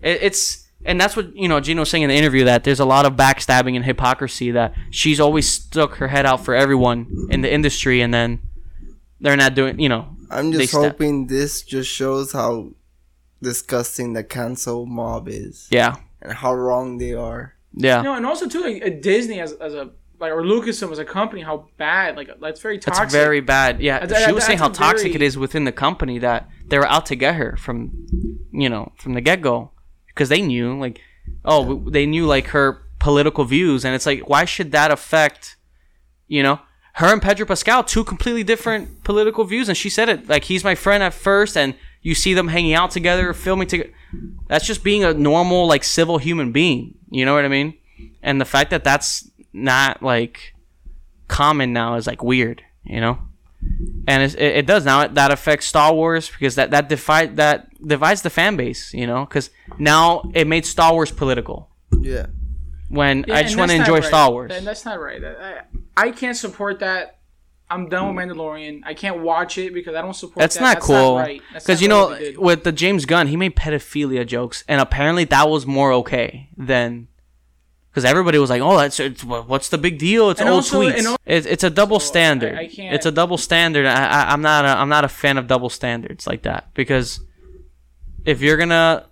it, 0.00 0.18
it's 0.22 0.64
and 0.84 1.00
that's 1.00 1.16
what 1.16 1.34
you 1.34 1.48
know. 1.48 1.58
Gina 1.58 1.80
was 1.80 1.90
saying 1.90 2.04
in 2.04 2.08
the 2.10 2.14
interview 2.14 2.44
that 2.44 2.62
there's 2.62 2.78
a 2.78 2.84
lot 2.84 3.04
of 3.04 3.14
backstabbing 3.14 3.74
and 3.74 3.84
hypocrisy 3.84 4.52
that 4.52 4.74
she's 4.90 5.18
always 5.18 5.50
stuck 5.50 5.96
her 5.96 6.06
head 6.06 6.24
out 6.24 6.44
for 6.44 6.54
everyone 6.54 7.06
in 7.30 7.40
the 7.40 7.52
industry, 7.52 8.00
and 8.00 8.14
then 8.14 8.38
they're 9.20 9.36
not 9.36 9.56
doing, 9.56 9.80
you 9.80 9.88
know. 9.88 10.15
I'm 10.30 10.52
just 10.52 10.70
sta- 10.70 10.80
hoping 10.82 11.26
this 11.26 11.62
just 11.62 11.90
shows 11.90 12.32
how 12.32 12.70
disgusting 13.42 14.12
the 14.14 14.24
cancel 14.24 14.86
mob 14.86 15.28
is 15.28 15.68
Yeah, 15.70 15.96
and 16.22 16.32
how 16.32 16.54
wrong 16.54 16.98
they 16.98 17.12
are. 17.14 17.54
yeah. 17.74 18.02
No, 18.02 18.14
and 18.14 18.24
also 18.26 18.48
too 18.48 18.62
like 18.62 18.82
uh, 18.84 18.90
Disney 19.00 19.40
as, 19.40 19.52
as 19.54 19.74
a 19.74 19.90
like 20.18 20.32
or 20.32 20.42
Lucasfilm 20.42 20.90
as 20.92 20.98
a 20.98 21.04
company, 21.04 21.42
how 21.42 21.68
bad 21.76 22.16
like 22.16 22.30
that's 22.40 22.60
very 22.60 22.78
toxic. 22.78 23.04
It's 23.04 23.12
very 23.12 23.40
bad. 23.40 23.80
Yeah, 23.80 23.98
That's- 24.00 24.24
she 24.26 24.32
was 24.32 24.44
saying 24.44 24.58
how 24.58 24.68
that's 24.68 24.78
a 24.78 24.82
very- 24.82 24.92
toxic 24.92 25.14
it 25.14 25.22
is 25.22 25.36
within 25.36 25.64
the 25.64 25.72
company 25.72 26.18
that 26.20 26.48
they 26.68 26.78
were 26.78 26.86
out 26.88 27.06
to 27.06 27.16
get 27.16 27.34
her 27.34 27.56
from, 27.58 27.92
you 28.52 28.68
know, 28.68 28.92
from 28.96 29.12
the 29.12 29.20
get 29.20 29.42
go, 29.42 29.72
because 30.08 30.28
they 30.30 30.40
knew 30.40 30.78
like, 30.80 31.00
oh, 31.44 31.62
w 31.64 31.90
they 31.90 32.06
knew 32.06 32.24
like 32.26 32.46
her 32.48 32.82
political 32.98 33.44
views, 33.44 33.84
and 33.84 33.94
it's 33.94 34.06
like, 34.06 34.26
why 34.26 34.46
should 34.46 34.72
that 34.72 34.90
affect, 34.90 35.56
you 36.28 36.42
know, 36.42 36.58
her 36.96 37.12
and 37.12 37.20
Pedro 37.20 37.44
Pascal, 37.44 37.84
two 37.84 38.04
completely 38.04 38.42
different 38.42 39.04
political 39.04 39.44
views, 39.44 39.68
and 39.68 39.76
she 39.76 39.90
said 39.90 40.08
it 40.08 40.28
like 40.28 40.44
he's 40.44 40.64
my 40.64 40.74
friend 40.74 41.02
at 41.02 41.12
first, 41.12 41.54
and 41.54 41.74
you 42.00 42.14
see 42.14 42.32
them 42.32 42.48
hanging 42.48 42.72
out 42.72 42.90
together, 42.90 43.34
filming 43.34 43.68
together. 43.68 43.90
That's 44.48 44.66
just 44.66 44.82
being 44.82 45.04
a 45.04 45.12
normal 45.12 45.66
like 45.66 45.84
civil 45.84 46.16
human 46.16 46.52
being. 46.52 46.94
You 47.10 47.26
know 47.26 47.34
what 47.34 47.44
I 47.44 47.48
mean? 47.48 47.74
And 48.22 48.40
the 48.40 48.46
fact 48.46 48.70
that 48.70 48.82
that's 48.82 49.30
not 49.52 50.02
like 50.02 50.54
common 51.28 51.74
now 51.74 51.96
is 51.96 52.06
like 52.06 52.22
weird, 52.22 52.62
you 52.84 53.00
know. 53.00 53.18
And 54.08 54.22
it's, 54.22 54.34
it, 54.34 54.56
it 54.58 54.66
does 54.66 54.86
now. 54.86 55.06
That 55.06 55.30
affects 55.30 55.66
Star 55.66 55.92
Wars 55.92 56.30
because 56.30 56.54
that 56.54 56.70
that 56.70 56.88
divide 56.88 57.36
that 57.36 57.68
divides 57.86 58.22
the 58.22 58.30
fan 58.30 58.56
base, 58.56 58.94
you 58.94 59.06
know. 59.06 59.26
Because 59.26 59.50
now 59.78 60.30
it 60.32 60.46
made 60.46 60.64
Star 60.64 60.94
Wars 60.94 61.10
political. 61.10 61.68
Yeah. 62.00 62.26
When 62.88 63.26
Yeah, 63.28 63.34
I 63.34 63.42
just 63.42 63.58
want 63.58 63.70
to 63.70 63.76
enjoy 63.76 63.96
right. 63.96 64.04
Star 64.04 64.30
Wars. 64.30 64.52
And 64.54 64.66
that's 64.66 64.86
not 64.86 64.98
right. 64.98 65.22
I, 65.22 65.62
I 65.96 66.10
can't 66.10 66.36
support 66.36 66.80
that. 66.80 67.18
I'm 67.68 67.88
done 67.88 68.14
with 68.14 68.24
Mandalorian. 68.24 68.82
I 68.84 68.94
can't 68.94 69.22
watch 69.22 69.58
it 69.58 69.74
because 69.74 69.96
I 69.96 70.02
don't 70.02 70.14
support 70.14 70.38
That's 70.38 70.54
that. 70.54 70.60
not 70.60 70.74
that's 70.74 70.86
cool. 70.86 71.16
Not 71.16 71.20
right. 71.22 71.42
Because 71.52 71.82
you 71.82 71.88
know, 71.88 72.06
what 72.06 72.18
they 72.18 72.24
did. 72.26 72.38
with 72.38 72.62
the 72.64 72.70
James 72.72 73.06
Gunn, 73.06 73.26
he 73.26 73.36
made 73.36 73.56
pedophilia 73.56 74.24
jokes, 74.26 74.62
and 74.68 74.80
apparently 74.80 75.24
that 75.24 75.48
was 75.48 75.66
more 75.66 75.92
okay 75.94 76.48
than. 76.56 77.08
Because 77.90 78.04
everybody 78.04 78.38
was 78.38 78.50
like, 78.50 78.60
"Oh, 78.60 78.76
that's 78.76 79.00
it's, 79.00 79.24
what's 79.24 79.70
the 79.70 79.78
big 79.78 79.98
deal? 79.98 80.28
It's 80.30 80.38
And 80.40 80.50
old 80.50 80.58
also- 80.58 80.82
tweets." 80.82 80.98
and 80.98 81.06
al- 81.08 81.16
it's, 81.24 81.46
it's 81.46 81.64
a 81.64 81.70
double 81.70 81.98
So, 81.98 82.04
I- 82.04 82.08
standard. 82.08 82.54
I 82.54 82.66
can't- 82.68 82.94
It's 82.94 83.06
a 83.06 83.10
double 83.10 83.38
standard. 83.38 83.86
I, 83.86 84.06
I, 84.06 84.32
I'm 84.32 84.42
not. 84.42 84.64
A, 84.66 84.68
I'm 84.68 84.90
not 84.90 85.04
a 85.04 85.08
fan 85.08 85.38
of 85.38 85.46
double 85.48 85.70
standards 85.70 86.26
like 86.26 86.42
that 86.42 86.72
because 86.74 87.20
if 88.26 88.42
you're 88.42 88.58
gonna 88.58 89.06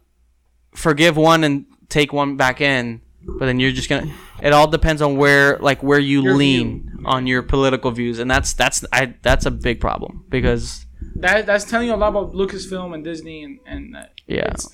forgive 0.75 1.17
one 1.17 1.45
and 1.45 1.65
take 1.89 2.13
one 2.13 2.37
back 2.37 2.61
in, 2.61 3.01
but 3.27 3.47
then 3.47 3.61
you're 3.61 3.73
just 3.73 3.89
gonna. 3.89 4.13
It 4.43 4.53
all 4.53 4.67
depends 4.67 5.01
on 5.03 5.17
where, 5.17 5.59
like, 5.59 5.83
where 5.83 5.99
you 5.99 6.23
Your 6.23 6.35
lean 6.35 7.03
on 7.05 7.27
your 7.27 7.43
political 7.43 7.91
views, 7.91 8.19
and 8.19 8.31
that's 8.31 8.53
that's 8.53 8.85
I 8.93 9.15
that's 9.23 9.47
a 9.47 9.51
big 9.51 9.81
problem 9.81 10.25
because 10.29 10.87
that 11.17 11.47
that's 11.47 11.65
telling 11.65 11.89
you 11.89 11.95
a 11.95 11.97
lot 11.97 12.09
about 12.09 12.33
Lucasfilm 12.35 12.95
and 12.95 13.05
Disney 13.05 13.43
and 13.43 13.59
and 13.67 13.97
uh, 13.97 14.05
yeah, 14.27 14.49
it's, 14.51 14.69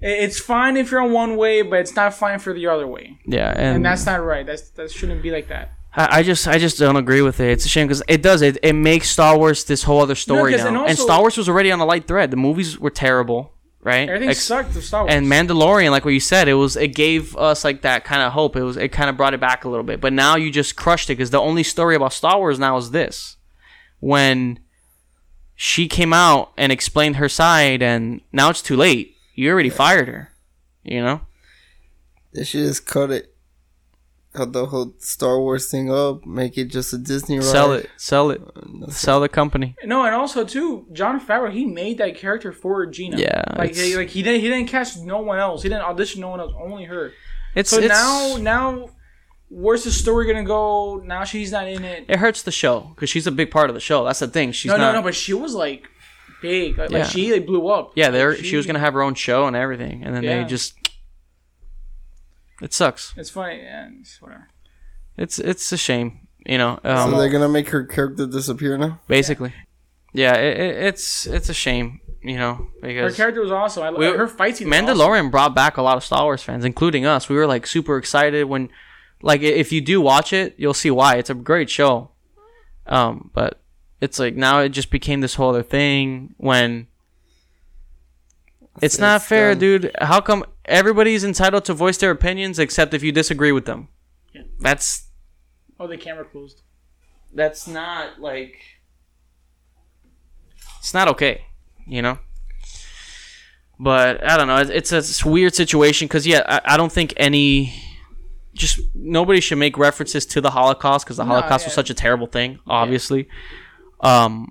it's 0.00 0.40
fine 0.40 0.76
if 0.76 0.90
you're 0.90 1.00
on 1.00 1.12
one 1.12 1.36
way, 1.36 1.62
but 1.62 1.80
it's 1.80 1.94
not 1.96 2.14
fine 2.14 2.38
for 2.38 2.52
the 2.52 2.66
other 2.66 2.86
way, 2.86 3.18
yeah, 3.26 3.50
and, 3.50 3.76
and 3.76 3.84
that's 3.84 4.06
not 4.06 4.22
right. 4.22 4.44
That's 4.46 4.70
that 4.70 4.90
shouldn't 4.90 5.22
be 5.22 5.30
like 5.30 5.48
that. 5.48 5.72
I, 5.94 6.18
I 6.18 6.22
just 6.22 6.46
I 6.46 6.58
just 6.58 6.78
don't 6.78 6.96
agree 6.96 7.22
with 7.22 7.40
it. 7.40 7.50
It's 7.50 7.64
a 7.64 7.68
shame 7.68 7.86
because 7.86 8.02
it 8.08 8.22
does 8.22 8.42
it 8.42 8.58
it 8.62 8.74
makes 8.74 9.08
Star 9.10 9.36
Wars 9.38 9.64
this 9.64 9.82
whole 9.84 10.00
other 10.02 10.14
story 10.14 10.52
'cause- 10.52 10.62
now, 10.62 10.82
and 10.82 10.90
and, 10.90 10.98
Star 10.98 11.20
Wars 11.20 11.36
was 11.38 11.48
already 11.48 11.72
on 11.72 11.80
a 11.80 11.86
light 11.86 12.06
thread. 12.06 12.30
The 12.30 12.36
movies 12.36 12.78
were 12.78 12.90
terrible, 12.90 13.52
right? 13.86 14.08
Everything 14.08 14.30
Ex- 14.30 14.42
sucked 14.42 14.74
with 14.74 14.84
Star 14.84 15.04
Wars. 15.04 15.14
and 15.14 15.26
Mandalorian, 15.28 15.92
like 15.92 16.04
what 16.04 16.12
you 16.12 16.20
said, 16.20 16.48
it 16.48 16.54
was 16.54 16.76
it 16.76 16.88
gave 16.88 17.36
us 17.36 17.62
like 17.64 17.82
that 17.82 18.04
kind 18.04 18.20
of 18.20 18.32
hope. 18.32 18.56
It 18.56 18.64
was 18.64 18.76
it 18.76 18.88
kind 18.88 19.08
of 19.08 19.16
brought 19.16 19.32
it 19.32 19.40
back 19.40 19.64
a 19.64 19.68
little 19.68 19.84
bit. 19.84 20.00
But 20.00 20.12
now 20.12 20.34
you 20.34 20.50
just 20.50 20.74
crushed 20.74 21.08
it 21.08 21.14
because 21.14 21.30
the 21.30 21.40
only 21.40 21.62
story 21.62 21.94
about 21.94 22.12
Star 22.12 22.36
Wars 22.36 22.58
now 22.58 22.76
is 22.76 22.90
this: 22.90 23.36
when 24.00 24.58
she 25.54 25.86
came 25.86 26.12
out 26.12 26.52
and 26.58 26.72
explained 26.72 27.16
her 27.16 27.28
side, 27.28 27.80
and 27.80 28.20
now 28.32 28.50
it's 28.50 28.60
too 28.60 28.76
late. 28.76 29.16
You 29.34 29.50
already 29.52 29.70
fired 29.70 30.08
her. 30.08 30.32
You 30.82 31.02
know? 31.02 31.20
They 32.32 32.44
should 32.44 32.66
just 32.66 32.86
cut 32.86 33.10
it. 33.10 33.35
Cut 34.36 34.52
the 34.52 34.66
whole 34.66 34.94
Star 34.98 35.40
Wars 35.40 35.70
thing 35.70 35.90
up. 35.90 36.26
Make 36.26 36.58
it 36.58 36.66
just 36.66 36.92
a 36.92 36.98
Disney 36.98 37.38
ride. 37.38 37.44
Sell 37.46 37.72
it, 37.72 37.88
sell 37.96 38.30
it, 38.30 38.42
uh, 38.42 38.60
Nothing. 38.66 38.92
sell 38.94 39.20
the 39.20 39.30
company. 39.30 39.74
No, 39.84 40.04
and 40.04 40.14
also 40.14 40.44
too, 40.44 40.86
Jon 40.92 41.18
Favreau 41.18 41.50
he 41.50 41.64
made 41.64 41.96
that 41.98 42.16
character 42.16 42.52
for 42.52 42.84
Gina. 42.86 43.16
Yeah, 43.18 43.42
like 43.56 43.74
he, 43.74 43.96
like 43.96 44.10
he 44.10 44.22
didn't 44.22 44.42
he 44.42 44.48
didn't 44.48 44.68
cast 44.68 45.02
no 45.02 45.20
one 45.20 45.38
else. 45.38 45.62
He 45.62 45.70
didn't 45.70 45.84
audition 45.84 46.20
no 46.20 46.28
one 46.28 46.40
else, 46.40 46.52
only 46.60 46.84
her. 46.84 47.12
It's 47.54 47.70
So 47.70 47.78
it's, 47.78 47.88
now 47.88 48.36
now, 48.38 48.90
where's 49.48 49.84
the 49.84 49.90
story 49.90 50.26
gonna 50.26 50.44
go? 50.44 50.96
Now 51.04 51.24
she's 51.24 51.50
not 51.50 51.66
in 51.66 51.82
it. 51.84 52.04
it 52.06 52.18
hurts 52.18 52.42
the 52.42 52.52
show 52.52 52.80
because 52.94 53.08
she's 53.08 53.26
a 53.26 53.32
big 53.32 53.50
part 53.50 53.70
of 53.70 53.74
the 53.74 53.80
show. 53.80 54.04
That's 54.04 54.18
the 54.18 54.28
thing. 54.28 54.52
She's 54.52 54.70
no, 54.70 54.76
not. 54.76 54.92
no, 54.92 54.98
no. 54.98 55.02
But 55.02 55.14
she 55.14 55.32
was 55.32 55.54
like 55.54 55.88
big. 56.42 56.76
Like, 56.76 56.90
Yeah. 56.90 56.98
like 56.98 57.10
she 57.10 57.32
like 57.32 57.46
blew 57.46 57.68
up. 57.68 57.92
yeah, 57.96 58.10
there 58.10 58.32
Like, 58.34 58.44
she, 58.44 58.56
was 58.56 58.66
gonna 58.66 58.78
have 58.80 58.92
her 58.92 59.00
own 59.02 59.14
show 59.14 59.46
and 59.46 59.56
everything, 59.56 60.02
and 60.04 60.14
then 60.14 60.22
Yeah. 60.22 60.42
they 60.42 60.44
just. 60.48 60.74
It 62.62 62.72
sucks. 62.72 63.12
It's 63.16 63.30
funny 63.30 63.60
and 63.60 63.98
it's 64.00 64.20
whatever. 64.22 64.48
It's 65.16 65.38
it's 65.38 65.70
a 65.72 65.76
shame, 65.76 66.26
you 66.44 66.58
know. 66.58 66.78
So 66.82 66.90
Um, 66.90 67.10
they're 67.12 67.28
gonna 67.30 67.48
make 67.48 67.68
her 67.70 67.84
character 67.84 68.26
disappear 68.26 68.76
now. 68.78 69.00
basically, 69.08 69.52
yeah, 70.12 70.34
it, 70.36 70.58
it, 70.60 70.76
it's 70.88 71.26
it's 71.26 71.48
a 71.48 71.54
shame, 71.54 72.00
you 72.22 72.36
know, 72.36 72.68
because 72.82 73.12
Her 73.12 73.16
character 73.16 73.40
was 73.42 73.52
awesome. 73.52 73.82
I, 73.82 73.90
We- 73.90 74.06
her 74.06 74.26
fight 74.28 74.56
scene. 74.56 74.68
was 74.70 74.78
awesome. 74.78 74.86
Mandalorian 74.98 75.30
brought 75.30 75.54
back 75.54 75.76
a 75.76 75.82
lot 75.82 75.96
of 75.96 76.04
Star 76.04 76.24
Wars 76.24 76.42
fans, 76.42 76.64
including 76.64 77.04
us. 77.06 77.28
We 77.28 77.36
were 77.36 77.46
like 77.46 77.66
super 77.66 77.96
excited 77.98 78.44
when, 78.44 78.68
like, 79.22 79.40
if 79.42 79.72
you 79.72 79.80
do 79.80 80.00
watch 80.00 80.32
it, 80.32 80.54
you'll 80.58 80.74
see 80.74 80.90
why. 80.90 81.16
It's 81.16 81.30
a 81.30 81.34
great 81.34 81.68
show. 81.70 82.10
Um, 82.86 83.30
but 83.34 83.60
it's 84.00 84.18
like 84.18 84.34
now 84.36 84.60
it 84.60 84.68
just 84.70 84.90
became 84.90 85.20
this 85.20 85.34
whole 85.34 85.50
other 85.50 85.62
thing 85.62 86.34
when. 86.36 86.86
It's 88.82 88.98
not 88.98 89.22
fair, 89.22 89.52
done. 89.52 89.58
dude. 89.58 89.90
How 90.00 90.20
come 90.20 90.44
everybody's 90.66 91.24
entitled 91.24 91.64
to 91.66 91.74
voice 91.74 91.96
their 91.98 92.10
opinions 92.10 92.58
except 92.58 92.94
if 92.94 93.02
you 93.02 93.12
disagree 93.12 93.52
with 93.52 93.64
them? 93.66 93.88
Yeah. 94.34 94.42
That's 94.60 95.04
Oh, 95.78 95.86
the 95.86 95.96
camera 95.98 96.24
closed. 96.24 96.62
that's 97.34 97.66
not 97.68 98.18
like 98.20 98.54
it's 100.78 100.94
not 100.94 101.06
okay 101.08 101.42
you 101.86 102.00
know 102.00 102.18
but 103.78 104.24
i 104.24 104.36
don't 104.36 104.46
know 104.46 104.56
it's, 104.56 104.90
it's 104.92 105.24
a 105.24 105.28
weird 105.28 105.54
situation 105.54 106.06
because 106.08 106.26
yeah 106.26 106.42
I, 106.46 106.74
I 106.74 106.76
don't 106.76 106.90
think 106.92 107.12
any 107.18 107.74
just 108.54 108.80
nobody 108.94 109.40
should 109.40 109.58
make 109.58 109.76
references 109.76 110.24
to 110.26 110.40
the 110.40 110.50
holocaust 110.50 111.04
because 111.04 111.18
the 111.18 111.24
No, 111.24 111.34
holocaust 111.34 111.66
was 111.66 111.74
such 111.74 111.90
a 111.90 111.94
terrible 111.94 112.26
thing 112.26 112.58
obviously 112.66 113.28
um 114.00 114.50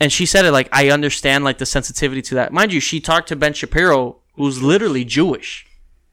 and 0.00 0.10
she 0.10 0.24
said 0.24 0.46
it 0.46 0.52
like 0.52 0.68
i 0.72 0.88
understand 0.90 1.44
like 1.44 1.58
the 1.58 1.66
sensitivity 1.66 2.22
to 2.22 2.34
that 2.36 2.50
mind 2.52 2.72
you 2.72 2.80
she 2.80 2.98
talked 3.00 3.28
to 3.28 3.36
ben 3.36 3.52
shapiro 3.52 4.19
who's 4.40 4.62
literally 4.62 5.04
jewish 5.04 5.66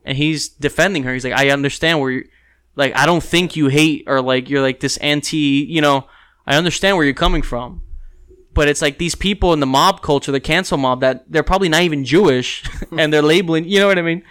and 0.06 0.18
he's 0.18 0.48
defending 0.50 1.04
her 1.04 1.14
he's 1.14 1.24
like 1.24 1.34
i 1.34 1.50
understand 1.50 2.00
where 2.00 2.12
you 2.12 2.24
like 2.76 2.96
i 2.96 3.06
don't 3.06 3.24
think 3.24 3.56
you 3.56 3.68
hate 3.68 4.04
or 4.08 4.22
like 4.22 4.50
you're 4.50 4.62
like 4.62 4.80
this 4.80 4.98
anti 4.98 5.38
you 5.76 5.82
know 5.82 6.08
i 6.46 6.56
understand 6.56 6.96
where 6.98 7.06
you're 7.06 7.14
coming 7.26 7.42
from 7.42 7.82
but 8.54 8.68
it's 8.68 8.82
like 8.82 8.98
these 8.98 9.16
people 9.16 9.54
in 9.54 9.60
the 9.60 9.66
mob 9.66 10.02
culture 10.02 10.32
the 10.32 10.40
cancel 10.40 10.78
mob 10.78 11.02
that 11.02 11.24
they're 11.32 11.44
probably 11.52 11.70
not 11.70 11.82
even 11.84 12.04
jewish 12.06 12.64
and 12.98 13.12
they're 13.12 13.22
labeling 13.36 13.64
you 13.66 13.80
know 13.80 13.88
what 13.88 13.98
i 14.00 14.02
mean 14.02 14.22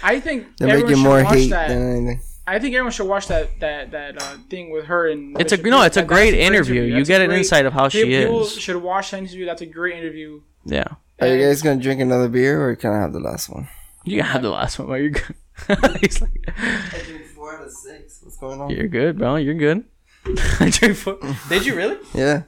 I 0.00 0.20
think 0.20 0.56
They're 0.58 0.68
everyone 0.68 0.90
making 0.92 1.02
should 1.02 1.08
more 1.10 1.24
watch 1.24 1.34
hate 1.34 1.50
that. 1.50 1.68
than 1.68 1.82
anything. 1.96 2.20
I 2.46 2.58
think 2.60 2.74
everyone 2.76 2.92
should 2.92 3.08
watch 3.08 3.26
that 3.26 3.58
that 3.58 3.90
that 3.90 4.22
uh, 4.22 4.36
thing 4.48 4.70
with 4.70 4.84
her 4.84 5.08
and. 5.10 5.38
It's 5.40 5.52
a- 5.52 5.56
no, 5.56 5.82
it's 5.82 5.96
a 5.96 6.00
That- 6.02 6.06
great 6.06 6.30
that's 6.30 6.42
interview. 6.48 6.82
You 6.82 7.04
get 7.04 7.20
a 7.20 7.24
an 7.24 7.32
insight 7.32 7.66
of 7.66 7.72
how 7.72 7.88
she 7.88 8.04
people 8.04 8.42
is. 8.42 8.52
should 8.60 8.76
watch 8.80 9.10
that 9.10 9.18
interview. 9.18 9.44
That's 9.44 9.60
a 9.62 9.66
great 9.66 9.96
interview. 9.98 10.42
yeah 10.64 10.86
Are 11.20 11.26
you 11.28 11.38
guys 11.44 11.62
gonna 11.62 11.80
drink 11.80 12.00
another 12.00 12.28
beer 12.28 12.62
or 12.68 12.76
can 12.76 12.92
I 12.92 13.00
have 13.00 13.12
the 13.12 13.20
last 13.20 13.48
one? 13.48 13.68
you 14.04 14.16
can 14.18 14.26
have 14.26 14.42
the 14.42 14.50
last 14.50 14.78
one 14.78 14.88
but 14.88 14.94
you're 14.94 15.10
good 15.10 15.34
he's 16.00 16.20
like 16.22 16.32
I 16.56 17.02
drink 17.04 17.26
four 17.34 17.52
out 17.54 17.64
of 17.66 17.72
six. 17.72 18.20
What's 18.22 18.36
going 18.38 18.60
on? 18.60 18.70
you're 18.70 18.88
good 18.88 19.18
bro 19.18 19.36
you're 19.36 19.54
good 19.54 19.84
I 20.60 20.70
drink 20.70 20.96
four. 20.96 21.18
did 21.48 21.66
you 21.66 21.74
really 21.74 21.98
Yeah. 22.14 22.42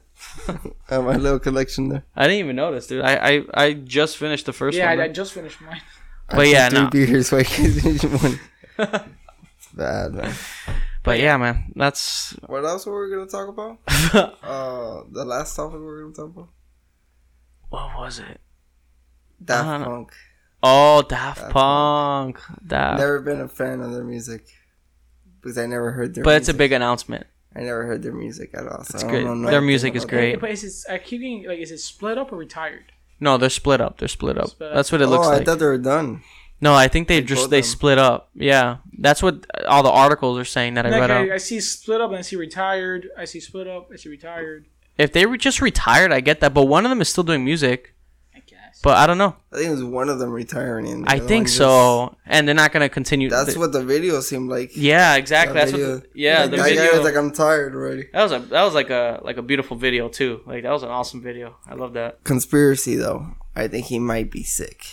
I 0.48 0.94
have 0.94 1.04
my 1.04 1.16
little 1.16 1.38
collection 1.40 1.88
there. 1.88 2.04
i 2.14 2.24
didn't 2.24 2.38
even 2.40 2.56
notice 2.56 2.86
dude 2.86 3.02
i 3.04 3.14
i, 3.16 3.42
I 3.54 3.72
just 3.74 4.16
finished 4.16 4.46
the 4.46 4.52
first 4.52 4.76
yeah, 4.78 4.88
one 4.90 5.00
I, 5.00 5.04
I 5.04 5.08
just 5.08 5.32
finished 5.32 5.60
mine. 5.60 5.80
But 6.28 6.44
took 6.44 6.52
yeah, 6.52 6.68
three 6.68 6.78
no. 6.80 6.90
beers 6.90 7.28
so 7.28 7.38
I 7.38 7.42
one. 7.42 8.38
it's 9.58 9.68
bad, 9.74 10.12
man. 10.14 10.34
but 11.02 11.18
yeah 11.18 11.36
man 11.36 11.72
that's 11.74 12.32
What 12.46 12.64
else 12.64 12.86
were 12.86 13.04
we 13.04 13.10
gonna 13.12 13.26
talk 13.26 13.48
about? 13.48 13.78
uh, 14.44 15.02
the 15.10 15.24
last 15.24 15.56
topic 15.56 15.80
we 15.80 15.84
were 15.86 16.02
gonna 16.02 16.14
talk 16.14 16.30
about. 16.36 16.48
what 17.70 17.96
was 17.98 18.18
it 18.20 18.40
Daft 19.44 19.66
don't 19.68 19.80
know. 19.80 19.86
Punk. 19.86 20.12
oh 20.62 21.02
daft 21.02 21.40
Daft 21.40 21.52
punk 21.52 22.38
daft 22.66 22.98
Never 23.00 23.20
been 23.20 23.40
a 23.40 23.48
fan 23.48 23.80
of 23.80 23.92
their 23.92 24.04
music 24.04 24.46
because 25.40 25.56
I 25.58 25.66
never 25.66 25.92
heard 25.92 26.14
their. 26.14 26.24
but 26.24 26.36
it's 26.36 26.48
a 26.48 26.54
big 26.54 26.72
announcement 26.72 27.26
I 27.54 27.60
never 27.62 27.84
heard 27.84 28.02
their 28.04 28.12
music 28.12 28.50
at 28.54 28.68
all. 28.68 28.84
So 28.84 28.94
It's 28.94 29.02
I 29.04 29.08
great. 29.08 29.24
Their 29.50 29.60
music 29.60 29.96
is 29.96 30.04
about 30.04 30.10
great. 30.10 30.40
But 30.40 30.50
is 30.50 30.62
it? 30.88 30.92
I 30.92 30.98
keep 30.98 31.20
getting 31.20 31.48
like, 31.48 31.58
is 31.58 31.72
it 31.72 31.78
split 31.78 32.16
up 32.16 32.30
or 32.32 32.36
retired? 32.36 32.92
no 33.22 33.36
they're 33.36 33.50
split 33.50 33.80
up 33.82 33.98
they're 33.98 34.08
split 34.08 34.38
up 34.38 34.48
Split 34.50 34.70
up. 34.70 34.74
that's 34.76 34.90
what 34.92 35.02
it 35.02 35.06
looks 35.08 35.26
oh, 35.26 35.30
like 35.30 35.42
I 35.42 35.44
thought 35.44 35.58
they 35.58 35.66
were 35.66 35.76
done. 35.76 36.22
no 36.62 36.74
i 36.74 36.88
think 36.88 37.06
they 37.06 37.16
Like 37.16 37.26
just 37.26 37.50
they 37.50 37.60
them. 37.60 37.68
split 37.68 37.98
up 37.98 38.30
yeah 38.34 38.78
that's 38.98 39.22
what 39.22 39.44
all 39.68 39.82
the 39.82 39.90
articles 39.90 40.38
are 40.38 40.44
saying 40.46 40.72
that 40.74 40.86
i 40.86 40.88
read 40.90 41.10
I, 41.10 41.24
up 41.26 41.32
I 41.34 41.36
see 41.36 41.60
split 41.60 42.00
up 42.00 42.08
and 42.10 42.18
I 42.18 42.22
see 42.22 42.36
retired. 42.36 43.08
I 43.18 43.26
see 43.26 43.40
split 43.40 43.66
up. 43.68 43.90
I 43.92 43.96
see 43.96 44.08
retired. 44.08 44.68
if 44.96 45.12
they 45.12 45.26
were 45.26 45.36
just 45.36 45.60
retired 45.60 46.12
i 46.14 46.20
get 46.20 46.40
that 46.40 46.54
but 46.54 46.64
one 46.64 46.86
of 46.86 46.90
them 46.90 47.02
is 47.02 47.08
still 47.10 47.24
doing 47.24 47.44
music 47.44 47.80
I 47.82 47.86
guess. 47.88 47.96
But 48.82 48.96
I 48.96 49.06
don't 49.06 49.18
know. 49.18 49.36
I 49.52 49.56
think 49.56 49.68
it 49.68 49.72
was 49.72 49.84
one 49.84 50.08
of 50.08 50.18
them 50.18 50.30
retiring. 50.30 51.02
The 51.02 51.10
I 51.10 51.18
think 51.20 51.46
just- 51.48 51.58
so, 51.58 52.16
and 52.24 52.48
they're 52.48 52.54
not 52.54 52.72
gonna 52.72 52.88
continue. 52.88 53.28
That's 53.28 53.52
the- 53.54 53.60
what 53.60 53.72
the 53.72 53.82
video 53.84 54.20
seemed 54.20 54.48
like. 54.48 54.70
Yeah, 54.74 55.16
exactly. 55.16 55.52
That 55.54 55.60
That's 55.66 55.72
video. 55.72 55.94
what. 55.96 56.02
The, 56.04 56.08
yeah, 56.14 56.40
Like, 56.42 56.50
the 56.52 56.56
video. 56.62 56.96
was 56.96 57.04
like, 57.04 57.16
"I'm 57.16 57.30
tired 57.30 57.74
already." 57.74 58.04
that 58.14 58.22
was 58.22 58.32
a 58.32 58.38
that 58.38 58.62
was 58.62 58.72
like 58.74 58.88
a 58.88 59.20
like 59.22 59.36
a 59.36 59.42
beautiful 59.42 59.76
video 59.76 60.08
too. 60.08 60.40
Like 60.46 60.62
that 60.62 60.72
was 60.72 60.82
an 60.82 60.88
awesome 60.88 61.20
video. 61.22 61.56
I 61.68 61.74
love 61.74 61.92
that. 61.92 62.24
Conspiracy 62.24 62.96
though, 62.96 63.34
I 63.54 63.68
think 63.68 63.86
he 63.86 63.98
might 63.98 64.30
be 64.30 64.42
sick. 64.42 64.86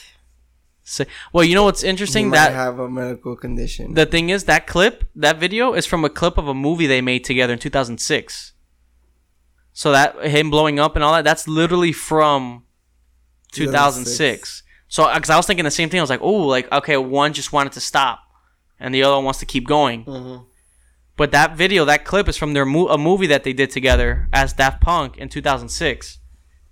So, 0.90 1.04
well, 1.34 1.44
you 1.44 1.54
know 1.56 1.64
what's 1.66 1.82
He 1.82 1.88
interesting? 1.90 2.30
might 2.30 2.38
That 2.38 2.54
have 2.54 2.80
a 2.80 2.90
medical 2.90 3.36
condition. 3.36 3.94
the 3.94 4.06
thing 4.06 4.30
is 4.30 4.46
that 4.46 4.68
clip, 4.68 5.04
that 5.18 5.38
video 5.38 5.74
is 5.74 5.86
from 5.86 6.04
a 6.06 6.10
clip 6.10 6.38
of 6.38 6.48
a 6.48 6.54
movie 6.54 6.88
they 6.88 7.02
made 7.02 7.24
together 7.26 7.52
in 7.54 7.60
2006. 7.60 8.54
So 9.74 9.92
that 9.92 10.16
him 10.26 10.50
blowing 10.50 10.80
up 10.80 10.96
and 10.96 11.04
all 11.04 11.14
that, 11.14 11.24
that's 11.26 11.46
literally 11.48 11.92
from 11.92 12.64
2006. 13.52 14.64
So, 14.90 15.14
because 15.14 15.30
I 15.30 15.36
was 15.38 15.46
thinking 15.46 15.66
the 15.66 15.72
same 15.72 15.90
thing, 15.90 16.00
I 16.00 16.04
was 16.04 16.10
like, 16.10 16.22
oh, 16.22 16.48
like 16.48 16.72
okay, 16.72 16.98
one 16.98 17.34
just 17.34 17.52
wanted 17.52 17.74
to 17.74 17.80
stop, 17.82 18.20
and 18.80 18.94
the 18.94 19.04
other 19.04 19.16
one 19.16 19.26
wants 19.26 19.40
to 19.40 19.46
keep 19.46 19.68
going. 19.68 20.06
Mhm. 20.06 20.46
But 21.18 21.32
that 21.32 21.56
video, 21.58 21.84
that 21.86 22.06
clip 22.06 22.30
is 22.30 22.38
from 22.38 22.54
their 22.54 22.66
mo- 22.66 22.88
a 22.90 22.98
movie 22.98 23.28
that 23.28 23.44
they 23.44 23.52
did 23.54 23.72
together 23.72 24.30
as 24.32 24.54
Daft 24.54 24.82
Punk 24.82 25.18
in 25.18 25.30
2006, 25.30 26.20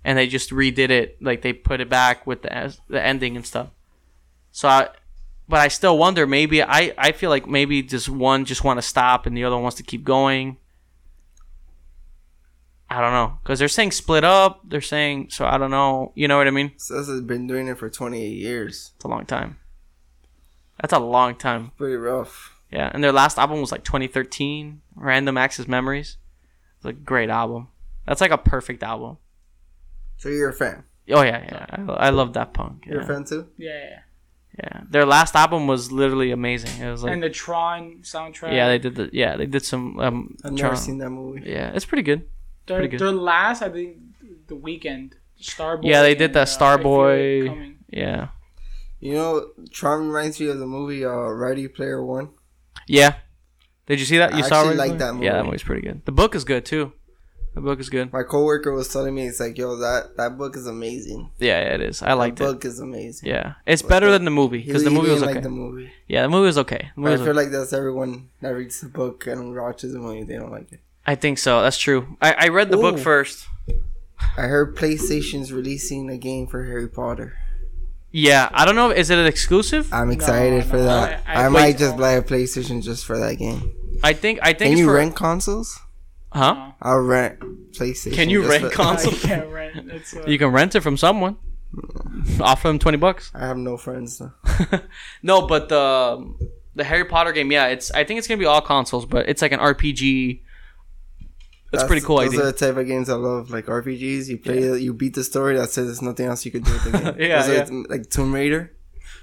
and 0.04 0.16
they 0.16 0.26
just 0.28 0.50
redid 0.50 0.88
it, 0.90 1.18
like 1.20 1.42
they 1.42 1.52
put 1.52 1.80
it 1.80 1.88
back 1.90 2.26
with 2.26 2.42
the 2.42 2.52
as- 2.52 2.80
the 2.88 3.02
ending 3.04 3.36
and 3.36 3.44
stuff. 3.46 3.68
So, 4.52 4.68
I, 4.68 4.88
but 5.48 5.60
I 5.60 5.68
still 5.68 5.98
wonder. 5.98 6.26
Maybe 6.26 6.62
I 6.62 6.94
I 6.96 7.12
feel 7.12 7.28
like 7.30 7.46
maybe 7.46 7.82
just 7.82 8.08
one 8.08 8.44
just 8.44 8.64
want 8.64 8.78
to 8.78 8.82
stop 8.82 9.26
and 9.26 9.36
the 9.36 9.44
other 9.44 9.56
one 9.56 9.62
wants 9.64 9.76
to 9.78 9.82
keep 9.82 10.04
going. 10.04 10.56
I 12.88 13.00
don't 13.00 13.12
know 13.12 13.38
because 13.42 13.58
they're 13.58 13.68
saying 13.68 13.90
split 13.92 14.22
up. 14.24 14.60
They're 14.64 14.80
saying 14.80 15.28
so. 15.30 15.44
I 15.44 15.58
don't 15.58 15.70
know. 15.72 16.12
You 16.14 16.28
know 16.28 16.38
what 16.38 16.46
I 16.46 16.50
mean? 16.50 16.72
Says 16.76 17.08
has 17.08 17.20
been 17.20 17.46
doing 17.46 17.66
it 17.68 17.78
for 17.78 17.90
28 17.90 18.26
years. 18.28 18.92
It's 18.94 19.04
a 19.04 19.08
long 19.08 19.26
time. 19.26 19.58
That's 20.80 20.92
a 20.92 20.98
long 20.98 21.34
time. 21.34 21.72
Pretty 21.76 21.96
rough. 21.96 22.54
Yeah, 22.70 22.90
and 22.92 23.02
their 23.02 23.12
last 23.12 23.38
album 23.38 23.60
was 23.60 23.72
like 23.72 23.84
2013, 23.84 24.82
Random 24.94 25.38
Access 25.38 25.66
Memories. 25.66 26.16
It's 26.76 26.84
a 26.84 26.92
great 26.92 27.30
album. 27.30 27.68
That's 28.06 28.20
like 28.20 28.30
a 28.30 28.38
perfect 28.38 28.82
album. 28.82 29.18
So 30.18 30.28
you're 30.28 30.50
a 30.50 30.52
fan. 30.52 30.84
Oh 31.10 31.22
yeah, 31.22 31.44
yeah. 31.44 31.66
I, 31.70 32.06
I 32.06 32.10
love 32.10 32.32
Daft 32.32 32.54
punk. 32.54 32.84
You're 32.86 33.00
a 33.00 33.06
fan 33.06 33.24
too. 33.24 33.48
Yeah, 33.56 33.70
yeah. 33.70 33.98
yeah. 34.58 34.80
Their 34.90 35.06
last 35.06 35.34
album 35.34 35.66
was 35.66 35.90
literally 35.92 36.30
amazing. 36.32 36.82
It 36.82 36.90
was 36.90 37.02
like 37.02 37.12
and 37.12 37.22
the 37.22 37.30
Tron 37.30 37.98
soundtrack. 38.02 38.52
yeah, 38.52 38.68
they 38.68 38.78
did 38.78 38.94
the 38.96 39.10
yeah 39.12 39.36
they 39.36 39.46
did 39.46 39.64
some 39.64 39.98
um. 39.98 40.36
I've 40.44 40.52
never 40.52 40.68
Tron- 40.68 40.76
seen 40.76 40.98
that 40.98 41.10
movie. 41.10 41.42
Yeah, 41.46 41.70
it's 41.74 41.84
pretty 41.84 42.02
good. 42.02 42.28
Their, 42.66 42.88
their 42.88 43.12
last, 43.12 43.62
I 43.62 43.68
think, 43.70 43.96
The 44.48 44.56
Weeknd. 44.56 45.12
Starboy. 45.40 45.80
Yeah, 45.84 46.02
they 46.02 46.14
did 46.14 46.34
and, 46.34 46.34
the 46.34 46.40
uh, 46.40 46.42
I 46.42 46.46
Feel 46.46 46.54
It 46.54 46.82
Starboy. 46.82 47.46
Coming. 47.48 47.78
Yeah, 47.90 48.28
You 49.00 49.14
know, 49.14 49.46
Tron 49.70 50.08
reminds 50.08 50.40
me 50.40 50.48
of 50.48 50.58
the 50.58 50.66
movie 50.66 51.04
uh, 51.04 51.10
Ready 51.10 51.68
Player 51.68 52.04
One. 52.04 52.30
yeah. 52.88 53.16
Did 53.86 54.00
you 54.00 54.04
see 54.06 54.18
that? 54.18 54.32
You 54.34 54.42
I 54.42 54.48
saw 54.48 54.60
actually 54.62 54.74
it? 54.74 54.78
like 54.78 54.98
that 54.98 55.14
movie. 55.14 55.26
Yeah, 55.26 55.32
that 55.34 55.38
movie. 55.38 55.46
movie's 55.50 55.62
pretty 55.62 55.82
good. 55.82 56.04
The 56.06 56.10
book 56.12 56.34
is 56.34 56.42
good 56.42 56.64
too. 56.64 56.92
The 57.54 57.60
book 57.60 57.78
is 57.78 57.88
good. 57.88 58.12
My 58.12 58.24
coworker 58.24 58.72
was 58.72 58.88
telling 58.88 59.14
me, 59.14 59.26
it's 59.28 59.38
like, 59.38 59.56
yo, 59.56 59.76
that 59.76 60.16
that 60.16 60.36
book 60.36 60.56
is 60.56 60.66
amazing. 60.66 61.30
Yeah, 61.38 61.60
yeah 61.60 61.74
it 61.74 61.80
is. 61.80 62.02
I 62.02 62.14
liked 62.14 62.38
that 62.38 62.44
it. 62.44 62.52
book 62.54 62.64
is 62.64 62.80
amazing. 62.80 63.28
Yeah, 63.28 63.54
it's 63.64 63.82
better 63.82 64.10
than 64.10 64.24
the 64.24 64.30
movie 64.32 64.58
He 64.60 64.66
because 64.66 64.82
the 64.82 64.90
movie 64.90 65.10
was 65.10 65.22
okay. 65.22 65.34
like 65.34 65.42
the 65.44 65.50
movie. 65.50 65.90
Yeah, 66.08 66.22
the 66.22 66.28
movie 66.28 66.46
was 66.46 66.58
okay. 66.58 66.90
The 66.96 67.00
But 67.00 67.08
I 67.08 67.10
movie 67.10 67.10
was 67.12 67.26
feel 67.28 67.34
like 67.36 67.50
that's 67.52 67.72
everyone 67.72 68.30
that 68.40 68.48
reads 68.48 68.80
the 68.80 68.88
book 68.88 69.26
and 69.28 69.54
watches 69.54 69.92
the 69.92 70.00
movie. 70.00 70.24
They 70.24 70.34
don't 70.36 70.50
like 70.50 70.72
it. 70.72 70.80
I 71.06 71.14
think 71.14 71.38
so. 71.38 71.62
That's 71.62 71.78
true. 71.78 72.16
I, 72.20 72.32
I 72.32 72.48
read 72.48 72.70
the 72.70 72.76
book 72.76 72.98
first. 72.98 73.46
I 74.36 74.42
heard 74.42 74.76
PlayStation's 74.76 75.52
releasing 75.52 76.10
a 76.10 76.16
game 76.18 76.46
for 76.46 76.64
Harry 76.64 76.88
Potter. 76.88 77.36
Yeah, 78.10 78.48
I 78.52 78.64
don't 78.64 78.76
know. 78.76 78.90
Is 78.90 79.10
it 79.10 79.18
an 79.18 79.26
exclusive? 79.26 79.92
I'm 79.92 80.10
excited 80.10 80.64
for 80.64 80.78
no, 80.78 80.84
that. 80.84 81.22
I- 81.26 81.42
I, 81.42 81.46
I- 81.46 81.48
might 81.48 81.78
just 81.78 81.96
buy 81.96 82.12
a 82.12 82.22
PlayStation 82.22 82.82
just 82.82 83.04
for 83.04 83.18
that 83.18 83.34
game. 83.38 83.72
I 84.02 84.12
think. 84.14 84.38
I 84.42 84.48
think. 84.48 84.58
Can 84.58 84.72
it's 84.72 84.80
you 84.80 84.86
for, 84.86 84.94
rent 84.94 85.14
consoles? 85.16 85.78
Huh? 86.32 86.72
I'll 86.82 86.98
rent 87.00 87.38
PlayStation. 87.72 88.12
Can 88.14 88.28
you 88.30 88.48
rent 88.48 88.64
for- 88.64 88.70
console? 88.82 89.12
I 89.14 89.16
can't 89.16 89.48
rent. 89.50 89.90
It's, 89.92 90.16
uh, 90.16 90.24
You 90.26 90.38
can 90.38 90.48
rent 90.48 90.74
it 90.74 90.80
from 90.80 90.96
someone. 90.96 91.36
Offer 92.40 92.68
them 92.68 92.78
twenty 92.78 92.98
bucks. 92.98 93.30
I 93.34 93.46
have 93.46 93.56
no 93.58 93.76
friends 93.76 94.18
though. 94.18 94.32
no, 95.22 95.46
but 95.46 95.68
the 95.68 96.34
the 96.74 96.84
Harry 96.84 97.04
Potter 97.04 97.32
game. 97.32 97.52
Yeah, 97.52 97.66
it's. 97.68 97.90
I 97.90 98.04
think 98.04 98.18
it's 98.18 98.26
gonna 98.28 98.38
be 98.38 98.46
all 98.46 98.60
consoles, 98.60 99.04
but 99.06 99.28
it's 99.28 99.42
like 99.42 99.52
an 99.52 99.60
RPG. 99.60 100.40
That's, 101.72 101.84
pretty 101.84 102.04
cool 102.06 102.18
Those 102.18 102.28
idea. 102.28 102.40
are 102.40 102.44
the 102.46 102.52
type 102.52 102.76
of 102.76 102.86
games 102.86 103.08
I 103.10 103.14
love, 103.14 103.50
like 103.50 103.66
RPGs. 103.66 104.28
You 104.28 104.38
play, 104.38 104.58
it, 104.58 104.80
you 104.82 104.94
beat 104.94 105.14
the 105.14 105.24
story. 105.24 105.56
That 105.56 105.68
says 105.70 105.86
there's 105.86 106.00
nothing 106.02 106.26
else 106.26 106.44
you 106.44 106.50
could 106.52 106.64
do 106.64 106.72
with 106.72 106.84
the 106.84 106.90
game. 106.92 107.14
Yeah, 107.18 107.42
Those 107.42 107.56
yeah. 107.56 107.64
th- 107.64 107.86
like 107.88 108.08
Tomb 108.10 108.32
Raider. 108.32 108.72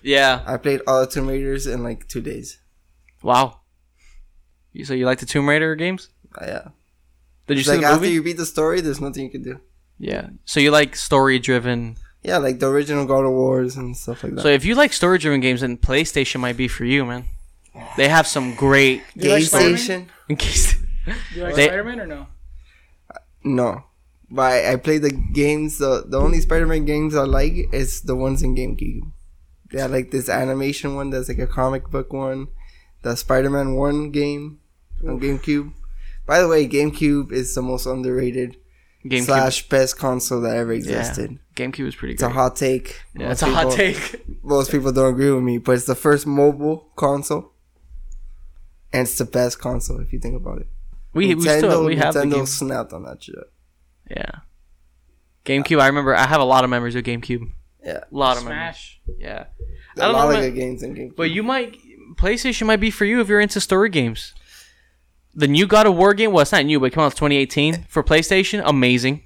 yeah. 0.04 0.44
I 0.46 0.58
played 0.58 0.82
all 0.86 1.02
the 1.02 1.08
Tomb 1.08 1.28
Raiders 1.28 1.66
in 1.68 1.84
like 1.84 2.08
two 2.08 2.22
days. 2.22 2.60
Wow. 3.24 3.62
You- 4.74 4.86
So 4.86 4.94
you 4.94 5.06
like 5.06 5.20
the 5.20 5.26
Tomb 5.26 5.48
Raider 5.50 5.76
games? 5.76 6.10
Uh, 6.40 6.46
yeah. 6.46 6.68
Did 7.48 7.56
you 7.56 7.60
It's 7.62 7.66
see 7.68 7.72
like 7.74 7.82
the 7.82 7.88
after 7.88 8.02
movie? 8.02 8.14
you 8.14 8.24
beat 8.24 8.38
the 8.38 8.46
story, 8.46 8.82
there's 8.82 9.02
nothing 9.02 9.24
you 9.26 9.30
can 9.32 9.44
do. 9.44 9.60
Yeah. 10.00 10.30
So 10.46 10.60
you 10.60 10.72
like 10.72 10.96
story 10.96 11.40
driven. 11.40 11.98
Yeah, 12.24 12.38
like 12.38 12.60
the 12.60 12.68
original 12.70 13.06
God 13.06 13.26
of 13.26 13.32
Wars 13.32 13.76
and 13.76 13.96
stuff 13.98 14.24
like 14.24 14.36
that. 14.36 14.42
So 14.42 14.48
if 14.50 14.64
you 14.66 14.76
like 14.76 14.94
story 14.94 15.18
driven 15.18 15.42
games, 15.42 15.62
then 15.62 15.78
PlayStation 15.78 16.40
might 16.40 16.56
be 16.58 16.68
for 16.70 16.86
you, 16.86 17.06
man. 17.06 17.26
They 17.98 18.08
have 18.08 18.28
some 18.28 18.56
great. 18.56 19.02
You 19.16 19.30
like 19.32 19.44
Station? 19.44 20.10
In 21.06 21.14
case. 21.14 21.22
Do 21.34 21.40
you 21.40 21.44
like 21.44 21.56
They- 21.56 21.68
Spider 21.68 21.84
Man 21.84 22.00
or 22.00 22.08
no? 22.08 22.28
No. 23.44 23.84
But 24.30 24.52
I, 24.52 24.74
I 24.74 24.76
play 24.78 24.98
the 24.98 25.12
games. 25.12 25.78
The, 25.78 26.06
the 26.08 26.20
only 26.20 26.42
Spider-Man 26.42 26.86
games 26.86 27.16
I 27.16 27.24
like 27.24 27.54
is 27.72 28.02
the 28.02 28.16
ones 28.16 28.42
in 28.42 28.56
GameCube. 28.56 29.12
They 29.72 29.80
had 29.80 29.92
like 29.92 30.10
this 30.12 30.28
animation 30.28 30.96
one 30.96 31.12
that's 31.12 31.30
like 31.30 31.40
a 31.40 31.46
comic 31.48 31.90
book 31.92 32.12
one. 32.12 32.48
The 33.04 33.16
Spider-Man 33.16 33.76
1 33.76 34.12
game 34.12 34.60
on 35.08 35.20
GameCube. 35.20 35.74
By 36.26 36.40
the 36.40 36.48
way, 36.48 36.68
GameCube 36.68 37.32
is 37.32 37.54
the 37.54 37.62
most 37.62 37.86
underrated 37.86 38.58
GameCube. 39.06 39.26
slash 39.26 39.70
best 39.70 40.00
console 40.00 40.42
that 40.42 40.56
ever 40.56 40.74
yeah. 40.74 40.80
existed. 40.80 41.38
GameCube 41.56 41.88
is 41.88 41.96
pretty 41.96 42.14
good. 42.14 42.24
It's 42.24 42.24
a 42.24 42.30
hot 42.30 42.56
take. 42.56 43.02
yeah, 43.14 43.28
Most 43.28 43.34
it's 43.34 43.42
a 43.44 43.54
hot 43.54 43.72
take. 43.74 44.26
Most 44.44 44.72
people 44.72 44.92
don't 44.92 45.14
agree 45.14 45.32
with 45.32 45.44
me, 45.44 45.58
but 45.58 45.74
it's 45.74 45.86
the 45.86 45.96
first 45.96 46.26
mobile 46.26 46.90
console. 46.96 47.52
And 48.92 49.02
it's 49.04 49.18
the 49.18 49.26
best 49.26 49.60
console 49.60 50.00
if 50.00 50.14
you 50.14 50.20
think 50.20 50.36
about 50.36 50.60
it. 50.60 50.68
We 51.14 51.36
we 51.36 51.42
still 51.42 51.86
we 51.86 51.96
have 51.98 52.14
the 52.14 52.22
Nintendo 52.22 52.34
game. 52.34 52.46
snapped 52.46 52.94
on 52.94 53.04
that 53.04 53.24
shit. 53.24 53.36
Yeah. 54.10 54.32
GameCube. 55.46 55.80
I 55.80 55.88
remember. 55.88 56.16
I 56.16 56.26
have 56.28 56.42
a 56.42 56.46
lot 56.46 56.64
of 56.64 56.70
memories 56.70 56.96
of 56.96 57.04
GameCube. 57.04 57.52
Yeah. 57.84 58.04
A 58.12 58.16
lot 58.16 58.38
of 58.38 58.44
memories. 58.46 58.60
Smash. 58.60 59.02
Yeah. 59.18 59.46
A 59.98 60.02
I 60.02 60.06
don't 60.06 60.14
lot 60.14 60.24
know, 60.24 60.30
of 60.30 60.34
man. 60.36 60.50
good 60.50 60.56
games 60.56 60.84
in 60.84 60.96
GameCube. 60.96 61.16
But 61.16 61.32
you 61.32 61.44
might 61.44 61.78
PlayStation 62.16 62.66
might 62.68 62.80
be 62.80 62.92
for 62.92 63.06
you 63.06 63.20
if 63.22 63.28
you're 63.28 63.40
into 63.40 63.60
story 63.60 63.90
games. 63.90 64.34
The 65.36 65.48
new 65.48 65.66
God 65.66 65.88
of 65.88 65.96
War 65.96 66.14
game, 66.14 66.32
well, 66.32 66.42
it's 66.44 66.52
not 66.52 66.64
new, 66.66 66.80
but 66.80 66.88
it 66.88 66.94
came 66.94 67.02
out 67.04 67.08
in 67.14 67.18
2018 67.18 67.86
for 67.90 68.04
PlayStation. 68.04 68.62
Amazing. 68.64 69.24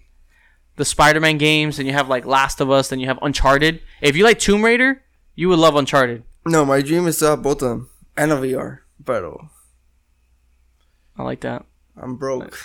The 0.77 0.85
Spider-Man 0.85 1.38
games, 1.38 1.80
and 1.80 1.88
you 1.88 1.93
have 1.93 2.07
like 2.07 2.26
Last 2.26 2.61
of 2.61 2.69
Us, 2.72 2.89
then 2.89 2.99
you 2.99 3.07
have 3.07 3.19
Uncharted. 3.22 3.81
If 4.01 4.15
you 4.15 4.23
like 4.23 4.39
Tomb 4.39 4.64
Raider, 4.64 5.03
you 5.35 5.49
would 5.49 5.59
love 5.59 5.76
Uncharted. 5.76 6.23
No, 6.45 6.64
my 6.65 6.81
dream 6.81 7.07
is 7.07 7.18
to 7.19 7.26
have 7.31 7.43
both 7.43 7.61
of 7.61 7.69
them 7.69 7.89
and 8.15 8.31
a 8.31 8.35
VR. 8.38 8.80
But 9.03 9.23
I 11.18 11.23
like 11.23 11.41
that. 11.41 11.65
I'm 12.01 12.15
broke. 12.15 12.57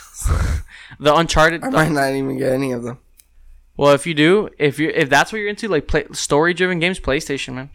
The 1.00 1.14
Uncharted. 1.14 1.64
I 1.64 1.70
might 1.70 1.90
not 1.90 2.10
even 2.12 2.36
get 2.38 2.52
any 2.52 2.72
of 2.72 2.82
them. 2.82 2.98
well, 3.76 3.92
if 3.94 4.06
you 4.06 4.14
do, 4.14 4.50
if 4.58 4.78
you 4.78 4.90
if 4.94 5.08
that's 5.08 5.32
what 5.32 5.38
you're 5.38 5.48
into, 5.48 5.68
like 5.68 5.88
play, 5.88 6.04
story-driven 6.12 6.78
games, 6.80 7.00
PlayStation, 7.00 7.54
man. 7.54 7.70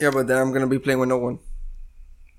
Yeah, 0.00 0.10
but 0.10 0.26
then 0.26 0.38
I'm 0.38 0.52
gonna 0.52 0.66
be 0.66 0.78
playing 0.78 0.98
with 0.98 1.08
no 1.08 1.18
one. 1.18 1.38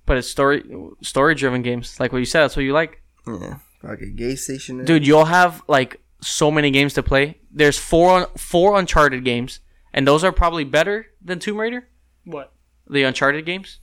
But 0.06 0.18
it's 0.18 0.28
story 0.28 0.64
story-driven 1.02 1.62
games, 1.62 2.00
like 2.00 2.12
what 2.12 2.20
you 2.20 2.26
said. 2.26 2.42
That's 2.44 2.56
what 2.56 2.64
you 2.64 2.74
like. 2.74 3.02
Yeah, 3.26 3.60
like 3.84 4.02
a 4.02 4.08
gay 4.08 4.36
station. 4.36 4.84
dude 4.84 5.06
you'll 5.08 5.26
have 5.26 5.62
like 5.68 6.02
so 6.22 6.52
many 6.52 6.70
games 6.72 6.94
to 6.96 7.02
play 7.04 7.38
there's 7.52 7.78
four 7.80 8.28
four 8.38 8.78
uncharted 8.78 9.24
games 9.24 9.60
and 9.94 10.08
those 10.08 10.24
are 10.24 10.32
probably 10.32 10.64
better 10.64 11.08
than 11.24 11.38
tomb 11.40 11.60
raider 11.60 11.88
What? 12.26 12.52
the 12.90 13.04
uncharted 13.04 13.46
games 13.46 13.80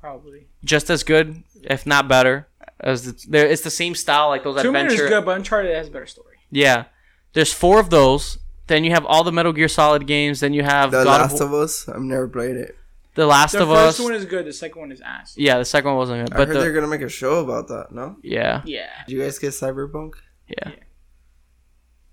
Probably. 0.00 0.48
just 0.64 0.90
as 0.90 1.02
good 1.04 1.42
if 1.62 1.86
not 1.86 2.08
better 2.08 2.47
as 2.80 3.04
the, 3.04 3.26
there 3.28 3.46
it's 3.46 3.62
the 3.62 3.70
same 3.70 3.94
style 3.94 4.28
like 4.28 4.44
those 4.44 4.60
Tomb 4.62 4.74
Raider's 4.74 4.92
adventure 4.94 5.08
good, 5.16 5.24
but 5.24 5.36
Uncharted 5.36 5.74
has 5.74 5.88
a 5.88 5.90
better 5.90 6.06
story. 6.06 6.36
yeah 6.50 6.84
there's 7.32 7.52
four 7.52 7.78
of 7.80 7.90
those 7.90 8.38
then 8.68 8.84
you 8.84 8.90
have 8.90 9.04
all 9.06 9.24
the 9.24 9.32
metal 9.32 9.52
gear 9.52 9.68
solid 9.68 10.06
games 10.06 10.40
then 10.40 10.52
you 10.52 10.62
have 10.62 10.90
The 10.90 11.04
God 11.04 11.20
Last 11.22 11.40
of, 11.40 11.52
of 11.52 11.54
Us. 11.54 11.88
I've 11.88 12.00
never 12.02 12.28
played 12.28 12.56
it. 12.56 12.76
the 13.14 13.26
last 13.26 13.54
of 13.54 13.62
Us. 13.62 13.66
The 13.68 13.74
of 13.74 13.86
first 13.96 14.00
one 14.04 14.14
is 14.14 14.24
good. 14.26 14.46
The 14.46 14.52
second 14.52 14.80
one 14.80 14.92
is 14.92 15.00
ass. 15.00 15.34
yeah 15.36 15.58
the 15.58 15.64
second 15.64 15.88
one 15.90 15.96
wasn't 15.98 16.28
good 16.28 16.34
I 16.34 16.38
but 16.38 16.48
heard 16.48 16.56
they're 16.58 16.72
gonna 16.72 16.86
make 16.86 17.00
a 17.02 17.08
show 17.08 17.40
about 17.40 17.68
that. 17.68 17.92
No? 17.92 18.16
yeah 18.22 18.62
Yeah. 18.64 18.86
Did 19.06 19.12
you 19.14 19.22
guys 19.22 19.38
get 19.38 19.50
Cyberpunk? 19.52 20.12
yeah 20.46 20.70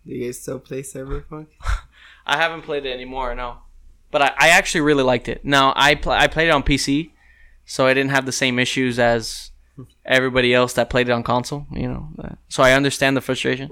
Do 0.06 0.14
you 0.14 0.26
guys 0.26 0.40
still 0.42 0.60
play 0.60 0.82
Cyberpunk? 0.82 1.48
I 2.26 2.38
haven't 2.38 2.64
played 2.64 2.86
it 2.86 2.92
anymore, 2.94 3.36
no. 3.36 3.58
But 4.12 4.22
I, 4.22 4.32
I 4.38 4.50
actually 4.50 4.82
really 4.82 5.04
liked 5.04 5.28
it. 5.28 5.44
Now 5.46 5.74
I 5.76 5.96
pl- 5.96 6.12
I 6.14 6.28
played 6.28 6.48
it 6.48 6.52
on 6.52 6.64
PC, 6.64 7.12
so 7.66 7.86
I 7.86 7.94
didn't 7.94 8.12
have 8.12 8.26
the 8.26 8.32
same 8.32 8.58
issues 8.60 8.98
as 8.98 9.52
everybody 10.06 10.54
else 10.54 10.74
that 10.74 10.90
played 10.90 11.10
it 11.10 11.12
on 11.12 11.24
console. 11.24 11.66
You 11.72 11.88
know, 11.88 12.38
so 12.48 12.64
I 12.64 12.74
understand 12.74 13.18
the 13.18 13.22
frustration. 13.22 13.72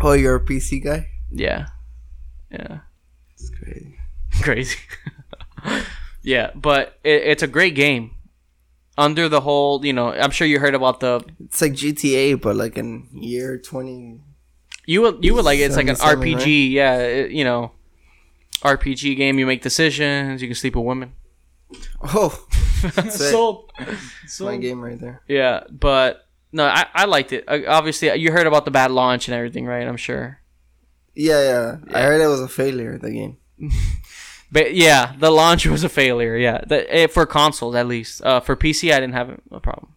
Oh, 0.00 0.12
you're 0.12 0.36
a 0.36 0.40
PC 0.44 0.82
guy. 0.82 1.08
Yeah, 1.30 1.66
yeah. 2.50 2.80
It's 3.34 3.50
crazy. 3.50 3.98
crazy. 4.42 4.78
yeah, 6.22 6.50
but 6.54 6.98
it, 7.04 7.22
it's 7.22 7.42
a 7.42 7.48
great 7.48 7.74
game. 7.74 8.12
Under 8.96 9.28
the 9.28 9.40
whole, 9.40 9.84
you 9.84 9.92
know, 9.92 10.12
I'm 10.12 10.30
sure 10.30 10.46
you 10.46 10.60
heard 10.60 10.74
about 10.74 11.00
the 11.00 11.24
It's 11.44 11.60
like 11.60 11.72
GTA, 11.72 12.40
but 12.40 12.54
like 12.54 12.78
in 12.78 13.08
year 13.12 13.58
twenty. 13.58 14.20
you 14.86 15.02
would 15.02 15.24
you 15.24 15.34
would 15.34 15.44
like 15.44 15.58
it. 15.58 15.62
It's 15.62 15.76
like 15.76 15.88
an 15.88 15.96
77, 15.96 16.38
RPG. 16.40 16.70
Yeah, 16.70 16.98
it, 16.98 17.30
you 17.32 17.42
know, 17.42 17.72
RPG 18.62 19.16
game. 19.16 19.38
You 19.38 19.46
make 19.46 19.62
decisions. 19.62 20.42
You 20.42 20.48
can 20.48 20.54
sleep 20.54 20.76
with 20.76 20.84
women. 20.84 21.14
Oh, 22.02 22.46
that's 22.94 23.20
it. 23.20 23.30
Sold. 23.30 23.72
my 24.40 24.56
game 24.56 24.80
right 24.80 24.98
there. 25.00 25.22
Yeah, 25.28 25.64
but 25.70 26.26
no, 26.52 26.64
I, 26.66 26.86
I 26.94 27.04
liked 27.06 27.32
it. 27.32 27.44
Uh, 27.48 27.60
Obviously, 27.66 28.14
you 28.16 28.30
heard 28.32 28.46
about 28.46 28.64
the 28.64 28.70
bad 28.70 28.90
launch 28.90 29.28
and 29.28 29.34
everything, 29.34 29.66
right? 29.66 29.86
I'm 29.86 29.96
sure. 29.96 30.40
Yeah, 31.14 31.42
yeah. 31.42 31.76
I 31.94 32.02
heard 32.02 32.20
it 32.20 32.26
was 32.26 32.40
a 32.40 32.48
failure. 32.48 32.98
The 32.98 33.10
game. 33.10 33.36
But 34.52 34.74
yeah, 34.74 35.14
the 35.18 35.30
launch 35.32 35.66
was 35.66 35.82
a 35.82 35.88
failure. 35.88 36.36
Yeah, 36.36 36.60
the, 36.64 36.86
eh, 36.94 37.06
for 37.08 37.26
consoles 37.26 37.74
at 37.74 37.88
least. 37.88 38.22
Uh, 38.22 38.38
for 38.38 38.54
PC, 38.54 38.92
I 38.94 39.00
didn't 39.00 39.14
have 39.14 39.40
a 39.50 39.58
problem, 39.58 39.94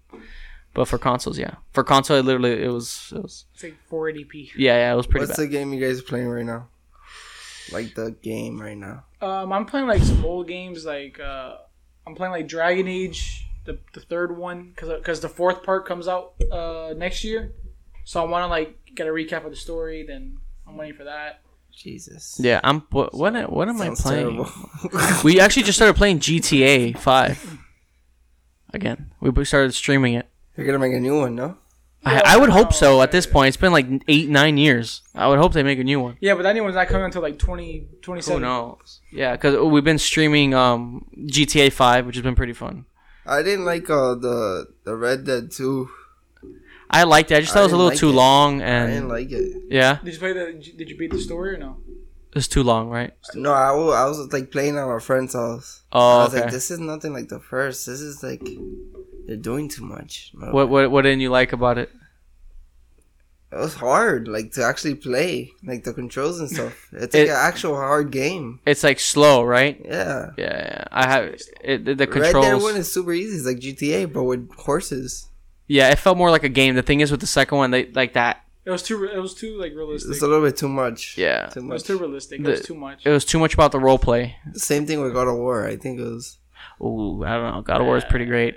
but 0.74 0.88
for 0.88 0.98
consoles, 0.98 1.38
yeah. 1.38 1.56
For 1.74 1.84
console, 1.84 2.18
it 2.18 2.26
literally 2.26 2.64
it 2.64 2.70
was 2.70 3.14
it 3.16 3.22
was 3.22 3.46
It's 3.54 3.62
like 3.64 3.76
480p. 3.92 4.54
yeah 4.56 4.74
yeah 4.78 4.94
it 4.94 4.96
was 4.96 5.06
pretty 5.06 5.28
What's 5.28 5.38
bad. 5.38 5.44
the 5.44 5.52
game 5.52 5.74
you 5.74 5.80
guys 5.86 6.00
are 6.00 6.04
playing 6.04 6.28
right 6.30 6.46
now? 6.46 6.70
Like 7.72 7.94
the 7.94 8.16
game 8.24 8.60
right 8.60 8.78
now. 8.78 9.04
Um, 9.22 9.54
I'm 9.54 9.66
playing 9.66 9.86
like 9.86 10.02
some 10.02 10.26
old 10.26 10.48
games. 10.48 10.86
Like 10.86 11.20
uh, 11.20 11.58
I'm 12.08 12.16
playing 12.16 12.32
like 12.32 12.48
Dragon 12.48 12.88
Age, 12.88 13.46
the, 13.66 13.78
the 13.94 14.00
third 14.00 14.38
one, 14.38 14.70
because 14.70 14.90
because 14.98 15.20
the 15.20 15.28
fourth 15.28 15.62
part 15.62 15.86
comes 15.86 16.08
out 16.08 16.36
uh, 16.52 16.94
next 16.96 17.26
year. 17.26 17.54
So 18.06 18.24
I 18.24 18.28
want 18.30 18.44
to 18.44 18.48
like 18.48 18.78
get 18.96 19.08
a 19.08 19.10
recap 19.10 19.44
of 19.44 19.52
the 19.52 19.58
story. 19.58 20.06
Then 20.08 20.38
I'm 20.66 20.78
waiting 20.78 20.96
for 20.96 21.04
that. 21.04 21.42
Jesus. 21.76 22.40
Yeah, 22.40 22.62
I'm 22.64 22.82
what 22.92 23.14
what, 23.14 23.52
what 23.52 23.68
am 23.68 23.82
I 23.82 23.94
playing? 23.94 24.46
We 25.26 25.42
actually 25.42 25.64
just 25.64 25.78
started 25.78 25.98
playing 25.98 26.20
GTA 26.20 26.98
Five 26.98 27.58
again. 28.74 29.12
We 29.20 29.44
started 29.44 29.74
streaming 29.74 30.14
it. 30.14 30.30
You're 30.56 30.66
gonna 30.66 30.80
make 30.80 30.94
a 30.94 31.00
new 31.00 31.20
one, 31.20 31.36
no? 31.36 31.58
I, 32.08 32.34
I 32.34 32.38
would 32.38 32.50
hope 32.50 32.74
so. 32.74 33.02
At 33.02 33.12
this 33.12 33.26
point, 33.26 33.50
it's 33.50 33.58
been 33.58 33.72
like 33.72 33.86
eight 34.08 34.30
nine 34.30 34.58
years. 34.58 35.02
I 35.16 35.28
would 35.28 35.40
hope 35.40 35.54
they 35.54 35.64
make 35.64 35.80
a 35.80 35.84
new 35.84 36.00
one. 36.00 36.18
Yeah, 36.22 36.36
but 36.36 36.44
that 36.44 36.54
new 36.54 36.64
one's 36.64 36.76
not 36.76 36.88
coming 36.88 37.06
until 37.06 37.22
like 37.22 37.38
20, 37.40 37.80
Who 37.80 37.98
27. 38.02 38.42
knows? 38.42 39.02
Yeah, 39.12 39.34
because 39.34 39.56
we've 39.72 39.84
been 39.84 39.98
streaming 40.00 40.54
um 40.54 41.06
GTA 41.18 41.72
Five, 41.72 42.06
which 42.06 42.16
has 42.16 42.24
been 42.24 42.36
pretty 42.36 42.54
fun. 42.54 42.86
I 43.26 43.42
didn't 43.44 43.66
like 43.66 43.90
uh, 43.90 44.16
the 44.16 44.68
the 44.86 44.96
Red 44.96 45.26
Dead 45.26 45.52
2. 45.52 45.90
I 46.90 47.04
liked 47.04 47.32
it. 47.32 47.36
I 47.36 47.40
just 47.42 47.52
thought 47.54 47.60
I 47.60 47.64
it 47.64 47.66
was 47.66 47.74
a 47.74 47.76
little 47.78 47.90
like 47.92 48.00
too 48.00 48.10
it. 48.10 48.14
long, 48.14 48.62
I 48.62 48.66
and 48.66 48.94
didn't 48.94 49.10
like 49.10 49.32
it. 49.32 49.64
yeah, 49.70 50.00
Did 50.04 50.14
you 50.14 50.20
play 50.20 50.34
the? 50.34 50.54
Did 50.78 50.90
you 50.90 50.98
beat 50.98 51.12
the 51.12 51.20
story 51.20 51.56
or 51.56 51.58
no? 51.58 51.78
it's 52.36 52.48
too 52.48 52.62
long, 52.62 52.90
right? 52.90 53.14
No, 53.34 53.52
I 53.52 53.72
wa- 53.72 53.92
I 53.92 54.06
was 54.06 54.32
like 54.32 54.52
playing 54.52 54.78
at 54.78 54.86
my 54.86 55.00
friend's 55.00 55.34
house. 55.34 55.82
Oh, 55.92 56.20
I 56.20 56.24
was 56.26 56.34
okay. 56.34 56.44
like, 56.44 56.52
this 56.52 56.70
is 56.70 56.80
nothing 56.80 57.12
like 57.12 57.30
the 57.30 57.40
first. 57.40 57.86
This 57.88 58.00
is 58.00 58.22
like 58.24 58.48
they're 59.26 59.36
doing 59.38 59.68
too 59.68 59.84
much. 59.84 60.32
No. 60.36 60.52
What 60.52 60.70
what 60.70 60.92
what 60.92 61.02
didn't 61.02 61.20
you 61.22 61.30
like 61.32 61.52
about 61.52 61.78
it? 61.78 61.90
It 63.52 63.56
was 63.56 63.76
hard, 63.76 64.28
like 64.28 64.52
to 64.54 64.64
actually 64.64 64.96
play, 64.96 65.52
like 65.64 65.86
the 65.86 65.94
controls 65.94 66.40
and 66.42 66.50
stuff. 66.50 66.88
It's 66.94 67.14
like 67.14 67.24
It- 67.28 67.30
an 67.30 67.36
actual 67.38 67.76
hard 67.76 68.12
game. 68.12 68.60
It's 68.66 68.84
like 68.84 69.00
slow, 69.00 69.42
right? 69.44 69.80
Yeah. 69.84 70.32
Yeah, 70.38 70.58
yeah. 70.58 70.84
I 70.92 71.08
have 71.08 71.24
it, 71.64 71.86
the, 71.86 71.96
the 71.96 72.08
Red 72.08 72.22
Dead 72.24 72.32
controls. 72.34 72.64
One 72.64 72.76
is 72.76 72.92
super 72.92 73.14
easy. 73.14 73.38
It's 73.38 73.46
like 73.46 73.60
GTA, 73.60 74.12
but 74.12 74.24
with 74.26 74.52
horses. 74.56 75.28
yeah, 75.68 75.90
it 75.92 75.98
felt 76.00 76.18
more 76.18 76.30
like 76.30 76.44
a 76.44 76.50
game. 76.50 76.76
The 76.76 76.82
thing 76.82 77.00
is, 77.00 77.10
with 77.10 77.22
the 77.22 77.28
second 77.28 77.58
one, 77.58 77.72
they 77.72 77.86
like 77.92 78.14
that. 78.14 78.44
It 78.66 78.72
was 78.72 78.84
too. 78.84 79.06
It 79.06 79.18
was 79.20 79.34
too 79.34 79.58
like 79.58 79.72
realistic. 79.74 80.12
It's 80.12 80.22
a 80.22 80.28
little 80.28 80.46
bit 80.46 80.58
too 80.58 80.68
much. 80.68 81.18
Yeah. 81.18 81.48
too 81.48 81.62
it 81.62 81.68
was 81.68 81.84
too 81.84 81.98
realistic. 81.98 82.44
The- 82.44 82.50
it 82.50 82.52
was 82.60 82.66
too 82.66 82.76
much. 82.76 83.06
It 83.06 83.12
was 83.12 83.24
too 83.24 83.40
much 83.40 83.54
about 83.54 83.72
the 83.72 83.80
role 83.80 83.98
play. 83.98 84.36
Same 84.56 84.86
thing 84.86 85.00
with 85.02 85.14
God 85.14 85.30
of 85.30 85.38
War. 85.38 85.66
I 85.66 85.78
think 85.78 86.02
it 86.02 86.04
was. 86.04 86.38
Ooh, 86.82 87.24
I 87.24 87.36
don't 87.38 87.54
know. 87.56 87.62
God 87.62 87.80
of 87.80 87.88
War 87.88 87.96
is 87.96 88.04
pretty 88.04 88.26
great. 88.26 88.56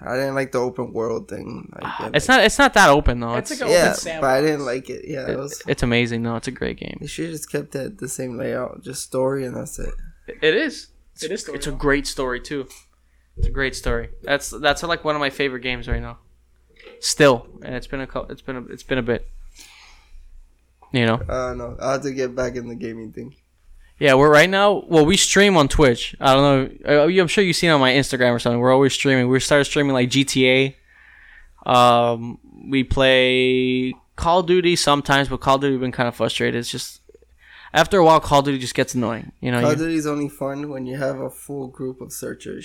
I 0.00 0.14
didn't 0.14 0.34
like 0.36 0.52
the 0.52 0.58
open 0.60 0.92
world 0.92 1.28
thing. 1.28 1.72
Like, 1.80 2.14
It's 2.14 2.28
not. 2.28 2.44
It's 2.44 2.58
not 2.58 2.72
that 2.74 2.88
open 2.90 3.18
though. 3.20 3.34
It's 3.34 3.50
It's 3.50 3.60
like 3.60 3.68
a- 3.68 3.72
yeah, 3.72 3.82
open 3.86 3.94
sandbox. 3.96 4.20
but 4.20 4.30
I 4.30 4.40
didn't 4.40 4.64
like 4.64 4.88
it. 4.90 5.04
Yeah, 5.08 5.22
it 5.24 5.30
it- 5.30 5.38
was. 5.38 5.62
it's 5.66 5.82
amazing 5.82 6.22
though. 6.22 6.36
It's 6.36 6.46
a 6.48 6.52
great 6.52 6.78
game. 6.78 6.98
They 7.00 7.06
should 7.08 7.30
just 7.30 7.50
kept 7.50 7.74
it 7.74 7.98
the 7.98 8.08
same 8.08 8.38
layout, 8.38 8.82
just 8.82 9.02
story, 9.02 9.44
and 9.44 9.56
that's 9.56 9.78
it. 9.78 9.92
It 10.40 10.54
is. 10.54 10.88
It 11.20 11.32
is 11.32 11.40
story, 11.40 11.58
It's 11.58 11.66
a 11.66 11.72
great 11.72 12.06
story 12.06 12.40
too. 12.40 12.68
It's 13.36 13.48
a 13.48 13.50
great 13.50 13.74
story. 13.74 14.10
That's 14.22 14.50
that's 14.50 14.82
like 14.84 15.04
one 15.04 15.16
of 15.16 15.20
my 15.20 15.30
favorite 15.30 15.62
games 15.62 15.88
right 15.88 16.00
now. 16.02 16.18
Still, 17.00 17.46
and 17.62 17.74
it's 17.74 17.86
been 17.88 18.00
a 18.00 18.06
cou- 18.06 18.26
it's 18.30 18.42
been 18.42 18.56
a, 18.56 18.62
it's 18.66 18.82
been 18.84 18.98
a 18.98 19.02
bit. 19.02 19.26
You 20.92 21.06
know. 21.06 21.14
Uh, 21.28 21.54
no, 21.54 21.76
I 21.80 21.92
have 21.92 22.02
to 22.02 22.12
get 22.12 22.34
back 22.34 22.54
in 22.56 22.68
the 22.68 22.74
gaming 22.74 23.12
thing. 23.12 23.34
Yeah, 23.98 24.14
we're 24.14 24.30
right 24.30 24.48
now. 24.48 24.84
Well, 24.86 25.04
we 25.04 25.16
stream 25.16 25.56
on 25.56 25.68
Twitch. 25.68 26.14
I 26.20 26.34
don't 26.34 26.82
know. 26.86 27.04
uh, 27.04 27.20
I'm 27.20 27.26
sure 27.26 27.42
you've 27.42 27.56
seen 27.56 27.70
on 27.70 27.80
my 27.80 27.92
Instagram 27.92 28.32
or 28.32 28.38
something. 28.38 28.60
We're 28.60 28.72
always 28.72 28.92
streaming. 28.92 29.28
We 29.28 29.40
started 29.40 29.64
streaming 29.64 29.92
like 29.92 30.08
GTA. 30.08 30.76
Um, 31.66 32.38
we 32.68 32.84
play 32.84 33.94
Call 34.14 34.40
of 34.40 34.46
Duty 34.46 34.76
sometimes, 34.76 35.28
but 35.28 35.40
Call 35.40 35.56
of 35.56 35.62
Duty 35.62 35.76
been 35.78 35.92
kind 35.92 36.08
of 36.08 36.14
frustrated. 36.14 36.58
It's 36.58 36.70
just 36.70 37.00
after 37.74 37.98
a 37.98 38.04
while, 38.04 38.20
Call 38.20 38.38
of 38.38 38.44
Duty 38.44 38.58
just 38.58 38.74
gets 38.74 38.94
annoying. 38.94 39.32
You 39.40 39.50
know. 39.50 39.60
Call 39.60 39.72
of 39.72 39.78
Duty 39.78 39.96
is 39.96 40.06
only 40.06 40.28
fun 40.28 40.68
when 40.68 40.86
you 40.86 40.96
have 40.96 41.18
a 41.18 41.30
full 41.30 41.66
group 41.66 42.00
of 42.00 42.12
search 42.12 42.46
and 42.46 42.62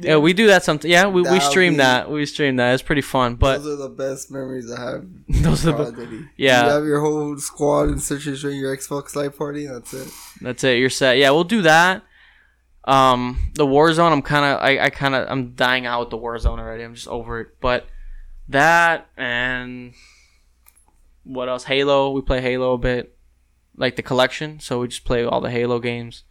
yeah, 0.00 0.16
we 0.16 0.32
do 0.32 0.46
that 0.48 0.62
sometimes. 0.64 0.90
Yeah, 0.90 1.06
we, 1.08 1.22
we 1.22 1.40
stream 1.40 1.74
be- 1.74 1.78
that. 1.78 2.10
We 2.10 2.24
stream 2.26 2.56
that. 2.56 2.74
It's 2.74 2.82
pretty 2.82 3.02
fun. 3.02 3.34
But 3.36 3.58
Those 3.62 3.78
are 3.80 3.88
the 3.88 3.94
best 3.94 4.30
memories 4.30 4.70
I 4.70 4.80
have. 4.80 5.06
Those 5.28 5.66
are 5.66 5.72
the 5.72 5.76
Call 5.84 5.92
be- 5.92 6.02
of 6.02 6.10
Duty. 6.10 6.24
Yeah. 6.36 6.64
you 6.66 6.70
have 6.70 6.84
your 6.84 7.00
whole 7.00 7.36
squad 7.38 7.88
and 7.88 8.00
search 8.02 8.26
and 8.26 8.34
destroy 8.34 8.50
your 8.50 8.76
Xbox 8.76 9.16
Live 9.16 9.36
Party. 9.36 9.66
That's 9.66 9.92
it. 9.94 10.08
That's 10.40 10.62
it. 10.64 10.78
You're 10.78 10.90
set. 10.90 11.18
Yeah, 11.18 11.30
we'll 11.30 11.44
do 11.44 11.62
that. 11.62 12.02
Um, 12.84 13.50
the 13.54 13.66
Warzone. 13.66 14.12
I'm 14.12 14.22
kind 14.22 14.44
of. 14.44 14.62
I, 14.62 14.78
I 14.84 14.90
kind 14.90 15.14
of. 15.14 15.26
I'm 15.28 15.54
dying 15.54 15.84
out 15.84 16.00
with 16.00 16.10
the 16.10 16.18
Warzone 16.18 16.58
already. 16.58 16.84
I'm 16.84 16.94
just 16.94 17.08
over 17.08 17.40
it. 17.40 17.48
But 17.60 17.86
that 18.48 19.08
and 19.16 19.92
what 21.24 21.48
else? 21.50 21.64
Halo. 21.64 22.12
We 22.12 22.22
play 22.22 22.40
Halo 22.40 22.72
a 22.72 22.78
bit, 22.78 23.14
like 23.76 23.96
the 23.96 24.02
collection. 24.02 24.60
So 24.60 24.80
we 24.80 24.88
just 24.88 25.04
play 25.04 25.24
all 25.24 25.40
the 25.42 25.50
Halo 25.50 25.80
games, 25.80 26.22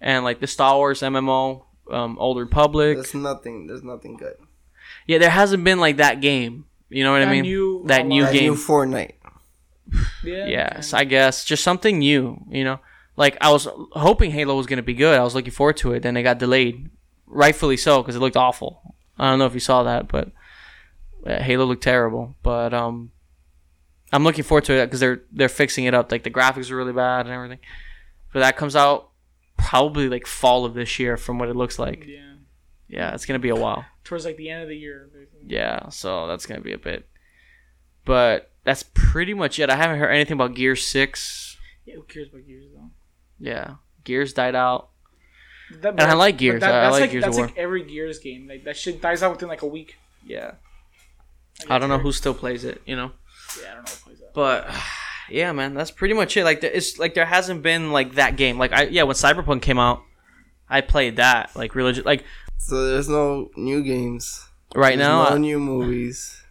and 0.00 0.24
like 0.24 0.40
the 0.40 0.46
Star 0.46 0.76
Wars 0.76 1.00
MMO, 1.00 1.64
um, 1.90 2.18
Old 2.18 2.38
Republic. 2.38 2.96
There's 2.96 3.14
nothing. 3.14 3.66
There's 3.66 3.82
nothing 3.82 4.16
good. 4.16 4.36
Yeah, 5.06 5.18
there 5.18 5.30
hasn't 5.30 5.64
been 5.64 5.78
like 5.80 5.96
that 5.98 6.20
game. 6.20 6.66
You 6.88 7.04
know 7.04 7.12
what 7.12 7.22
I 7.22 7.30
mean? 7.30 7.42
new- 7.42 7.84
that 7.86 8.06
new 8.06 8.24
That 8.24 8.32
game. 8.32 8.52
new 8.52 8.58
Fortnite. 8.58 9.12
Yeah. 10.24 10.46
Yes, 10.46 10.92
I 10.94 11.04
guess 11.04 11.44
just 11.44 11.62
something 11.64 11.98
new. 11.98 12.44
You 12.48 12.64
know, 12.64 12.80
like 13.16 13.36
I 13.40 13.50
was 13.50 13.66
hoping 13.92 14.30
Halo 14.30 14.56
was 14.56 14.66
gonna 14.66 14.82
be 14.82 14.94
good. 14.94 15.18
I 15.18 15.22
was 15.24 15.34
looking 15.34 15.52
forward 15.52 15.76
to 15.78 15.92
it. 15.92 16.00
Then 16.02 16.16
it 16.16 16.22
got 16.22 16.38
delayed, 16.38 16.90
rightfully 17.26 17.76
so, 17.76 18.02
because 18.02 18.16
it 18.16 18.20
looked 18.20 18.36
awful. 18.36 18.94
I 19.18 19.30
don't 19.30 19.38
know 19.38 19.46
if 19.46 19.54
you 19.54 19.60
saw 19.60 19.82
that, 19.84 20.08
but 20.08 20.30
uh, 21.26 21.42
Halo 21.42 21.64
looked 21.64 21.82
terrible. 21.82 22.36
But 22.42 22.72
um, 22.72 23.10
I'm 24.12 24.24
looking 24.24 24.44
forward 24.44 24.64
to 24.64 24.74
it 24.74 24.86
because 24.86 25.00
they're 25.00 25.22
they're 25.32 25.48
fixing 25.48 25.84
it 25.84 25.94
up. 25.94 26.10
Like 26.10 26.22
the 26.22 26.30
graphics 26.30 26.70
are 26.70 26.76
really 26.76 26.92
bad 26.92 27.26
and 27.26 27.34
everything. 27.34 27.58
But 28.32 28.40
that 28.40 28.56
comes 28.56 28.76
out 28.76 29.09
probably 29.68 30.08
like 30.08 30.26
fall 30.26 30.64
of 30.64 30.74
this 30.74 30.98
year, 30.98 31.16
from 31.16 31.38
what 31.38 31.48
it 31.48 31.56
looks 31.56 31.78
like. 31.78 32.04
Yeah. 32.06 32.34
Yeah, 32.88 33.14
it's 33.14 33.24
gonna 33.26 33.38
be 33.38 33.50
a 33.50 33.56
while. 33.56 33.84
Towards 34.04 34.24
like 34.24 34.36
the 34.36 34.50
end 34.50 34.62
of 34.62 34.68
the 34.68 34.76
year. 34.76 35.08
Yeah, 35.46 35.88
so 35.90 36.26
that's 36.26 36.46
gonna 36.46 36.60
be 36.60 36.72
a 36.72 36.78
bit. 36.78 37.06
But 38.04 38.50
that's 38.64 38.82
pretty 38.82 39.34
much 39.34 39.58
it. 39.58 39.70
I 39.70 39.76
haven't 39.76 39.98
heard 39.98 40.10
anything 40.10 40.34
about 40.34 40.54
Gear 40.54 40.74
Six. 40.74 41.56
Yeah, 41.86 41.94
who 41.96 42.02
cares 42.02 42.28
about 42.28 42.46
Gears 42.46 42.66
though? 42.74 42.90
Yeah, 43.38 43.74
Gears 44.04 44.32
died 44.32 44.54
out. 44.54 44.88
That, 45.82 45.90
And 45.92 46.00
I 46.02 46.14
like 46.14 46.36
Gears. 46.38 46.62
I- 46.64 46.66
I 46.68 46.70
that's 46.72 46.92
like 46.92 47.00
like 47.02 47.10
Gears 47.12 47.24
that's 47.24 47.38
like 47.38 47.56
every 47.56 47.84
Gears 47.84 48.18
game. 48.18 48.48
Like 48.48 48.64
that 48.64 48.76
shit 48.76 49.00
dies 49.00 49.22
out 49.22 49.30
within 49.32 49.48
like 49.48 49.62
a 49.62 49.66
week. 49.68 49.96
Yeah, 50.26 50.54
Like, 51.60 51.70
I 51.70 51.78
don't 51.78 51.88
know 51.88 51.98
who 51.98 52.10
still 52.12 52.34
plays 52.34 52.64
it. 52.64 52.82
You 52.86 52.96
know, 52.96 53.12
Yeah, 53.62 53.70
I 53.70 53.74
don't 53.76 53.84
know 53.84 53.90
who 53.92 53.96
plays 54.04 54.18
that. 54.18 54.34
but 54.34 54.68
yeah, 55.30 55.52
man, 55.52 55.74
that's 55.74 55.90
pretty 55.90 56.14
much 56.14 56.36
it. 56.36 56.44
Like, 56.44 56.60
there, 56.60 56.70
it's 56.72 56.98
like 56.98 57.14
there 57.14 57.26
hasn't 57.26 57.62
been 57.62 57.92
like 57.92 58.14
that 58.14 58.36
game. 58.36 58.58
Like, 58.58 58.72
I 58.72 58.82
yeah, 58.84 59.04
when 59.04 59.14
Cyberpunk 59.14 59.62
came 59.62 59.78
out, 59.78 60.02
I 60.68 60.80
played 60.80 61.16
that 61.16 61.54
like 61.56 61.74
religion. 61.74 62.04
Like 62.04 62.24
So 62.58 62.86
there's 62.88 63.08
no 63.08 63.50
new 63.56 63.82
games. 63.82 64.46
right 64.74 64.96
There's 64.96 65.08
now, 65.08 65.30
no 65.30 65.36
new 65.38 65.58
movies. 65.58 66.42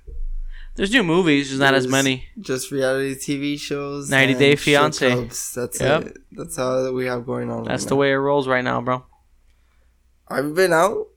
there's 0.76 0.92
new 0.92 1.04
movies, 1.04 1.50
there's 1.50 1.60
not 1.60 1.74
as 1.74 1.88
many. 1.88 2.28
Just 2.40 2.72
reality 2.72 3.16
TV 3.16 3.60
shows. 3.60 4.10
90 4.10 4.34
Day 4.36 4.56
Fiancé. 4.56 5.54
That's 5.54 5.80
Yep. 5.82 6.02
it. 6.06 6.18
That's 6.32 6.56
how 6.58 6.92
we 6.92 7.06
have 7.06 7.26
going 7.26 7.50
on. 7.52 7.64
That's 7.64 7.84
right 7.84 7.90
the 7.90 7.96
now. 7.96 8.00
way 8.02 8.12
it 8.12 8.16
rolls 8.16 8.48
right 8.48 8.64
now, 8.64 8.82
bro. 8.82 9.06
Have 10.30 10.46
you 10.46 10.54
been 10.54 10.74
out? 10.74 11.08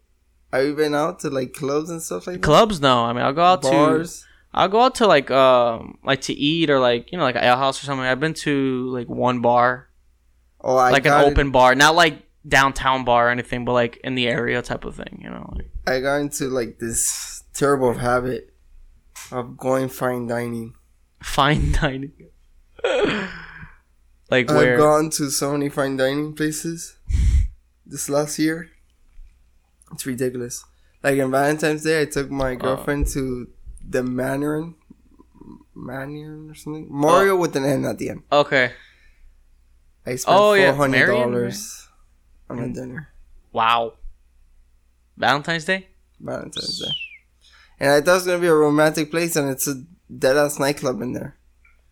Have 0.53 0.65
you 0.67 0.75
been 0.75 0.95
out 0.95 1.21
to 1.21 1.31
like 1.31 1.53
clubs 1.55 1.91
and 1.91 2.03
stuff 2.03 2.27
like 2.27 2.37
that? 2.37 2.43
Clubs, 2.43 2.81
no. 2.81 3.05
I 3.05 3.13
mean, 3.13 3.23
I'll 3.25 3.33
go 3.33 3.43
out 3.45 3.63
to 3.63 3.71
Bars. 3.71 4.27
I'll 4.55 4.69
go 4.69 4.81
out 4.83 4.97
to 4.97 5.07
like 5.07 5.31
um 5.31 5.99
like 6.05 6.21
to 6.23 6.33
eat 6.35 6.69
or 6.71 6.79
like 6.79 7.11
you 7.13 7.19
know 7.19 7.25
like 7.25 7.37
a 7.37 7.57
house 7.57 7.83
or 7.83 7.87
something. 7.87 8.05
I've 8.07 8.21
been 8.21 8.35
to 8.35 8.89
like 8.91 9.09
one 9.09 9.41
bar, 9.41 9.89
Oh, 10.61 10.77
I 10.77 10.91
like 10.91 11.07
an 11.07 11.13
open 11.25 11.51
bar, 11.51 11.75
not 11.75 11.95
like 11.95 12.23
downtown 12.47 13.05
bar 13.05 13.29
or 13.29 13.31
anything, 13.31 13.65
but 13.65 13.73
like 13.73 13.99
in 14.05 14.15
the 14.15 14.29
area 14.29 14.61
type 14.63 14.85
of 14.85 14.95
thing. 14.97 15.21
You 15.23 15.31
know, 15.31 15.53
like, 15.57 15.71
I 15.87 16.01
got 16.01 16.17
into 16.17 16.49
like 16.49 16.79
this 16.79 17.45
terrible 17.55 17.95
habit 17.95 18.53
of 19.31 19.57
going 19.57 19.89
fine 19.89 20.27
dining. 20.27 20.75
fine 21.23 21.73
dining. 21.81 22.13
Like 24.31 24.51
I've 24.51 24.57
where? 24.57 24.77
gone 24.79 25.11
to 25.11 25.31
so 25.31 25.53
many 25.53 25.69
fine 25.69 25.97
dining 25.97 26.35
places 26.35 26.97
this 27.87 28.09
last 28.09 28.39
year. 28.39 28.71
It's 29.93 30.07
ridiculous. 30.07 30.65
Like 31.03 31.21
on 31.21 31.31
Valentine's 31.31 31.83
Day, 31.85 32.03
I 32.03 32.05
took 32.07 32.29
Oh. 32.31 32.35
my 32.35 32.55
girlfriend 32.55 33.09
to 33.09 33.49
the 33.89 34.03
Mandarin, 34.03 34.75
Mandarin 35.75 36.51
or 36.51 36.55
something. 36.55 36.87
Mario 36.91 37.35
oh. 37.35 37.37
with 37.37 37.57
an 37.57 37.65
N 37.65 37.85
at 37.85 37.99
the 37.99 38.11
end. 38.11 38.23
Okay. 38.31 38.73
I 40.07 40.17
spent 40.17 40.37
Oh, 40.39 40.57
four 40.57 40.73
hundred 40.75 41.07
dollars 41.07 41.89
on 42.51 42.59
a 42.59 42.69
dinner 42.73 43.09
Wow. 43.53 43.95
Valentine's 45.17 45.65
Day. 45.65 45.89
Valentine's 46.21 46.79
Day, 46.81 46.91
and 47.81 47.91
I 47.93 48.01
thought 48.01 48.13
it 48.13 48.15
was 48.15 48.27
gonna 48.27 48.39
be 48.39 48.47
a 48.47 48.55
romantic 48.55 49.11
place, 49.11 49.37
and 49.37 49.51
it's 49.51 49.69
a 49.69 49.83
dead 50.17 50.37
ass 50.37 50.59
nightclub 50.59 51.01
in 51.03 51.13
there. 51.13 51.37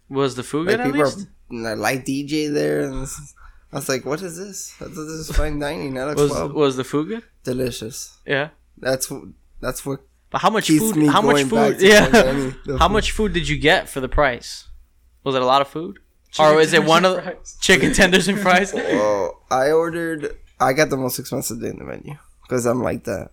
Was 0.08 0.34
the 0.36 0.42
food 0.42 0.66
Like 0.66 0.76
good 0.76 0.80
at 0.80 0.86
people 0.86 1.04
least? 1.04 1.26
are 1.52 1.72
uh, 1.72 1.76
like 1.76 2.04
DJ 2.04 2.52
there, 2.52 2.82
and 2.82 2.94
I 3.72 3.76
was 3.76 3.88
like, 3.88 4.04
"What 4.04 4.22
is 4.22 4.36
this? 4.38 4.74
I 4.80 4.84
thought 4.84 4.94
this 4.94 5.28
is 5.28 5.36
fine 5.36 5.58
dining, 5.58 5.94
not 5.94 6.10
a 6.10 6.14
Was 6.14 6.30
club." 6.30 6.52
was 6.52 6.76
the 6.76 6.84
food 6.84 7.08
good? 7.08 7.22
Delicious. 7.44 8.18
Yeah. 8.26 8.50
That's 8.78 9.12
that's 9.60 9.84
what 9.84 10.00
But 10.30 10.40
how 10.42 10.50
much 10.50 10.66
keeps 10.66 10.92
food? 10.92 11.08
How 11.08 11.20
much 11.22 11.42
food? 11.44 11.80
Yeah. 11.80 12.08
dining. 12.08 12.50
How 12.78 12.86
food. 12.88 12.92
much 12.92 13.10
food 13.12 13.32
did 13.32 13.48
you 13.48 13.58
get 13.58 13.88
for 13.88 14.00
the 14.00 14.08
price? 14.08 14.68
Was 15.24 15.34
it 15.34 15.42
a 15.42 15.46
lot 15.46 15.60
of 15.60 15.68
food? 15.68 15.98
or 16.38 16.60
is 16.60 16.72
it 16.72 16.84
one 16.84 17.04
of 17.04 17.20
Fries. 17.24 17.58
chicken 17.60 17.92
tenders 17.92 18.28
and 18.28 18.38
fries? 18.38 18.72
Well, 18.74 19.42
I 19.50 19.72
ordered. 19.72 20.36
I 20.60 20.72
got 20.74 20.88
the 20.90 20.96
most 20.96 21.18
expensive 21.18 21.58
thing 21.58 21.72
in 21.72 21.78
the 21.78 21.84
menu 21.84 22.14
because 22.42 22.66
I'm 22.66 22.80
like 22.82 23.02
that. 23.04 23.30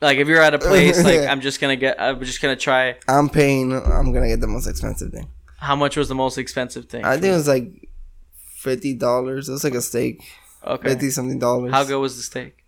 like 0.00 0.16
if 0.16 0.26
you're 0.26 0.40
at 0.40 0.54
a 0.54 0.58
place, 0.58 1.04
like 1.04 1.20
Yeah. 1.20 1.30
I'm 1.30 1.42
just 1.42 1.60
gonna 1.60 1.76
get. 1.76 2.00
I'm 2.00 2.18
just 2.24 2.40
gonna 2.40 2.56
try. 2.56 2.96
I'm 3.06 3.28
paying. 3.28 3.72
I'm 3.74 4.12
gonna 4.14 4.28
get 4.28 4.40
the 4.40 4.46
most 4.46 4.66
expensive 4.66 5.12
thing. 5.12 5.28
How 5.58 5.76
much 5.76 5.98
was 5.98 6.08
the 6.08 6.14
most 6.14 6.38
expensive 6.38 6.86
thing? 6.86 7.04
I 7.04 7.12
think 7.18 7.26
it 7.26 7.36
was 7.36 7.48
like 7.48 7.90
fifty 8.56 8.94
dollars. 8.94 9.50
It 9.50 9.52
was 9.52 9.64
like 9.64 9.74
a 9.74 9.82
steak, 9.82 10.22
Okay. 10.66 10.88
fifty 10.88 11.10
something 11.10 11.38
dollars. 11.38 11.72
How 11.72 11.84
good 11.84 11.98
was 12.00 12.16
the 12.16 12.22
steak? 12.22 12.64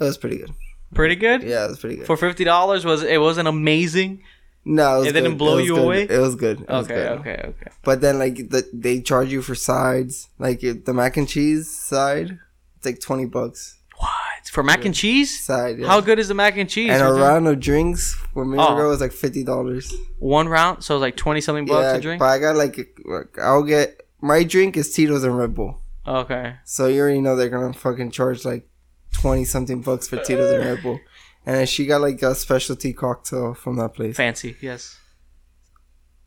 It 0.00 0.04
was 0.04 0.16
pretty 0.16 0.38
good. 0.38 0.52
Pretty 0.94 1.16
good. 1.16 1.42
Yeah, 1.42 1.64
it 1.66 1.68
was 1.68 1.78
pretty 1.80 1.96
good. 1.96 2.06
For 2.06 2.16
fifty 2.16 2.44
dollars, 2.44 2.84
was 2.84 3.02
it 3.02 3.20
wasn't 3.20 3.48
amazing? 3.48 4.22
no, 4.66 4.96
it, 4.96 4.98
was 5.00 5.06
It 5.08 5.12
didn't 5.12 5.36
blow 5.36 5.54
It 5.54 5.56
was 5.62 5.66
you 5.66 5.74
good. 5.74 5.84
away? 5.84 6.02
It 6.04 6.18
was 6.18 6.34
good. 6.36 6.60
It 6.62 6.68
was 6.70 6.84
Okay, 6.86 6.94
good. 6.94 7.18
okay, 7.18 7.40
okay. 7.48 7.70
But 7.82 8.00
then 8.00 8.18
like 8.18 8.36
the, 8.48 8.66
they 8.72 9.00
charge 9.00 9.30
you 9.30 9.42
for 9.42 9.54
sides. 9.54 10.28
Like 10.38 10.60
the 10.60 10.92
mac 10.94 11.16
and 11.16 11.28
cheese 11.28 11.70
side, 11.70 12.38
it's 12.76 12.86
like 12.86 13.00
twenty 13.00 13.26
bucks 13.26 13.78
What 13.98 14.10
for 14.50 14.62
mac 14.62 14.84
and 14.86 14.94
cheese? 14.94 15.44
side. 15.44 15.78
Yeah. 15.78 15.88
How 15.88 16.00
good 16.00 16.18
is 16.18 16.28
the 16.28 16.34
mac 16.34 16.56
and 16.56 16.68
cheese? 16.70 16.90
and 16.90 17.02
a 17.02 17.12
round 17.12 17.46
of 17.48 17.60
drinks 17.60 18.14
for 18.32 18.44
me 18.44 18.56
Oh. 18.58 18.74
ago 18.74 18.88
was 18.88 19.00
like 19.02 19.12
fifty 19.12 19.44
dollars. 19.44 19.92
one 20.18 20.48
round, 20.48 20.82
so 20.84 20.96
it's 20.96 21.02
like 21.02 21.16
twenty 21.16 21.40
something 21.42 21.66
bucks 21.66 21.84
Yeah, 21.84 21.96
a 21.96 22.00
drink. 22.00 22.20
but 22.20 22.26
I 22.26 22.38
got 22.38 22.56
like 22.56 22.76
like, 23.04 23.38
I'll 23.38 23.62
get 23.64 24.00
my 24.22 24.44
drink 24.44 24.76
is 24.78 24.90
Tito's 24.94 25.24
and 25.24 25.36
Red 25.36 25.54
Bull. 25.54 25.80
Okay. 26.06 26.54
So 26.64 26.86
you 26.86 27.00
already 27.02 27.20
know 27.20 27.36
they're 27.36 27.50
gonna 27.50 27.72
fucking 27.74 28.10
charge 28.12 28.44
like 28.46 28.66
twenty 29.14 29.44
something 29.44 29.80
bucks 29.80 30.08
for 30.08 30.16
Tito's 30.18 30.50
and 30.52 30.64
Red 30.64 30.82
Bull. 30.82 31.00
And 31.46 31.68
she 31.68 31.86
got 31.86 32.00
like 32.00 32.22
a 32.22 32.34
specialty 32.34 32.92
cocktail 32.92 33.54
from 33.54 33.76
that 33.76 33.94
place. 33.94 34.16
Fancy, 34.16 34.56
yes. 34.60 34.98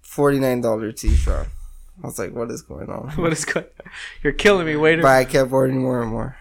Forty 0.02 0.40
nine 0.40 0.62
dollar 0.62 0.92
tea 0.92 1.16
shot. 1.16 1.48
I 2.04 2.06
was 2.06 2.20
like, 2.20 2.34
what 2.34 2.52
is 2.52 2.62
going 2.62 2.90
on? 2.90 3.10
What 3.18 3.34
is 3.34 3.46
good? 3.46 3.70
You're 4.24 4.34
killing 4.34 4.68
me, 4.68 4.76
waiter. 4.76 5.02
But 5.02 5.16
I 5.16 5.26
kept 5.26 5.52
ordering 5.52 5.82
more 5.82 6.02
and 6.02 6.12
more. 6.12 6.38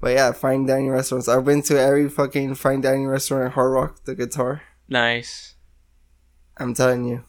But 0.00 0.12
yeah, 0.12 0.32
fine 0.32 0.66
dining 0.66 0.90
restaurants. 0.90 1.28
I've 1.28 1.44
been 1.44 1.62
to 1.62 1.80
every 1.80 2.08
fucking 2.08 2.56
fine 2.56 2.80
dining 2.80 3.06
restaurant 3.06 3.46
at 3.46 3.52
Hard 3.52 3.72
Rock, 3.72 4.04
the 4.04 4.14
guitar. 4.14 4.62
Nice. 4.88 5.54
I'm 6.58 6.74
telling 6.74 7.04
you. 7.04 7.24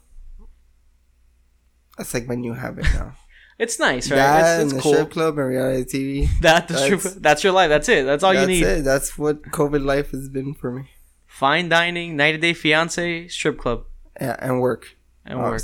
That's 1.97 2.13
like 2.13 2.27
my 2.27 2.35
new 2.35 2.53
habit 2.53 2.85
now. 2.93 3.15
It's 3.59 3.79
nice, 3.79 4.09
right? 4.11 4.17
That 4.17 4.61
it's 4.61 4.65
it's 4.65 4.73
the 4.73 4.81
cool. 4.81 4.93
strip 4.93 5.11
club 5.11 5.37
and 5.39 5.47
reality 5.47 6.25
TV. 6.25 6.29
That 6.41 6.67
that's, 6.67 6.87
your, 6.87 6.97
That's- 6.97 7.43
your 7.43 7.53
life. 7.53 7.69
That's 7.69 7.89
it. 7.89 8.05
That's 8.05 8.23
all 8.23 8.33
That's 8.33 8.41
you 8.47 8.55
need. 8.55 8.63
That's 8.63 8.79
it. 8.79 8.83
That's 8.83 9.17
what 9.17 9.41
COVID 9.43 9.83
life 9.83 10.11
has 10.11 10.29
been 10.29 10.53
for 10.53 10.71
me. 10.71 10.89
Fine 11.25 11.69
dining, 11.69 12.15
ninety 12.15 12.37
day 12.37 12.53
fiance, 12.53 13.27
strip 13.29 13.57
club, 13.57 13.85
Yeah, 14.21 14.35
and 14.39 14.61
work. 14.61 14.95
and 15.25 15.39
work. 15.39 15.61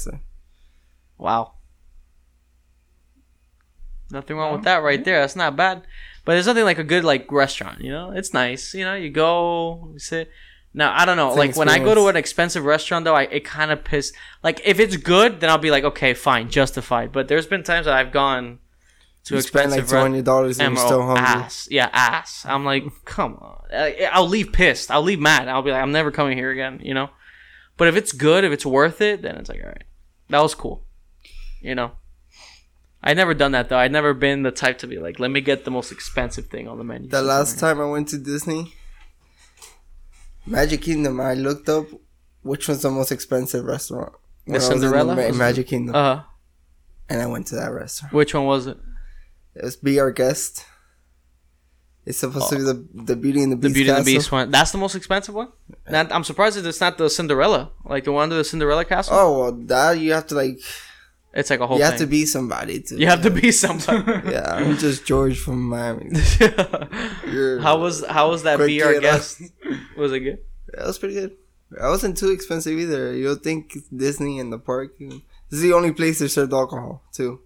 Wow. 1.17 1.53
Nothing 4.11 4.37
wrong 4.37 4.53
with 4.53 4.63
that 4.63 4.83
right 4.83 5.03
there. 5.03 5.21
That's 5.21 5.35
not 5.35 5.55
bad. 5.55 5.83
But 6.25 6.33
there's 6.33 6.45
nothing 6.47 6.63
like 6.63 6.77
a 6.77 6.83
good 6.83 7.03
like 7.03 7.31
restaurant, 7.31 7.81
you 7.81 7.91
know? 7.91 8.11
It's 8.11 8.33
nice. 8.33 8.73
You 8.73 8.85
know, 8.85 8.93
you 8.95 9.09
go, 9.09 9.89
you 9.93 9.99
sit. 9.99 10.29
Now 10.73 10.93
I 10.95 11.05
don't 11.05 11.17
know. 11.17 11.29
It's 11.29 11.37
like 11.37 11.55
when 11.55 11.69
I 11.69 11.79
go 11.79 11.93
to 11.93 12.07
an 12.07 12.15
expensive 12.15 12.65
restaurant 12.65 13.05
though, 13.05 13.15
I 13.15 13.23
it 13.23 13.45
kind 13.45 13.71
of 13.71 13.83
piss 13.83 14.11
like 14.43 14.61
if 14.65 14.79
it's 14.79 14.97
good, 14.97 15.39
then 15.39 15.49
I'll 15.49 15.57
be 15.57 15.71
like, 15.71 15.83
okay, 15.83 16.13
fine, 16.13 16.49
justified. 16.49 17.11
But 17.11 17.27
there's 17.27 17.45
been 17.45 17.63
times 17.63 17.85
that 17.85 17.93
I've 17.93 18.11
gone 18.11 18.59
to 19.25 19.35
You 19.35 19.41
spend 19.41 19.71
like 19.71 19.79
expensive 19.79 19.93
re- 19.93 20.01
hundred 20.01 20.25
dollars 20.25 20.59
and 20.59 20.75
you're 20.75 20.85
still 20.85 21.03
hungry. 21.03 21.23
ass. 21.23 21.67
Yeah, 21.69 21.89
ass. 21.93 22.45
I'm 22.47 22.65
like, 22.65 22.83
come 23.05 23.35
on. 23.35 23.61
I'll 24.11 24.27
leave 24.27 24.51
pissed. 24.51 24.91
I'll 24.91 25.03
leave 25.03 25.19
mad. 25.19 25.47
I'll 25.47 25.61
be 25.61 25.71
like, 25.71 25.81
I'm 25.81 25.91
never 25.91 26.11
coming 26.11 26.37
here 26.37 26.51
again. 26.51 26.79
You 26.83 26.93
know. 26.93 27.09
But 27.77 27.87
if 27.87 27.95
it's 27.95 28.11
good, 28.11 28.43
if 28.43 28.51
it's 28.51 28.65
worth 28.65 29.01
it, 29.01 29.21
then 29.21 29.35
it's 29.35 29.49
like, 29.49 29.61
all 29.61 29.69
right, 29.69 29.83
that 30.29 30.41
was 30.41 30.55
cool. 30.55 30.85
You 31.61 31.75
know. 31.75 31.91
I'd 33.05 33.17
never 33.17 33.33
done 33.33 33.51
that 33.51 33.69
though. 33.69 33.77
I'd 33.77 33.91
never 33.91 34.13
been 34.13 34.43
the 34.43 34.51
type 34.51 34.77
to 34.79 34.87
be 34.87 34.97
like, 34.97 35.19
let 35.19 35.29
me 35.29 35.41
get 35.41 35.65
the 35.65 35.71
most 35.71 35.91
expensive 35.91 36.47
thing 36.47 36.67
on 36.67 36.77
the 36.77 36.83
menu. 36.85 37.09
The 37.09 37.21
last 37.21 37.59
time 37.59 37.81
I 37.81 37.85
went 37.85 38.07
to 38.09 38.17
Disney, 38.17 38.73
Magic 40.45 40.81
Kingdom, 40.81 41.19
I 41.21 41.33
looked 41.33 41.69
up 41.69 41.85
which 42.41 42.67
was 42.67 42.81
the 42.81 42.89
most 42.91 43.11
expensive 43.11 43.63
restaurant. 43.65 44.13
when 44.45 44.55
I 44.55 44.57
was 44.57 44.67
in 44.69 44.79
Cinderella? 44.79 45.15
Ma- 45.15 45.31
Magic 45.37 45.67
Kingdom, 45.67 45.95
Uh, 45.95 46.23
and 47.09 47.21
I 47.21 47.25
went 47.27 47.47
to 47.47 47.55
that 47.55 47.71
restaurant. 47.71 48.13
which 48.13 48.33
one 48.33 48.45
was 48.45 48.67
it? 48.67 48.77
It 49.55 49.63
was 49.63 49.75
Be 49.77 49.99
Our 49.99 50.11
Guest. 50.11 50.65
It's 52.05 52.19
supposed 52.19 52.49
to 52.49 52.57
be 52.57 52.63
the 52.63 52.85
the 52.93 53.15
Beauty 53.15 53.41
and 53.43 53.53
the 53.53 53.55
Beast. 53.55 53.73
The. 53.73 53.79
Beauty 53.79 53.89
and 53.91 54.05
the. 54.05 54.13
Beast 54.15 54.29
one. 54.29 54.51
That's 54.51 54.71
the 54.71 54.77
most 54.77 54.93
expensive 54.93 55.33
one. 55.35 55.47
I'm 55.87 56.25
surprised 56.25 56.57
that 56.57 56.65
it's 56.67 56.81
not 56.81 56.97
the 56.97 57.09
Cinderella, 57.09 57.71
like 57.85 58.03
the 58.03 58.11
one 58.11 58.23
under 58.23 58.35
the 58.35 58.43
Cinderella 58.43 58.83
castle. 58.83 59.15
Oh 59.17 59.39
well, 59.39 59.51
that 59.67 59.99
you 59.99 60.11
have 60.11 60.27
to 60.27 60.35
like 60.35 60.59
It's 61.33 61.49
like 61.49 61.59
a 61.61 61.67
whole 61.67 61.77
you 61.77 61.83
thing. 61.83 61.91
have 61.91 61.99
to 61.99 62.05
be 62.07 62.25
somebody 62.25 62.79
to. 62.81 62.95
you 62.95 63.07
have 63.07 63.23
to 63.23 63.31
be 63.31 63.51
somebody. 63.51 64.29
Yeah, 64.31 64.53
I'm 64.53 64.77
just 64.77 65.05
George 65.05 65.39
from 65.39 65.67
Miami. 65.67 66.11
You're- 67.27 67.61
how 67.61 67.79
was 67.79 68.05
how 68.05 68.29
was 68.29 68.43
that 68.43 68.59
be 68.59 68.81
our 68.83 68.99
guest? 68.99 69.41
Was 69.97 70.11
it 70.11 70.19
good? 70.19 70.39
That 70.73 70.85
was 70.87 70.97
pretty 70.97 71.15
good. 71.15 71.31
I 71.81 71.89
wasn't 71.89 72.17
too 72.17 72.29
expensive 72.31 72.77
either. 72.77 73.15
You'll 73.15 73.35
think 73.35 73.75
Disney 73.95 74.39
and 74.39 74.53
the 74.53 74.59
park. 74.59 74.97
This 74.99 75.17
is 75.51 75.61
the 75.61 75.73
only 75.73 75.91
place 75.91 76.19
they 76.19 76.27
served 76.27 76.53
alcohol 76.53 77.01
too. 77.11 77.41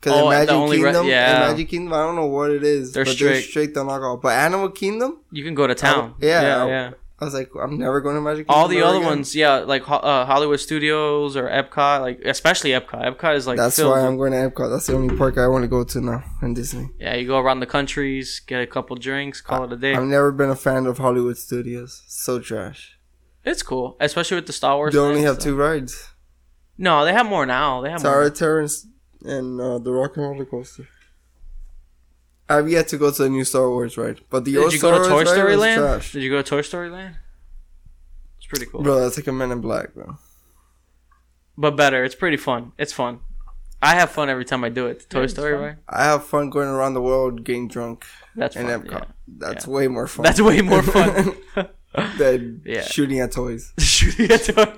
Because 0.00 0.18
Oh, 0.20 0.30
Magic 0.30 0.54
only 0.54 0.78
re- 0.78 0.84
Kingdom, 0.84 1.06
yeah. 1.06 1.40
Magic 1.50 1.68
Kingdom, 1.68 1.92
I 1.92 1.98
don't 2.04 2.16
know 2.16 2.26
what 2.26 2.50
it 2.50 2.64
is, 2.64 2.92
They're 2.92 3.04
but 3.04 3.18
they're 3.18 3.34
strict. 3.34 3.48
strict 3.48 3.76
on 3.76 3.88
alcohol. 3.90 4.16
But 4.16 4.32
Animal 4.32 4.70
Kingdom, 4.70 5.20
You 5.30 5.44
can 5.44 5.54
go 5.54 5.66
to 5.66 5.74
town. 5.74 6.14
yeah, 6.20 6.40
yeah, 6.42 6.64
I- 6.64 6.68
yeah. 6.68 6.90
I 7.20 7.24
was 7.26 7.34
like, 7.34 7.50
I'm 7.60 7.76
never 7.78 8.00
going 8.00 8.14
to 8.14 8.20
Magic 8.22 8.46
Kingdom. 8.46 8.54
All 8.62 8.66
the 8.68 8.80
other 8.80 8.96
again. 8.96 9.08
ones, 9.10 9.36
yeah, 9.36 9.56
like 9.58 9.82
uh, 9.90 10.24
Hollywood 10.24 10.58
Studios 10.58 11.36
or 11.36 11.48
Epcot, 11.48 12.00
like 12.00 12.20
especially 12.24 12.70
Epcot. 12.70 13.04
Epcot 13.14 13.34
is 13.36 13.46
like 13.46 13.58
That's 13.58 13.76
filled 13.76 13.90
why 13.92 14.00
I'm 14.00 14.16
going 14.16 14.32
to 14.32 14.38
Epcot. 14.38 14.70
That's 14.70 14.86
the 14.86 14.94
only 14.94 15.14
park 15.16 15.36
I 15.36 15.46
want 15.46 15.62
to 15.64 15.68
go 15.68 15.84
to 15.84 16.00
now 16.00 16.24
in 16.40 16.54
Disney. 16.54 16.88
yeah. 16.98 17.14
You 17.16 17.26
go 17.26 17.38
around 17.38 17.60
the 17.60 17.66
countries, 17.66 18.40
get 18.46 18.62
a 18.62 18.66
couple 18.66 18.96
drinks, 18.96 19.42
call 19.42 19.64
it 19.64 19.72
a 19.72 19.76
day. 19.76 19.94
I've 19.94 20.04
never 20.04 20.32
been 20.32 20.48
a 20.50 20.56
fan 20.56 20.86
of 20.86 20.96
Hollywood 20.98 21.36
Studios. 21.36 22.02
So 22.06 22.38
trash. 22.40 22.98
it's 23.44 23.62
cool, 23.62 23.96
especially 24.00 24.36
with 24.36 24.46
the 24.46 24.54
Star 24.54 24.76
Wars. 24.76 24.94
They 24.94 25.00
only 25.00 25.22
have 25.22 25.36
so- 25.42 25.50
two 25.50 25.56
rides: 25.56 26.08
No, 26.78 27.04
they 27.04 27.12
have 27.12 27.26
more 27.26 27.44
now. 27.44 27.82
They 27.82 27.90
have 27.90 28.02
more. 28.02 28.12
Tower 28.12 28.30
Terrace 28.30 28.86
and 29.24 29.60
uh, 29.60 29.78
the 29.78 29.92
Rock 29.92 30.16
and 30.16 30.24
Roller 30.24 30.46
Coaster. 30.46 30.88
I've 32.50 32.68
yet 32.68 32.88
to 32.88 32.98
go 32.98 33.10
to 33.10 33.22
the 33.22 33.28
new 33.30 33.44
Star 33.44 33.68
Wars 33.68 33.96
ride, 33.96 34.20
but 34.28 34.44
the 34.44 34.52
Did 34.54 34.62
old 34.64 34.72
you 34.72 34.78
Star 34.78 34.92
go 34.98 35.02
to 35.04 35.08
Toy 35.08 35.14
Wars 35.14 35.28
ride 35.28 35.34
Story 35.34 35.50
was 35.52 35.60
Land? 35.60 35.80
trash. 35.80 36.12
Did 36.12 36.22
you 36.22 36.30
go 36.30 36.42
to 36.42 36.48
Toy 36.48 36.62
Story 36.62 36.90
Land? 36.90 37.14
It's 38.38 38.46
pretty 38.46 38.66
cool, 38.66 38.82
Bro, 38.82 39.00
that's 39.00 39.16
like 39.16 39.26
a 39.28 39.32
Men 39.32 39.52
in 39.52 39.60
Black, 39.60 39.94
bro. 39.94 40.18
but 41.56 41.76
better. 41.76 42.04
It's 42.04 42.14
pretty 42.14 42.36
fun. 42.36 42.72
It's 42.78 42.92
fun. 42.92 43.20
I 43.82 43.94
have 43.94 44.10
fun 44.10 44.28
every 44.28 44.44
time 44.44 44.62
I 44.64 44.68
do 44.68 44.86
it. 44.88 45.08
Toy 45.08 45.22
it's 45.22 45.32
Story, 45.32 45.54
fun. 45.54 45.62
right? 45.62 45.76
I 45.88 46.04
have 46.04 46.24
fun 46.26 46.50
going 46.50 46.68
around 46.68 46.94
the 46.94 47.00
world 47.00 47.44
getting 47.44 47.66
drunk 47.68 48.04
That's 48.36 48.56
in 48.56 48.66
fun. 48.66 48.82
Epcot. 48.82 48.90
yeah. 48.92 49.04
That's 49.38 49.66
Yeah. 49.66 49.72
way 49.72 49.88
more 49.88 50.06
fun. 50.06 50.24
That's 50.24 50.40
way 50.40 50.60
more 50.60 50.82
fun. 50.82 51.34
than 52.18 52.62
Yeah. 52.64 52.82
shooting 52.82 53.20
at 53.20 53.32
toys. 53.32 53.72
Shooting 53.78 54.30
at 54.30 54.44
toy. 54.44 54.72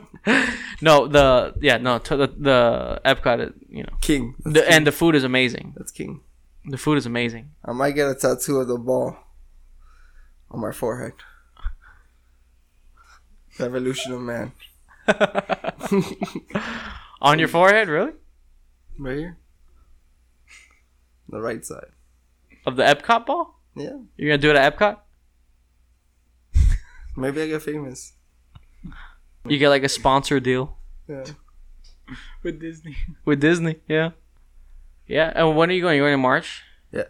No, 0.80 1.08
the 1.08 1.54
yeah, 1.60 1.78
no, 1.78 1.98
to 1.98 2.16
the 2.16 2.26
the 2.38 3.00
Epcot, 3.04 3.52
you 3.68 3.82
know, 3.82 3.92
King. 4.00 4.34
That's, 4.44 4.54
the, 4.54 4.60
king. 4.62 4.72
and 4.72 4.86
the 4.86 4.92
food 4.92 5.14
is 5.16 5.24
amazing. 5.24 5.74
that's 5.76 5.90
king. 5.92 6.20
The 6.64 6.78
food 6.78 6.98
is 6.98 7.06
amazing. 7.06 7.50
I 7.64 7.72
might 7.72 7.92
get 7.92 8.08
a 8.08 8.14
tattoo 8.14 8.58
of 8.60 8.68
the 8.68 8.78
ball 8.78 9.16
on 10.50 10.60
my 10.60 10.70
forehead. 10.72 11.14
The 13.58 13.64
evolution 13.64 14.12
of 14.12 14.20
man. 14.20 14.52
On 17.20 17.38
your 17.38 17.48
forehead, 17.48 17.88
really? 17.88 18.12
Right 18.98 19.18
here. 19.18 19.38
The 21.28 21.40
right 21.40 21.64
side. 21.64 21.90
Of 22.66 22.76
the 22.76 22.84
Epcot 22.84 23.26
ball? 23.26 23.60
Yeah. 23.76 23.98
You're 24.16 24.30
gonna 24.30 24.38
do 24.38 24.50
it 24.50 24.56
at 24.56 24.76
Epcot? 24.78 24.98
Maybe 27.16 27.42
I 27.42 27.46
get 27.48 27.62
famous. 27.62 28.12
You 29.48 29.58
get 29.58 29.68
like 29.70 29.82
a 29.82 29.88
sponsor 29.88 30.38
deal 30.40 30.76
Yeah. 31.08 31.24
with 32.42 32.60
Disney. 32.60 32.96
with 33.24 33.40
Disney. 33.40 33.80
Yeah. 33.88 34.10
Yeah. 35.12 35.32
And 35.34 35.56
when 35.56 35.68
are 35.70 35.74
you 35.76 35.82
going? 35.82 35.96
You're 35.96 36.06
going 36.06 36.14
in 36.14 36.20
March. 36.20 36.62
Yeah. 36.90 37.08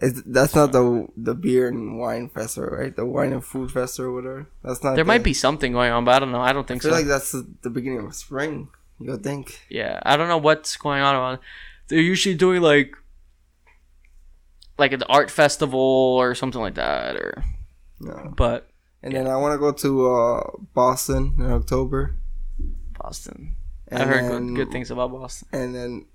It's, 0.00 0.22
that's 0.26 0.54
not 0.54 0.72
the 0.72 1.06
the 1.16 1.34
beer 1.34 1.68
and 1.68 1.98
wine 1.98 2.28
festival, 2.28 2.70
right? 2.70 2.94
The 2.94 3.06
wine 3.06 3.32
and 3.32 3.44
food 3.44 3.70
festival, 3.70 4.10
or 4.10 4.14
whatever. 4.14 4.48
That's 4.64 4.82
not. 4.82 4.94
There 4.94 5.04
the- 5.04 5.12
might 5.12 5.22
be 5.22 5.34
something 5.34 5.72
going 5.72 5.92
on, 5.92 6.04
but 6.04 6.14
I 6.14 6.18
don't 6.18 6.32
know. 6.32 6.40
I 6.40 6.52
don't 6.52 6.66
think 6.66 6.82
so. 6.82 6.88
I 6.88 6.90
feel 6.90 6.96
so. 6.96 7.00
like 7.02 7.08
that's 7.14 7.32
the, 7.32 7.42
the 7.62 7.70
beginning 7.70 8.06
of 8.06 8.14
spring. 8.14 8.68
You 9.00 9.12
would 9.12 9.22
think. 9.22 9.60
yeah, 9.70 10.00
I 10.02 10.16
don't 10.16 10.26
know 10.28 10.38
what's 10.42 10.76
going 10.76 11.02
on 11.02 11.14
around. 11.14 11.38
They're 11.86 12.00
usually 12.14 12.34
doing 12.34 12.62
like 12.62 12.96
like 14.78 14.92
an 14.92 15.02
art 15.08 15.30
festival 15.30 15.80
or 15.80 16.34
something 16.34 16.60
like 16.60 16.74
that, 16.74 17.16
or 17.16 17.44
No. 18.00 18.32
but 18.36 18.70
And 19.02 19.14
then 19.14 19.26
I 19.26 19.36
want 19.36 19.54
to 19.54 19.58
go 19.58 19.72
to 19.72 19.90
uh, 20.10 20.40
Boston 20.74 21.34
in 21.38 21.50
October. 21.50 22.14
Boston. 22.98 23.54
And 23.88 24.02
I 24.02 24.06
heard 24.06 24.24
then, 24.30 24.54
good, 24.54 24.66
good 24.66 24.72
things 24.72 24.90
about 24.90 25.10
Boston. 25.12 25.48
And 25.52 25.74
then, 25.74 26.06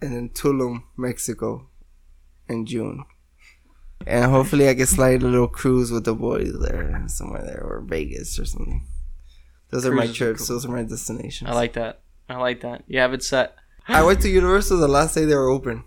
and 0.00 0.14
then 0.14 0.28
Tulum, 0.30 0.82
Mexico, 0.96 1.68
in 2.48 2.66
June. 2.66 3.04
And 4.06 4.30
hopefully 4.30 4.68
I 4.68 4.74
can 4.74 4.86
slide 4.86 5.22
a 5.22 5.26
little 5.26 5.48
cruise 5.48 5.90
with 5.90 6.04
the 6.04 6.14
boys 6.14 6.52
there, 6.60 7.02
somewhere 7.08 7.42
there, 7.42 7.62
or 7.62 7.80
Vegas 7.80 8.38
or 8.38 8.44
something. 8.44 8.86
Those 9.70 9.86
are 9.86 9.92
my 9.92 10.06
trips. 10.06 10.46
cool. 10.46 10.56
Those 10.56 10.66
are 10.66 10.72
my 10.72 10.82
destinations. 10.82 11.50
I 11.50 11.54
like 11.54 11.72
that. 11.72 12.00
I 12.28 12.36
like 12.36 12.60
that. 12.60 12.84
You 12.86 13.00
have 13.00 13.12
it 13.14 13.22
set. 13.22 13.56
I 13.88 14.02
went 14.02 14.20
to 14.22 14.28
Universal 14.28 14.78
the 14.78 14.88
last 14.88 15.14
day 15.14 15.24
they 15.24 15.34
were 15.34 15.48
open, 15.48 15.84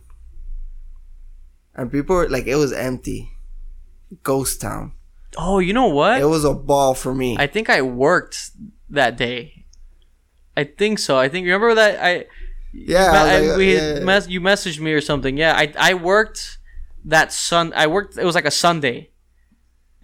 and 1.75 1.91
people 1.91 2.15
were 2.15 2.29
like, 2.29 2.47
it 2.47 2.55
was 2.55 2.71
empty, 2.71 3.29
ghost 4.23 4.61
town. 4.61 4.93
Oh, 5.37 5.59
you 5.59 5.73
know 5.73 5.87
what? 5.87 6.21
It 6.21 6.25
was 6.25 6.45
a 6.45 6.53
ball 6.53 6.93
for 6.93 7.13
me. 7.13 7.35
I 7.37 7.47
think 7.47 7.69
I 7.69 7.81
worked 7.81 8.51
that 8.89 9.17
day. 9.17 9.65
I 10.55 10.63
think 10.63 10.99
so. 10.99 11.17
I 11.17 11.29
think 11.29 11.45
remember 11.45 11.75
that 11.75 12.03
I 12.03 12.25
yeah, 12.73 13.11
I 13.11 13.39
like, 13.39 13.57
we 13.57 13.75
yeah, 13.75 13.95
yeah. 13.95 14.03
mess- 14.03 14.27
you 14.27 14.41
messaged 14.41 14.79
me 14.79 14.91
or 14.93 15.01
something. 15.01 15.37
Yeah, 15.37 15.53
I 15.55 15.73
I 15.77 15.93
worked 15.93 16.57
that 17.05 17.31
sun. 17.33 17.73
I 17.75 17.87
worked. 17.87 18.17
It 18.17 18.25
was 18.25 18.35
like 18.35 18.45
a 18.45 18.51
Sunday. 18.51 19.09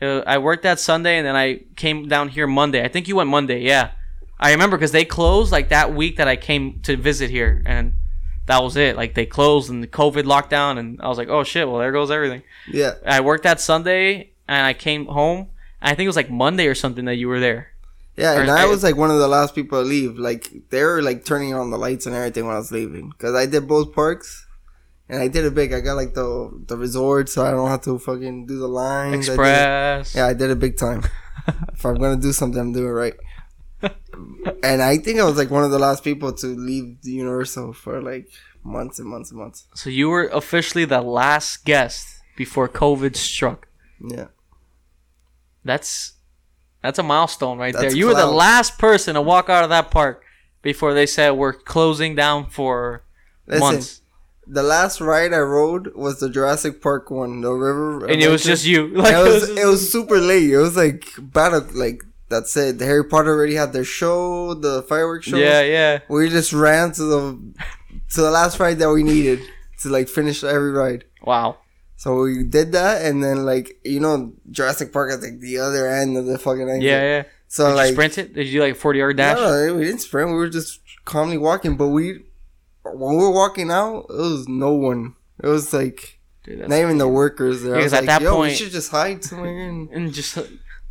Uh, 0.02 0.20
I 0.28 0.38
worked 0.40 0.64
that 0.64 0.80
Sunday 0.80 1.18
and 1.18 1.26
then 1.26 1.36
I 1.36 1.62
came 1.78 2.08
down 2.08 2.30
here 2.30 2.48
Monday. 2.48 2.84
I 2.84 2.90
think 2.90 3.08
you 3.08 3.16
went 3.16 3.30
Monday. 3.30 3.62
Yeah, 3.62 3.92
I 4.40 4.52
remember 4.52 4.78
because 4.78 4.92
they 4.92 5.06
closed 5.06 5.52
like 5.52 5.70
that 5.70 5.94
week 5.94 6.18
that 6.18 6.28
I 6.28 6.36
came 6.36 6.80
to 6.82 6.98
visit 6.98 7.30
here, 7.30 7.62
and 7.66 7.94
that 8.48 8.62
was 8.62 8.76
it. 8.76 8.96
Like 8.96 9.16
they 9.16 9.26
closed 9.26 9.70
and 9.70 9.82
the 9.82 9.88
COVID 9.88 10.24
lockdown, 10.24 10.78
and 10.78 11.00
I 11.02 11.08
was 11.08 11.18
like, 11.18 11.30
oh 11.30 11.44
shit. 11.44 11.68
Well, 11.68 11.80
there 11.80 11.92
goes 11.92 12.12
everything. 12.12 12.44
yeah. 12.72 12.96
I 13.06 13.22
worked 13.22 13.44
that 13.44 13.62
Sunday 13.62 14.32
and 14.48 14.66
I 14.66 14.74
came 14.74 15.06
home. 15.08 15.50
I 15.82 15.90
think 15.90 16.06
it 16.06 16.10
was 16.10 16.16
like 16.16 16.30
Monday 16.30 16.68
or 16.68 16.76
something 16.76 17.06
that 17.06 17.16
you 17.16 17.28
were 17.28 17.40
there. 17.40 17.70
Yeah, 18.18 18.40
and 18.40 18.50
I 18.50 18.66
was 18.66 18.82
like 18.82 18.96
one 18.96 19.12
of 19.12 19.20
the 19.20 19.28
last 19.28 19.56
people 19.56 19.82
to 19.82 19.88
leave. 19.88 20.18
Like 20.18 20.50
they 20.70 20.84
were 20.84 21.02
like 21.02 21.26
turning 21.26 21.54
on 21.54 21.70
the 21.70 21.78
lights 21.78 22.06
and 22.06 22.16
everything 22.16 22.46
when 22.46 22.56
I 22.56 22.60
was 22.60 22.72
leaving 22.72 23.10
because 23.10 23.36
I 23.36 23.46
did 23.46 23.68
both 23.68 23.94
parks, 23.94 24.46
and 25.10 25.22
I 25.22 25.28
did 25.28 25.44
it 25.44 25.54
big. 25.54 25.74
I 25.74 25.82
got 25.82 25.96
like 25.96 26.14
the 26.14 26.64
the 26.68 26.78
resort, 26.78 27.28
so 27.28 27.46
I 27.46 27.52
don't 27.52 27.70
have 27.70 27.82
to 27.84 28.00
fucking 28.00 28.46
do 28.46 28.58
the 28.58 28.68
lines. 28.68 29.28
I 29.30 29.34
Express. 29.34 30.16
yeah, 30.16 30.28
I 30.28 30.34
did 30.34 30.50
it 30.50 30.60
big 30.60 30.78
time. 30.78 31.04
if 31.74 31.86
I'm 31.86 31.96
gonna 31.96 32.16
do 32.16 32.32
something, 32.32 32.60
I'm 32.60 32.72
doing 32.72 32.88
it 32.88 32.92
right. 32.92 33.14
and 34.64 34.82
I 34.82 34.98
think 34.98 35.20
I 35.20 35.26
was 35.26 35.38
like 35.38 35.52
one 35.52 35.64
of 35.64 35.72
the 35.72 35.80
last 35.80 36.04
people 36.04 36.32
to 36.32 36.48
leave 36.48 37.02
the 37.02 37.12
Universal 37.12 37.74
for 37.74 38.02
like 38.02 38.30
months 38.64 38.98
and 38.98 39.10
months 39.10 39.32
and 39.32 39.40
months. 39.40 39.68
So 39.76 39.90
you 39.90 40.10
were 40.10 40.28
officially 40.28 40.86
the 40.86 41.02
last 41.02 41.66
guest 41.66 42.08
before 42.38 42.70
COVID 42.70 43.16
struck. 43.16 43.68
Yeah, 44.02 44.28
That's 45.64 46.15
that's 46.86 47.00
a 47.00 47.04
milestone 47.04 47.58
right 47.58 47.74
there. 47.74 47.84
That's 47.84 47.96
You 47.96 48.08
were 48.08 48.14
the 48.14 48.28
last 48.28 48.78
person 48.78 49.16
to 49.16 49.22
walk 49.22 49.50
out 49.50 49.64
of 49.64 49.70
that 49.72 49.92
park 49.92 50.24
before 50.62 50.94
they 50.94 51.06
said 51.06 51.32
we're 51.32 51.54
closing 51.54 52.16
down 52.16 52.50
for 52.50 53.04
listen. 53.48 53.60
months. 53.62 54.02
The 54.48 54.62
last 54.62 55.02
ride 55.02 55.34
I 55.34 55.40
rode 55.40 55.96
was 55.96 56.20
the 56.20 56.30
Jurassic 56.30 56.82
Park 56.82 57.10
one, 57.10 57.42
the 57.42 57.52
river. 57.52 58.06
And 58.06 58.22
it 58.22 58.30
was 58.30 58.44
just 58.44 58.66
you. 58.66 58.88
Like 58.96 59.16
it 59.16 59.24
was 59.24 59.50
it 59.50 59.66
was 59.66 59.92
super 59.92 60.20
late. 60.20 60.52
It 60.52 60.58
was 60.58 60.78
like 60.78 61.06
bad. 61.20 61.74
Like 61.74 62.04
that's 62.30 62.56
it. 62.56 62.80
Harry 62.80 63.04
Potter 63.04 63.34
already 63.34 63.56
had 63.56 63.74
their 63.74 63.84
show, 63.84 64.54
the 64.54 64.84
fireworks 64.84 65.28
show. 65.28 65.38
Yeah, 65.38 65.62
yeah. 65.62 66.00
We 66.08 66.30
just 66.30 66.54
ran 66.54 66.92
to 66.94 67.04
the 67.04 67.54
to 68.14 68.22
the 68.22 68.32
last 68.32 68.60
ride 68.60 68.78
that 68.80 68.90
we 68.90 69.02
needed 69.04 69.40
to 69.82 69.90
like 69.90 70.08
finish 70.08 70.44
every 70.44 70.72
ride. 70.72 71.06
Wow. 71.24 71.58
So 71.98 72.22
we 72.24 72.44
did 72.44 72.74
that, 72.74 73.06
and 73.06 73.24
then 73.24 73.46
like 73.46 73.80
you 73.84 74.00
know 74.00 74.34
Jurassic 74.52 74.92
Park 74.92 75.12
is 75.12 75.22
like 75.22 75.40
the 75.40 75.60
other 75.60 75.88
end 75.88 76.18
of 76.18 76.26
the 76.26 76.38
fucking 76.38 76.70
exit. 76.70 76.84
Yeah, 76.84 77.02
yeah. 77.02 77.24
So 77.48 77.70
Did 77.70 77.76
like 77.76 77.88
you 77.88 77.94
sprint 77.94 78.18
it? 78.18 78.34
Did 78.34 78.48
you 78.48 78.62
like 78.62 78.76
forty 78.76 79.00
yard 79.00 79.18
dash? 79.18 79.38
no, 79.38 79.76
we 79.76 79.86
didn't 79.86 80.02
sprint. 80.02 80.30
We 80.30 80.36
were 80.36 80.50
just 80.50 80.82
calmly 81.06 81.38
walking. 81.38 81.78
But 81.78 81.88
we 81.90 82.26
when 82.84 83.16
we 83.16 83.24
were 83.24 83.32
walking 83.32 83.72
out, 83.72 84.08
it 84.10 84.14
was 84.14 84.48
no 84.48 84.74
one. 84.74 85.16
It 85.42 85.48
was 85.48 85.74
like 85.74 86.20
Dude, 86.44 86.68
not 86.68 86.78
even 86.78 86.98
the 86.98 87.08
workers 87.08 87.64
there. 87.64 87.74
Because 87.74 87.92
was 87.92 87.94
at 87.94 88.06
like, 88.06 88.08
that 88.08 88.22
Yo, 88.22 88.42
we 88.42 88.54
should 88.54 88.72
just 88.72 88.92
hide 88.92 89.24
somewhere 89.24 89.68
and 89.68 89.90
and 89.92 90.14
just 90.14 90.36
we 90.36 90.44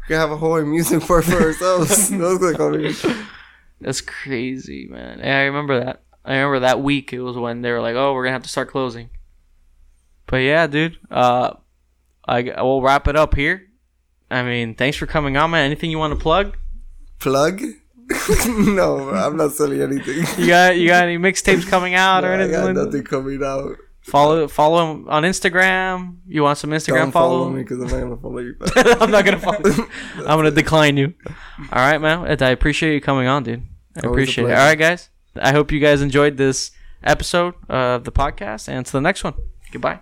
could 0.08 0.16
have 0.16 0.30
a 0.30 0.36
whole 0.36 0.56
amusement 0.56 1.06
park 1.06 1.24
for 1.24 1.40
ourselves. 1.40 2.08
that 2.10 2.18
was 2.18 3.04
like, 3.04 3.16
that's 3.80 4.00
crazy, 4.00 4.88
man. 4.90 5.20
Yeah, 5.20 5.38
I 5.38 5.42
remember 5.42 5.84
that. 5.84 6.02
I 6.24 6.36
remember 6.36 6.60
that 6.60 6.80
week. 6.80 7.12
It 7.12 7.20
was 7.20 7.36
when 7.36 7.60
they 7.60 7.70
were 7.70 7.82
like, 7.82 7.94
"Oh, 7.94 8.14
we're 8.14 8.24
gonna 8.24 8.32
have 8.32 8.42
to 8.44 8.48
start 8.48 8.70
closing." 8.70 9.10
But 10.34 10.40
yeah, 10.42 10.66
dude. 10.66 10.98
Uh, 11.12 11.52
I 12.26 12.60
will 12.60 12.82
wrap 12.82 13.06
it 13.06 13.14
up 13.14 13.36
here. 13.36 13.68
I 14.28 14.42
mean, 14.42 14.74
thanks 14.74 14.96
for 14.96 15.06
coming 15.06 15.36
on, 15.36 15.52
man. 15.52 15.66
Anything 15.66 15.92
you 15.92 15.98
want 16.00 16.12
to 16.12 16.18
plug? 16.20 16.56
plug. 17.20 17.62
no, 18.48 19.10
I'm 19.10 19.36
not 19.36 19.52
selling 19.52 19.80
anything. 19.80 20.26
You 20.36 20.48
got 20.48 20.76
you 20.76 20.88
got 20.88 21.04
any 21.04 21.18
mixtapes 21.18 21.64
coming 21.68 21.94
out 21.94 22.24
or 22.24 22.32
anything? 22.32 22.56
I 22.56 22.72
got 22.72 22.74
nothing 22.74 23.04
coming 23.04 23.44
out. 23.44 23.76
Follow 24.00 24.48
follow 24.48 24.90
him 24.90 25.08
on 25.08 25.22
Instagram. 25.22 26.16
You 26.26 26.42
want 26.42 26.58
some 26.58 26.70
Instagram 26.70 26.96
Don't 26.96 27.12
follow 27.12 27.44
follow? 27.44 27.50
me 27.50 27.62
because 27.62 27.78
I'm 27.78 27.88
not 27.88 28.00
gonna 28.00 28.16
follow 28.16 28.38
you. 28.40 28.56
I'm 29.00 29.10
not 29.12 29.24
gonna 29.24 29.38
follow. 29.38 29.60
you. 29.64 29.88
I'm 30.18 30.36
gonna 30.36 30.50
decline 30.50 30.96
you. 30.96 31.14
All 31.72 31.78
right, 31.78 32.00
man. 32.00 32.26
I 32.42 32.50
appreciate 32.50 32.94
you 32.94 33.00
coming 33.00 33.28
on, 33.28 33.44
dude. 33.44 33.62
I 33.96 34.00
Always 34.00 34.24
appreciate 34.24 34.46
it. 34.46 34.50
All 34.50 34.66
right, 34.66 34.74
guys. 34.76 35.10
I 35.36 35.52
hope 35.52 35.70
you 35.70 35.78
guys 35.78 36.02
enjoyed 36.02 36.38
this 36.38 36.72
episode 37.04 37.54
of 37.68 38.02
the 38.02 38.10
podcast, 38.10 38.68
and 38.68 38.84
to 38.84 38.90
the 38.90 39.00
next 39.00 39.22
one. 39.22 39.34
Goodbye. 39.70 40.00